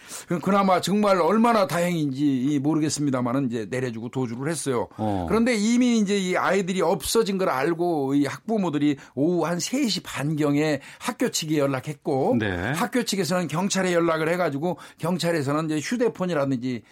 그나마 0.43 0.81
정말 0.81 1.21
얼마나 1.21 1.67
다행인지 1.67 2.59
모르겠습니다만은 2.63 3.47
이제 3.47 3.67
내려주고 3.69 4.09
도주를 4.09 4.51
했어요. 4.51 4.89
어. 4.97 5.27
그런데 5.29 5.55
이미 5.55 5.99
이제 5.99 6.17
이 6.19 6.37
아이들이 6.37 6.81
없어진 6.83 7.37
걸 7.37 7.49
알고 7.51 8.15
이 8.15 8.27
학부모들이 8.27 8.97
오후 9.15 9.45
한 9.45 9.59
3시 9.59 10.03
반경에 10.05 10.81
학교 10.99 11.31
측에 11.31 11.59
연락했고 11.59 12.37
네. 12.39 12.73
학교 12.73 13.03
측에서는 13.05 13.49
경찰에 13.49 13.93
연락을 13.93 14.29
해가지고 14.31 14.79
경찰에서는 14.99 15.67
이제 15.67 15.79
휴대폰이라든지 15.81 16.83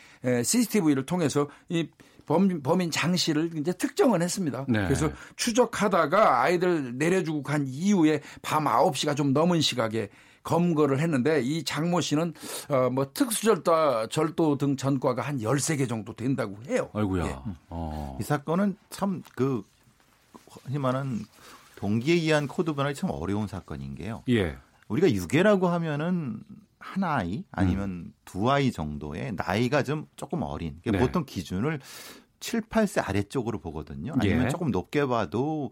CCTV를 0.42 1.06
통해서 1.06 1.48
이 1.68 1.88
범, 2.26 2.62
범인 2.62 2.90
장 2.90 3.16
씨를 3.16 3.50
이제 3.56 3.72
특정을 3.72 4.22
했습니다. 4.22 4.64
네. 4.68 4.84
그래서 4.84 5.10
추적하다가 5.36 6.42
아이들 6.42 6.96
내려주고 6.96 7.42
간 7.42 7.64
이후에 7.66 8.20
밤 8.42 8.64
9시가 8.64 9.16
좀 9.16 9.32
넘은 9.32 9.60
시각에 9.60 10.08
검거를 10.42 11.00
했는데 11.00 11.40
이 11.40 11.64
장모 11.64 12.02
씨는 12.02 12.34
어뭐 12.68 13.12
특수절도 13.14 14.08
절도 14.08 14.58
등 14.58 14.76
전과가 14.76 15.22
한 15.22 15.38
13개 15.38 15.88
정도 15.88 16.12
된다고 16.12 16.56
해요. 16.68 16.90
아이고야. 16.92 17.26
예. 17.26 17.36
어. 17.70 18.18
이 18.20 18.22
사건은 18.22 18.76
참그 18.90 19.62
희망은 20.68 21.24
동기에 21.76 22.14
의한 22.14 22.46
코드 22.46 22.74
변환이 22.74 22.94
참 22.94 23.10
어려운 23.10 23.46
사건인 23.46 23.94
게요. 23.94 24.22
예. 24.28 24.56
우리가 24.88 25.10
유괴라고 25.10 25.68
하면은 25.68 26.40
한 26.84 27.02
아이 27.02 27.44
아니면 27.50 27.90
음. 27.90 28.12
두 28.26 28.50
아이 28.50 28.70
정도의 28.70 29.32
나이가 29.36 29.82
좀 29.82 30.06
조금 30.16 30.42
어린 30.42 30.78
그러니까 30.82 31.02
네. 31.02 31.06
보통 31.06 31.24
기준을 31.24 31.80
7, 32.40 32.60
8세 32.62 33.08
아래쪽으로 33.08 33.58
보거든요. 33.58 34.12
아니면 34.20 34.44
예. 34.44 34.48
조금 34.50 34.70
높게 34.70 35.06
봐도 35.06 35.70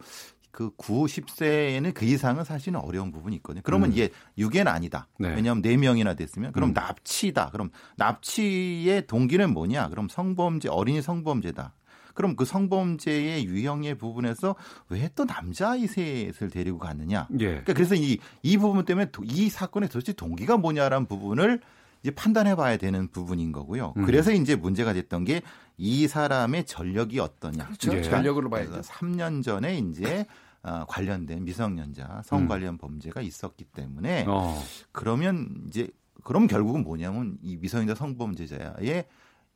그 0.51 0.71
9, 0.77 1.05
10세에는 1.05 1.93
그 1.93 2.07
이상은 2.07 2.45
사실은 2.45 2.81
어려운 2.81 3.13
부분이 3.13 3.37
있거든요. 3.37 3.61
그러면 3.63 3.91
음. 3.91 3.93
이게 3.93 4.11
유괴는 4.39 4.73
아니다. 4.73 5.07
네. 5.19 5.29
왜냐하면 5.29 5.63
4명이나 5.63 6.17
됐으면 6.17 6.53
그럼 6.53 6.71
음. 6.71 6.75
납치다. 6.75 7.51
그럼 7.51 7.71
납치의 7.97 9.07
동기는 9.07 9.53
뭐냐? 9.53 9.91
그럼 9.91 10.09
성범죄, 10.09 10.71
어린이 10.71 11.03
성범죄다. 11.03 11.75
그럼 12.15 12.37
그 12.37 12.45
성범죄의 12.45 13.47
유형의 13.47 13.97
부분에서 13.97 14.55
왜 14.89 15.09
또 15.15 15.25
남자아이 15.25 15.87
셋을 15.89 16.49
데리고 16.51 16.79
갔느냐. 16.79 17.29
예. 17.39 17.47
그러니까 17.47 17.75
그래서 17.75 17.95
이, 17.95 18.19
이 18.43 18.57
부분 18.57 18.85
때문에 18.85 19.11
이 19.25 19.51
사건의 19.51 19.91
도대체 19.91 20.15
동기가 20.15 20.57
뭐냐라는 20.57 21.07
부분을 21.07 21.61
이제 22.03 22.11
판단해 22.11 22.57
봐야 22.57 22.79
되는 22.79 23.09
부분인 23.09 23.53
거고요. 23.53 23.93
음. 23.97 24.07
그래서 24.07 24.33
이제 24.33 24.57
문제가 24.57 24.93
됐던 24.93 25.25
게 25.25 25.43
이 25.77 26.07
사람의 26.07 26.65
전력이 26.67 27.19
어떠냐. 27.19 27.65
그렇죠. 27.67 27.97
예. 27.97 28.03
전력으로 28.03 28.51
봐야죠. 28.51 28.81
3년 28.83 29.43
전에 29.43 29.79
이제 29.79 30.27
어, 30.63 30.85
관련된 30.87 31.45
미성년자 31.45 32.23
성 32.25 32.43
음. 32.43 32.49
관련 32.49 32.75
음. 32.75 32.79
범죄가 32.79 33.21
있었기 33.21 33.65
때문에 33.65 34.27
어. 34.29 34.63
그러면 34.93 35.65
이제 35.67 35.89
그럼 36.23 36.47
결국은 36.47 36.85
뭐냐면 36.85 37.37
이 37.43 37.57
미성년자 37.57 37.97
성범죄자의 37.97 39.07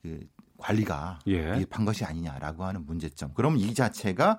그 0.03 0.21
관리가 0.59 1.21
예. 1.27 1.65
반 1.71 1.85
것이 1.85 2.05
아니냐라고 2.05 2.65
하는 2.65 2.85
문제점. 2.87 3.33
그럼 3.35 3.57
이 3.57 3.75
자체가 3.75 4.39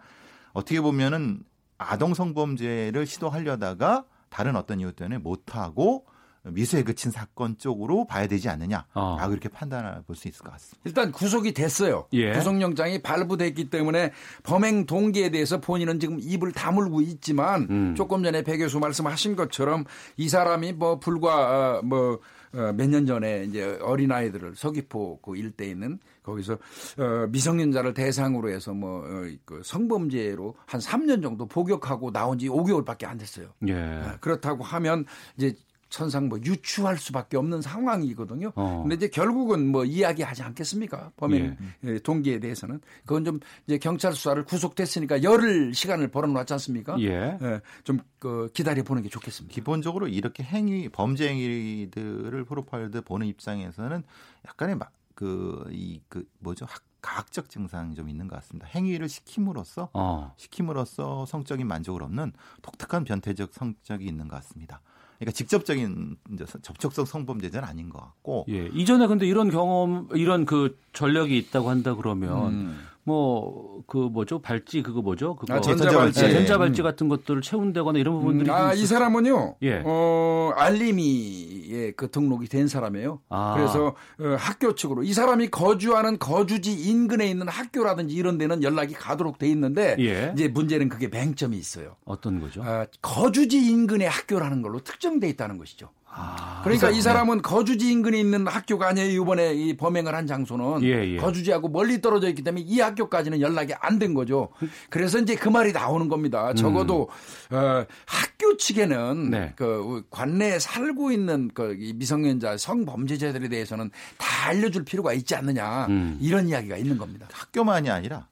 어떻게 0.54 0.82
보면은 0.82 1.44
아동 1.78 2.14
성범죄를 2.14 3.06
시도하려다가 3.06 4.06
다른 4.30 4.56
어떤 4.56 4.80
이유 4.80 4.92
때문에 4.92 5.20
못하고 5.20 6.06
미수에 6.44 6.84
그친 6.84 7.12
사건 7.12 7.58
쪽으로 7.58 8.06
봐야 8.06 8.28
되지 8.28 8.50
않느냐라고 8.50 8.88
어. 8.94 9.28
이렇게 9.32 9.50
판단을 9.50 10.04
볼수 10.06 10.28
있을 10.28 10.44
것 10.44 10.52
같습니다. 10.52 10.82
일단 10.86 11.12
구속이 11.12 11.54
됐어요. 11.54 12.08
예. 12.14 12.34
구속영장이 12.34 13.02
발부됐기 13.02 13.70
때문에 13.70 14.12
범행 14.44 14.86
동기에 14.86 15.30
대해서 15.30 15.60
본인은 15.60 16.00
지금 16.00 16.18
입을 16.20 16.52
다물고 16.54 17.02
있지만 17.02 17.68
음. 17.70 17.96
조금 17.96 18.24
전에 18.24 18.44
배 18.44 18.58
교수 18.58 18.80
말씀하신 18.80 19.36
것처럼 19.36 19.86
이 20.16 20.30
사람이 20.30 20.74
뭐 20.74 21.00
불과 21.00 21.80
어, 21.80 21.82
뭐 21.84 22.20
어, 22.58 22.74
몇 22.74 22.88
년 22.90 23.06
전에 23.06 23.46
이제 23.46 23.78
어린 23.82 24.12
아이들을 24.12 24.56
서귀포 24.56 25.20
그 25.22 25.36
일대에 25.38 25.70
있는 25.70 26.00
거기서 26.24 26.54
어, 26.54 27.28
미성년자를 27.30 27.94
대상으로 27.94 28.50
해서 28.50 28.74
뭐 28.74 29.02
어, 29.06 29.30
그 29.46 29.62
성범죄로 29.64 30.56
한 30.66 30.82
3년 30.82 31.22
정도 31.22 31.46
복역하고 31.46 32.12
나온 32.12 32.38
지 32.40 32.48
5개월밖에 32.50 33.06
안 33.06 33.18
됐어요. 33.18 33.48
예. 33.68 33.74
어, 33.74 34.18
그렇다고 34.20 34.64
하면 34.64 35.06
이제 35.38 35.56
천상 35.90 36.30
뭐 36.30 36.40
유추할 36.44 36.98
수밖에 36.98 37.38
없는 37.38 37.62
상황이거든요. 37.62 38.52
어. 38.56 38.82
근데 38.82 38.96
이제 38.96 39.08
결국은 39.08 39.68
뭐 39.68 39.86
이야기하지 39.86 40.44
않겠습니까? 40.44 41.12
범행 41.18 41.58
예. 41.86 41.90
예. 41.90 42.00
동기에 42.00 42.40
대해서는 42.40 42.82
그건 43.06 43.26
좀 43.26 43.40
이제 43.66 43.78
경찰 43.78 44.14
수사를 44.14 44.44
구속됐으니까 44.44 45.24
열흘 45.24 45.74
시간을 45.74 46.10
벌어놨지 46.10 46.54
않습니까? 46.54 47.00
예. 47.00 47.38
예. 47.42 47.62
좀그 47.84 48.52
기다려 48.54 48.84
보는 48.84 49.04
게 49.04 49.10
좋겠습니다. 49.10 49.54
기본적으로 49.54 50.08
이렇게 50.08 50.44
행위 50.44 50.90
범죄 50.90 51.30
행위들을 51.30 52.44
프로파일드 52.46 53.02
보는 53.02 53.28
입장에서는 53.28 54.04
약간의 54.48 54.78
그이그 55.16 56.04
그 56.10 56.30
뭐죠 56.40 56.66
학 56.66 56.84
가학적 57.02 57.50
증상이 57.50 57.96
좀 57.96 58.10
있는 58.10 58.28
것 58.28 58.36
같습니다. 58.38 58.68
행위를 58.68 59.08
시킴으로써 59.08 59.90
어. 59.94 60.34
시킴으로써 60.36 61.26
성적인 61.26 61.66
만족을 61.66 62.04
얻는 62.04 62.34
독특한 62.62 63.04
변태적 63.06 63.54
성적이 63.54 64.06
있는 64.08 64.28
것 64.28 64.36
같습니다. 64.38 64.82
그러니까 65.20 65.36
직접적인 65.36 66.18
접촉성 66.62 67.06
성범죄자는 67.06 67.68
아닌 67.68 67.90
것 67.90 68.00
같고. 68.00 68.46
예. 68.50 68.68
이전에 68.68 69.08
근데 69.08 69.26
이런 69.26 69.50
경험, 69.50 70.08
이런 70.14 70.46
그 70.46 70.78
전력이 70.94 71.38
있다고 71.38 71.70
한다 71.70 71.96
그러면 71.96 72.54
음. 72.54 72.80
뭐, 73.08 73.84
그 73.88 73.96
뭐죠? 73.98 74.40
발찌 74.40 74.84
그거 74.84 75.02
뭐죠? 75.02 75.38
그거. 75.38 75.54
아, 75.54 75.62
전자발찌. 75.62 76.24
네, 76.24 76.34
전자발찌 76.34 76.82
음. 76.82 76.84
같은 76.84 77.08
것들을 77.08 77.42
채운다거나 77.42 78.00
이런 78.00 78.16
부분들이. 78.16 78.50
음, 78.50 78.54
아, 78.54 78.74
이 78.74 78.86
사람은요. 78.86 79.56
예. 79.62 79.82
어, 79.86 80.52
알림이에 80.58 81.92
그 81.92 82.12
등록이 82.12 82.50
된 82.50 82.68
사람이에요. 82.68 83.22
아. 83.30 83.54
그래서 83.56 83.96
어, 84.20 84.36
학교 84.38 84.76
측으로 84.76 85.04
이 85.04 85.14
사람이 85.14 85.48
거주하는 85.52 86.20
거주지 86.20 86.74
인근에 86.74 87.30
있는 87.30 87.48
학교라든지 87.48 88.14
이런 88.14 88.38
데는 88.38 88.62
연락이 88.62 88.94
가도록 88.94 89.38
돼 89.38 89.48
있는데 89.48 89.96
예. 90.00 90.34
이제 90.34 90.50
문제는 90.50 90.90
그게 90.90 91.08
맹점이 91.08 91.56
있어요. 91.58 91.96
어떤 92.04 92.42
거죠? 92.42 92.62
아, 92.62 92.88
거주지 93.02 93.72
인근의 93.72 94.10
학교라는 94.10 94.62
걸로 94.62 94.82
특정돼 94.82 95.30
있다는 95.30 95.58
것이죠. 95.58 95.92
아, 96.20 96.62
그러니까 96.64 96.90
이 96.90 97.02
사람은 97.02 97.42
거주지 97.44 97.92
인근에 97.92 98.20
있는 98.20 98.48
학교가 98.48 98.88
아니에요. 98.90 99.22
이번에 99.22 99.54
이 99.54 99.78
범행을 99.78 100.14
한 100.16 100.26
장소는 100.28 100.84
예, 100.84 101.14
예. 101.14 101.18
거주지하고 101.18 101.70
멀리 101.70 102.02
떨어져 102.02 102.28
있기 102.30 102.42
때문에 102.42 102.66
이 102.68 102.80
학교까지는 102.80 103.40
연락이 103.42 103.74
안 103.80 103.98
된 104.00 104.14
거죠. 104.14 104.50
그래서 104.90 105.18
이제 105.20 105.36
그 105.36 105.50
말이 105.50 105.72
나오는 105.72 106.08
겁니다. 106.08 106.54
적어도 106.54 107.10
음. 107.52 107.56
어, 107.56 107.86
학교 108.06 108.58
측에는 108.58 109.30
네. 109.32 109.54
그 109.56 110.04
관내에 110.12 110.60
살고 110.60 111.12
있는 111.12 111.50
그 111.54 111.76
미성년자 111.96 112.58
성범죄자들에 112.58 113.50
대해서는 113.50 113.90
다 114.18 114.50
알려줄 114.50 114.86
필요가 114.86 115.14
있지 115.14 115.36
않느냐 115.36 115.88
음. 115.88 116.18
이런 116.22 116.48
이야기가 116.50 116.78
있는 116.78 116.98
겁니다. 116.98 117.28
학교만이 117.32 117.90
아니라 117.90 118.28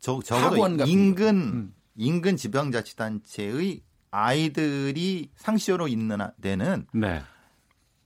저, 0.00 0.20
적어도 0.24 0.84
인근 0.84 1.36
음. 1.36 1.74
인근 1.96 2.36
지방자치단체의 2.36 3.82
아이들이 4.10 5.30
상시효로 5.36 5.88
있는 5.88 6.18
데는 6.40 6.86
네. 6.92 7.22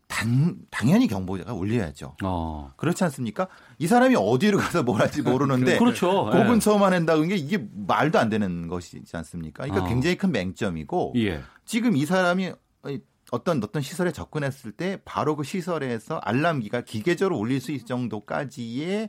단, 0.09 0.57
당연히 0.71 1.07
경보가 1.07 1.55
울려야죠. 1.55 2.17
어. 2.23 2.73
그렇지 2.77 3.03
않습니까? 3.05 3.49
이 3.79 3.87
사람이 3.87 4.15
어디로 4.17 4.59
가서 4.59 4.83
뭘 4.83 5.01
할지 5.01 5.23
모르는데 5.23 5.79
그렇죠. 5.81 6.27
그 6.27 6.45
근처만 6.45 6.93
한다는 6.93 7.29
게 7.29 7.37
이게 7.37 7.67
말도 7.73 8.19
안 8.19 8.29
되는 8.29 8.69
것이지 8.69 9.17
않습니까? 9.17 9.65
그러니까 9.65 9.87
어. 9.87 9.89
굉장히 9.89 10.17
큰 10.17 10.31
맹점이고 10.31 11.15
예. 11.17 11.41
지금 11.65 11.97
이 11.97 12.05
사람이 12.05 12.53
어떤 13.33 13.65
어떤 13.65 13.81
시설에 13.81 14.13
접근했을 14.13 14.73
때 14.73 15.01
바로 15.07 15.35
그 15.35 15.43
시설에서 15.43 16.19
알람기가 16.19 16.83
기계적으로 16.83 17.39
울릴 17.39 17.63
수 17.63 17.73
있을 17.73 17.87
정도까지의 17.87 19.09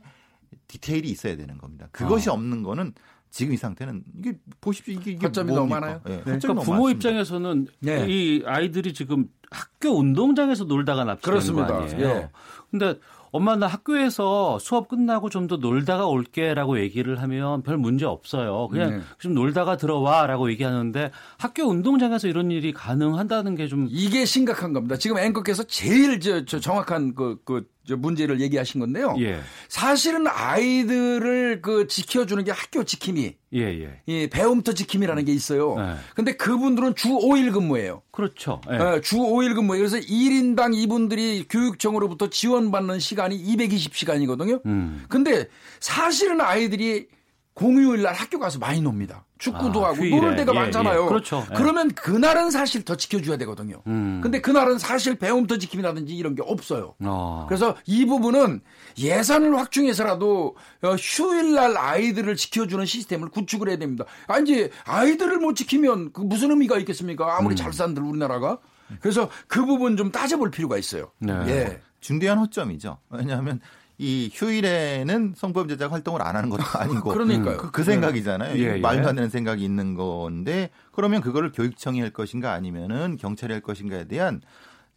디테일이 0.66 1.10
있어야 1.10 1.36
되는 1.36 1.58
겁니다. 1.58 1.88
그것이 1.92 2.30
어. 2.30 2.32
없는 2.32 2.62
거는 2.62 2.94
지금 3.34 3.52
이 3.52 3.56
상태는 3.56 4.04
이게 4.16 4.38
보십시오 4.60 4.94
이게 4.94 5.10
이게 5.10 5.32
점이 5.32 5.52
너무 5.52 5.66
많아요. 5.68 6.00
네. 6.06 6.16
네. 6.18 6.22
그러니까 6.22 6.54
부모 6.54 6.84
많습니다. 6.84 6.90
입장에서는 6.92 7.66
네. 7.80 8.06
이 8.08 8.42
아이들이 8.46 8.94
지금 8.94 9.26
학교 9.50 9.90
운동장에서 9.98 10.64
놀다가 10.64 11.02
납치된 11.04 11.54
거 11.56 11.62
아니에요. 11.64 11.98
예. 12.06 12.30
근데 12.70 12.94
엄마 13.32 13.56
나 13.56 13.66
학교에서 13.66 14.60
수업 14.60 14.86
끝나고 14.86 15.28
좀 15.30 15.48
더 15.48 15.56
놀다가 15.56 16.06
올게라고 16.06 16.78
얘기를 16.78 17.20
하면 17.22 17.62
별 17.62 17.76
문제 17.76 18.06
없어요. 18.06 18.68
그냥 18.68 18.90
네. 18.90 19.00
좀 19.18 19.34
놀다가 19.34 19.76
들어와라고 19.76 20.48
얘기하는데 20.52 21.10
학교 21.36 21.64
운동장에서 21.64 22.28
이런 22.28 22.52
일이 22.52 22.72
가능한다는 22.72 23.56
게 23.56 23.66
좀 23.66 23.88
이게 23.90 24.24
심각한 24.24 24.72
겁니다. 24.72 24.96
지금 24.96 25.18
앵커께서 25.18 25.64
제일 25.64 26.20
저, 26.20 26.44
저 26.44 26.60
정확한 26.60 27.16
그, 27.16 27.40
그 27.44 27.66
문제를 27.88 28.40
얘기하신 28.40 28.80
건데요. 28.80 29.14
예. 29.18 29.40
사실은 29.68 30.26
아이들을 30.26 31.60
그 31.62 31.86
지켜주는 31.86 32.42
게 32.44 32.50
학교 32.50 32.84
지킴이, 32.84 33.34
예, 33.54 33.60
예. 33.60 34.00
이 34.06 34.28
배움터 34.28 34.72
지킴이라는 34.72 35.24
게 35.24 35.32
있어요. 35.32 35.76
네. 35.76 35.94
근데 36.14 36.32
그분들은 36.32 36.94
주 36.94 37.08
5일 37.10 37.52
근무예요. 37.52 38.02
그렇죠. 38.10 38.60
예. 38.70 38.78
네, 38.78 39.00
주 39.00 39.16
5일 39.16 39.54
근무. 39.54 39.76
그래서 39.76 39.98
1인당 39.98 40.74
이분들이 40.74 41.46
교육청으로부터 41.48 42.30
지원받는 42.30 42.98
시간이 43.00 43.42
220시간이거든요. 43.44 44.64
음. 44.66 45.04
근데 45.08 45.48
사실은 45.80 46.40
아이들이 46.40 47.06
공휴일 47.54 48.02
날 48.02 48.14
학교 48.14 48.38
가서 48.38 48.58
많이 48.58 48.80
놉니다. 48.80 49.24
축구도 49.38 49.84
아, 49.84 49.88
하고 49.90 49.98
휴일에. 49.98 50.16
노는 50.16 50.36
데가 50.36 50.52
예, 50.54 50.58
많잖아요. 50.58 51.04
예. 51.04 51.08
그렇죠. 51.08 51.46
예. 51.50 51.54
그러면 51.54 51.88
그날은 51.92 52.50
사실 52.50 52.84
더 52.84 52.96
지켜줘야 52.96 53.36
되거든요. 53.36 53.80
음. 53.86 54.20
근데 54.22 54.40
그날은 54.40 54.78
사실 54.78 55.14
배움터 55.16 55.58
지킴이라든지 55.58 56.16
이런 56.16 56.34
게 56.34 56.42
없어요. 56.44 56.94
어. 57.00 57.46
그래서 57.48 57.76
이 57.86 58.06
부분은 58.06 58.60
예산을 58.98 59.56
확충해서라도 59.56 60.56
어, 60.82 60.88
휴일 60.98 61.54
날 61.54 61.76
아이들을 61.76 62.34
지켜주는 62.34 62.84
시스템을 62.86 63.28
구축을 63.28 63.68
해야 63.68 63.78
됩니다. 63.78 64.04
아, 64.26 64.38
이제 64.38 64.70
아이들을 64.84 65.38
못 65.38 65.54
지키면 65.54 66.12
그 66.12 66.22
무슨 66.22 66.50
의미가 66.50 66.78
있겠습니까? 66.78 67.36
아무리 67.38 67.54
음. 67.54 67.56
잘 67.56 67.72
산들 67.72 68.02
우리나라가. 68.02 68.58
그래서 69.00 69.30
그 69.46 69.64
부분 69.64 69.96
좀 69.96 70.10
따져볼 70.10 70.50
필요가 70.50 70.76
있어요. 70.76 71.10
네. 71.18 71.32
예. 71.46 71.80
중대한 72.00 72.38
허점이죠. 72.38 72.98
왜냐하면 73.10 73.60
이 73.98 74.28
휴일에는 74.32 75.34
성범죄자가 75.36 75.92
활동을 75.92 76.22
안 76.22 76.36
하는 76.36 76.50
것도 76.50 76.62
아니고 76.78 77.10
그러니까요. 77.10 77.56
그, 77.58 77.70
그 77.70 77.84
생각이잖아요. 77.84 78.56
예, 78.58 78.76
예. 78.76 78.80
말도 78.80 79.08
안 79.08 79.14
되는 79.14 79.30
생각이 79.30 79.64
있는 79.64 79.94
건데 79.94 80.70
그러면 80.92 81.20
그거를 81.20 81.52
교육청이 81.52 82.00
할 82.00 82.10
것인가 82.10 82.52
아니면은 82.52 83.16
경찰이 83.16 83.52
할 83.52 83.62
것인가에 83.62 84.06
대한 84.08 84.40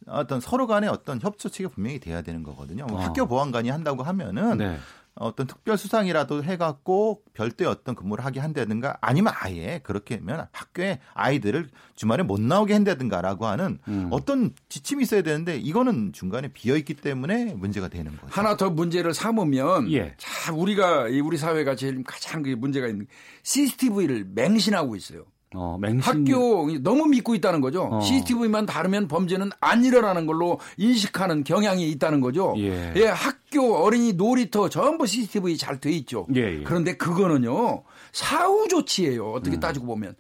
어떤 0.08 0.40
서로 0.40 0.68
간의 0.68 0.90
어떤 0.90 1.20
협조체가 1.22 1.70
분명히 1.70 2.00
돼야 2.00 2.22
되는 2.22 2.44
거거든요. 2.44 2.86
뭐 2.86 3.00
어. 3.00 3.02
학교 3.02 3.28
보안관이 3.28 3.70
한다고 3.70 4.04
하면은 4.04 4.58
네. 4.58 4.78
어떤 5.20 5.48
특별 5.48 5.78
수상이라도 5.78 6.44
해갖고 6.44 7.22
별도의 7.34 7.70
어떤 7.70 7.96
근무를 7.96 8.26
하게 8.26 8.40
한다든가 8.40 8.98
아니면 9.02 9.34
아예 9.38 9.80
그렇게 9.84 10.16
하면 10.16 10.48
학교에 10.52 11.00
아이들을 11.14 11.70
주말에 11.96 12.24
못 12.24 12.40
나오게 12.40 12.74
한다든가라고 12.74 13.46
하는 13.46 13.80
음. 13.88 14.08
어떤 14.12 14.54
지침이 14.70 15.04
있어야 15.04 15.22
되는데 15.22 15.58
이거는 15.58 16.14
중간에 16.14 16.50
비어 16.50 16.76
있기 16.78 16.96
때문에 16.96 17.54
문제가 17.56 17.88
되는 17.88 18.12
거죠. 18.12 18.28
하나 18.30 18.58
더 18.58 18.70
문제를 18.70 19.14
삼으면 19.14 19.92
예. 19.92 20.16
자 20.18 20.54
우리가 20.54 21.08
우리 21.24 21.38
사회가 21.38 21.76
제일 21.76 22.04
가장 22.04 22.44
문제가 22.58 22.88
있는 22.88 23.08
CCTV를 23.44 24.28
맹신하고 24.34 24.96
있어요. 24.96 25.26
어, 25.56 25.78
맹신... 25.80 26.02
학교 26.02 26.68
너무 26.80 27.06
믿고 27.06 27.34
있다는 27.36 27.62
거죠. 27.62 27.84
어. 27.84 28.02
CCTV만 28.02 28.66
다르면 28.66 29.08
범죄는 29.08 29.52
안 29.60 29.84
일어나는 29.86 30.26
걸로 30.26 30.60
인식하는 30.78 31.44
경향이 31.44 31.90
있다는 31.92 32.22
거죠. 32.22 32.54
예. 32.58 32.94
예 32.96 33.06
학교 33.06 33.78
어린이 33.78 34.14
놀이터 34.14 34.70
전부 34.70 35.08
CCTV 35.08 35.58
잘 35.58 35.80
돼 35.80 35.92
있죠. 35.92 36.26
예, 36.36 36.60
예. 36.60 36.64
그런데 36.64 36.98
그거는요 36.98 37.84
사후 38.12 38.68
조치예요. 38.68 39.32
어떻게 39.32 39.58
음. 39.58 39.60
따지고 39.60 39.86
보면 39.86 40.16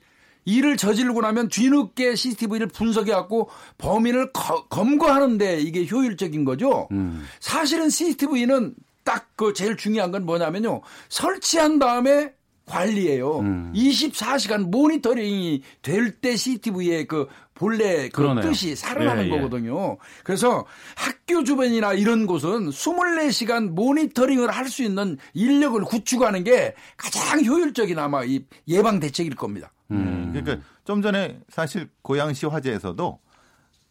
일을 0.45 0.77
저지르고 0.77 1.21
나면 1.21 1.49
뒤늦게 1.49 2.15
CCTV를 2.15 2.67
분석해 2.67 3.11
갖고 3.11 3.49
범인을 3.79 4.31
거, 4.31 4.67
검거하는데 4.67 5.59
이게 5.61 5.85
효율적인 5.85 6.45
거죠. 6.45 6.87
음. 6.91 7.25
사실은 7.39 7.89
CCTV는 7.89 8.75
딱 9.03 9.27
그 9.37 9.53
제일 9.53 9.77
중요한 9.77 10.11
건 10.11 10.25
뭐냐면요 10.25 10.81
설치한 11.07 11.79
다음에 11.79 12.33
관리예요. 12.67 13.39
음. 13.39 13.71
24시간 13.75 14.69
모니터링이 14.69 15.63
될 15.81 16.19
때 16.19 16.35
CCTV의 16.35 17.07
그 17.07 17.27
본래 17.53 18.09
그 18.09 18.21
그러네요. 18.21 18.43
뜻이 18.49 18.75
살아나는 18.75 19.23
예, 19.23 19.27
예. 19.27 19.29
거거든요. 19.31 19.97
그래서 20.23 20.65
학교 20.95 21.43
주변이나 21.43 21.93
이런 21.93 22.27
곳은 22.27 22.69
24시간 22.69 23.69
모니터링을 23.71 24.51
할 24.51 24.67
수 24.67 24.83
있는 24.83 25.17
인력을 25.33 25.81
구축하는 25.85 26.43
게 26.43 26.75
가장 26.97 27.43
효율적인 27.43 27.97
아마 27.97 28.23
이 28.25 28.43
예방 28.67 28.99
대책일 28.99 29.35
겁니다. 29.35 29.71
음. 29.91 30.31
그러니까 30.33 30.63
좀 30.83 31.01
전에 31.01 31.39
사실 31.49 31.89
고양시 32.01 32.45
화재에서도 32.47 33.19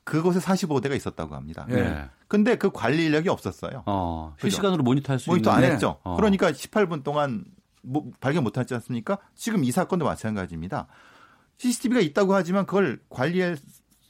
그곳에 0.04 0.38
45대가 0.38 0.94
있었다고 0.94 1.34
합니다. 1.34 1.66
예. 1.70 2.04
근데 2.28 2.56
그 2.56 2.70
관리 2.70 3.06
인력이 3.06 3.28
없었어요. 3.28 3.82
어, 3.86 4.34
실시간으로 4.40 4.82
모니터할 4.84 5.18
수 5.18 5.30
모니터 5.30 5.50
있는. 5.52 5.64
안 5.64 5.72
했죠. 5.72 5.98
어. 6.04 6.14
그러니까 6.16 6.52
18분 6.52 7.02
동안 7.02 7.44
뭐 7.86 8.10
발견 8.20 8.42
못하지 8.44 8.74
않습니까? 8.74 9.18
지금 9.34 9.64
이 9.64 9.70
사건도 9.70 10.04
마찬가지입니다. 10.04 10.86
CCTV가 11.58 12.00
있다고 12.00 12.34
하지만 12.34 12.66
그걸 12.66 13.00
관리할 13.08 13.56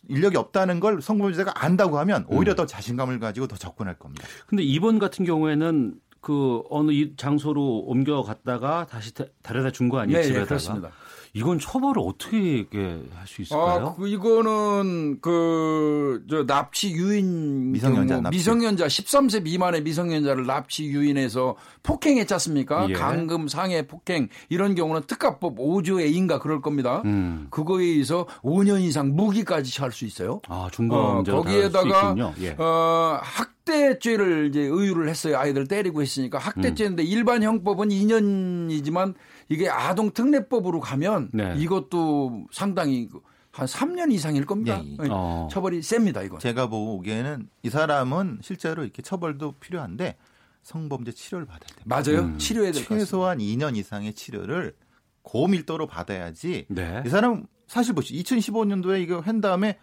인력이 0.09 0.37
없다는 0.37 0.81
걸 0.81 1.03
성범죄자가 1.03 1.65
안다고 1.65 1.99
하면 1.99 2.25
오히려 2.29 2.55
음. 2.55 2.57
더 2.57 2.67
자신감을 2.67 3.19
가지고 3.19 3.47
더 3.49 3.57
접근할 3.57 3.99
겁니다. 3.99 4.27
근데 4.47 4.63
이번 4.63 4.99
같은 4.99 5.25
경우에는 5.25 5.95
그 6.21 6.63
어느 6.71 7.15
장소로 7.17 7.81
옮겨갔다가 7.87 8.87
다시 8.87 9.13
데려다 9.43 9.71
준 9.71 9.89
거 9.89 9.99
아니에요? 9.99 10.19
네, 10.19 10.23
집에다가. 10.25 10.45
네, 10.45 10.49
그렇습니다. 10.49 10.91
이건 11.37 11.59
처벌을 11.59 12.01
어떻게 12.03 12.67
할 13.15 13.27
수 13.27 13.43
있을까요? 13.43 13.89
아, 13.89 13.95
그 13.95 14.09
이거는 14.09 15.21
그 15.21 16.25
저 16.31 16.47
납치 16.47 16.93
유인 16.93 17.73
미성년자 17.73 18.21
납치. 18.23 18.39
미성년자 18.39 18.87
13세 18.87 19.43
미만의 19.43 19.83
미성년자를 19.83 20.47
납치 20.47 20.85
유인해서 20.87 21.57
폭행했지 21.83 22.33
않습니까? 22.35 22.87
예. 22.89 22.95
강금 22.95 23.49
상해 23.49 23.87
폭행 23.87 24.29
이런 24.49 24.75
경우는 24.75 25.03
특가법 25.07 25.57
5조의 25.59 26.15
인가 26.15 26.39
그럴 26.39 26.61
겁니다. 26.63 27.03
음. 27.05 27.49
그거에 27.51 27.85
의해서 27.85 28.27
5년 28.43 28.81
이상 28.81 29.15
무기까지 29.15 29.73
처할 29.73 29.93
수 29.93 30.05
있어요. 30.05 30.41
아, 30.49 30.69
중범 30.73 31.19
어, 31.19 31.23
거기에다가 31.23 32.15
예. 32.41 32.55
어, 32.59 33.21
학대죄를 33.23 34.49
이제 34.51 34.61
의유를 34.61 35.09
했어요. 35.09 35.37
아이들 35.39 35.67
때리고 35.67 36.01
했으니까 36.03 36.39
학대죄인데 36.39 37.03
음. 37.03 37.07
일반 37.07 37.43
형법은 37.43 37.89
2년이지만 37.91 39.15
이게 39.49 39.69
아동 39.69 40.11
특례법으로 40.11 40.81
가면 40.81 41.31
네. 41.33 41.55
이것도 41.57 42.47
상당히 42.53 43.09
한 43.53 43.67
3년 43.67 44.13
이상일 44.13 44.45
겁니다. 44.45 44.83
예, 44.85 44.91
예. 45.05 45.09
어. 45.11 45.49
처벌이 45.51 45.81
셉니다, 45.83 46.23
이거. 46.23 46.39
제가 46.39 46.67
보기에는 46.69 47.49
이 47.63 47.71
사람은 47.71 48.41
실제로 48.43 48.83
이렇게 48.83 49.03
처벌도 49.03 49.53
필요한데 49.61 50.17
성범죄 50.63 51.13
치료를 51.13 51.47
받아야 51.47 51.69
됩니다. 51.69 51.85
맞아요. 51.85 52.27
음. 52.33 52.39
치료해야 52.39 52.73
될 52.73 52.85
최소한 52.85 53.39
2년 53.39 53.77
이상의 53.77 54.13
치료를 54.15 54.75
고밀도로 55.23 55.87
받아야지. 55.87 56.67
네. 56.69 57.03
이 57.07 57.09
사람 57.09 57.47
사실 57.67 57.95
보시 57.95 58.15
2015년도에 58.15 59.01
이거 59.03 59.21
한 59.21 59.41
다음에 59.41 59.79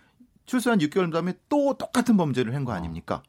출소한 0.45 0.79
6개월 0.79 1.11
다음에 1.11 1.33
또 1.49 1.77
똑같은 1.77 2.15
범죄를 2.17 2.53
한 2.53 2.65
거 2.65 2.73
아닙니까? 2.73 3.23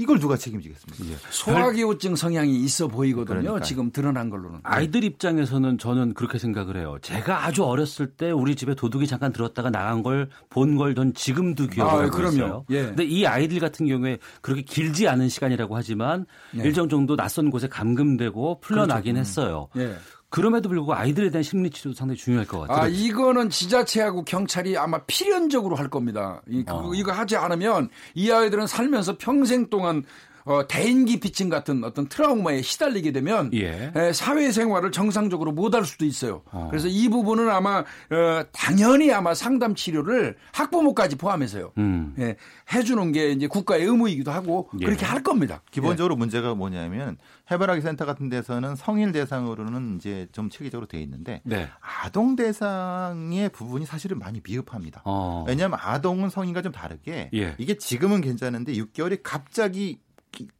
이걸 0.00 0.20
누가 0.20 0.36
책임지겠습니까? 0.36 1.12
예. 1.12 1.16
소화기호증 1.30 2.14
성향이 2.14 2.56
있어 2.60 2.86
보이거든요. 2.86 3.40
그러니까요. 3.40 3.60
지금 3.62 3.90
드러난 3.90 4.30
걸로는. 4.30 4.60
아이들 4.62 5.02
입장에서는 5.02 5.76
저는 5.78 6.14
그렇게 6.14 6.38
생각을 6.38 6.76
해요. 6.76 6.98
제가 7.02 7.44
아주 7.44 7.64
어렸을 7.64 8.06
때 8.06 8.30
우리 8.30 8.54
집에 8.54 8.76
도둑이 8.76 9.08
잠깐 9.08 9.32
들었다가 9.32 9.70
나간 9.70 10.04
걸 10.04 10.28
본 10.50 10.76
걸 10.76 10.94
전 10.94 11.12
지금도 11.14 11.66
기억을 11.66 11.92
아, 11.92 11.98
하고 12.04 12.10
그럼요. 12.12 12.32
있어요. 12.36 12.64
예. 12.70 12.82
근데 12.84 13.04
이 13.04 13.26
아이들 13.26 13.58
같은 13.58 13.86
경우에 13.86 14.18
그렇게 14.40 14.62
길지 14.62 15.08
않은 15.08 15.28
시간이라고 15.28 15.76
하지만 15.76 16.26
예. 16.56 16.62
일정 16.62 16.88
정도 16.88 17.16
낯선 17.16 17.50
곳에 17.50 17.66
감금되고 17.68 18.60
풀려나긴 18.60 19.14
그렇죠. 19.14 19.18
했어요. 19.20 19.68
예. 19.78 19.96
그럼에도 20.30 20.68
불구하고 20.68 20.94
아이들에 20.94 21.30
대한 21.30 21.42
심리 21.42 21.70
치료도 21.70 21.96
상당히 21.96 22.18
중요할 22.18 22.46
것 22.46 22.60
같아요. 22.60 22.82
아, 22.82 22.86
이거는 22.86 23.48
지자체하고 23.48 24.24
경찰이 24.24 24.76
아마 24.76 24.98
필연적으로 25.06 25.76
할 25.76 25.88
겁니다. 25.88 26.42
이, 26.48 26.64
어. 26.68 26.92
이거 26.94 27.12
하지 27.12 27.36
않으면 27.36 27.88
이 28.14 28.30
아이들은 28.30 28.66
살면서 28.66 29.16
평생 29.18 29.70
동안 29.70 30.04
어, 30.48 30.66
대인기 30.66 31.20
피칭 31.20 31.50
같은 31.50 31.84
어떤 31.84 32.08
트라우마에 32.08 32.62
시달리게 32.62 33.12
되면 33.12 33.50
예. 33.52 33.92
에, 33.94 34.12
사회생활을 34.14 34.92
정상적으로 34.92 35.52
못할 35.52 35.84
수도 35.84 36.06
있어요. 36.06 36.42
어. 36.50 36.68
그래서 36.70 36.88
이 36.88 37.10
부분은 37.10 37.50
아마 37.50 37.80
어, 37.80 38.44
당연히 38.50 39.12
아마 39.12 39.34
상담 39.34 39.74
치료를 39.74 40.36
학부모까지 40.52 41.16
포함해서요. 41.16 41.72
음. 41.76 42.14
예, 42.18 42.36
해주는 42.72 43.12
게 43.12 43.32
이제 43.32 43.46
국가의 43.46 43.84
의무이기도 43.84 44.30
하고 44.30 44.70
예. 44.80 44.86
그렇게 44.86 45.04
할 45.04 45.22
겁니다. 45.22 45.60
기본적으로 45.70 46.14
예. 46.14 46.18
문제가 46.18 46.54
뭐냐면 46.54 47.18
해바라기 47.50 47.82
센터 47.82 48.06
같은 48.06 48.30
데서는 48.30 48.74
성인 48.74 49.12
대상으로는 49.12 49.96
이제 49.96 50.28
좀 50.32 50.48
체계적으로 50.48 50.86
돼 50.86 50.98
있는데 51.02 51.42
네. 51.44 51.68
아동 51.80 52.36
대상의 52.36 53.50
부분이 53.50 53.84
사실은 53.84 54.18
많이 54.18 54.40
미흡합니다. 54.42 55.02
어. 55.04 55.44
왜냐하면 55.46 55.78
아동은 55.82 56.30
성인과 56.30 56.62
좀 56.62 56.72
다르게 56.72 57.28
예. 57.34 57.54
이게 57.58 57.76
지금은 57.76 58.22
괜찮은데 58.22 58.72
6개월이 58.72 59.20
갑자기 59.22 59.98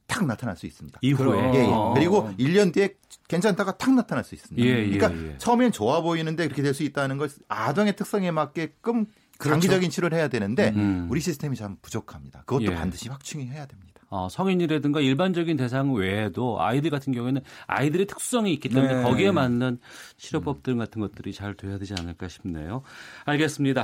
탁 0.07 0.25
나타날 0.25 0.55
수 0.57 0.65
있습니다. 0.65 0.99
이후에. 1.01 1.37
예, 1.53 1.59
예. 1.59 1.67
그리고 1.93 2.29
1년 2.39 2.73
뒤에 2.73 2.95
괜찮다가 3.27 3.77
탁 3.77 3.93
나타날 3.93 4.23
수 4.23 4.35
있습니다. 4.35 4.67
예, 4.67 4.71
예 4.91 4.97
그러니까 4.97 5.33
예. 5.33 5.37
처음엔 5.37 5.71
좋아 5.71 6.01
보이는데 6.01 6.45
그렇게 6.45 6.61
될 6.61 6.73
수 6.73 6.83
있다는 6.83 7.17
걸 7.17 7.29
아동의 7.47 7.95
특성에 7.95 8.31
맞게끔 8.31 9.05
그렇죠. 9.37 9.53
장기적인 9.61 9.89
치료를 9.89 10.17
해야 10.17 10.27
되는데 10.27 10.69
음. 10.75 11.07
우리 11.09 11.21
시스템이 11.21 11.55
참 11.55 11.77
부족합니다. 11.81 12.39
그것도 12.45 12.65
예. 12.65 12.75
반드시 12.75 13.07
확충이 13.09 13.47
해야 13.47 13.65
됩니다. 13.65 13.88
어, 14.09 14.27
성인이라든가 14.29 15.01
일반적인 15.01 15.55
대상 15.57 15.93
외에도 15.93 16.61
아이들 16.61 16.89
같은 16.89 17.13
경우에는 17.13 17.41
아이들의 17.67 18.07
특성이 18.07 18.53
있기 18.53 18.69
때문에 18.69 18.95
네. 18.95 19.03
거기에 19.03 19.31
맞는 19.31 19.79
치료법들 20.17 20.77
같은 20.77 21.01
것들이 21.01 21.31
잘 21.33 21.53
돼야 21.53 21.77
되지 21.77 21.93
않을까 21.99 22.27
싶네요. 22.27 22.81
알겠습니다. 23.25 23.83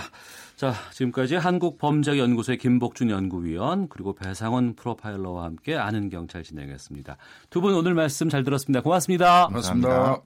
자, 0.56 0.74
지금까지 0.94 1.36
한국범죄연구소의 1.36 2.58
김복준 2.58 3.10
연구위원 3.10 3.88
그리고 3.90 4.14
배상원 4.16 4.76
프로파일러와 4.76 5.44
함께 5.44 5.76
아는 5.76 6.10
경찰 6.10 6.44
진행했습니다. 6.44 7.18
두 7.50 7.62
분 7.62 7.74
오늘 7.74 7.94
말씀 7.96 8.30
잘 8.30 8.44
들었습니다. 8.44 8.82
고맙습니다. 8.82 9.48
고맙습니다. 9.48 10.22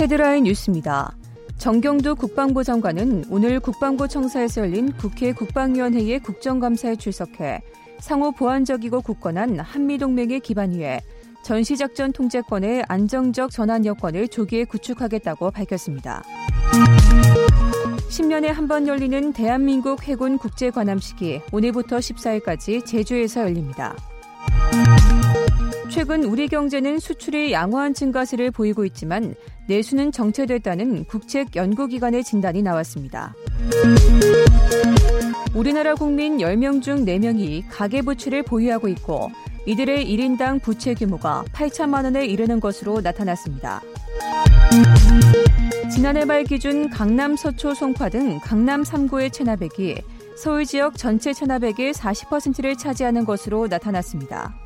헤드라인 0.00 0.44
뉴스입니다. 0.44 1.16
정경두 1.58 2.14
국방부 2.16 2.62
장관은 2.62 3.24
오늘 3.30 3.60
국방부 3.60 4.06
청사에서 4.06 4.62
열린 4.62 4.92
국회 4.92 5.32
국방위원회의 5.32 6.18
국정감사에 6.20 6.96
출석해 6.96 7.62
상호 7.98 8.30
보완적이고 8.30 9.00
굳건한 9.00 9.58
한미동맹의 9.60 10.40
기반 10.40 10.72
위에 10.72 11.00
전시작전 11.42 12.12
통제권의 12.12 12.84
안정적 12.88 13.50
전환 13.50 13.86
여건을 13.86 14.28
조기에 14.28 14.64
구축하겠다고 14.64 15.50
밝혔습니다. 15.50 16.22
10년에 18.10 18.46
한 18.46 18.68
번 18.68 18.86
열리는 18.86 19.32
대한민국 19.32 20.02
해군 20.04 20.38
국제관함식이 20.38 21.40
오늘부터 21.52 21.98
14일까지 21.98 22.84
제주에서 22.84 23.42
열립니다. 23.42 23.96
최근 25.96 26.24
우리 26.24 26.46
경제는 26.46 26.98
수출이 26.98 27.52
양호한 27.52 27.94
증가세를 27.94 28.50
보이고 28.50 28.84
있지만 28.84 29.34
내수는 29.66 30.12
정체됐다는 30.12 31.06
국책 31.06 31.56
연구기관의 31.56 32.22
진단이 32.22 32.60
나왔습니다. 32.60 33.34
우리나라 35.54 35.94
국민 35.94 36.36
10명 36.36 36.82
중 36.82 37.06
4명이 37.06 37.64
가계부채를 37.70 38.42
보유하고 38.42 38.88
있고 38.88 39.30
이들의 39.64 40.06
1인당 40.06 40.60
부채 40.60 40.92
규모가 40.92 41.44
8천만 41.54 42.04
원에 42.04 42.26
이르는 42.26 42.60
것으로 42.60 43.00
나타났습니다. 43.00 43.80
지난해 45.90 46.26
말 46.26 46.44
기준 46.44 46.90
강남 46.90 47.36
서초 47.36 47.72
송파 47.72 48.10
등 48.10 48.38
강남 48.40 48.82
3구의 48.82 49.32
체납액이 49.32 50.02
서울 50.36 50.66
지역 50.66 50.98
전체 50.98 51.32
체납액의 51.32 51.94
40%를 51.94 52.76
차지하는 52.76 53.24
것으로 53.24 53.68
나타났습니다. 53.68 54.65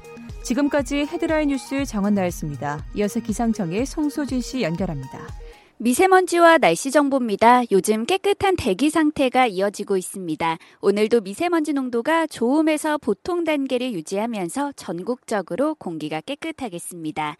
지금까지 0.51 1.07
헤드라인 1.07 1.51
뉴스 1.51 1.85
정원 1.85 2.15
나였습니다. 2.15 2.85
이어서 2.97 3.21
기상청의 3.21 3.87
송소진 3.87 4.41
씨 4.41 4.63
연결합니다. 4.63 5.29
미세먼지와 5.83 6.59
날씨 6.59 6.91
정보입니다. 6.91 7.63
요즘 7.71 8.05
깨끗한 8.05 8.57
대기 8.57 8.91
상태가 8.91 9.47
이어지고 9.47 9.97
있습니다. 9.97 10.59
오늘도 10.83 11.21
미세먼지 11.23 11.73
농도가 11.73 12.27
좋음에서 12.27 12.99
보통 12.99 13.45
단계를 13.45 13.93
유지하면서 13.95 14.73
전국적으로 14.77 15.75
공기가 15.77 16.21
깨끗하겠습니다. 16.21 17.37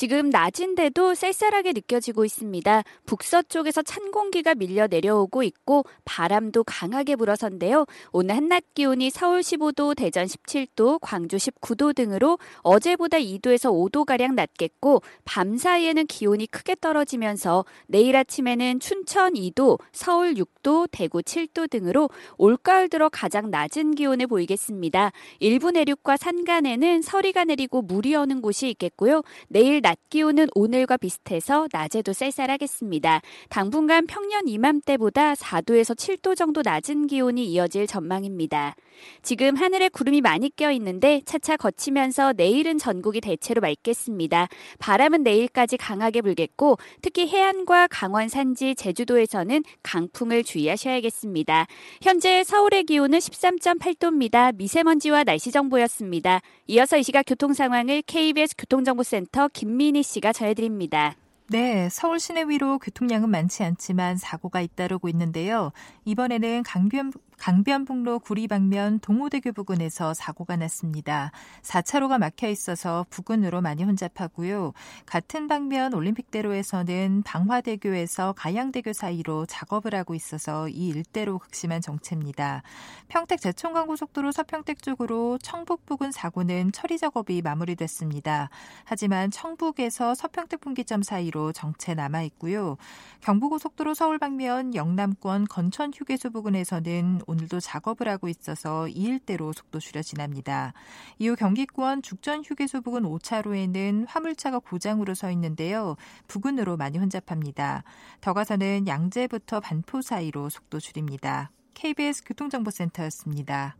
지금 0.00 0.30
낮인데도 0.30 1.14
쌀쌀하게 1.14 1.74
느껴지고 1.74 2.24
있습니다. 2.24 2.84
북서쪽에서 3.04 3.82
찬 3.82 4.10
공기가 4.10 4.54
밀려 4.54 4.86
내려오고 4.86 5.42
있고 5.42 5.84
바람도 6.06 6.64
강하게 6.64 7.16
불어선데요. 7.16 7.84
오늘 8.12 8.34
한낮 8.34 8.72
기온이 8.72 9.10
서울 9.10 9.40
15도, 9.40 9.94
대전 9.94 10.24
17도, 10.24 11.00
광주 11.02 11.36
19도 11.36 11.94
등으로 11.94 12.38
어제보다 12.60 13.18
2도에서 13.18 13.70
5도가량 13.70 14.32
낮겠고 14.32 15.02
밤 15.26 15.58
사이에는 15.58 16.06
기온이 16.06 16.46
크게 16.46 16.76
떨어지면서 16.80 17.66
내일 17.86 18.16
아침에는 18.16 18.80
춘천 18.80 19.34
2도, 19.34 19.78
서울 19.92 20.32
6도, 20.32 20.88
대구 20.90 21.18
7도 21.18 21.68
등으로 21.68 22.08
올가을 22.38 22.88
들어 22.88 23.10
가장 23.10 23.50
낮은 23.50 23.96
기온을 23.96 24.28
보이겠습니다. 24.28 25.12
일부 25.40 25.72
내륙과 25.72 26.16
산간에는 26.16 27.02
서리가 27.02 27.44
내리고 27.44 27.82
물이 27.82 28.14
오는 28.16 28.40
곳이 28.40 28.70
있겠고요. 28.70 29.20
내일 29.48 29.82
낮 29.82 29.89
기온은 30.08 30.46
오늘과 30.54 30.98
비슷해서 30.98 31.68
낮에도 31.72 32.12
쌀쌀하겠습니다. 32.12 33.22
당분간 33.48 34.06
평년 34.06 34.46
이맘때보다 34.46 35.34
4도에서 35.34 35.96
7도 35.96 36.36
정도 36.36 36.62
낮은 36.62 37.06
기온이 37.06 37.46
이어질 37.46 37.86
전망입니다. 37.86 38.76
지금 39.22 39.56
하늘에 39.56 39.88
구름이 39.88 40.20
많이 40.20 40.50
껴 40.50 40.70
있는데 40.72 41.22
차차 41.24 41.56
거치면서 41.56 42.34
내일은 42.36 42.78
전국이 42.78 43.20
대체로 43.20 43.60
맑겠습니다. 43.60 44.48
바람은 44.78 45.22
내일까지 45.22 45.76
강하게 45.78 46.20
불겠고 46.20 46.76
특히 47.00 47.26
해안과 47.26 47.88
강원 47.88 48.28
산지 48.28 48.74
제주도에서는 48.74 49.62
강풍을 49.82 50.44
주의하셔야겠습니다. 50.44 51.66
현재 52.02 52.44
서울의 52.44 52.84
기온은 52.84 53.18
13.8도입니다. 53.18 54.54
미세먼지와 54.56 55.24
날씨 55.24 55.50
정보였습니다. 55.50 56.40
이어서 56.66 56.98
이 56.98 57.02
시각 57.02 57.24
교통 57.26 57.54
상황을 57.54 58.02
KBS 58.02 58.54
교통정보센터 58.58 59.48
김 59.52 59.79
민희 59.80 60.02
씨가 60.02 60.34
전해드립니다. 60.34 61.14
네, 61.48 61.88
서울 61.88 62.20
시내 62.20 62.42
위로 62.42 62.78
교통량은 62.78 63.30
많지 63.30 63.62
않지만 63.62 64.18
사고가 64.18 64.60
잇따르고 64.60 65.08
있는데요. 65.08 65.72
이번에는 66.04 66.64
강변 66.64 67.14
강변북로 67.40 68.18
구리 68.18 68.46
방면 68.46 68.98
동호대교 69.00 69.52
부근에서 69.52 70.12
사고가 70.12 70.56
났습니다. 70.56 71.32
4차로가 71.62 72.18
막혀 72.18 72.50
있어서 72.50 73.06
부근으로 73.08 73.62
많이 73.62 73.82
혼잡하고요. 73.82 74.74
같은 75.06 75.48
방면 75.48 75.94
올림픽대로에서는 75.94 77.22
방화대교에서 77.24 78.34
가양대교 78.34 78.92
사이로 78.92 79.46
작업을 79.46 79.94
하고 79.94 80.14
있어서 80.14 80.68
이 80.68 80.88
일대로 80.88 81.38
극심한 81.38 81.80
정체입니다. 81.80 82.62
평택 83.08 83.40
제천광고속도로 83.40 84.32
서평택 84.32 84.82
쪽으로 84.82 85.38
청북 85.38 85.86
부근 85.86 86.12
사고는 86.12 86.72
처리 86.72 86.98
작업이 86.98 87.40
마무리됐습니다. 87.40 88.50
하지만 88.84 89.30
청북에서 89.30 90.14
서평택 90.14 90.60
분기점 90.60 91.02
사이로 91.02 91.52
정체 91.52 91.94
남아 91.94 92.20
있고요. 92.24 92.76
경부고속도로 93.22 93.94
서울 93.94 94.18
방면 94.18 94.74
영남권 94.74 95.46
건천 95.46 95.90
휴게소 95.94 96.30
부근에서는 96.30 97.22
오늘도 97.30 97.60
작업을 97.60 98.08
하고 98.08 98.28
있어서 98.28 98.88
이 98.88 99.02
일대로 99.02 99.52
속도 99.52 99.78
줄여 99.78 100.02
지납니다. 100.02 100.72
이후 101.18 101.36
경기권 101.36 102.02
죽전 102.02 102.42
휴게소 102.44 102.82
부근 102.82 103.02
5차로에는 103.02 104.06
화물차가 104.08 104.58
고장으로 104.58 105.14
서 105.14 105.30
있는데요. 105.30 105.96
부근으로 106.26 106.76
많이 106.76 106.98
혼잡합니다. 106.98 107.84
더 108.20 108.32
가서는 108.32 108.86
양재부터 108.86 109.60
반포 109.60 110.02
사이로 110.02 110.48
속도 110.48 110.80
줄입니다. 110.80 111.50
KBS 111.74 112.24
교통정보센터였습니다. 112.24 113.76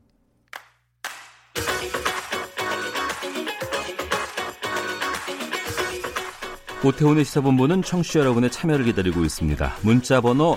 오태훈의 6.82 7.26
시사본부는 7.26 7.82
청취자 7.82 8.20
여러분의 8.20 8.50
참여를 8.50 8.86
기다리고 8.86 9.22
있습니다. 9.22 9.76
문자 9.82 10.20
번호 10.22 10.56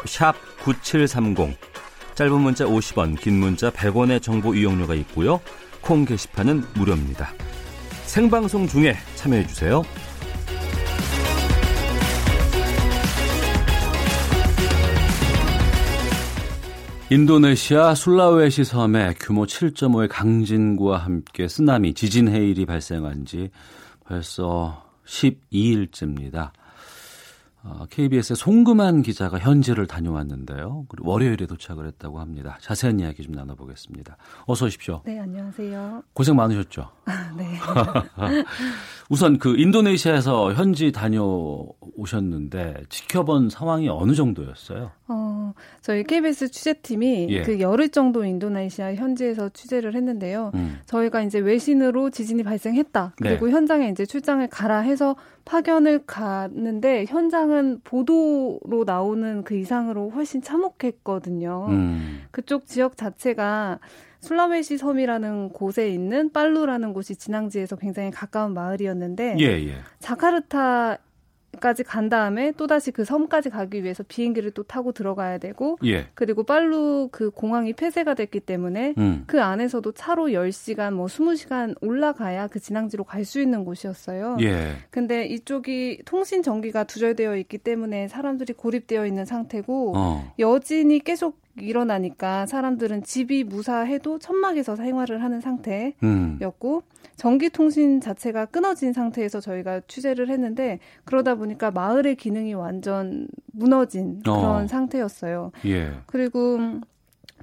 9730 0.63 1.72
짧은 2.15 2.41
문자 2.41 2.65
50원, 2.65 3.19
긴 3.19 3.39
문자 3.39 3.71
100원의 3.71 4.21
정보 4.21 4.53
이용료가 4.53 4.93
있고요. 4.95 5.41
콩 5.81 6.05
게시판은 6.05 6.63
무료입니다. 6.75 7.33
생방송 8.05 8.67
중에 8.67 8.95
참여해 9.15 9.47
주세요. 9.47 9.83
인도네시아 17.09 17.93
술라웨시 17.93 18.63
섬에 18.63 19.13
규모 19.19 19.45
7.5의 19.45 20.07
강진과 20.09 20.97
함께 20.97 21.47
쓰나미, 21.47 21.93
지진 21.93 22.27
해일이 22.27 22.65
발생한 22.65 23.25
지 23.25 23.49
벌써 24.05 24.83
12일째입니다. 25.05 26.51
KBS의 27.89 28.33
어, 28.33 28.35
송금한 28.35 29.03
기자가 29.03 29.39
현지를 29.39 29.87
다녀왔는데요. 29.87 30.85
그리고 30.89 31.09
월요일에 31.09 31.45
도착을 31.45 31.87
했다고 31.87 32.19
합니다. 32.19 32.57
자세한 32.61 32.99
이야기 32.99 33.23
좀 33.23 33.33
나눠보겠습니다. 33.33 34.17
어서 34.45 34.65
오십시오. 34.65 35.01
네, 35.05 35.19
안녕하세요. 35.19 36.03
고생 36.13 36.35
많으셨죠? 36.35 36.89
아, 37.05 37.31
네. 37.37 37.45
우선 39.09 39.37
그 39.37 39.57
인도네시아에서 39.57 40.53
현지 40.53 40.91
다녀오셨는데 40.91 42.83
지켜본 42.89 43.49
상황이 43.49 43.87
어느 43.87 44.13
정도였어요? 44.13 44.91
어, 45.07 45.53
저희 45.81 46.03
KBS 46.03 46.49
취재팀이 46.49 47.27
예. 47.29 47.41
그 47.43 47.59
열흘 47.59 47.89
정도 47.89 48.25
인도네시아 48.25 48.95
현지에서 48.95 49.49
취재를 49.49 49.95
했는데요. 49.95 50.51
음. 50.55 50.79
저희가 50.85 51.21
이제 51.21 51.39
외신으로 51.39 52.09
지진이 52.09 52.43
발생했다. 52.43 53.13
그리고 53.17 53.45
네. 53.45 53.51
현장에 53.51 53.89
이제 53.89 54.05
출장을 54.05 54.45
가라 54.47 54.79
해서 54.79 55.15
파견을 55.45 56.05
갔는데 56.05 57.05
현장은 57.07 57.81
보도로 57.83 58.83
나오는 58.85 59.43
그 59.43 59.55
이상으로 59.55 60.09
훨씬 60.11 60.41
참혹했거든요. 60.41 61.67
음. 61.69 62.23
그쪽 62.31 62.65
지역 62.65 62.97
자체가 62.97 63.79
술라웨시 64.21 64.77
섬이라는 64.77 65.49
곳에 65.49 65.89
있는 65.89 66.31
빨루라는 66.31 66.93
곳이 66.93 67.15
진앙지에서 67.15 67.75
굉장히 67.75 68.09
가까운 68.09 68.53
마을이었는데 68.53 69.35
예, 69.39 69.45
예. 69.45 69.75
자카르타 69.99 70.97
까지 71.59 71.83
간 71.83 72.09
다음에 72.09 72.51
또 72.57 72.67
다시 72.67 72.91
그 72.91 73.03
섬까지 73.03 73.49
가기 73.49 73.83
위해서 73.83 74.03
비행기를 74.07 74.51
또 74.51 74.63
타고 74.63 74.91
들어가야 74.91 75.37
되고 75.37 75.77
예. 75.85 76.07
그리고 76.13 76.43
빨루 76.43 77.09
그 77.11 77.31
공항이 77.31 77.73
폐쇄가 77.73 78.13
됐기 78.13 78.41
때문에 78.41 78.93
음. 78.97 79.23
그 79.27 79.41
안에서도 79.41 79.91
차로 79.93 80.27
10시간 80.27 80.93
뭐 80.93 81.07
20시간 81.07 81.75
올라가야 81.81 82.47
그 82.47 82.59
진앙지로 82.59 83.03
갈 83.03 83.23
수 83.23 83.39
있는 83.39 83.63
곳이었어요. 83.63 84.37
예. 84.41 84.73
근데 84.89 85.25
이쪽이 85.25 86.01
통신 86.05 86.43
전기가 86.43 86.83
두절되어 86.83 87.37
있기 87.37 87.57
때문에 87.57 88.09
사람들이 88.09 88.53
고립되어 88.53 89.05
있는 89.05 89.23
상태고 89.25 89.93
어. 89.95 90.33
여진이 90.39 90.99
계속 90.99 91.42
일어나니까 91.59 92.45
사람들은 92.45 93.03
집이 93.03 93.43
무사해도 93.43 94.19
천막에서 94.19 94.75
생활을 94.75 95.23
하는 95.23 95.39
상태였고 95.39 95.93
음. 96.03 96.81
전기 97.15 97.49
통신 97.49 98.01
자체가 98.01 98.45
끊어진 98.45 98.91
상태에서 98.91 99.39
저희가 99.39 99.81
취재를 99.87 100.29
했는데 100.29 100.79
그러다 101.05 101.35
보니까 101.35 101.69
마을의 101.71 102.15
기능이 102.15 102.53
완전 102.55 103.27
무너진 103.51 104.19
그런 104.23 104.63
어. 104.63 104.67
상태였어요. 104.67 105.51
예. 105.65 105.91
그리고 106.07 106.59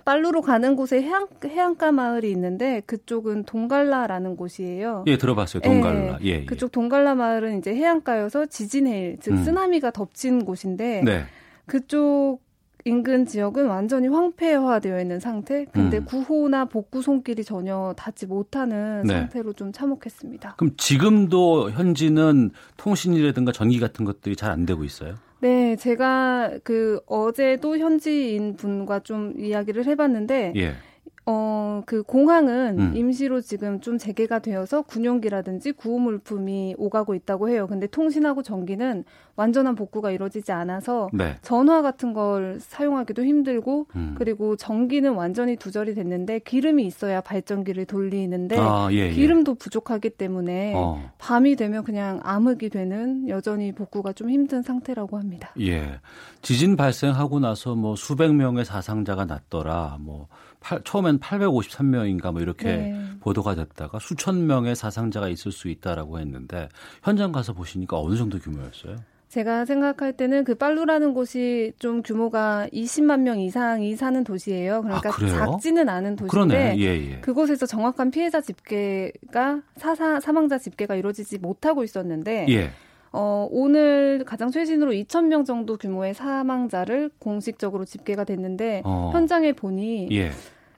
빨루로 0.04 0.42
가는 0.42 0.74
곳에 0.74 1.00
해안, 1.02 1.28
해안가 1.44 1.92
마을이 1.92 2.30
있는데 2.32 2.80
그쪽은 2.86 3.44
동갈라라는 3.44 4.34
곳이에요. 4.36 5.04
예, 5.06 5.16
들어봤어요. 5.16 5.62
동갈라. 5.62 6.18
예, 6.24 6.28
예. 6.28 6.44
그쪽 6.46 6.72
동갈라 6.72 7.14
마을은 7.14 7.58
이제 7.58 7.74
해안가여서 7.74 8.46
지진해일, 8.46 9.18
즉 9.20 9.32
음. 9.32 9.44
쓰나미가 9.44 9.92
덮친 9.92 10.44
곳인데 10.44 11.02
네. 11.04 11.24
그쪽 11.66 12.40
인근 12.84 13.26
지역은 13.26 13.66
완전히 13.66 14.08
황폐화되어 14.08 15.00
있는 15.00 15.20
상태. 15.20 15.64
근데 15.72 15.98
음. 15.98 16.04
구호나 16.04 16.64
복구 16.66 17.02
손길이 17.02 17.44
전혀 17.44 17.94
닿지 17.96 18.26
못하는 18.26 19.02
네. 19.02 19.14
상태로 19.14 19.52
좀 19.54 19.72
참혹했습니다. 19.72 20.54
그럼 20.56 20.74
지금도 20.76 21.70
현지는 21.70 22.50
통신이라든가 22.76 23.52
전기 23.52 23.80
같은 23.80 24.04
것들이 24.04 24.36
잘 24.36 24.50
안 24.50 24.66
되고 24.66 24.82
있어요? 24.82 25.14
네, 25.38 25.76
제가 25.76 26.50
그 26.64 27.00
어제도 27.06 27.78
현지인 27.78 28.56
분과 28.56 29.00
좀 29.00 29.32
이야기를 29.38 29.86
해봤는데 29.86 30.52
예. 30.56 30.74
어, 31.32 31.82
그 31.86 32.02
공항은 32.02 32.78
음. 32.80 32.96
임시로 32.96 33.40
지금 33.40 33.80
좀 33.80 33.98
재개가 33.98 34.40
되어서 34.40 34.82
군용기라든지 34.82 35.70
구호물품이 35.72 36.74
오가고 36.76 37.14
있다고 37.14 37.48
해요. 37.48 37.68
근데 37.68 37.86
통신하고 37.86 38.42
전기는 38.42 39.04
완전한 39.36 39.76
복구가 39.76 40.10
이루어지지 40.10 40.50
않아서 40.50 41.08
네. 41.12 41.36
전화 41.40 41.82
같은 41.82 42.12
걸 42.12 42.58
사용하기도 42.60 43.24
힘들고 43.24 43.86
음. 43.94 44.14
그리고 44.18 44.56
전기는 44.56 45.12
완전히 45.14 45.56
두절이 45.56 45.94
됐는데 45.94 46.40
기름이 46.40 46.84
있어야 46.84 47.20
발전기를 47.20 47.84
돌리는데 47.86 48.58
아, 48.58 48.88
예, 48.90 48.96
예. 48.96 49.10
기름도 49.10 49.54
부족하기 49.54 50.10
때문에 50.10 50.72
어. 50.74 51.10
밤이 51.18 51.54
되면 51.56 51.84
그냥 51.84 52.20
암흑이 52.24 52.70
되는 52.70 53.28
여전히 53.28 53.72
복구가 53.72 54.12
좀 54.12 54.30
힘든 54.30 54.62
상태라고 54.62 55.16
합니다. 55.16 55.50
예. 55.60 56.00
지진 56.42 56.76
발생하고 56.76 57.38
나서 57.38 57.76
뭐 57.76 57.94
수백 57.94 58.34
명의 58.34 58.64
사상자가 58.64 59.26
났더라. 59.26 59.98
뭐 60.00 60.26
8, 60.60 60.82
처음엔 60.84 61.18
853명인가 61.20 62.32
뭐 62.32 62.40
이렇게 62.40 62.76
네. 62.76 63.04
보도가 63.20 63.54
됐다가 63.54 63.98
수천 63.98 64.46
명의 64.46 64.76
사상자가 64.76 65.28
있을 65.28 65.52
수 65.52 65.68
있다라고 65.68 66.18
했는데 66.18 66.68
현장 67.02 67.32
가서 67.32 67.52
보시니까 67.52 67.98
어느 67.98 68.16
정도 68.16 68.38
규모였어요? 68.38 68.96
제가 69.30 69.64
생각할 69.64 70.12
때는 70.14 70.42
그 70.42 70.56
빨루라는 70.56 71.14
곳이 71.14 71.72
좀 71.78 72.02
규모가 72.02 72.66
20만 72.72 73.20
명 73.20 73.38
이상이 73.38 73.94
사는 73.94 74.24
도시예요. 74.24 74.82
그러니까 74.82 75.08
아, 75.08 75.12
작지는 75.12 75.88
않은 75.88 76.16
도시인데 76.16 76.74
예, 76.78 77.12
예. 77.12 77.20
그곳에서 77.20 77.64
정확한 77.64 78.10
피해자 78.10 78.40
집계가 78.40 79.62
사사 79.76 80.18
사망자 80.18 80.58
집계가 80.58 80.96
이루어지지 80.96 81.38
못하고 81.38 81.84
있었는데 81.84 82.46
예. 82.48 82.72
어, 83.12 83.48
오늘 83.50 84.24
가장 84.24 84.50
최신으로 84.50 84.92
2,000명 84.92 85.44
정도 85.44 85.76
규모의 85.76 86.14
사망자를 86.14 87.10
공식적으로 87.18 87.84
집계가 87.84 88.24
됐는데 88.24 88.82
어. 88.84 89.10
현장에 89.12 89.52
보니 89.52 90.08
예. 90.12 90.30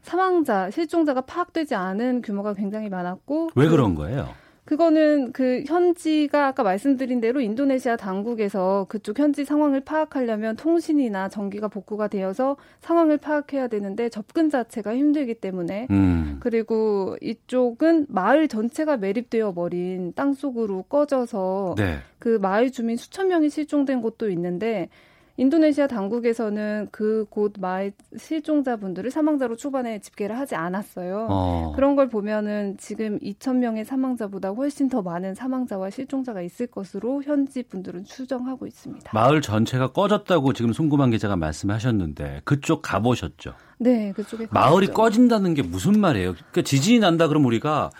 사망자, 0.02 0.70
실종자가 0.70 1.20
파악되지 1.22 1.74
않은 1.74 2.22
규모가 2.22 2.54
굉장히 2.54 2.88
많았고 2.88 3.50
왜 3.54 3.68
그런 3.68 3.94
거예요? 3.94 4.28
그거는 4.64 5.32
그 5.32 5.64
현지가 5.66 6.46
아까 6.46 6.62
말씀드린 6.62 7.20
대로 7.20 7.40
인도네시아 7.40 7.96
당국에서 7.96 8.86
그쪽 8.88 9.18
현지 9.18 9.44
상황을 9.44 9.80
파악하려면 9.80 10.54
통신이나 10.54 11.28
전기가 11.28 11.66
복구가 11.66 12.06
되어서 12.06 12.56
상황을 12.80 13.18
파악해야 13.18 13.66
되는데 13.66 14.08
접근 14.08 14.50
자체가 14.50 14.94
힘들기 14.94 15.34
때문에 15.34 15.88
음. 15.90 16.36
그리고 16.40 17.16
이쪽은 17.20 18.06
마을 18.08 18.46
전체가 18.46 18.98
매립되어 18.98 19.52
버린 19.52 20.12
땅 20.14 20.32
속으로 20.32 20.84
꺼져서 20.84 21.74
네. 21.76 21.98
그 22.20 22.38
마을 22.40 22.70
주민 22.70 22.96
수천 22.96 23.28
명이 23.28 23.50
실종된 23.50 24.00
곳도 24.00 24.30
있는데 24.30 24.88
인도네시아 25.36 25.86
당국에서는 25.86 26.88
그곳 26.90 27.54
마을 27.58 27.92
실종자분들을 28.16 29.10
사망자로 29.10 29.56
초반에 29.56 29.98
집계를 30.00 30.38
하지 30.38 30.54
않았어요. 30.54 31.26
어. 31.30 31.72
그런 31.74 31.96
걸 31.96 32.08
보면은 32.08 32.76
지금 32.78 33.18
2천 33.20 33.56
명의 33.56 33.84
사망자보다 33.84 34.50
훨씬 34.50 34.88
더 34.88 35.00
많은 35.02 35.34
사망자와 35.34 35.90
실종자가 35.90 36.42
있을 36.42 36.66
것으로 36.66 37.22
현지 37.22 37.62
분들은 37.62 38.04
추정하고 38.04 38.66
있습니다. 38.66 39.10
마을 39.14 39.40
전체가 39.40 39.92
꺼졌다고 39.92 40.52
지금 40.52 40.72
송구만 40.72 41.10
기자가 41.10 41.36
말씀하셨는데 41.36 42.42
그쪽 42.44 42.82
가보셨죠? 42.82 43.54
네, 43.78 44.12
그쪽에 44.12 44.46
마을이 44.50 44.86
가봤죠. 44.88 44.92
꺼진다는 44.92 45.54
게 45.54 45.62
무슨 45.62 45.98
말이에요? 45.98 46.34
그러니까 46.34 46.62
지진이 46.62 46.98
난다 47.00 47.26
그러면 47.28 47.46
우리가 47.46 47.90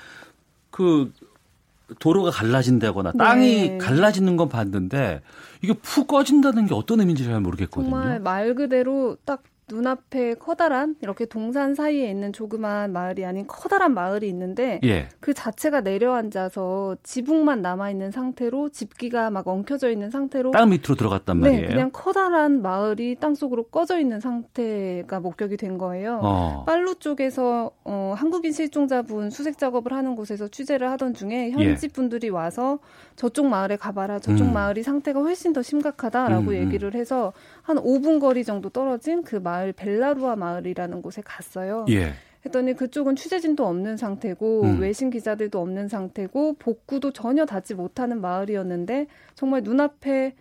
그 0.71 1.13
도로가 1.99 2.31
갈라진다거나 2.31 3.13
땅이 3.13 3.69
네. 3.69 3.79
갈라지는 3.79 4.37
건 4.37 4.49
봤는데 4.49 5.23
이게 5.63 5.73
푹 5.75 6.07
꺼진다는 6.07 6.67
게 6.67 6.75
어떤 6.75 7.01
의미인지 7.01 7.25
잘 7.25 7.41
모르겠거든요. 7.41 7.91
정말 7.91 8.21
말 8.21 8.55
그대로 8.55 9.17
딱 9.25 9.43
눈앞에 9.73 10.35
커다란 10.35 10.97
이렇게 11.01 11.25
동산 11.25 11.75
사이에 11.75 12.11
있는 12.11 12.33
조그만 12.33 12.93
마을이 12.93 13.25
아닌 13.25 13.47
커다란 13.47 13.95
마을이 13.95 14.29
있는데 14.29 14.81
예. 14.85 15.09
그 15.21 15.33
자체가 15.33 15.81
내려앉아서 15.81 16.97
지붕만 17.03 17.63
남아 17.63 17.91
있는 17.91 18.11
상태로 18.11 18.69
집기가 18.69 19.31
막 19.31 19.49
엉켜져 19.49 19.91
있는 19.91 20.11
상태로 20.11 20.51
땅 20.51 20.69
밑으로 20.69 20.95
들어갔단 20.95 21.41
네, 21.41 21.49
말이에요. 21.49 21.69
네, 21.69 21.75
그냥 21.75 21.91
커다란 21.93 22.61
마을이 22.61 23.17
땅 23.19 23.35
속으로 23.35 23.65
꺼져 23.65 23.99
있는 23.99 24.21
상태가 24.21 25.21
목격이 25.21 25.57
된 25.57 25.79
거예요. 25.79 26.21
어. 26.23 26.65
빨루 26.67 26.97
쪽에서 26.97 27.71
어, 27.85 28.15
한국인 28.17 28.53
실종자분 28.53 29.31
수색 29.31 29.57
작업을 29.57 29.93
하는 29.95 30.15
곳에서 30.15 30.49
취재를 30.49 30.91
하던 30.91 31.15
중에 31.15 31.51
현지 31.51 31.87
예. 31.87 31.93
분들이 31.93 32.29
와서 32.29 32.79
저쪽 33.17 33.47
마을에 33.47 33.77
가봐라. 33.77 34.19
저쪽 34.19 34.49
음. 34.49 34.53
마을이 34.53 34.83
상태가 34.83 35.21
훨씬 35.21 35.53
더 35.53 35.63
심각하다라고 35.63 36.43
음, 36.43 36.49
음. 36.49 36.55
얘기를 36.55 36.95
해서 36.95 37.33
한 37.63 37.77
5분 37.77 38.21
거리 38.21 38.45
정도 38.45 38.69
떨어진 38.69 39.23
그 39.23 39.37
마을 39.37 39.73
벨라루아 39.73 40.37
마을이라는 40.37 41.03
곳에 41.03 41.23
갔어요. 41.25 41.87
예. 41.89 42.13
했더니 42.45 42.75
그쪽은 42.75 43.15
취재진도 43.15 43.67
없는 43.67 43.97
상태고 43.97 44.63
음. 44.63 44.81
외신 44.81 45.11
기자들도 45.11 45.61
없는 45.61 45.89
상태고 45.89 46.55
복구도 46.55 47.13
전혀 47.13 47.47
닿지 47.47 47.75
못하는 47.75 48.21
마을이었는데 48.21 49.07
정말 49.35 49.63
눈앞에 49.63 50.35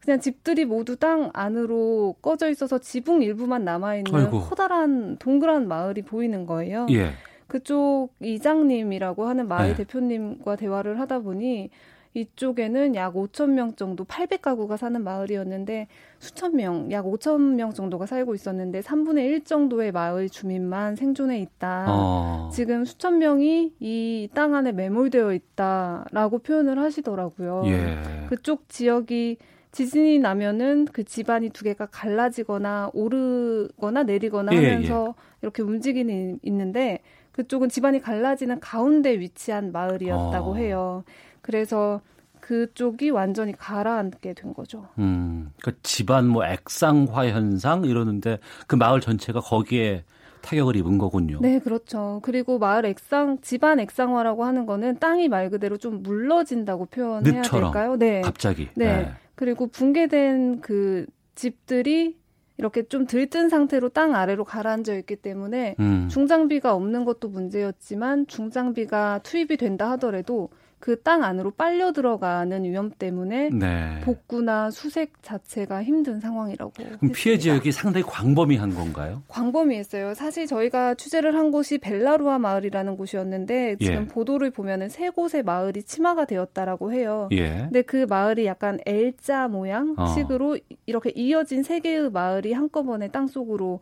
그냥 0.00 0.20
집들이 0.20 0.64
모두 0.64 0.96
땅 0.96 1.30
안으로 1.34 2.14
꺼져 2.22 2.48
있어서 2.48 2.78
지붕 2.78 3.22
일부만 3.22 3.64
남아 3.64 3.96
있는 3.96 4.30
커다란 4.30 5.16
동그란 5.18 5.68
마을이 5.68 6.02
보이는 6.02 6.46
거예요. 6.46 6.86
예. 6.90 7.10
그쪽 7.48 8.10
이장님이라고 8.20 9.26
하는 9.26 9.48
마을 9.48 9.70
네. 9.70 9.74
대표님과 9.74 10.54
대화를 10.56 11.00
하다 11.00 11.18
보니 11.18 11.70
이쪽에는 12.14 12.96
약 12.96 13.14
5천 13.14 13.50
명 13.50 13.74
정도 13.76 14.04
800가구가 14.04 14.76
사는 14.76 15.02
마을이었는데 15.02 15.86
수천 16.18 16.56
명, 16.56 16.90
약 16.90 17.04
5천 17.06 17.54
명 17.54 17.72
정도가 17.72 18.06
살고 18.06 18.34
있었는데 18.34 18.80
3분의 18.80 19.18
1 19.26 19.44
정도의 19.44 19.92
마을 19.92 20.28
주민만 20.28 20.96
생존해 20.96 21.38
있다. 21.38 21.86
어. 21.88 22.50
지금 22.52 22.84
수천 22.84 23.18
명이 23.18 23.74
이 23.80 24.28
땅 24.34 24.54
안에 24.54 24.72
매몰되어 24.72 25.32
있다라고 25.34 26.38
표현을 26.40 26.78
하시더라고요. 26.80 27.62
예. 27.66 27.96
그쪽 28.28 28.68
지역이 28.68 29.38
지진이 29.72 30.18
나면은 30.18 30.86
그 30.92 31.04
집안이 31.04 31.50
두 31.50 31.62
개가 31.64 31.86
갈라지거나 31.86 32.90
오르거나 32.92 34.02
내리거나 34.02 34.52
예, 34.52 34.56
하면서 34.56 35.14
예. 35.16 35.22
이렇게 35.42 35.62
움직이는 35.62 36.40
있는데 36.42 36.98
그쪽은 37.32 37.68
집안이 37.68 38.00
갈라지는 38.00 38.58
가운데 38.60 39.18
위치한 39.18 39.70
마을이었다고 39.72 40.50
어. 40.50 40.54
해요. 40.56 41.04
그래서 41.40 42.00
그쪽이 42.40 43.10
완전히 43.10 43.52
가라앉게 43.52 44.34
된 44.34 44.54
거죠. 44.54 44.88
음, 44.98 45.52
그러니까 45.60 45.80
집안 45.82 46.26
뭐 46.26 46.44
액상화 46.44 47.28
현상 47.28 47.84
이러는데 47.84 48.38
그 48.66 48.76
마을 48.76 49.00
전체가 49.00 49.40
거기에 49.40 50.04
타격을 50.42 50.76
입은 50.76 50.98
거군요. 50.98 51.38
네, 51.40 51.58
그렇죠. 51.58 52.20
그리고 52.22 52.58
마을 52.58 52.86
액상, 52.86 53.38
집안 53.42 53.78
액상화라고 53.78 54.44
하는 54.44 54.66
거는 54.66 54.98
땅이 54.98 55.28
말 55.28 55.50
그대로 55.50 55.76
좀 55.76 56.02
물러진다고 56.02 56.86
표현해야 56.86 57.42
늪처럼, 57.42 57.72
될까요? 57.72 57.96
네. 57.96 58.20
갑자기. 58.22 58.68
네. 58.74 58.86
네. 58.86 59.12
그리고 59.34 59.66
붕괴된 59.66 60.60
그 60.60 61.06
집들이 61.34 62.18
이렇게 62.56 62.82
좀 62.82 63.06
들뜬 63.06 63.48
상태로 63.48 63.90
땅 63.90 64.14
아래로 64.14 64.44
가라앉아 64.44 64.94
있기 64.94 65.16
때문에 65.16 65.76
음. 65.80 66.08
중장비가 66.10 66.74
없는 66.74 67.06
것도 67.06 67.28
문제였지만 67.28 68.26
중장비가 68.26 69.20
투입이 69.22 69.56
된다 69.56 69.90
하더라도 69.92 70.50
그 70.80 71.00
땅 71.02 71.22
안으로 71.22 71.50
빨려 71.52 71.92
들어가는 71.92 72.64
위험 72.64 72.90
때문에 72.90 73.50
네. 73.50 74.00
복구나 74.02 74.70
수색 74.70 75.22
자체가 75.22 75.82
힘든 75.82 76.20
상황이라고. 76.20 76.72
그럼 76.72 76.90
했습니다. 76.92 77.16
피해 77.16 77.38
지역이 77.38 77.72
상당히 77.72 78.04
광범위한 78.06 78.74
건가요? 78.74 79.22
광범위했어요. 79.28 80.14
사실 80.14 80.46
저희가 80.46 80.94
취재를 80.94 81.34
한 81.34 81.50
곳이 81.50 81.78
벨라루아 81.78 82.38
마을이라는 82.38 82.96
곳이었는데 82.96 83.76
지금 83.76 84.02
예. 84.02 84.06
보도를 84.08 84.50
보면은 84.50 84.88
세 84.88 85.10
곳의 85.10 85.42
마을이 85.44 85.82
침하가 85.82 86.24
되었다라고 86.24 86.92
해요. 86.92 87.28
예. 87.32 87.48
근데 87.64 87.82
그 87.82 88.06
마을이 88.08 88.46
약간 88.46 88.78
L자 88.86 89.48
모양 89.48 89.94
어. 89.98 90.06
식으로 90.06 90.58
이렇게 90.86 91.10
이어진 91.14 91.62
세 91.62 91.80
개의 91.80 92.10
마을이 92.10 92.52
한꺼번에 92.52 93.08
땅 93.08 93.26
속으로 93.26 93.80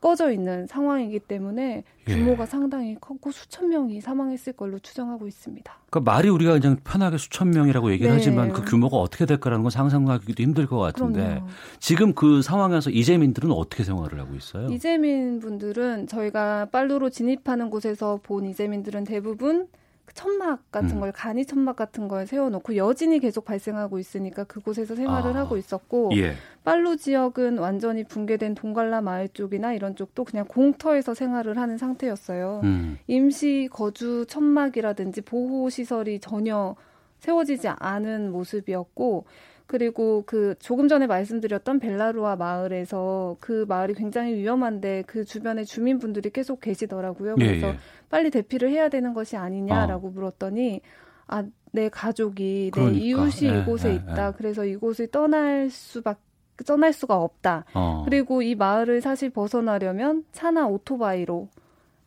꺼져 0.00 0.30
있는 0.30 0.66
상황이기 0.66 1.20
때문에 1.20 1.84
규모가 2.06 2.44
예. 2.44 2.46
상당히 2.46 2.96
컸고 3.00 3.32
수천 3.32 3.68
명이 3.70 4.00
사망했을 4.00 4.52
걸로 4.52 4.78
추정하고 4.78 5.26
있습니다. 5.26 5.78
그러니까 5.90 6.12
말이 6.12 6.28
우리가 6.28 6.52
그냥 6.58 6.76
편하게 6.84 7.18
수천 7.18 7.50
명이라고 7.50 7.90
얘기를 7.92 8.10
네. 8.10 8.16
하지만 8.16 8.52
그 8.52 8.62
규모가 8.62 8.96
어떻게 8.96 9.26
될까라는 9.26 9.62
건 9.62 9.70
상상하기도 9.70 10.42
힘들 10.42 10.66
것 10.66 10.78
같은데 10.78 11.20
그럼요. 11.20 11.46
지금 11.80 12.14
그 12.14 12.42
상황에서 12.42 12.90
이재민들은 12.90 13.50
어떻게 13.50 13.82
생활을 13.84 14.20
하고 14.20 14.34
있어요? 14.34 14.68
이재민 14.68 15.40
분들은 15.40 16.06
저희가 16.06 16.66
빨루로 16.66 17.10
진입하는 17.10 17.70
곳에서 17.70 18.20
본 18.22 18.46
이재민들은 18.46 19.04
대부분 19.04 19.68
천막 20.14 20.70
같은 20.70 20.92
음. 20.92 21.00
걸 21.00 21.12
간이 21.12 21.44
천막 21.44 21.76
같은 21.76 22.08
걸 22.08 22.26
세워놓고 22.26 22.76
여진이 22.76 23.18
계속 23.20 23.44
발생하고 23.44 23.98
있으니까 23.98 24.44
그곳에서 24.44 24.94
생활을 24.94 25.36
아. 25.36 25.40
하고 25.40 25.56
있었고 25.56 26.10
예. 26.16 26.34
빨루 26.66 26.96
지역은 26.96 27.58
완전히 27.58 28.02
붕괴된 28.02 28.56
동갈라 28.56 29.00
마을 29.00 29.28
쪽이나 29.28 29.72
이런 29.72 29.94
쪽도 29.94 30.24
그냥 30.24 30.46
공터에서 30.48 31.14
생활을 31.14 31.58
하는 31.58 31.78
상태였어요. 31.78 32.60
음. 32.64 32.98
임시 33.06 33.68
거주 33.70 34.26
천막이라든지 34.26 35.20
보호 35.20 35.70
시설이 35.70 36.18
전혀 36.18 36.74
세워지지 37.20 37.68
않은 37.68 38.32
모습이었고 38.32 39.26
그리고 39.68 40.24
그 40.26 40.56
조금 40.58 40.88
전에 40.88 41.06
말씀드렸던 41.06 41.78
벨라루아 41.78 42.34
마을에서 42.34 43.36
그 43.38 43.64
마을이 43.68 43.94
굉장히 43.94 44.34
위험한데 44.34 45.04
그 45.06 45.24
주변에 45.24 45.62
주민분들이 45.62 46.30
계속 46.30 46.60
계시더라고요. 46.60 47.36
예, 47.38 47.46
그래서 47.46 47.66
예, 47.68 47.70
예. 47.74 47.78
빨리 48.10 48.30
대피를 48.30 48.70
해야 48.70 48.88
되는 48.88 49.14
것이 49.14 49.36
아니냐라고 49.36 50.08
어. 50.08 50.10
물었더니 50.10 50.80
아, 51.28 51.44
내 51.70 51.88
가족이 51.88 52.72
그러니까. 52.74 52.98
내 52.98 53.04
이웃이 53.04 53.50
예, 53.50 53.60
이곳에 53.60 53.90
예, 53.90 53.94
있다. 53.94 54.28
예. 54.28 54.32
그래서 54.36 54.64
이곳을 54.64 55.06
떠날 55.12 55.70
수밖에 55.70 56.25
떠날 56.64 56.92
수가 56.92 57.16
없다. 57.16 57.64
어. 57.74 58.02
그리고 58.04 58.42
이 58.42 58.54
마을을 58.54 59.00
사실 59.00 59.30
벗어나려면 59.30 60.24
차나 60.32 60.66
오토바이로 60.66 61.48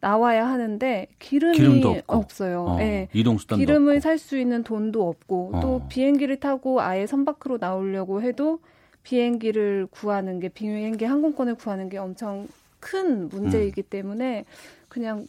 나와야 0.01 0.47
하는데 0.47 1.07
기름이 1.19 2.03
없어요. 2.07 2.63
어, 2.63 2.77
네. 2.77 3.09
이동 3.13 3.37
수단 3.37 3.59
기름을 3.59 3.99
살 4.01 4.17
수 4.17 4.37
있는 4.37 4.63
돈도 4.63 5.07
없고 5.07 5.51
어. 5.55 5.59
또 5.59 5.81
비행기를 5.89 6.39
타고 6.39 6.81
아예 6.81 7.05
선 7.05 7.25
밖으로 7.25 7.57
나오려고 7.59 8.21
해도 8.21 8.59
비행기를 9.03 9.87
구하는 9.91 10.39
게 10.39 10.49
비행기 10.49 11.05
항공권을 11.05 11.55
구하는 11.55 11.89
게 11.89 11.97
엄청 11.97 12.47
큰 12.79 13.27
문제이기 13.29 13.81
음. 13.81 13.83
때문에 13.89 14.45
그냥 14.87 15.27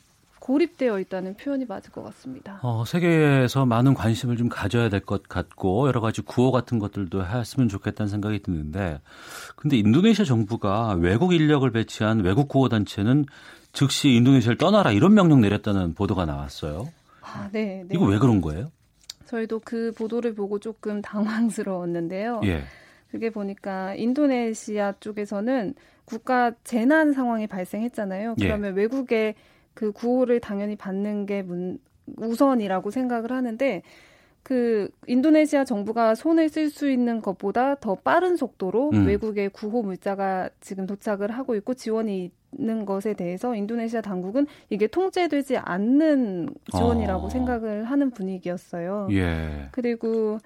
고립되어 0.51 0.99
있다는 0.99 1.35
표현이 1.37 1.65
맞을 1.67 1.93
것 1.93 2.03
같습니다. 2.03 2.59
어, 2.63 2.85
세계에서 2.85 3.67
많은 3.67 3.95
관심을 3.95 4.37
좀 4.37 4.49
가져야 4.49 4.89
될 4.89 5.01
것 5.01 5.23
같고 5.29 5.87
여러 5.87 6.01
가지 6.01 6.23
구호 6.23 6.51
같은 6.51 6.81
것들도 6.81 7.25
했으면 7.25 7.69
좋겠다는 7.69 8.11
생각이 8.11 8.43
드는데 8.43 9.01
근데 9.55 9.77
인도네시아 9.79 10.25
정부가 10.25 10.95
외국 10.99 11.33
인력을 11.33 11.71
배치한 11.71 12.21
외국 12.25 12.49
구호 12.49 12.69
단체는 12.69 13.27
즉시 13.73 14.11
인도네시아를 14.11 14.59
떠나라 14.59 14.91
이런 14.91 15.15
명령 15.15 15.41
내렸다는 15.41 15.95
보도가 15.95 16.27
나왔어요. 16.27 16.89
아, 17.23 17.49
네, 17.53 17.85
네. 17.87 17.95
이거 17.95 18.05
왜 18.07 18.19
그런 18.19 18.41
거예요? 18.41 18.73
저희도 19.27 19.61
그 19.65 19.93
보도를 19.97 20.35
보고 20.35 20.59
조금 20.59 21.01
당황스러웠는데요. 21.03 22.41
예. 22.45 22.65
그게 23.13 23.31
보니까 23.31 23.95
인도네시아 23.95 24.95
쪽에서는 24.99 25.75
국가 26.05 26.51
재난 26.65 27.13
상황이 27.13 27.47
발생했잖아요. 27.47 28.35
예. 28.41 28.45
그러면 28.45 28.73
예. 28.73 28.81
외국의 28.81 29.37
그 29.81 29.93
구호를 29.93 30.41
당연히 30.41 30.77
받는 30.77 31.25
게 31.25 31.41
문, 31.41 31.79
우선이라고 32.19 32.91
생각을 32.91 33.33
하는데 33.33 33.81
그 34.43 34.91
인도네시아 35.07 35.65
정부가 35.65 36.15
손을 36.15 36.51
쓸 36.51 36.69
수 36.69 36.91
있는 36.91 37.23
것보다 37.23 37.77
더 37.77 37.95
빠른 37.95 38.37
속도로 38.37 38.91
음. 38.91 39.07
외국의 39.07 39.49
구호 39.49 39.83
물자가 39.83 40.51
지금 40.61 40.87
도착을 40.87 41.31
하고 41.31 41.55
있고 41.55 41.73
지원이 41.73 42.31
있는 42.59 42.85
것에 42.85 43.15
대해서 43.15 43.55
인도네시아 43.55 44.03
당국은 44.03 44.47
이게 44.69 44.87
통제되지 44.87 45.57
않는 45.57 46.51
지원이라고 46.77 47.27
어. 47.27 47.31
생각을 47.31 47.85
하는 47.85 48.11
분위기였어요. 48.11 49.09
예. 49.13 49.69
그리고 49.71 50.41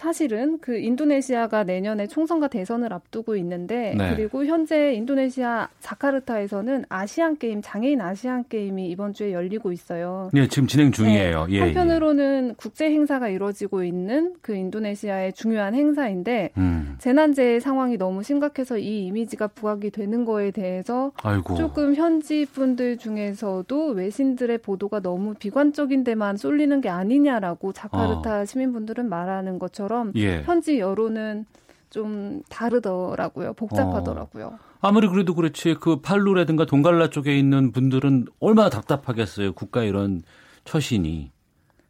사실은 0.00 0.58
그 0.62 0.78
인도네시아가 0.78 1.64
내년에 1.64 2.06
총선과 2.06 2.48
대선을 2.48 2.90
앞두고 2.90 3.36
있는데 3.36 3.94
네. 3.98 4.16
그리고 4.16 4.46
현재 4.46 4.94
인도네시아 4.94 5.68
자카르타에서는 5.80 6.86
아시안 6.88 7.36
게임 7.36 7.60
장애인 7.62 8.00
아시안 8.00 8.44
게임이 8.48 8.88
이번 8.88 9.12
주에 9.12 9.34
열리고 9.34 9.72
있어요. 9.72 10.30
네, 10.32 10.48
지금 10.48 10.66
진행 10.66 10.90
중이에요. 10.90 11.48
네. 11.48 11.52
예, 11.52 11.60
한편으로는 11.60 12.48
예. 12.48 12.54
국제 12.56 12.86
행사가 12.86 13.28
이루어지고 13.28 13.84
있는 13.84 14.32
그 14.40 14.54
인도네시아의 14.54 15.34
중요한 15.34 15.74
행사인데 15.74 16.52
음. 16.56 16.96
재난재해 16.98 17.60
상황이 17.60 17.98
너무 17.98 18.22
심각해서 18.22 18.78
이 18.78 19.04
이미지가 19.04 19.48
부각이 19.48 19.90
되는 19.90 20.24
거에 20.24 20.50
대해서 20.50 21.12
아이고. 21.22 21.56
조금 21.56 21.94
현지 21.94 22.46
분들 22.46 22.96
중에서도 22.96 23.88
외신들의 23.88 24.58
보도가 24.58 25.00
너무 25.00 25.34
비관적인 25.34 26.04
데만 26.04 26.38
쏠리는 26.38 26.80
게 26.80 26.88
아니냐라고 26.88 27.74
자카르타 27.74 28.40
어. 28.40 28.44
시민분들은 28.46 29.06
말하는 29.10 29.58
것처럼 29.58 29.89
것처럼 29.90 30.12
예. 30.14 30.42
현지 30.42 30.78
여론은 30.78 31.44
좀 31.90 32.42
다르더라고요. 32.48 33.54
복잡하더라고요. 33.54 34.46
어. 34.46 34.58
아무리 34.80 35.08
그래도 35.08 35.34
그렇지 35.34 35.74
그 35.80 36.00
팔루라든가 36.00 36.64
동갈라 36.64 37.10
쪽에 37.10 37.36
있는 37.36 37.72
분들은 37.72 38.26
얼마나 38.38 38.70
답답하겠어요. 38.70 39.52
국가 39.52 39.82
이런 39.82 40.22
처신이. 40.64 41.32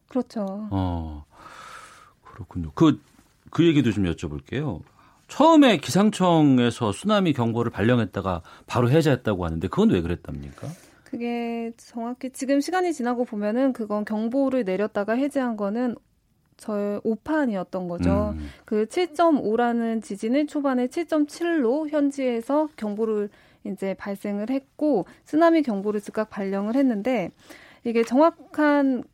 그렇죠. 0.08 0.68
어. 0.70 1.24
그렇군요. 2.24 2.72
그, 2.74 3.00
그 3.50 3.66
얘기도 3.66 3.92
좀 3.92 4.04
여쭤볼게요. 4.04 4.80
처음에 5.28 5.76
기상청에서 5.76 6.90
쓰나미 6.90 7.34
경보를 7.34 7.70
발령했다가 7.70 8.42
바로 8.66 8.90
해제했다고 8.90 9.44
하는데 9.44 9.68
그건 9.68 9.90
왜 9.90 10.00
그랬답니까? 10.00 10.66
그게 11.04 11.72
정확히 11.76 12.30
지금 12.30 12.60
시간이 12.60 12.92
지나고 12.92 13.24
보면은 13.24 13.72
그건 13.72 14.04
경보를 14.04 14.64
내렸다가 14.64 15.12
해제한 15.12 15.56
거는 15.56 15.96
저의 16.60 17.00
5판이었던 17.00 17.88
거죠. 17.88 18.34
음. 18.36 18.50
그 18.64 18.86
7.5라는 18.86 20.02
지진을 20.02 20.46
초반에 20.46 20.86
7.7로 20.86 21.88
현지에서 21.88 22.68
경보를 22.76 23.30
이제 23.64 23.94
발생을 23.94 24.50
했고 24.50 25.06
쓰나미 25.24 25.62
경보를 25.62 26.00
즉각 26.00 26.30
발령을 26.30 26.76
했는데 26.76 27.30
이게 27.84 28.04
정확한 28.04 29.04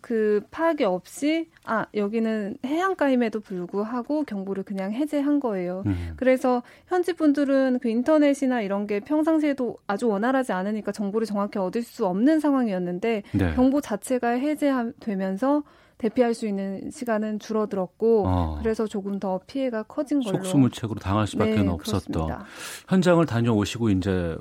그 0.00 0.42
파악이 0.50 0.84
없이 0.84 1.48
아 1.64 1.86
여기는 1.94 2.58
해안가임에도 2.64 3.40
불구하고 3.40 4.24
경보를 4.24 4.62
그냥 4.62 4.92
해제한 4.92 5.40
거예요. 5.40 5.82
음. 5.86 6.12
그래서 6.16 6.62
현지 6.86 7.12
분들은 7.12 7.80
그 7.80 7.88
인터넷이나 7.88 8.60
이런 8.60 8.86
게 8.86 9.00
평상시에도 9.00 9.78
아주 9.86 10.08
원활하지 10.08 10.52
않으니까 10.52 10.92
정보를 10.92 11.26
정확히 11.26 11.58
얻을 11.58 11.82
수 11.82 12.06
없는 12.06 12.40
상황이었는데 12.40 13.22
네. 13.32 13.54
경보 13.54 13.80
자체가 13.80 14.30
해제되면서 14.30 15.62
대피할 15.98 16.32
수 16.34 16.46
있는 16.46 16.90
시간은 16.90 17.38
줄어들었고 17.40 18.24
어. 18.26 18.58
그래서 18.62 18.86
조금 18.86 19.18
더 19.18 19.40
피해가 19.46 19.82
커진 19.84 20.20
걸로 20.20 20.38
속수무책으로 20.38 21.00
당할 21.00 21.26
수밖에 21.26 21.62
네, 21.62 21.68
없었던 21.68 22.12
그렇습니다. 22.26 22.44
현장을 22.88 23.24
다녀오시고 23.26 23.90
이제 23.90 24.36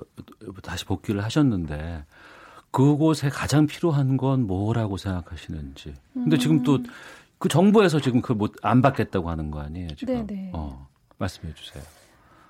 다시 0.64 0.86
복귀를 0.86 1.24
하셨는데 1.24 2.06
그곳에 2.72 3.30
가장 3.30 3.66
필요한 3.66 4.18
건 4.18 4.46
뭐라고 4.46 4.98
생각하시는지. 4.98 5.94
근데 6.14 6.36
음. 6.36 6.40
지금 6.40 6.64
또 6.64 6.80
그 7.40 7.50
정부에서 7.50 8.00
지금 8.00 8.22
그걸 8.22 8.38
못안 8.38 8.82
받겠다고 8.82 9.30
하는 9.30 9.52
거 9.52 9.60
아니에요, 9.60 9.90
지금? 9.96 10.26
네네. 10.26 10.52
어, 10.54 10.88
말씀해 11.18 11.54
주세요. 11.54 11.84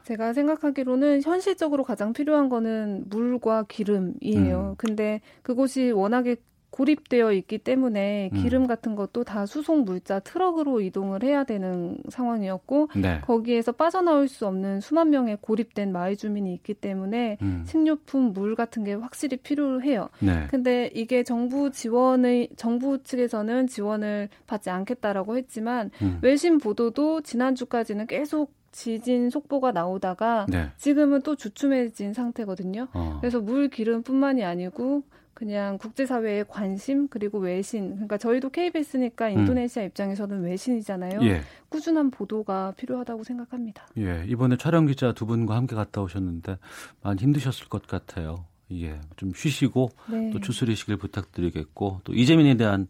제가 0.03 0.31
생각하기로는 0.31 1.21
현실적으로 1.23 1.83
가장 1.83 2.13
필요한 2.13 2.47
거는 2.47 3.05
물과 3.09 3.65
기름이에요. 3.67 4.69
음. 4.71 4.75
근데 4.77 5.19
그곳이 5.41 5.91
워낙에 5.91 6.37
고립되어 6.69 7.31
있기 7.33 7.59
때문에 7.59 8.29
음. 8.33 8.41
기름 8.41 8.67
같은 8.67 8.95
것도 8.95 9.23
다 9.23 9.45
수송 9.45 9.85
물자 9.85 10.19
트럭으로 10.19 10.81
이동을 10.81 11.23
해야 11.23 11.43
되는 11.43 11.97
상황이었고 12.09 12.89
네. 12.95 13.21
거기에서 13.21 13.71
빠져나올 13.71 14.27
수 14.27 14.45
없는 14.47 14.81
수만 14.81 15.09
명의 15.09 15.37
고립된 15.39 15.91
마을 15.91 16.15
주민이 16.15 16.53
있기 16.55 16.73
때문에 16.75 17.37
음. 17.41 17.63
식료품, 17.65 18.33
물 18.33 18.55
같은 18.55 18.83
게 18.83 18.93
확실히 18.93 19.37
필요해요. 19.37 20.09
네. 20.19 20.47
근데 20.49 20.91
이게 20.93 21.23
정부 21.23 21.71
지원의 21.71 22.49
정부 22.57 23.01
측에서는 23.01 23.67
지원을 23.67 24.29
받지 24.45 24.69
않겠다라고 24.69 25.37
했지만 25.37 25.89
음. 26.01 26.19
외신 26.21 26.57
보도도 26.57 27.21
지난주까지는 27.21 28.07
계속 28.07 28.51
지진 28.71 29.29
속보가 29.31 29.71
나오다가 29.71 30.45
네. 30.49 30.69
지금은 30.77 31.21
또 31.21 31.35
주춤해진 31.35 32.13
상태거든요. 32.13 32.89
어. 32.93 33.17
그래서 33.19 33.39
물 33.39 33.69
기름뿐만이 33.69 34.43
아니고 34.43 35.03
그냥 35.37 35.77
국제사회의 35.77 36.43
관심 36.47 37.07
그리고 37.09 37.37
외신 37.37 37.91
그러니까 37.91 38.17
저희도 38.17 38.49
KBS니까 38.49 39.27
음. 39.27 39.39
인도네시아 39.39 39.83
음. 39.83 39.85
입장에서는 39.85 40.41
외신이잖아요. 40.41 41.21
예. 41.21 41.41
꾸준한 41.69 42.09
보도가 42.09 42.73
필요하다고 42.75 43.23
생각합니다. 43.23 43.85
예, 43.99 44.23
이번에 44.25 44.57
촬영 44.57 44.87
기자 44.87 45.11
두 45.11 45.27
분과 45.27 45.55
함께 45.55 45.75
갔다 45.75 46.01
오셨는데 46.01 46.57
많이 47.03 47.21
힘드셨을 47.21 47.67
것 47.67 47.85
같아요. 47.85 48.45
예, 48.71 48.99
좀 49.15 49.31
쉬시고 49.35 49.91
네. 50.09 50.31
또 50.31 50.39
추스리시길 50.39 50.97
부탁드리겠고 50.97 52.01
또 52.03 52.13
이재민에 52.15 52.57
대한 52.57 52.87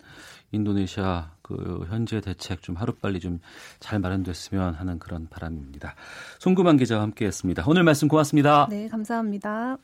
인도네시아 0.53 1.31
그 1.41 1.85
현재 1.89 2.21
대책 2.21 2.61
좀 2.61 2.77
하루빨리 2.77 3.19
좀 3.19 3.41
잘 3.81 3.99
마련됐으면 3.99 4.73
하는 4.75 4.99
그런 4.99 5.27
바람입니다. 5.29 5.95
송구만 6.39 6.77
기자와 6.77 7.01
함께했습니다. 7.03 7.65
오늘 7.67 7.83
말씀 7.83 8.07
고맙습니다. 8.07 8.67
네, 8.69 8.87
감사합니다. 8.87 9.77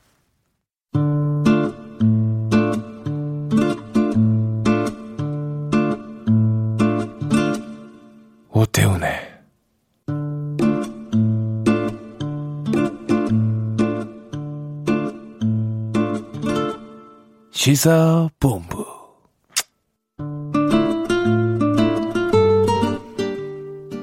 오태훈의 8.56 9.10
시사본부 17.50 18.86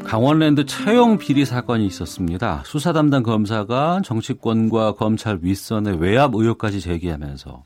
강원랜드 0.03 0.65
차용 0.65 1.17
비리 1.17 1.45
사건이 1.45 1.85
있었습니다. 1.85 2.63
수사 2.65 2.91
담당 2.91 3.23
검사가 3.23 4.01
정치권과 4.03 4.95
검찰 4.95 5.39
윗선의 5.41 6.01
외압 6.01 6.35
의혹까지 6.35 6.81
제기하면서 6.81 7.63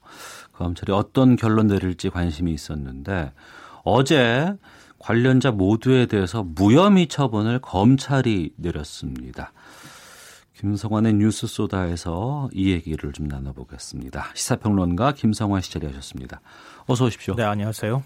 검찰이 0.53 0.91
어떤 0.91 1.35
결론 1.35 1.65
내릴지 1.65 2.11
관심이 2.11 2.53
있었는데 2.53 3.33
어제 3.83 4.53
관련자 5.09 5.51
모두에 5.51 6.07
대해서 6.07 6.41
무혐의 6.43 7.05
처분을 7.07 7.59
검찰이 7.59 8.53
내렸습니다. 8.55 9.53
김성환의 10.57 11.13
뉴스 11.13 11.45
소다에서 11.45 12.49
이 12.51 12.71
얘기를 12.71 13.13
좀 13.13 13.27
나눠보겠습니다. 13.27 14.31
시사평론가 14.33 15.11
김성환 15.11 15.61
씨 15.61 15.71
자리하셨습니다. 15.73 16.41
어서 16.87 17.05
오십시오. 17.05 17.35
네, 17.35 17.43
안녕하세요. 17.43 18.01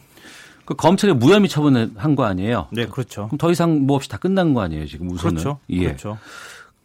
그 0.65 0.75
검찰이 0.75 1.13
무혐의 1.13 1.47
처분을 1.47 1.91
한 1.95 2.15
거 2.17 2.25
아니에요? 2.25 2.67
네, 2.73 2.85
그렇죠. 2.85 3.27
그럼 3.27 3.37
더 3.37 3.49
이상 3.49 3.87
뭐 3.87 3.95
없이 3.95 4.09
다 4.09 4.17
끝난 4.17 4.53
거 4.53 4.59
아니에요, 4.59 4.85
지금 4.85 5.09
우선은? 5.09 5.35
그렇죠. 5.35 5.59
예. 5.69 5.85
그렇죠. 5.85 6.17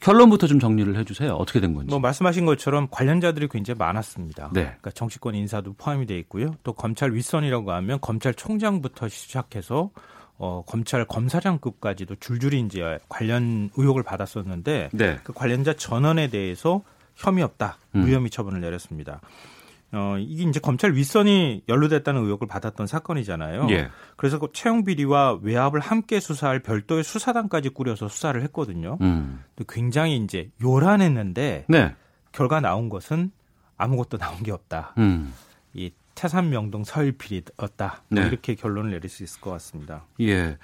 결론부터 0.05 0.47
좀 0.47 0.61
정리를 0.61 0.97
해주세요. 0.99 1.33
어떻게 1.33 1.61
된 1.61 1.73
건지. 1.73 1.89
뭐 1.89 1.99
말씀하신 1.99 2.45
것처럼 2.45 2.89
관련자들이 2.91 3.49
굉장히 3.49 3.79
많았습니다. 3.79 4.51
네. 4.53 4.65
그러니까 4.65 4.91
정치권 4.91 5.35
인사도 5.35 5.73
포함이 5.73 6.05
돼 6.05 6.19
있고요. 6.19 6.57
또 6.63 6.75
검찰 6.75 7.15
윗선이라고 7.15 7.73
하면 7.73 7.99
검찰총장부터 8.03 9.09
시작해서 9.09 9.91
어, 10.37 10.63
검찰 10.67 11.07
검사장급까지도 11.07 12.17
줄줄이 12.17 12.61
이제 12.61 12.99
관련 13.09 13.71
의혹을 13.77 14.03
받았었는데 14.03 14.91
네. 14.93 15.19
그 15.25 15.33
관련자 15.33 15.73
전원에 15.73 16.29
대해서 16.29 16.83
혐의 17.15 17.43
없다 17.43 17.79
음. 17.95 18.01
무혐의 18.01 18.29
처분을 18.29 18.61
내렸습니다. 18.61 19.23
어, 19.95 20.17
이게 20.19 20.45
이제 20.45 20.61
검찰 20.61 20.95
윗선이 20.95 21.65
연루됐다는 21.69 22.23
의혹을 22.25 22.49
받았던 22.49 22.87
사건이잖아요. 22.87 23.69
예. 23.71 23.89
그래서 24.17 24.39
그 24.39 24.49
채용 24.53 24.85
비리와 24.85 25.39
외압을 25.43 25.81
함께 25.81 26.21
수사할 26.21 26.61
별도의 26.61 27.05
수사단까지 27.05 27.71
꾸려서 27.71 28.09
수사를 28.09 28.41
했거든요. 28.43 28.99
음. 29.01 29.45
굉장히 29.69 30.17
이제 30.17 30.51
요란했는데 30.63 31.67
네. 31.69 31.95
결과 32.33 32.61
나온 32.61 32.89
것은 32.89 33.31
아무것도 33.77 34.19
나온 34.19 34.43
게 34.43 34.53
없다. 34.53 34.95
음. 34.99 35.33
이 35.73 35.91
태산 36.15 36.49
명동 36.49 36.85
서일 36.85 37.13
비리였다. 37.13 38.03
뭐 38.09 38.23
네. 38.23 38.29
이렇게 38.29 38.55
결론을 38.55 38.93
내릴 38.93 39.09
수 39.11 39.23
있을 39.25 39.41
것 39.41 39.51
같습니다. 39.51 40.05
예. 40.21 40.57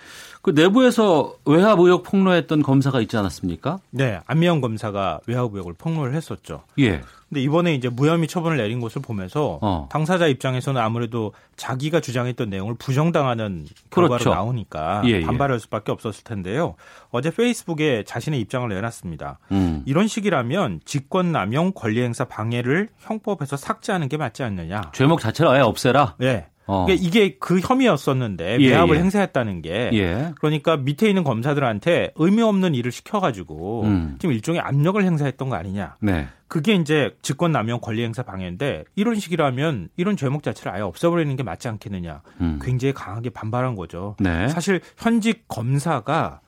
그 0.43 0.51
내부에서 0.51 1.36
외압 1.44 1.78
의혹 1.81 2.05
폭로했던 2.05 2.62
검사가 2.62 3.01
있지 3.01 3.16
않았습니까? 3.16 3.78
네, 3.90 4.20
안미영 4.27 4.61
검사가 4.61 5.20
외압 5.27 5.52
의혹을 5.52 5.74
폭로를 5.74 6.15
했었죠. 6.15 6.65
예. 6.78 7.02
근데 7.31 7.43
이번에 7.43 7.74
이제 7.74 7.89
무혐의 7.89 8.27
처분을 8.27 8.57
내린 8.57 8.81
것을 8.81 9.01
보면서 9.01 9.61
어. 9.62 9.89
당사자 9.90 10.27
입장에서는 10.27 10.81
아무래도 10.81 11.32
자기가 11.57 12.01
주장했던 12.01 12.51
내용을 12.51 12.74
부정당하는 12.74 13.66
결과로 13.90 14.19
그렇죠. 14.19 14.31
나오니까 14.31 15.02
예, 15.07 15.11
예. 15.11 15.20
반발할 15.20 15.61
수밖에 15.61 15.93
없었을 15.93 16.24
텐데요. 16.24 16.74
어제 17.11 17.31
페이스북에 17.31 18.02
자신의 18.05 18.40
입장을 18.40 18.69
내놨습니다. 18.69 19.39
음. 19.52 19.82
이런 19.86 20.09
식이라면 20.09 20.81
직권 20.85 21.31
남용 21.31 21.70
권리행사 21.73 22.24
방해를 22.24 22.89
형법에서 22.98 23.57
삭제하는 23.57 24.09
게 24.09 24.16
맞지 24.16 24.43
않느냐. 24.43 24.90
죄목 24.93 25.20
자체를 25.20 25.52
아예 25.52 25.61
없애라. 25.61 26.16
네. 26.19 26.48
어. 26.66 26.85
그러니까 26.85 27.07
이게 27.07 27.36
그 27.39 27.61
혐의였었는데 27.61 28.59
예, 28.61 28.70
외압을 28.70 28.97
예. 28.97 29.01
행사했다는 29.01 29.62
게 29.62 29.90
예. 29.93 30.32
그러니까 30.40 30.77
밑에 30.77 31.09
있는 31.09 31.23
검사들한테 31.23 32.12
의미 32.16 32.43
없는 32.43 32.74
일을 32.74 32.90
시켜가지고 32.90 33.82
음. 33.85 34.16
지금 34.20 34.32
일종의 34.35 34.61
압력을 34.61 35.02
행사했던 35.02 35.48
거 35.48 35.57
아니냐. 35.57 35.97
네. 36.01 36.28
그게 36.51 36.74
이제 36.74 37.16
직권 37.22 37.52
남용 37.52 37.78
권리 37.81 38.02
행사 38.02 38.24
방해인데 38.24 38.82
이런 38.97 39.14
식이라면 39.14 39.90
이런 39.97 40.16
죄목 40.16 40.43
자체를 40.43 40.72
아예 40.72 40.82
없애버리는 40.82 41.36
게 41.36 41.44
맞지 41.44 41.68
않겠느냐. 41.68 42.22
음. 42.40 42.59
굉장히 42.60 42.93
강하게 42.93 43.31
반발한 43.31 43.77
거죠. 43.77 44.16
네. 44.18 44.48
사실 44.48 44.81
현직 44.98 45.44
검사가 45.47 46.40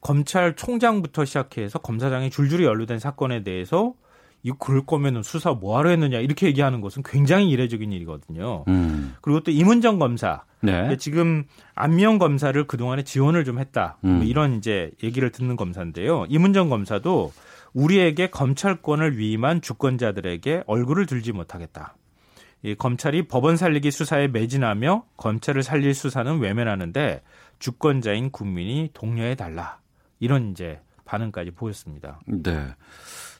검찰총장부터 0.00 1.26
시작해서 1.26 1.78
검사장이 1.78 2.30
줄줄이 2.30 2.64
연루된 2.64 2.98
사건에 2.98 3.42
대해서 3.42 3.92
이거 4.42 4.56
그럴 4.58 4.86
거면은 4.86 5.22
수사 5.22 5.52
뭐하러 5.52 5.90
했느냐 5.90 6.20
이렇게 6.20 6.46
얘기하는 6.46 6.80
것은 6.80 7.02
굉장히 7.04 7.50
이례적인 7.50 7.92
일이거든요. 7.92 8.64
음. 8.66 9.14
그리고 9.20 9.40
또 9.40 9.50
이문정 9.50 9.98
검사 9.98 10.44
네. 10.62 10.96
지금 10.96 11.44
안미영 11.74 12.16
검사를 12.16 12.66
그 12.66 12.78
동안에 12.78 13.02
지원을 13.02 13.44
좀 13.44 13.58
했다. 13.58 13.98
뭐 14.00 14.10
음. 14.10 14.16
뭐 14.20 14.24
이런 14.24 14.56
이제 14.56 14.90
얘기를 15.02 15.30
듣는 15.30 15.56
검사인데요. 15.56 16.24
이문정 16.30 16.70
검사도 16.70 17.30
우리에게 17.72 18.28
검찰권을 18.28 19.18
위임한 19.18 19.60
주권자들에게 19.62 20.64
얼굴을 20.66 21.06
들지 21.06 21.32
못하겠다. 21.32 21.96
이 22.62 22.74
검찰이 22.74 23.26
법원 23.28 23.56
살리기 23.56 23.90
수사에 23.90 24.28
매진하며 24.28 25.04
검찰을 25.16 25.62
살릴 25.62 25.94
수사는 25.94 26.38
외면하는데 26.38 27.22
주권자인 27.58 28.30
국민이 28.30 28.90
독려해 28.92 29.34
달라. 29.34 29.78
이런 30.18 30.50
이제 30.50 30.80
반응까지 31.04 31.52
보였습니다. 31.52 32.20
네. 32.26 32.66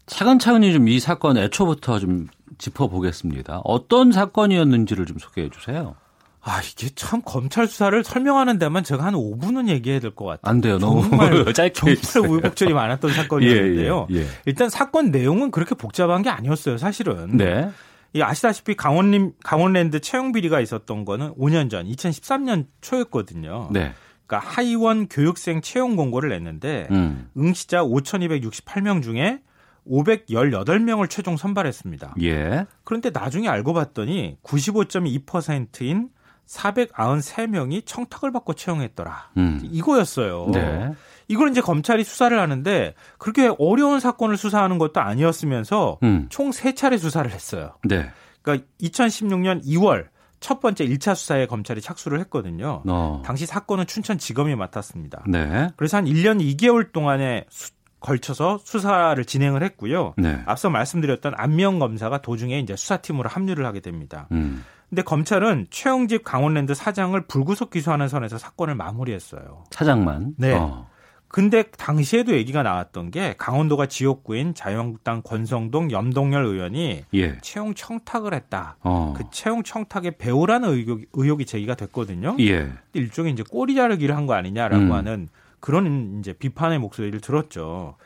차근차근히 0.07 0.73
좀 0.73 0.89
이 0.89 0.99
사건 0.99 1.37
애초부터 1.37 1.99
좀 1.99 2.27
짚어보겠습니다. 2.59 3.61
어떤 3.65 4.11
사건이었는지를 4.11 5.07
좀 5.07 5.19
소개해 5.19 5.51
주세요. 5.51 5.95
아, 6.43 6.61
이게 6.63 6.89
참 6.95 7.21
검찰 7.23 7.67
수사를 7.67 8.03
설명하는 8.03 8.59
데만 8.59 8.83
제가 8.85 9.05
한 9.05 9.15
5분은 9.15 9.69
얘기해야 9.69 10.01
될 10.01 10.11
것 10.13 10.25
같아요. 10.25 10.51
안 10.51 10.61
돼요. 10.61 10.79
너무 10.79 11.03
정말 11.09 11.45
짧게 11.53 11.97
정말 11.97 12.31
우여곡절이 12.31 12.73
많았던 12.73 13.13
사건이었는데요. 13.15 14.07
예, 14.11 14.15
예, 14.17 14.21
예. 14.23 14.27
일단 14.47 14.71
사건 14.71 15.11
내용은 15.11 15.51
그렇게 15.51 15.75
복잡한 15.75 16.23
게 16.23 16.31
아니었어요, 16.31 16.79
사실은. 16.79 17.37
네. 17.37 17.69
이 18.13 18.23
아시다시피 18.23 18.75
강원림 18.75 19.33
강원랜드 19.45 20.01
채용 20.01 20.33
비리가 20.33 20.61
있었던 20.61 21.05
거는 21.05 21.35
5년 21.35 21.71
전 21.71 21.87
2013년 21.87 22.67
초였거든요. 22.81 23.69
네. 23.71 23.93
그러니까 24.27 24.49
하이원 24.51 25.09
교육생 25.09 25.61
채용 25.61 25.95
공고를 25.95 26.31
냈는데 26.31 26.89
음. 26.91 27.29
응시자 27.37 27.83
5,268명 27.85 29.03
중에 29.03 29.41
518명을 29.89 31.09
최종 31.11 31.37
선발했습니다. 31.37 32.15
예. 32.23 32.67
그런데 32.85 33.11
나중에 33.11 33.49
알고 33.49 33.75
봤더니 33.75 34.39
95.2%인 34.43 36.09
493명이 36.51 37.87
청탁을 37.87 38.33
받고 38.33 38.55
채용했더라. 38.55 39.31
음. 39.37 39.61
이거였어요. 39.63 40.51
네. 40.53 40.93
이걸 41.29 41.51
이제 41.51 41.61
검찰이 41.61 42.03
수사를 42.03 42.39
하는데 42.39 42.95
그렇게 43.19 43.53
어려운 43.59 44.01
사건을 44.01 44.37
수사하는 44.37 44.79
것도 44.79 45.01
아니었으면서 45.01 45.99
음. 46.03 46.27
총 46.29 46.51
3차례 46.51 46.99
수사를 46.99 47.31
했어요. 47.31 47.77
네. 47.85 48.11
그러니까 48.43 48.67
2016년 48.83 49.65
2월 49.65 50.09
첫 50.41 50.59
번째 50.61 50.87
1차 50.87 51.15
수사에 51.15 51.47
검찰이 51.47 51.81
착수를 51.81 52.19
했거든요. 52.21 52.83
어. 52.89 53.23
당시 53.25 53.47
사건은 53.47 53.87
춘천지검이 53.87 54.57
맡았습니다. 54.57 55.25
네. 55.29 55.69
그래서 55.77 55.99
한 55.99 56.07
1년 56.07 56.41
2개월 56.57 56.93
동안에 56.93 57.45
수, 57.49 57.71
걸쳐서 58.01 58.59
수사를 58.65 59.23
진행을 59.25 59.63
했고요. 59.63 60.15
네. 60.17 60.41
앞서 60.47 60.71
말씀드렸던 60.71 61.35
안명 61.37 61.79
검사가 61.79 62.23
도중에 62.23 62.59
이제 62.59 62.75
수사팀으로 62.77 63.29
합류를 63.29 63.65
하게 63.67 63.81
됩니다. 63.81 64.27
음. 64.33 64.65
근데 64.89 65.03
검찰은 65.03 65.69
최영집 65.71 66.25
강원랜드 66.25 66.75
사장을 66.75 67.19
불구속 67.29 67.71
기소하는 67.71 68.09
선에서 68.09 68.39
사건을 68.39 68.75
마무리했어요. 68.75 69.65
사장만. 69.71 70.35
네. 70.37 70.55
어. 70.55 70.89
근데 71.29 71.63
당시에도 71.63 72.33
얘기가 72.35 72.65
나왔던 72.65 73.13
게 73.13 73.37
강원도가 73.39 73.87
지역구인 73.87 74.53
자유한국당 74.55 75.23
권성동 75.23 75.93
염동열 75.93 76.45
의원이 76.45 77.05
예. 77.15 77.39
채용 77.39 77.73
청탁을 77.75 78.35
했다. 78.35 78.79
어. 78.83 79.15
그 79.17 79.23
채용 79.31 79.63
청탁의 79.63 80.19
배우라는 80.19 80.69
의혹, 80.71 81.03
의혹이 81.13 81.47
제기가 81.47 81.77
됐거든요. 81.77 82.37
예. 82.41 82.73
일종의 82.95 83.33
이제 83.35 83.45
꼬리 83.49 83.77
자르기를 83.77 84.17
한 84.17 84.27
거 84.27 84.35
아니냐라고 84.35 84.83
음. 84.83 84.93
하는 84.93 85.29
그런 85.61 86.19
이제 86.19 86.33
비판의 86.33 86.79
목소리를 86.79 87.21
들었죠. 87.21 87.97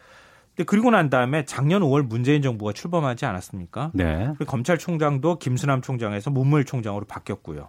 근데 0.54 0.64
그리고 0.66 0.90
난 0.90 1.10
다음에 1.10 1.44
작년 1.44 1.82
5월 1.82 2.06
문재인 2.06 2.42
정부가 2.42 2.72
출범하지 2.72 3.26
않았습니까? 3.26 3.90
네. 3.94 4.32
검찰총장도 4.46 5.38
김수남 5.38 5.82
총장에서 5.82 6.30
문무일 6.30 6.64
총장으로 6.64 7.06
바뀌었고요. 7.06 7.68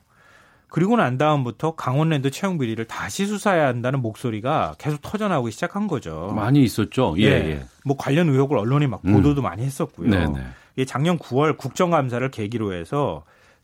그리고 0.68 0.98
난 0.98 1.18
다음부터 1.18 1.76
강원랜드 1.76 2.32
채용 2.32 2.58
비리를 2.58 2.84
다시 2.86 3.26
수사해야 3.26 3.68
한다는 3.68 4.02
목소리가 4.02 4.76
계속 4.78 5.02
터져나오기 5.02 5.52
시작한 5.52 5.88
거죠. 5.88 6.34
많이 6.36 6.64
있었죠. 6.64 7.16
예, 7.18 7.30
네. 7.30 7.50
예. 7.52 7.66
뭐 7.86 7.96
관련 7.98 8.30
의혹을 8.30 8.58
언론이 8.58 8.88
막 8.88 9.02
보도도 9.02 9.42
음. 9.42 9.44
많이 9.44 9.64
했었고요. 9.64 10.10
네네. 10.10 10.34
네. 10.76 10.86
작년 10.86 11.18
9월 11.18 11.58
국정감사를 11.58 12.30
계기로 12.30 12.74
해서 12.74 13.24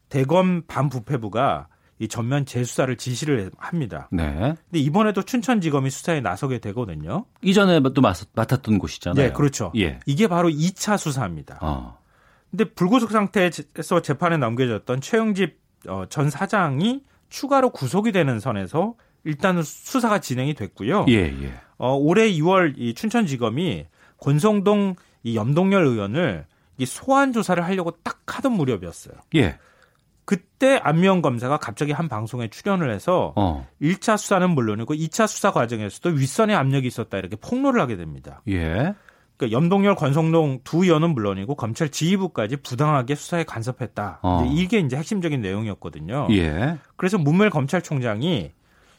대검 0.10 0.61
반부패부가 0.68 1.68
이 2.02 2.07
전면 2.07 2.48
재수사를 2.48 2.98
지시를 2.98 3.52
합니다. 3.60 4.10
네. 4.11 4.23
근데 4.23 4.80
이번에도 4.80 5.22
춘천지검이 5.22 5.91
수사에 5.91 6.19
나서게 6.19 6.57
되거든요. 6.57 7.26
이전에도 7.44 8.02
맡았던 8.02 8.80
곳이잖아요. 8.80 9.28
네, 9.28 9.32
그렇죠. 9.32 9.72
예. 9.78 9.99
이게 10.07 10.28
바로 10.28 10.49
2차 10.49 10.98
수사입니다. 10.98 11.60
어. 11.61 11.99
근데 12.49 12.64
불구속 12.64 13.11
상태에서 13.11 14.02
재판에 14.02 14.38
넘겨졌던 14.38 14.99
최영집 15.02 15.60
어, 15.88 16.06
전 16.10 16.32
사장이 16.32 17.03
추가로 17.30 17.69
구속이 17.69 18.11
되는 18.11 18.40
선에서 18.40 18.95
일단은 19.23 19.61
수사가 19.61 20.18
진행이 20.18 20.56
됐고요. 20.56 21.06
예, 21.10 21.26
예. 21.26 21.53
어, 21.78 21.94
올해 21.94 22.32
2월 22.32 22.73
이 22.78 22.95
춘천지검이 22.95 23.86
권성동 24.18 24.95
이 25.22 25.36
염동열 25.36 25.86
의원을 25.86 26.48
이 26.80 26.86
소환 26.88 27.32
조사를 27.32 27.64
하려고 27.64 27.91
딱 28.02 28.22
하던 28.26 28.53
무렵이었어요. 28.53 29.14
예. 29.36 29.60
그때 30.32 30.80
안미영 30.82 31.22
검사가 31.22 31.58
갑자기 31.58 31.91
한 31.91 32.08
방송에 32.08 32.48
출연을 32.48 32.90
해서 32.90 33.34
어. 33.36 33.68
1차 33.82 34.16
수사는 34.16 34.49
물론이고 34.49 34.94
2차 34.94 35.28
수사 35.28 35.52
과정에서도 35.52 36.08
윗선의 36.08 36.56
압력이 36.56 36.88
있었다 36.88 37.18
이렇게 37.18 37.36
폭로를 37.36 37.82
하게 37.82 37.98
됩니다. 37.98 38.41
예. 38.48 38.94
그러니까 39.36 39.52
염동열, 39.52 39.95
권성동 39.95 40.62
두 40.64 40.86
의원은 40.86 41.10
물론이고 41.16 41.56
검찰 41.56 41.90
지휘부까지 41.90 42.58
부당하게 42.64 43.16
수사에 43.16 43.44
간섭했다. 43.44 44.20
어. 44.22 44.49
이게 44.53 44.80
이제 44.80 44.95
핵심적인 44.95 45.41
내용이었거든요. 45.41 46.30
예. 46.32 46.78
그래서 46.95 47.18
문물 47.18 47.49
검찰총장이 47.49 48.53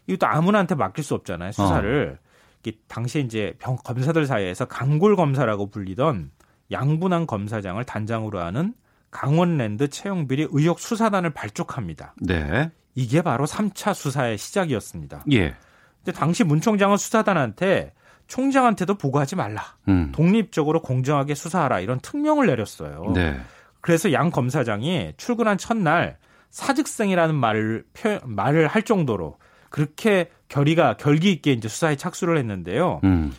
이것도 0.09 0.27
아무나한테 0.27 0.75
맡길 0.75 1.03
수 1.03 1.15
없잖아요. 1.15 1.53
수사를. 1.53 2.19
어. 2.23 2.71
당시에 2.89 3.23
이제 3.23 3.55
병, 3.59 3.77
검사들 3.77 4.27
사이에서 4.27 4.67
강골 4.67 5.17
검사라고 5.17 5.71
불리던 5.71 6.31
양분한 6.71 7.27
검사장을 7.27 7.83
단장으로 7.85 8.39
하는 8.39 8.75
강원랜드 9.13 9.89
채용 9.89 10.27
비리 10.27 10.49
의혹 10.51 10.81
수사단을 10.81 11.31
발족합니다. 11.31 12.15
네. 12.21 12.73
이게 12.97 13.23
바로 13.23 13.47
3차 13.47 13.95
수사의 13.95 14.39
시작이었습니다. 14.39 15.25
예. 15.33 15.55
근데 15.99 16.19
당시 16.19 16.43
문 16.43 16.61
총장은 16.61 16.97
수사단한테 16.97 17.93
총장한테도 18.27 18.95
보고하지 18.97 19.37
말라. 19.37 19.63
음. 19.89 20.11
독립적으로 20.13 20.83
공정하게 20.83 21.35
수사하라. 21.35 21.81
이런 21.81 22.01
특명을 22.01 22.47
내렸어요. 22.47 23.13
네. 23.15 23.39
그래서 23.81 24.13
양 24.13 24.31
검사장이 24.31 25.13
출근한 25.17 25.59
첫날 25.59 26.17
사직생이라는 26.51 27.35
말을 27.35 27.85
표, 27.93 28.19
말을 28.25 28.67
할 28.67 28.83
정도로 28.83 29.37
그렇게 29.69 30.31
결의가 30.49 30.97
결기 30.97 31.33
있게 31.33 31.53
이제 31.53 31.69
수사에 31.69 31.97
착수를 31.97 32.39
했는데요. 32.39 33.01
음. 33.05 33.33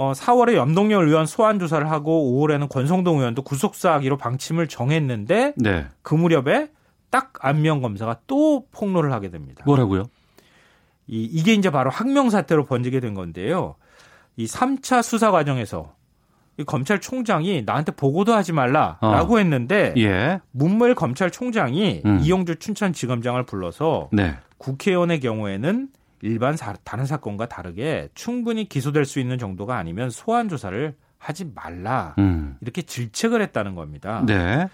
어, 0.00 0.12
4월에 0.12 0.54
염동열 0.54 1.08
의원 1.08 1.26
소환 1.26 1.58
조사를 1.58 1.90
하고 1.90 2.32
5월에는 2.32 2.68
권성동 2.68 3.18
의원도 3.18 3.42
구속 3.42 3.74
사하기로 3.74 4.16
방침을 4.16 4.68
정했는데 4.68 5.54
네. 5.56 5.86
그 6.02 6.14
무렵에 6.14 6.68
딱 7.10 7.32
안명 7.40 7.82
검사가 7.82 8.20
또 8.28 8.64
폭로를 8.70 9.12
하게 9.12 9.28
됩니다. 9.28 9.64
뭐라고요? 9.66 10.04
이, 11.08 11.24
이게 11.24 11.52
이제 11.52 11.70
바로 11.70 11.90
학명 11.90 12.30
사태로 12.30 12.66
번지게 12.66 13.00
된 13.00 13.14
건데요. 13.14 13.74
이 14.36 14.46
3차 14.46 15.02
수사 15.02 15.32
과정에서 15.32 15.92
이 16.58 16.64
검찰총장이 16.64 17.64
나한테 17.66 17.90
보고도 17.90 18.34
하지 18.34 18.52
말라라고 18.52 19.34
어. 19.34 19.38
했는데 19.38 19.94
예. 19.96 20.38
문무일 20.52 20.94
검찰총장이 20.94 22.02
음. 22.04 22.20
이용주 22.22 22.60
춘천지검장을 22.60 23.46
불러서 23.46 24.10
네. 24.12 24.36
국회의원의 24.58 25.18
경우에는 25.18 25.88
일반 26.22 26.56
사, 26.56 26.74
다른 26.84 27.06
사건과 27.06 27.46
다르게 27.46 28.08
충분히 28.14 28.68
기소될 28.68 29.04
수 29.04 29.20
있는 29.20 29.38
정도가 29.38 29.76
아니면 29.76 30.10
소환 30.10 30.48
조사를 30.48 30.94
하지 31.18 31.50
말라 31.54 32.14
음. 32.18 32.56
이렇게 32.60 32.82
질책을 32.82 33.42
했다는 33.42 33.74
겁니다. 33.74 34.24
네. 34.26 34.68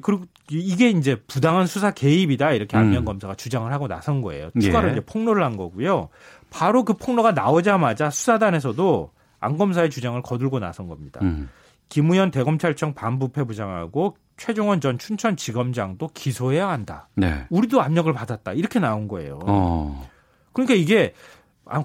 그리고 0.00 0.24
이게 0.48 0.90
이제 0.90 1.20
부당한 1.26 1.66
수사 1.66 1.90
개입이다 1.90 2.52
이렇게 2.52 2.76
안면 2.76 3.02
음. 3.02 3.04
검사가 3.04 3.34
주장을 3.34 3.70
하고 3.72 3.88
나선 3.88 4.22
거예요. 4.22 4.50
추가로 4.60 4.88
예. 4.88 4.92
이제 4.92 5.00
폭로를 5.00 5.44
한 5.44 5.56
거고요. 5.56 6.08
바로 6.50 6.84
그 6.84 6.94
폭로가 6.94 7.32
나오자마자 7.32 8.10
수사단에서도 8.10 9.10
안 9.40 9.56
검사의 9.58 9.90
주장을 9.90 10.20
거들고 10.22 10.60
나선 10.60 10.86
겁니다. 10.86 11.20
음. 11.22 11.48
김우현 11.88 12.30
대검찰청 12.30 12.94
반부패 12.94 13.44
부장하고 13.44 14.16
최종원 14.36 14.80
전 14.80 14.98
춘천지검장도 14.98 16.08
기소해야 16.14 16.68
한다. 16.68 17.08
네. 17.16 17.44
우리도 17.50 17.82
압력을 17.82 18.10
받았다. 18.12 18.54
이렇게 18.54 18.78
나온 18.78 19.08
거예요. 19.08 19.40
어. 19.46 20.08
그러니까 20.52 20.74
이게 20.74 21.14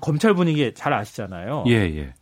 검찰 0.01 0.33
분위기 0.33 0.73
잘 0.73 0.93
아시잖아요. 0.93 1.63
예, 1.67 1.73
예. 1.73 2.13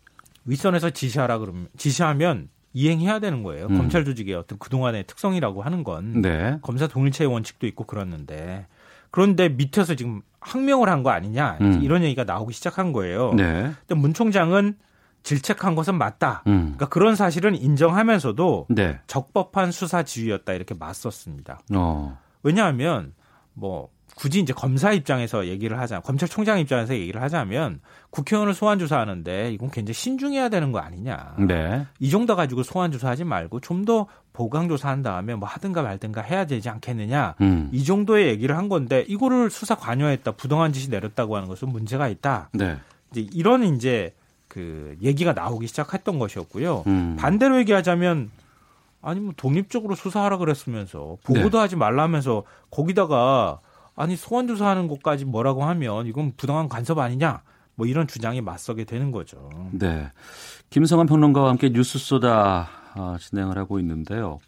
윗선에서 0.45 0.91
지시하라 0.91 1.39
그러면 1.39 1.67
지시하면 1.77 2.49
이행해야 2.73 3.19
되는 3.19 3.41
거예요. 3.43 3.67
음. 3.67 3.77
검찰 3.77 4.03
조직의 4.05 4.35
어떤 4.35 4.59
그동안의 4.59 5.05
특성이라고 5.07 5.61
하는 5.63 5.84
건 5.84 6.22
네. 6.22 6.57
검사 6.61 6.88
동일체의 6.88 7.31
원칙도 7.31 7.65
있고 7.67 7.85
그렇는데 7.85 8.67
그런데 9.11 9.47
밑에서 9.49 9.95
지금 9.95 10.22
항명을 10.41 10.89
한 10.89 11.01
거 11.01 11.09
아니냐 11.09 11.57
음. 11.61 11.80
이런 11.81 12.03
얘기가 12.03 12.26
나오기 12.26 12.53
시작한 12.53 12.91
거예요. 12.91 13.34
네. 13.34 13.72
근데 13.88 13.95
문 13.95 14.13
총장은 14.13 14.76
질책한 15.23 15.73
것은 15.73 15.95
맞다. 15.97 16.43
음. 16.47 16.73
그러니까 16.76 16.89
그런 16.89 17.15
사실은 17.15 17.55
인정하면서도 17.55 18.67
네. 18.69 18.99
적법한 19.07 19.72
수사 19.72 20.03
지휘였다 20.03 20.53
이렇게 20.53 20.76
맞섰습니다. 20.76 21.61
어. 21.73 22.19
왜냐하면 22.43 23.13
뭐 23.53 23.89
굳이 24.16 24.40
이제 24.40 24.54
검사 24.54 24.92
입장에서 24.92 25.48
얘기를 25.48 25.80
하자, 25.80 26.00
검찰총장 26.00 26.60
입장에서 26.60 26.94
얘기를 26.96 27.22
하자면 27.22 27.82
국회의원을 28.12 28.54
소환 28.54 28.80
조사하는데 28.80 29.52
이건 29.52 29.72
굉장히 29.72 29.94
신중해야 29.94 30.50
되는 30.50 30.72
거 30.72 30.80
아니냐. 30.80 31.36
네. 31.40 31.86
이 32.00 32.10
정도 32.10 32.36
가지고 32.36 32.64
소환 32.64 32.92
조사하지 32.92 33.24
말고 33.24 33.60
좀 33.60 33.86
더 33.86 34.08
보강 34.36 34.68
조사한 34.68 35.02
다음에 35.02 35.34
뭐 35.34 35.48
하든가 35.48 35.82
말든가 35.82 36.22
해야 36.22 36.46
되지 36.46 36.70
않겠느냐. 36.70 37.36
음. 37.42 37.70
이 37.72 37.84
정도의 37.84 38.28
얘기를 38.28 38.58
한 38.58 38.68
건데 38.68 39.06
이거를 39.08 39.50
수사 39.50 39.76
관여했다, 39.76 40.34
부동한 40.34 40.74
지시 40.74 40.90
내렸다고 40.90 41.36
하는 41.36 41.48
것은 41.48 41.70
문제가 41.70 42.10
있다. 42.10 42.50
네. 42.54 42.78
이제 43.12 43.28
이런 43.34 43.64
이제 43.64 44.14
그 44.48 44.98
얘기가 45.02 45.34
나오기 45.34 45.68
시작했던 45.68 46.20
것이었고요. 46.20 46.84
음. 46.88 47.16
반대로 47.18 47.58
얘기하자면 47.60 48.30
아니 49.02 49.20
뭐 49.22 49.34
독립적으로 49.38 49.96
수사하라 49.96 50.38
그랬으면서 50.38 51.18
보고도 51.24 51.52
네. 51.52 51.58
하지 51.58 51.76
말라면서 51.76 52.44
거기다가 52.72 53.60
아니 53.95 54.15
소환 54.15 54.47
조사하는 54.47 54.88
것까지 54.88 55.26
뭐라고 55.26 55.63
하면 55.63 56.07
이건 56.07 56.34
부당한 56.35 56.67
간섭 56.67 56.99
아니냐? 56.99 57.41
뭐 57.76 57.88
이런 57.88 58.07
주장이 58.07 58.41
맞서게 58.41 58.85
되는 58.85 59.11
거죠. 59.11 59.49
네. 59.72 60.09
김성환 60.69 61.07
평론가와 61.07 61.49
함께 61.49 61.69
뉴스 61.69 61.99
쏘다 61.99 62.69
아, 62.93 63.17
진행을 63.19 63.57
하고 63.57 63.80
있는데요. 63.80 64.39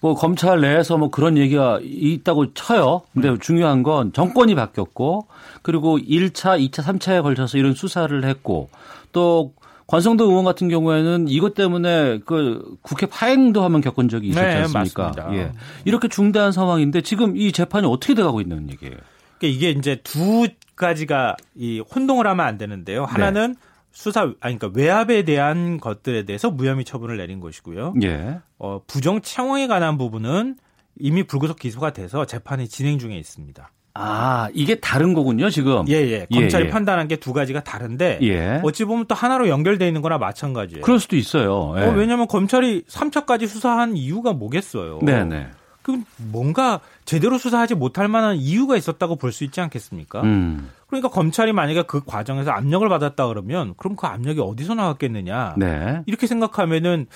뭐 0.00 0.14
검찰 0.14 0.60
내에서 0.60 0.96
뭐 0.96 1.10
그런 1.10 1.36
얘기가 1.36 1.80
있다고 1.82 2.54
쳐요. 2.54 3.02
근데 3.12 3.30
네. 3.30 3.36
중요한 3.40 3.82
건 3.82 4.12
정권이 4.12 4.54
바뀌었고 4.54 5.26
그리고 5.62 5.98
1차, 5.98 6.58
2차, 6.70 6.84
3차에 6.84 7.22
걸쳐서 7.22 7.58
이런 7.58 7.74
수사를 7.74 8.24
했고 8.24 8.70
또 9.12 9.52
관성도 9.88 10.28
의원 10.28 10.44
같은 10.44 10.68
경우에는 10.68 11.28
이것 11.28 11.54
때문에 11.54 12.20
그 12.26 12.76
국회 12.82 13.06
파행도 13.06 13.64
한번 13.64 13.80
겪은 13.80 14.10
적이 14.10 14.28
있었지 14.28 14.46
네, 14.46 14.54
않습니까? 14.56 15.12
네, 15.30 15.38
예. 15.38 15.52
이렇게 15.86 16.08
중대한 16.08 16.52
상황인데 16.52 17.00
지금 17.00 17.38
이 17.38 17.52
재판이 17.52 17.86
어떻게 17.86 18.14
돼가고 18.14 18.42
있는 18.42 18.70
얘기예요? 18.70 18.96
그러니까 19.38 19.56
이게 19.56 19.70
이제 19.70 19.96
두 20.04 20.46
가지가 20.76 21.36
이 21.54 21.80
혼동을 21.80 22.26
하면 22.26 22.46
안 22.46 22.58
되는데요. 22.58 23.06
하나는 23.06 23.54
네. 23.54 23.60
수사 23.90 24.34
아니 24.40 24.58
그러니까 24.58 24.70
외압에 24.74 25.22
대한 25.22 25.78
것들에 25.80 26.24
대해서 26.24 26.50
무혐의 26.50 26.84
처분을 26.84 27.16
내린 27.16 27.40
것이고요. 27.40 27.94
예. 28.02 28.40
어, 28.58 28.82
부정 28.86 29.22
채용에 29.22 29.68
관한 29.68 29.96
부분은 29.96 30.56
이미 30.98 31.22
불구속 31.22 31.58
기소가 31.58 31.94
돼서 31.94 32.26
재판이 32.26 32.68
진행 32.68 32.98
중에 32.98 33.16
있습니다. 33.16 33.70
아, 34.00 34.48
이게 34.54 34.76
다른 34.76 35.12
거군요, 35.12 35.50
지금. 35.50 35.86
예, 35.88 35.94
예. 35.94 36.26
검찰이 36.32 36.64
예, 36.64 36.68
예. 36.68 36.70
판단한 36.72 37.08
게 37.08 37.16
두 37.16 37.32
가지가 37.32 37.64
다른데 37.64 38.20
예. 38.22 38.60
어찌 38.62 38.84
보면 38.84 39.06
또 39.08 39.14
하나로 39.14 39.48
연결돼 39.48 39.86
있는 39.88 40.02
거나 40.02 40.18
마찬가지예요. 40.18 40.82
그럴 40.82 41.00
수도 41.00 41.16
있어요. 41.16 41.74
예. 41.78 41.82
어, 41.86 41.90
왜냐하면 41.90 42.28
검찰이 42.28 42.84
3차까지 42.88 43.48
수사한 43.48 43.96
이유가 43.96 44.32
뭐겠어요. 44.32 45.00
네, 45.02 45.24
네. 45.24 45.48
그 45.82 46.00
뭔가 46.30 46.80
제대로 47.06 47.38
수사하지 47.38 47.74
못할 47.74 48.08
만한 48.08 48.36
이유가 48.36 48.76
있었다고 48.76 49.16
볼 49.16 49.32
수 49.32 49.42
있지 49.44 49.60
않겠습니까? 49.60 50.20
음. 50.22 50.70
그러니까 50.86 51.08
검찰이 51.08 51.52
만약에 51.52 51.82
그 51.82 52.02
과정에서 52.04 52.50
압력을 52.52 52.86
받았다 52.88 53.26
그러면 53.26 53.74
그럼 53.76 53.96
그 53.96 54.06
압력이 54.06 54.40
어디서 54.40 54.74
나왔겠느냐? 54.74 55.54
네. 55.58 56.02
이렇게 56.06 56.26
생각하면은 56.26 57.06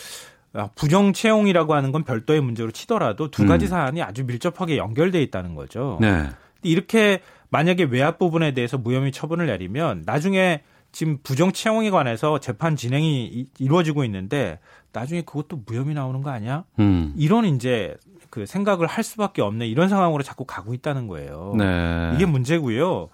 아, 0.55 0.69
부정 0.75 1.13
채용이라고 1.13 1.75
하는 1.75 1.93
건 1.93 2.03
별도의 2.05 2.41
문제로 2.43 2.71
치더라도 2.71 3.31
두 3.31 3.47
가지 3.47 3.67
음. 3.67 3.69
사안이 3.69 4.03
아주 4.03 4.25
밀접하게 4.27 4.77
연결돼 4.79 5.23
있다는 5.23 5.55
거죠. 5.55 5.99
네. 6.01 6.29
이렇게 6.63 7.21
만약에 7.51 7.85
외압 7.85 8.19
부분에 8.19 8.53
대해서 8.53 8.79
무혐의 8.79 9.13
처분을 9.13 9.47
내리면 9.47 10.03
나중에 10.07 10.63
지금 10.91 11.19
부정 11.23 11.53
채용에 11.53 11.91
관해서 11.91 12.39
재판 12.39 12.77
진행이 12.77 13.47
이루어지고 13.59 14.05
있는데 14.05 14.59
나중에 14.93 15.23
그것도 15.23 15.63
무혐의 15.67 15.95
나오는 15.95 16.23
거 16.23 16.31
아니야? 16.31 16.65
음. 16.79 17.15
이런 17.17 17.45
이제 17.47 17.97
그 18.31 18.47
생각을 18.47 18.87
할 18.87 19.03
수밖에 19.05 19.43
없는 19.43 19.67
이런 19.67 19.89
상황으로 19.89 20.23
자꾸 20.23 20.45
가고 20.45 20.75
있다는 20.75 21.07
거예요. 21.09 21.55
네. 21.57 22.13
이게 22.15 22.27
문제고요. 22.27 23.09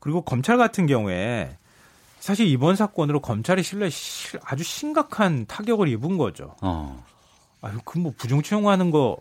그리고 0.00 0.22
검찰 0.22 0.58
같은 0.58 0.86
경우에 0.86 1.56
사실 2.20 2.46
이번 2.46 2.74
사건으로 2.76 3.20
검찰의 3.20 3.62
신뢰에 3.62 3.90
아주 4.44 4.64
심각한 4.64 5.44
타격을 5.46 5.88
입은 5.88 6.16
거죠. 6.18 6.54
어. 6.62 7.04
아유, 7.62 7.78
그 7.84 7.98
뭐 7.98 8.12
부정 8.16 8.42
채용하는 8.42 8.90
거 8.90 9.18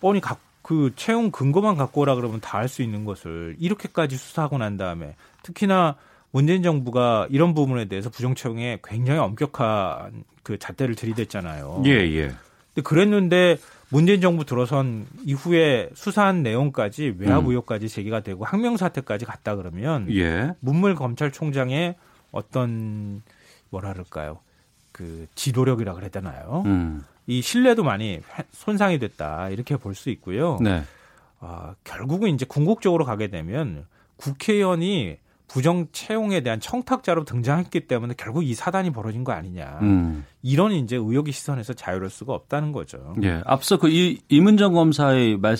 뻔히 0.00 0.20
가, 0.20 0.36
그 0.70 0.92
채용 0.94 1.32
근거만 1.32 1.76
갖고 1.76 2.02
오라 2.02 2.14
그러면 2.14 2.40
다 2.40 2.58
할 2.58 2.68
수 2.68 2.82
있는 2.82 3.04
것을 3.04 3.56
이렇게까지 3.58 4.16
수사하고 4.16 4.56
난 4.58 4.76
다음에 4.76 5.16
특히나 5.42 5.96
문재인 6.30 6.62
정부가 6.62 7.26
이런 7.28 7.54
부분에 7.54 7.86
대해서 7.86 8.08
부정 8.08 8.36
채용에 8.36 8.78
굉장히 8.84 9.18
엄격한 9.18 10.22
그 10.44 10.58
잣대를 10.58 10.94
들이댔잖아요. 10.94 11.82
예, 11.86 11.90
예. 11.90 12.28
근데 12.28 12.82
그랬는데 12.84 13.56
문재인 13.88 14.20
정부 14.20 14.44
들어선 14.44 15.06
이후에 15.24 15.90
수사한 15.94 16.44
내용까지 16.44 17.16
외압 17.18 17.40
음. 17.42 17.50
의혹까지 17.50 17.88
제기가 17.88 18.20
되고 18.20 18.44
항명 18.44 18.76
사태까지 18.76 19.24
갔다 19.24 19.56
그러면 19.56 20.06
예. 20.14 20.52
문물 20.60 20.94
검찰총장의 20.94 21.96
어떤 22.30 23.22
뭐라 23.70 23.92
그럴까요? 23.92 24.38
그 24.92 25.26
지도력이라 25.34 25.98
되나요? 26.10 26.62
음. 26.66 27.02
이 27.30 27.42
신뢰도 27.42 27.84
많이 27.84 28.20
손상이 28.50 28.98
됐다 28.98 29.50
이렇게 29.50 29.76
볼 29.76 29.94
수 29.94 30.10
있고요. 30.10 30.58
네. 30.60 30.82
아, 31.38 31.74
결국은 31.84 32.34
이제 32.34 32.44
궁극적으로 32.44 33.04
가게 33.04 33.28
되면 33.28 33.86
국회의원이 34.16 35.16
부정 35.46 35.88
채용에 35.92 36.42
대한 36.42 36.60
청탁자로 36.60 37.24
등장했기 37.24 37.86
때문에 37.86 38.14
결국 38.16 38.44
이 38.44 38.54
사단이 38.54 38.90
벌어진 38.92 39.24
거 39.24 39.32
아니냐. 39.32 39.78
음. 39.82 40.24
이런 40.42 40.72
이제 40.72 40.96
의혹의 40.96 41.32
시선에서 41.32 41.72
자유로울 41.72 42.10
수가 42.10 42.34
없다는 42.34 42.72
거죠. 42.72 43.14
예. 43.22 43.42
앞서 43.46 43.78
그 43.78 43.88
이, 43.88 44.20
이문정 44.28 44.74
검사의 44.74 45.38
말, 45.38 45.56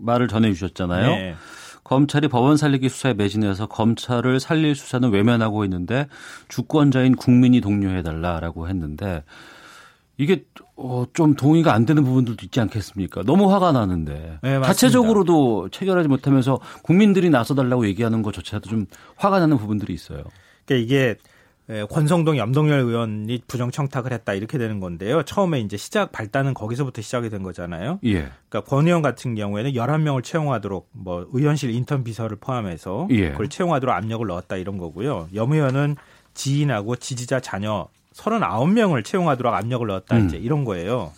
말을 0.00 0.28
전해 0.28 0.52
주셨잖아요. 0.52 1.08
네. 1.08 1.34
검찰이 1.82 2.28
법원 2.28 2.56
살리기 2.56 2.88
수사에 2.88 3.14
매진해서 3.14 3.66
검찰을 3.66 4.40
살릴 4.40 4.74
수사는 4.74 5.08
외면하고 5.10 5.64
있는데 5.64 6.08
주권자인 6.48 7.16
국민이 7.16 7.60
독려해달라라고 7.60 8.68
했는데 8.68 9.22
이게 10.18 10.44
어, 10.76 11.04
좀 11.12 11.34
동의가 11.34 11.74
안 11.74 11.84
되는 11.84 12.04
부분들도 12.04 12.44
있지 12.44 12.60
않겠습니까? 12.60 13.22
너무 13.24 13.52
화가 13.52 13.72
나는데 13.72 14.38
네, 14.42 14.60
자체적으로도 14.62 15.68
체결하지 15.70 16.08
못하면서 16.08 16.58
국민들이 16.82 17.30
나서달라고 17.30 17.86
얘기하는 17.86 18.22
것조차도 18.22 18.68
좀 18.68 18.86
화가 19.16 19.40
나는 19.40 19.58
부분들이 19.58 19.92
있어요. 19.92 20.24
그러니까 20.64 20.84
이게 20.84 21.16
권성동 21.90 22.38
염동열 22.38 22.78
의원이 22.78 23.42
부정 23.48 23.70
청탁을 23.70 24.12
했다 24.12 24.34
이렇게 24.34 24.56
되는 24.56 24.78
건데요. 24.78 25.22
처음에 25.24 25.60
이제 25.60 25.76
시작 25.76 26.12
발단은 26.12 26.54
거기서부터 26.54 27.02
시작이 27.02 27.28
된 27.28 27.42
거잖아요. 27.42 27.98
예. 28.04 28.30
그러니까 28.48 28.60
권 28.60 28.86
의원 28.86 29.02
같은 29.02 29.34
경우에는 29.34 29.72
11명을 29.72 30.22
채용하도록 30.22 30.88
뭐 30.92 31.26
의원실 31.32 31.70
인턴 31.70 32.04
비서를 32.04 32.36
포함해서 32.40 33.08
예. 33.10 33.30
그걸 33.32 33.48
채용하도록 33.48 33.94
압력을 33.94 34.24
넣었다 34.26 34.56
이런 34.56 34.78
거고요. 34.78 35.28
염 35.34 35.52
의원은 35.52 35.96
지인하고 36.34 36.96
지지자 36.96 37.40
자녀 37.40 37.88
39명을 38.16 39.04
채용하도록 39.04 39.52
압력을 39.52 39.86
넣었다 39.86 40.16
음. 40.16 40.26
이제 40.26 40.36
이런 40.36 40.64
거예요. 40.64 41.12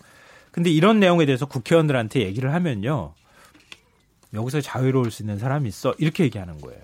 근데 0.51 0.70
이런 0.70 0.99
내용에 1.01 1.27
대해서 1.27 1.47
국회의원들한테 1.47 2.20
얘기를 2.23 2.53
하면요. 2.53 3.12
여기서 4.35 4.61
자유로울 4.61 5.11
수 5.11 5.23
있는 5.23 5.39
사람이 5.39 5.69
있어. 5.69 5.95
이렇게 5.99 6.25
얘기하는 6.25 6.61
거예요. 6.61 6.81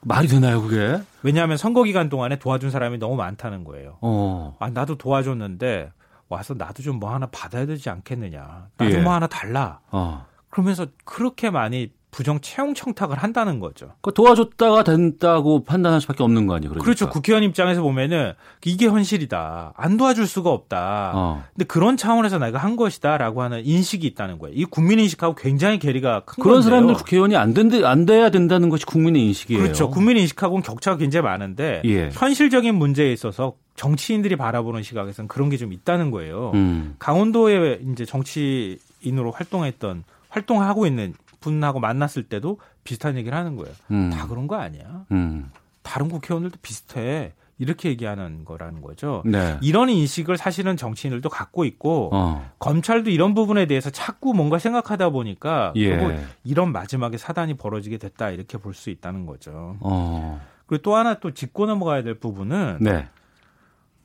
말이 0.00 0.28
되나요, 0.28 0.62
그게? 0.62 1.00
왜냐하면 1.22 1.56
선거 1.56 1.82
기간 1.82 2.08
동안에 2.08 2.38
도와준 2.38 2.70
사람이 2.70 2.98
너무 2.98 3.16
많다는 3.16 3.64
거예요. 3.64 3.98
어. 4.00 4.56
아, 4.60 4.68
나도 4.70 4.96
도와줬는데 4.96 5.90
와서 6.28 6.54
나도 6.54 6.82
좀 6.82 6.98
뭐 6.98 7.12
하나 7.14 7.26
받아야 7.26 7.64
되지 7.66 7.88
않겠느냐. 7.90 8.68
나도 8.76 8.92
예. 8.92 8.98
뭐 9.00 9.14
하나 9.14 9.26
달라. 9.26 9.80
어. 9.90 10.26
그러면서 10.50 10.86
그렇게 11.04 11.50
많이 11.50 11.90
부정 12.10 12.40
채용 12.40 12.74
청탁을 12.74 13.18
한다는 13.18 13.60
거죠. 13.60 13.90
그 14.00 14.12
도와줬다가 14.14 14.82
된다고 14.82 15.62
판단할 15.62 16.00
수밖에 16.00 16.22
없는 16.22 16.46
거 16.46 16.54
아니에요? 16.54 16.70
그러니까. 16.70 16.84
그렇죠 16.84 17.08
국회의원 17.10 17.42
입장에서 17.44 17.82
보면은 17.82 18.32
이게 18.64 18.86
현실이다. 18.86 19.74
안 19.76 19.96
도와줄 19.98 20.26
수가 20.26 20.50
없다. 20.50 21.12
어. 21.14 21.44
근데 21.54 21.66
그런 21.66 21.96
차원에서 21.98 22.38
내가 22.38 22.58
한 22.58 22.76
것이다라고 22.76 23.42
하는 23.42 23.64
인식이 23.64 24.06
있다는 24.06 24.38
거예요. 24.38 24.56
이 24.56 24.64
국민 24.64 24.98
인식하고 25.00 25.34
굉장히 25.34 25.78
괴리가 25.78 26.22
큰 26.24 26.42
그런 26.42 26.54
건데요. 26.56 26.70
사람들 26.70 26.94
국회의원이 26.94 27.36
안 27.36 27.52
된대 27.52 27.84
안 27.84 28.06
돼야 28.06 28.30
된다는 28.30 28.70
것이 28.70 28.86
국민의 28.86 29.22
인식이에요. 29.26 29.62
그렇죠. 29.62 29.90
국민 29.90 30.16
인식하고는 30.16 30.62
격차가 30.62 30.96
굉장히 30.96 31.24
많은데 31.24 31.82
예. 31.84 32.08
현실적인 32.12 32.74
문제에 32.74 33.12
있어서 33.12 33.52
정치인들이 33.76 34.34
바라보는 34.36 34.82
시각에서는 34.82 35.28
그런 35.28 35.50
게 35.50 35.58
좀 35.58 35.72
있다는 35.72 36.10
거예요. 36.10 36.52
음. 36.54 36.94
강원도에 36.98 37.80
이제 37.92 38.04
정치인으로 38.04 39.30
활동했던 39.32 40.04
활동하고 40.30 40.86
있는 40.86 41.14
분하고 41.40 41.80
만났을 41.80 42.24
때도 42.24 42.58
비슷한 42.84 43.16
얘기를 43.16 43.36
하는 43.36 43.56
거예요. 43.56 43.74
음. 43.90 44.10
다 44.10 44.26
그런 44.26 44.46
거 44.46 44.56
아니야. 44.56 45.04
음. 45.12 45.50
다른 45.82 46.08
국회의원들도 46.08 46.58
비슷해. 46.62 47.32
이렇게 47.60 47.88
얘기하는 47.88 48.44
거라는 48.44 48.82
거죠. 48.82 49.24
네. 49.26 49.58
이런 49.62 49.88
인식을 49.90 50.36
사실은 50.36 50.76
정치인들도 50.76 51.28
갖고 51.28 51.64
있고 51.64 52.10
어. 52.12 52.48
검찰도 52.60 53.10
이런 53.10 53.34
부분에 53.34 53.66
대해서 53.66 53.90
자꾸 53.90 54.32
뭔가 54.32 54.60
생각하다 54.60 55.10
보니까 55.10 55.72
예. 55.76 56.24
이런 56.44 56.70
마지막에 56.70 57.16
사단이 57.18 57.54
벌어지게 57.54 57.98
됐다 57.98 58.30
이렇게 58.30 58.58
볼 58.58 58.74
수 58.74 58.90
있다는 58.90 59.26
거죠. 59.26 59.76
어. 59.80 60.40
그리고 60.66 60.82
또 60.82 60.94
하나 60.94 61.18
또 61.18 61.32
짚고 61.32 61.66
넘어가야 61.66 62.04
될 62.04 62.14
부분은 62.14 62.78
네. 62.80 63.08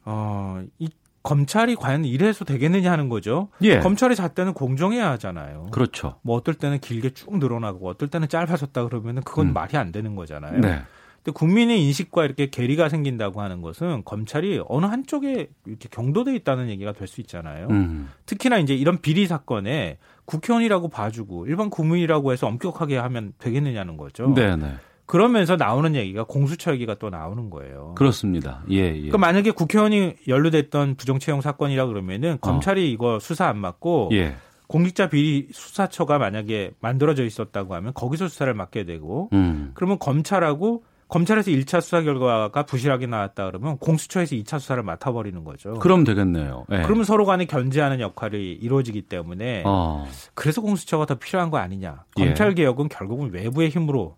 어, 0.06 0.64
이 0.80 0.90
검찰이 1.24 1.76
과연 1.76 2.04
이래서 2.06 2.44
되겠느냐 2.46 2.92
하는 2.92 3.08
거죠. 3.10 3.48
예. 3.62 3.80
검찰의 3.80 4.16
잣대는 4.16 4.54
공정해야 4.54 5.10
하잖아요. 5.12 5.68
그렇죠. 5.72 6.16
뭐 6.22 6.36
어떨 6.36 6.54
때는 6.54 6.80
길게 6.80 7.12
쭉 7.12 7.38
늘어나고 7.38 7.88
어떨 7.88 8.10
때는 8.10 8.28
짧아졌다 8.28 8.84
그러면은 8.84 9.24
그건 9.24 9.48
음. 9.48 9.54
말이 9.54 9.78
안 9.78 9.92
되는 9.94 10.16
거잖아요. 10.16 10.60
네. 10.60 10.82
근데 11.24 11.32
국민의 11.34 11.82
인식과 11.86 12.26
이렇게 12.26 12.50
괴리가 12.50 12.90
생긴다고 12.90 13.42
하는 13.42 13.62
것은 13.62 14.04
검찰이 14.04 14.62
어느 14.68 14.86
한쪽에 14.86 15.48
이렇게 15.66 15.88
경도돼 15.90 16.36
있다는 16.36 16.68
얘기가 16.70 16.92
될 16.92 17.08
수 17.08 17.22
있잖아요. 17.22 17.68
음. 17.72 18.10
특히나 18.26 18.58
이제 18.58 18.76
이런 18.76 18.98
비리 19.00 19.26
사건에 19.26 19.98
국회의원이라고 20.26 20.90
봐주고 20.90 21.46
일반 21.48 21.70
국민이라고 21.70 22.34
해서 22.34 22.48
엄격하게 22.48 22.98
하면 22.98 23.32
되겠느냐는 23.38 23.96
거죠. 23.96 24.34
네, 24.36 24.58
네. 24.58 24.74
그러면서 25.06 25.56
나오는 25.56 25.96
얘기가 25.96 26.24
공수처 26.24 26.72
얘기가 26.74 26.96
또 26.96 27.10
나오는 27.10 27.50
거예요. 27.50 27.94
그렇습니다. 27.96 28.64
예, 28.72 28.78
예. 28.78 28.92
그러니까 28.94 29.18
만약에 29.18 29.52
국회의원이 29.52 30.16
연루됐던 30.28 30.96
부정 30.96 31.20
채용 31.20 31.42
사건이라 31.42 31.88
그러면은 31.88 32.38
검찰이 32.42 32.82
어. 32.82 32.86
이거 32.86 33.20
수사 33.20 33.48
안 33.48 33.58
맡고 33.58 34.10
예. 34.14 34.36
공직자 34.68 35.10
비리 35.10 35.50
수사처가 35.52 36.18
만약에 36.18 36.72
만들어져 36.80 37.26
있었다고 37.26 37.76
하면 37.76 37.94
거기서 37.94 38.28
수사를 38.28 38.52
맡게 38.54 38.86
되고 38.86 39.30
음. 39.34 39.72
그러면 39.74 40.00
검찰하고 40.00 40.84
검찰에서 41.10 41.52
1차 41.52 41.80
수사 41.82 42.02
결과가 42.02 42.64
부실하게 42.64 43.06
나왔다 43.06 43.46
그러면 43.46 43.78
공수처에서 43.78 44.36
2차 44.36 44.58
수사를 44.60 44.82
맡아버리는 44.82 45.44
거죠. 45.44 45.74
그럼 45.74 46.04
되겠네요. 46.04 46.66
네. 46.70 46.82
그러면 46.82 47.04
서로 47.04 47.26
간에 47.26 47.46
견제하는 47.46 48.00
역할이 48.00 48.54
이루어지기 48.54 49.04
때문에 49.04 49.62
어. 49.64 50.08
그래서 50.34 50.62
공수처가 50.62 51.06
더 51.06 51.16
필요한 51.16 51.52
거 51.52 51.58
아니냐. 51.58 52.06
검찰 52.16 52.52
예. 52.52 52.54
개혁은 52.56 52.90
결국은 52.90 53.32
외부의 53.32 53.70
힘으로 53.70 54.16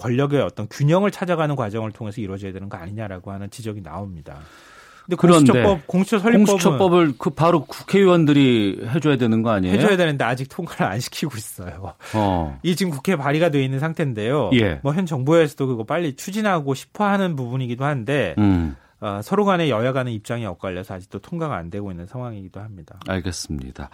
권력의 0.00 0.40
어떤 0.40 0.66
균형을 0.68 1.10
찾아가는 1.10 1.54
과정을 1.54 1.92
통해서 1.92 2.20
이루어져야 2.20 2.52
되는 2.52 2.68
거 2.68 2.78
아니냐라고 2.78 3.30
하는 3.30 3.50
지적이 3.50 3.82
나옵니다. 3.82 4.38
근데 5.06 5.16
공수처법, 5.16 5.86
공수처 5.86 6.18
설립법은 6.18 6.46
공수처법을 6.46 7.14
그 7.18 7.30
바로 7.30 7.64
국회의원들이 7.64 8.86
해줘야 8.94 9.16
되는 9.16 9.42
거 9.42 9.50
아니에요? 9.50 9.74
해줘야 9.74 9.96
되는데 9.96 10.24
아직 10.24 10.48
통과를 10.48 10.86
안 10.86 11.00
시키고 11.00 11.36
있어요. 11.36 11.94
어. 12.14 12.58
이 12.62 12.76
지금 12.76 12.92
국회 12.92 13.16
발의가 13.16 13.50
돼 13.50 13.62
있는 13.62 13.80
상태인데요. 13.80 14.50
예. 14.54 14.80
뭐현 14.82 15.06
정부에서도 15.06 15.66
그거 15.66 15.84
빨리 15.84 16.14
추진하고 16.14 16.74
싶어하는 16.74 17.34
부분이기도 17.34 17.84
한데 17.84 18.34
음. 18.38 18.76
어, 19.00 19.20
서로 19.22 19.44
간의 19.44 19.70
여야 19.70 19.92
간의 19.92 20.14
입장이 20.14 20.44
엇갈려서 20.46 20.94
아직도 20.94 21.20
통과가 21.20 21.56
안 21.56 21.70
되고 21.70 21.90
있는 21.90 22.06
상황이기도 22.06 22.60
합니다. 22.60 23.00
알겠습니다. 23.08 23.88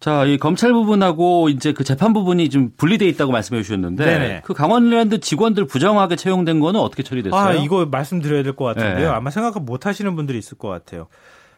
자, 0.00 0.24
이 0.24 0.38
검찰 0.38 0.72
부분하고 0.72 1.48
이제 1.48 1.72
그 1.72 1.82
재판 1.82 2.12
부분이 2.12 2.50
좀 2.50 2.70
분리돼 2.76 3.06
있다고 3.08 3.32
말씀해 3.32 3.62
주셨는데 3.62 4.04
네네. 4.04 4.40
그 4.44 4.54
강원랜드 4.54 5.18
직원들 5.18 5.66
부정하게 5.66 6.14
채용된 6.16 6.60
거는 6.60 6.78
어떻게 6.78 7.02
처리됐어요? 7.02 7.40
아, 7.40 7.52
이거 7.52 7.84
말씀드려야 7.86 8.42
될 8.44 8.52
것 8.54 8.64
같은데요. 8.64 9.08
네. 9.10 9.14
아마 9.14 9.30
생각 9.30 9.60
못 9.62 9.86
하시는 9.86 10.14
분들이 10.14 10.38
있을 10.38 10.56
것 10.56 10.68
같아요. 10.68 11.08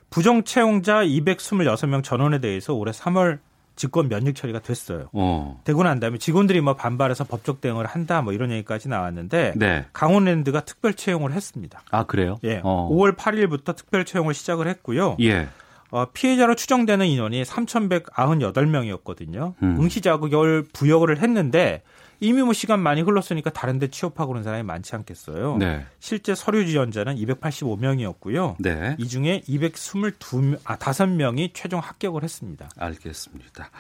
부정 0.09 0.43
채용자 0.45 1.05
226명 1.05 2.03
전원에 2.03 2.39
대해서 2.41 2.75
올해 2.75 2.93
3월 2.93 3.39
직권 3.77 4.09
면직 4.09 4.35
처리가 4.35 4.59
됐어요. 4.59 5.09
어. 5.13 5.61
되고 5.65 5.83
난 5.83 6.01
다음에 6.01 6.19
직원들이 6.19 6.61
뭐 6.61 6.75
반발해서 6.75 7.25
법적 7.25 7.61
대응을 7.61 7.87
한다 7.87 8.21
뭐 8.21 8.33
이런 8.33 8.51
얘기까지 8.51 8.89
나왔는데 8.89 9.53
네. 9.57 9.87
강원랜드가 9.93 10.61
특별 10.61 10.93
채용을 10.95 11.33
했습니다. 11.33 11.81
아 11.91 12.05
그래요? 12.05 12.37
예. 12.45 12.61
어. 12.65 12.89
5월 12.91 13.17
8일부터 13.17 13.77
특별 13.77 14.05
채용을 14.05 14.35
시작을 14.35 14.67
했고요. 14.67 15.17
예. 15.21 15.49
어, 15.91 16.07
피해자로 16.13 16.55
추정되는 16.55 17.07
인원이 17.07 17.43
3,198명이었거든요. 17.43 19.55
음. 19.63 19.77
응시 19.81 20.01
자격을 20.01 20.67
부여를 20.73 21.19
했는데 21.19 21.83
이미 22.21 22.43
뭐 22.43 22.53
시간 22.53 22.81
많이 22.81 23.01
흘렀으니까 23.01 23.51
다른 23.51 23.79
데 23.79 23.89
취업하고 23.89 24.33
그런 24.33 24.45
사람이 24.45 24.63
많지 24.63 24.95
않겠어요. 24.95 25.57
네. 25.57 25.87
실제 25.99 26.35
서류 26.35 26.67
지원자는 26.67 27.17
285명이었고요. 27.17 28.57
네. 28.59 28.95
이 28.99 29.09
중에 29.09 29.41
222명 29.49 30.59
아 30.65 30.77
5명이 30.77 31.51
최종 31.55 31.81
합격을 31.81 32.23
했습니다. 32.23 32.69
알겠습니다. 32.77 33.71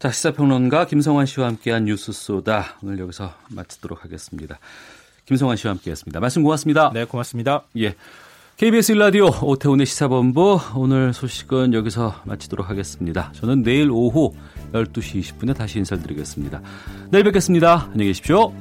자, 0.00 0.10
시사평론가 0.10 0.86
김성환 0.86 1.26
씨와 1.26 1.46
함께한 1.46 1.84
뉴스 1.84 2.10
소다 2.10 2.78
오늘 2.82 2.98
여기서 2.98 3.32
마치도록 3.50 4.04
하겠습니다. 4.04 4.58
김성환 5.26 5.56
씨와 5.56 5.74
함께했습니다. 5.74 6.18
말씀 6.18 6.42
고맙습니다. 6.42 6.90
네, 6.92 7.04
고맙습니다. 7.04 7.62
예. 7.78 7.94
KBS 8.56 8.92
일라디오 8.92 9.30
오태훈의 9.42 9.86
시사본부 9.86 10.60
오늘 10.76 11.12
소식은 11.12 11.74
여기서 11.74 12.14
마치도록 12.24 12.68
하겠습니다. 12.70 13.32
저는 13.32 13.62
내일 13.62 13.90
오후 13.90 14.34
12시 14.72 15.20
20분에 15.20 15.56
다시 15.56 15.78
인사드리겠습니다. 15.78 16.60
내일 17.10 17.24
뵙겠습니다. 17.24 17.88
안녕히 17.92 18.10
계십시오. 18.10 18.52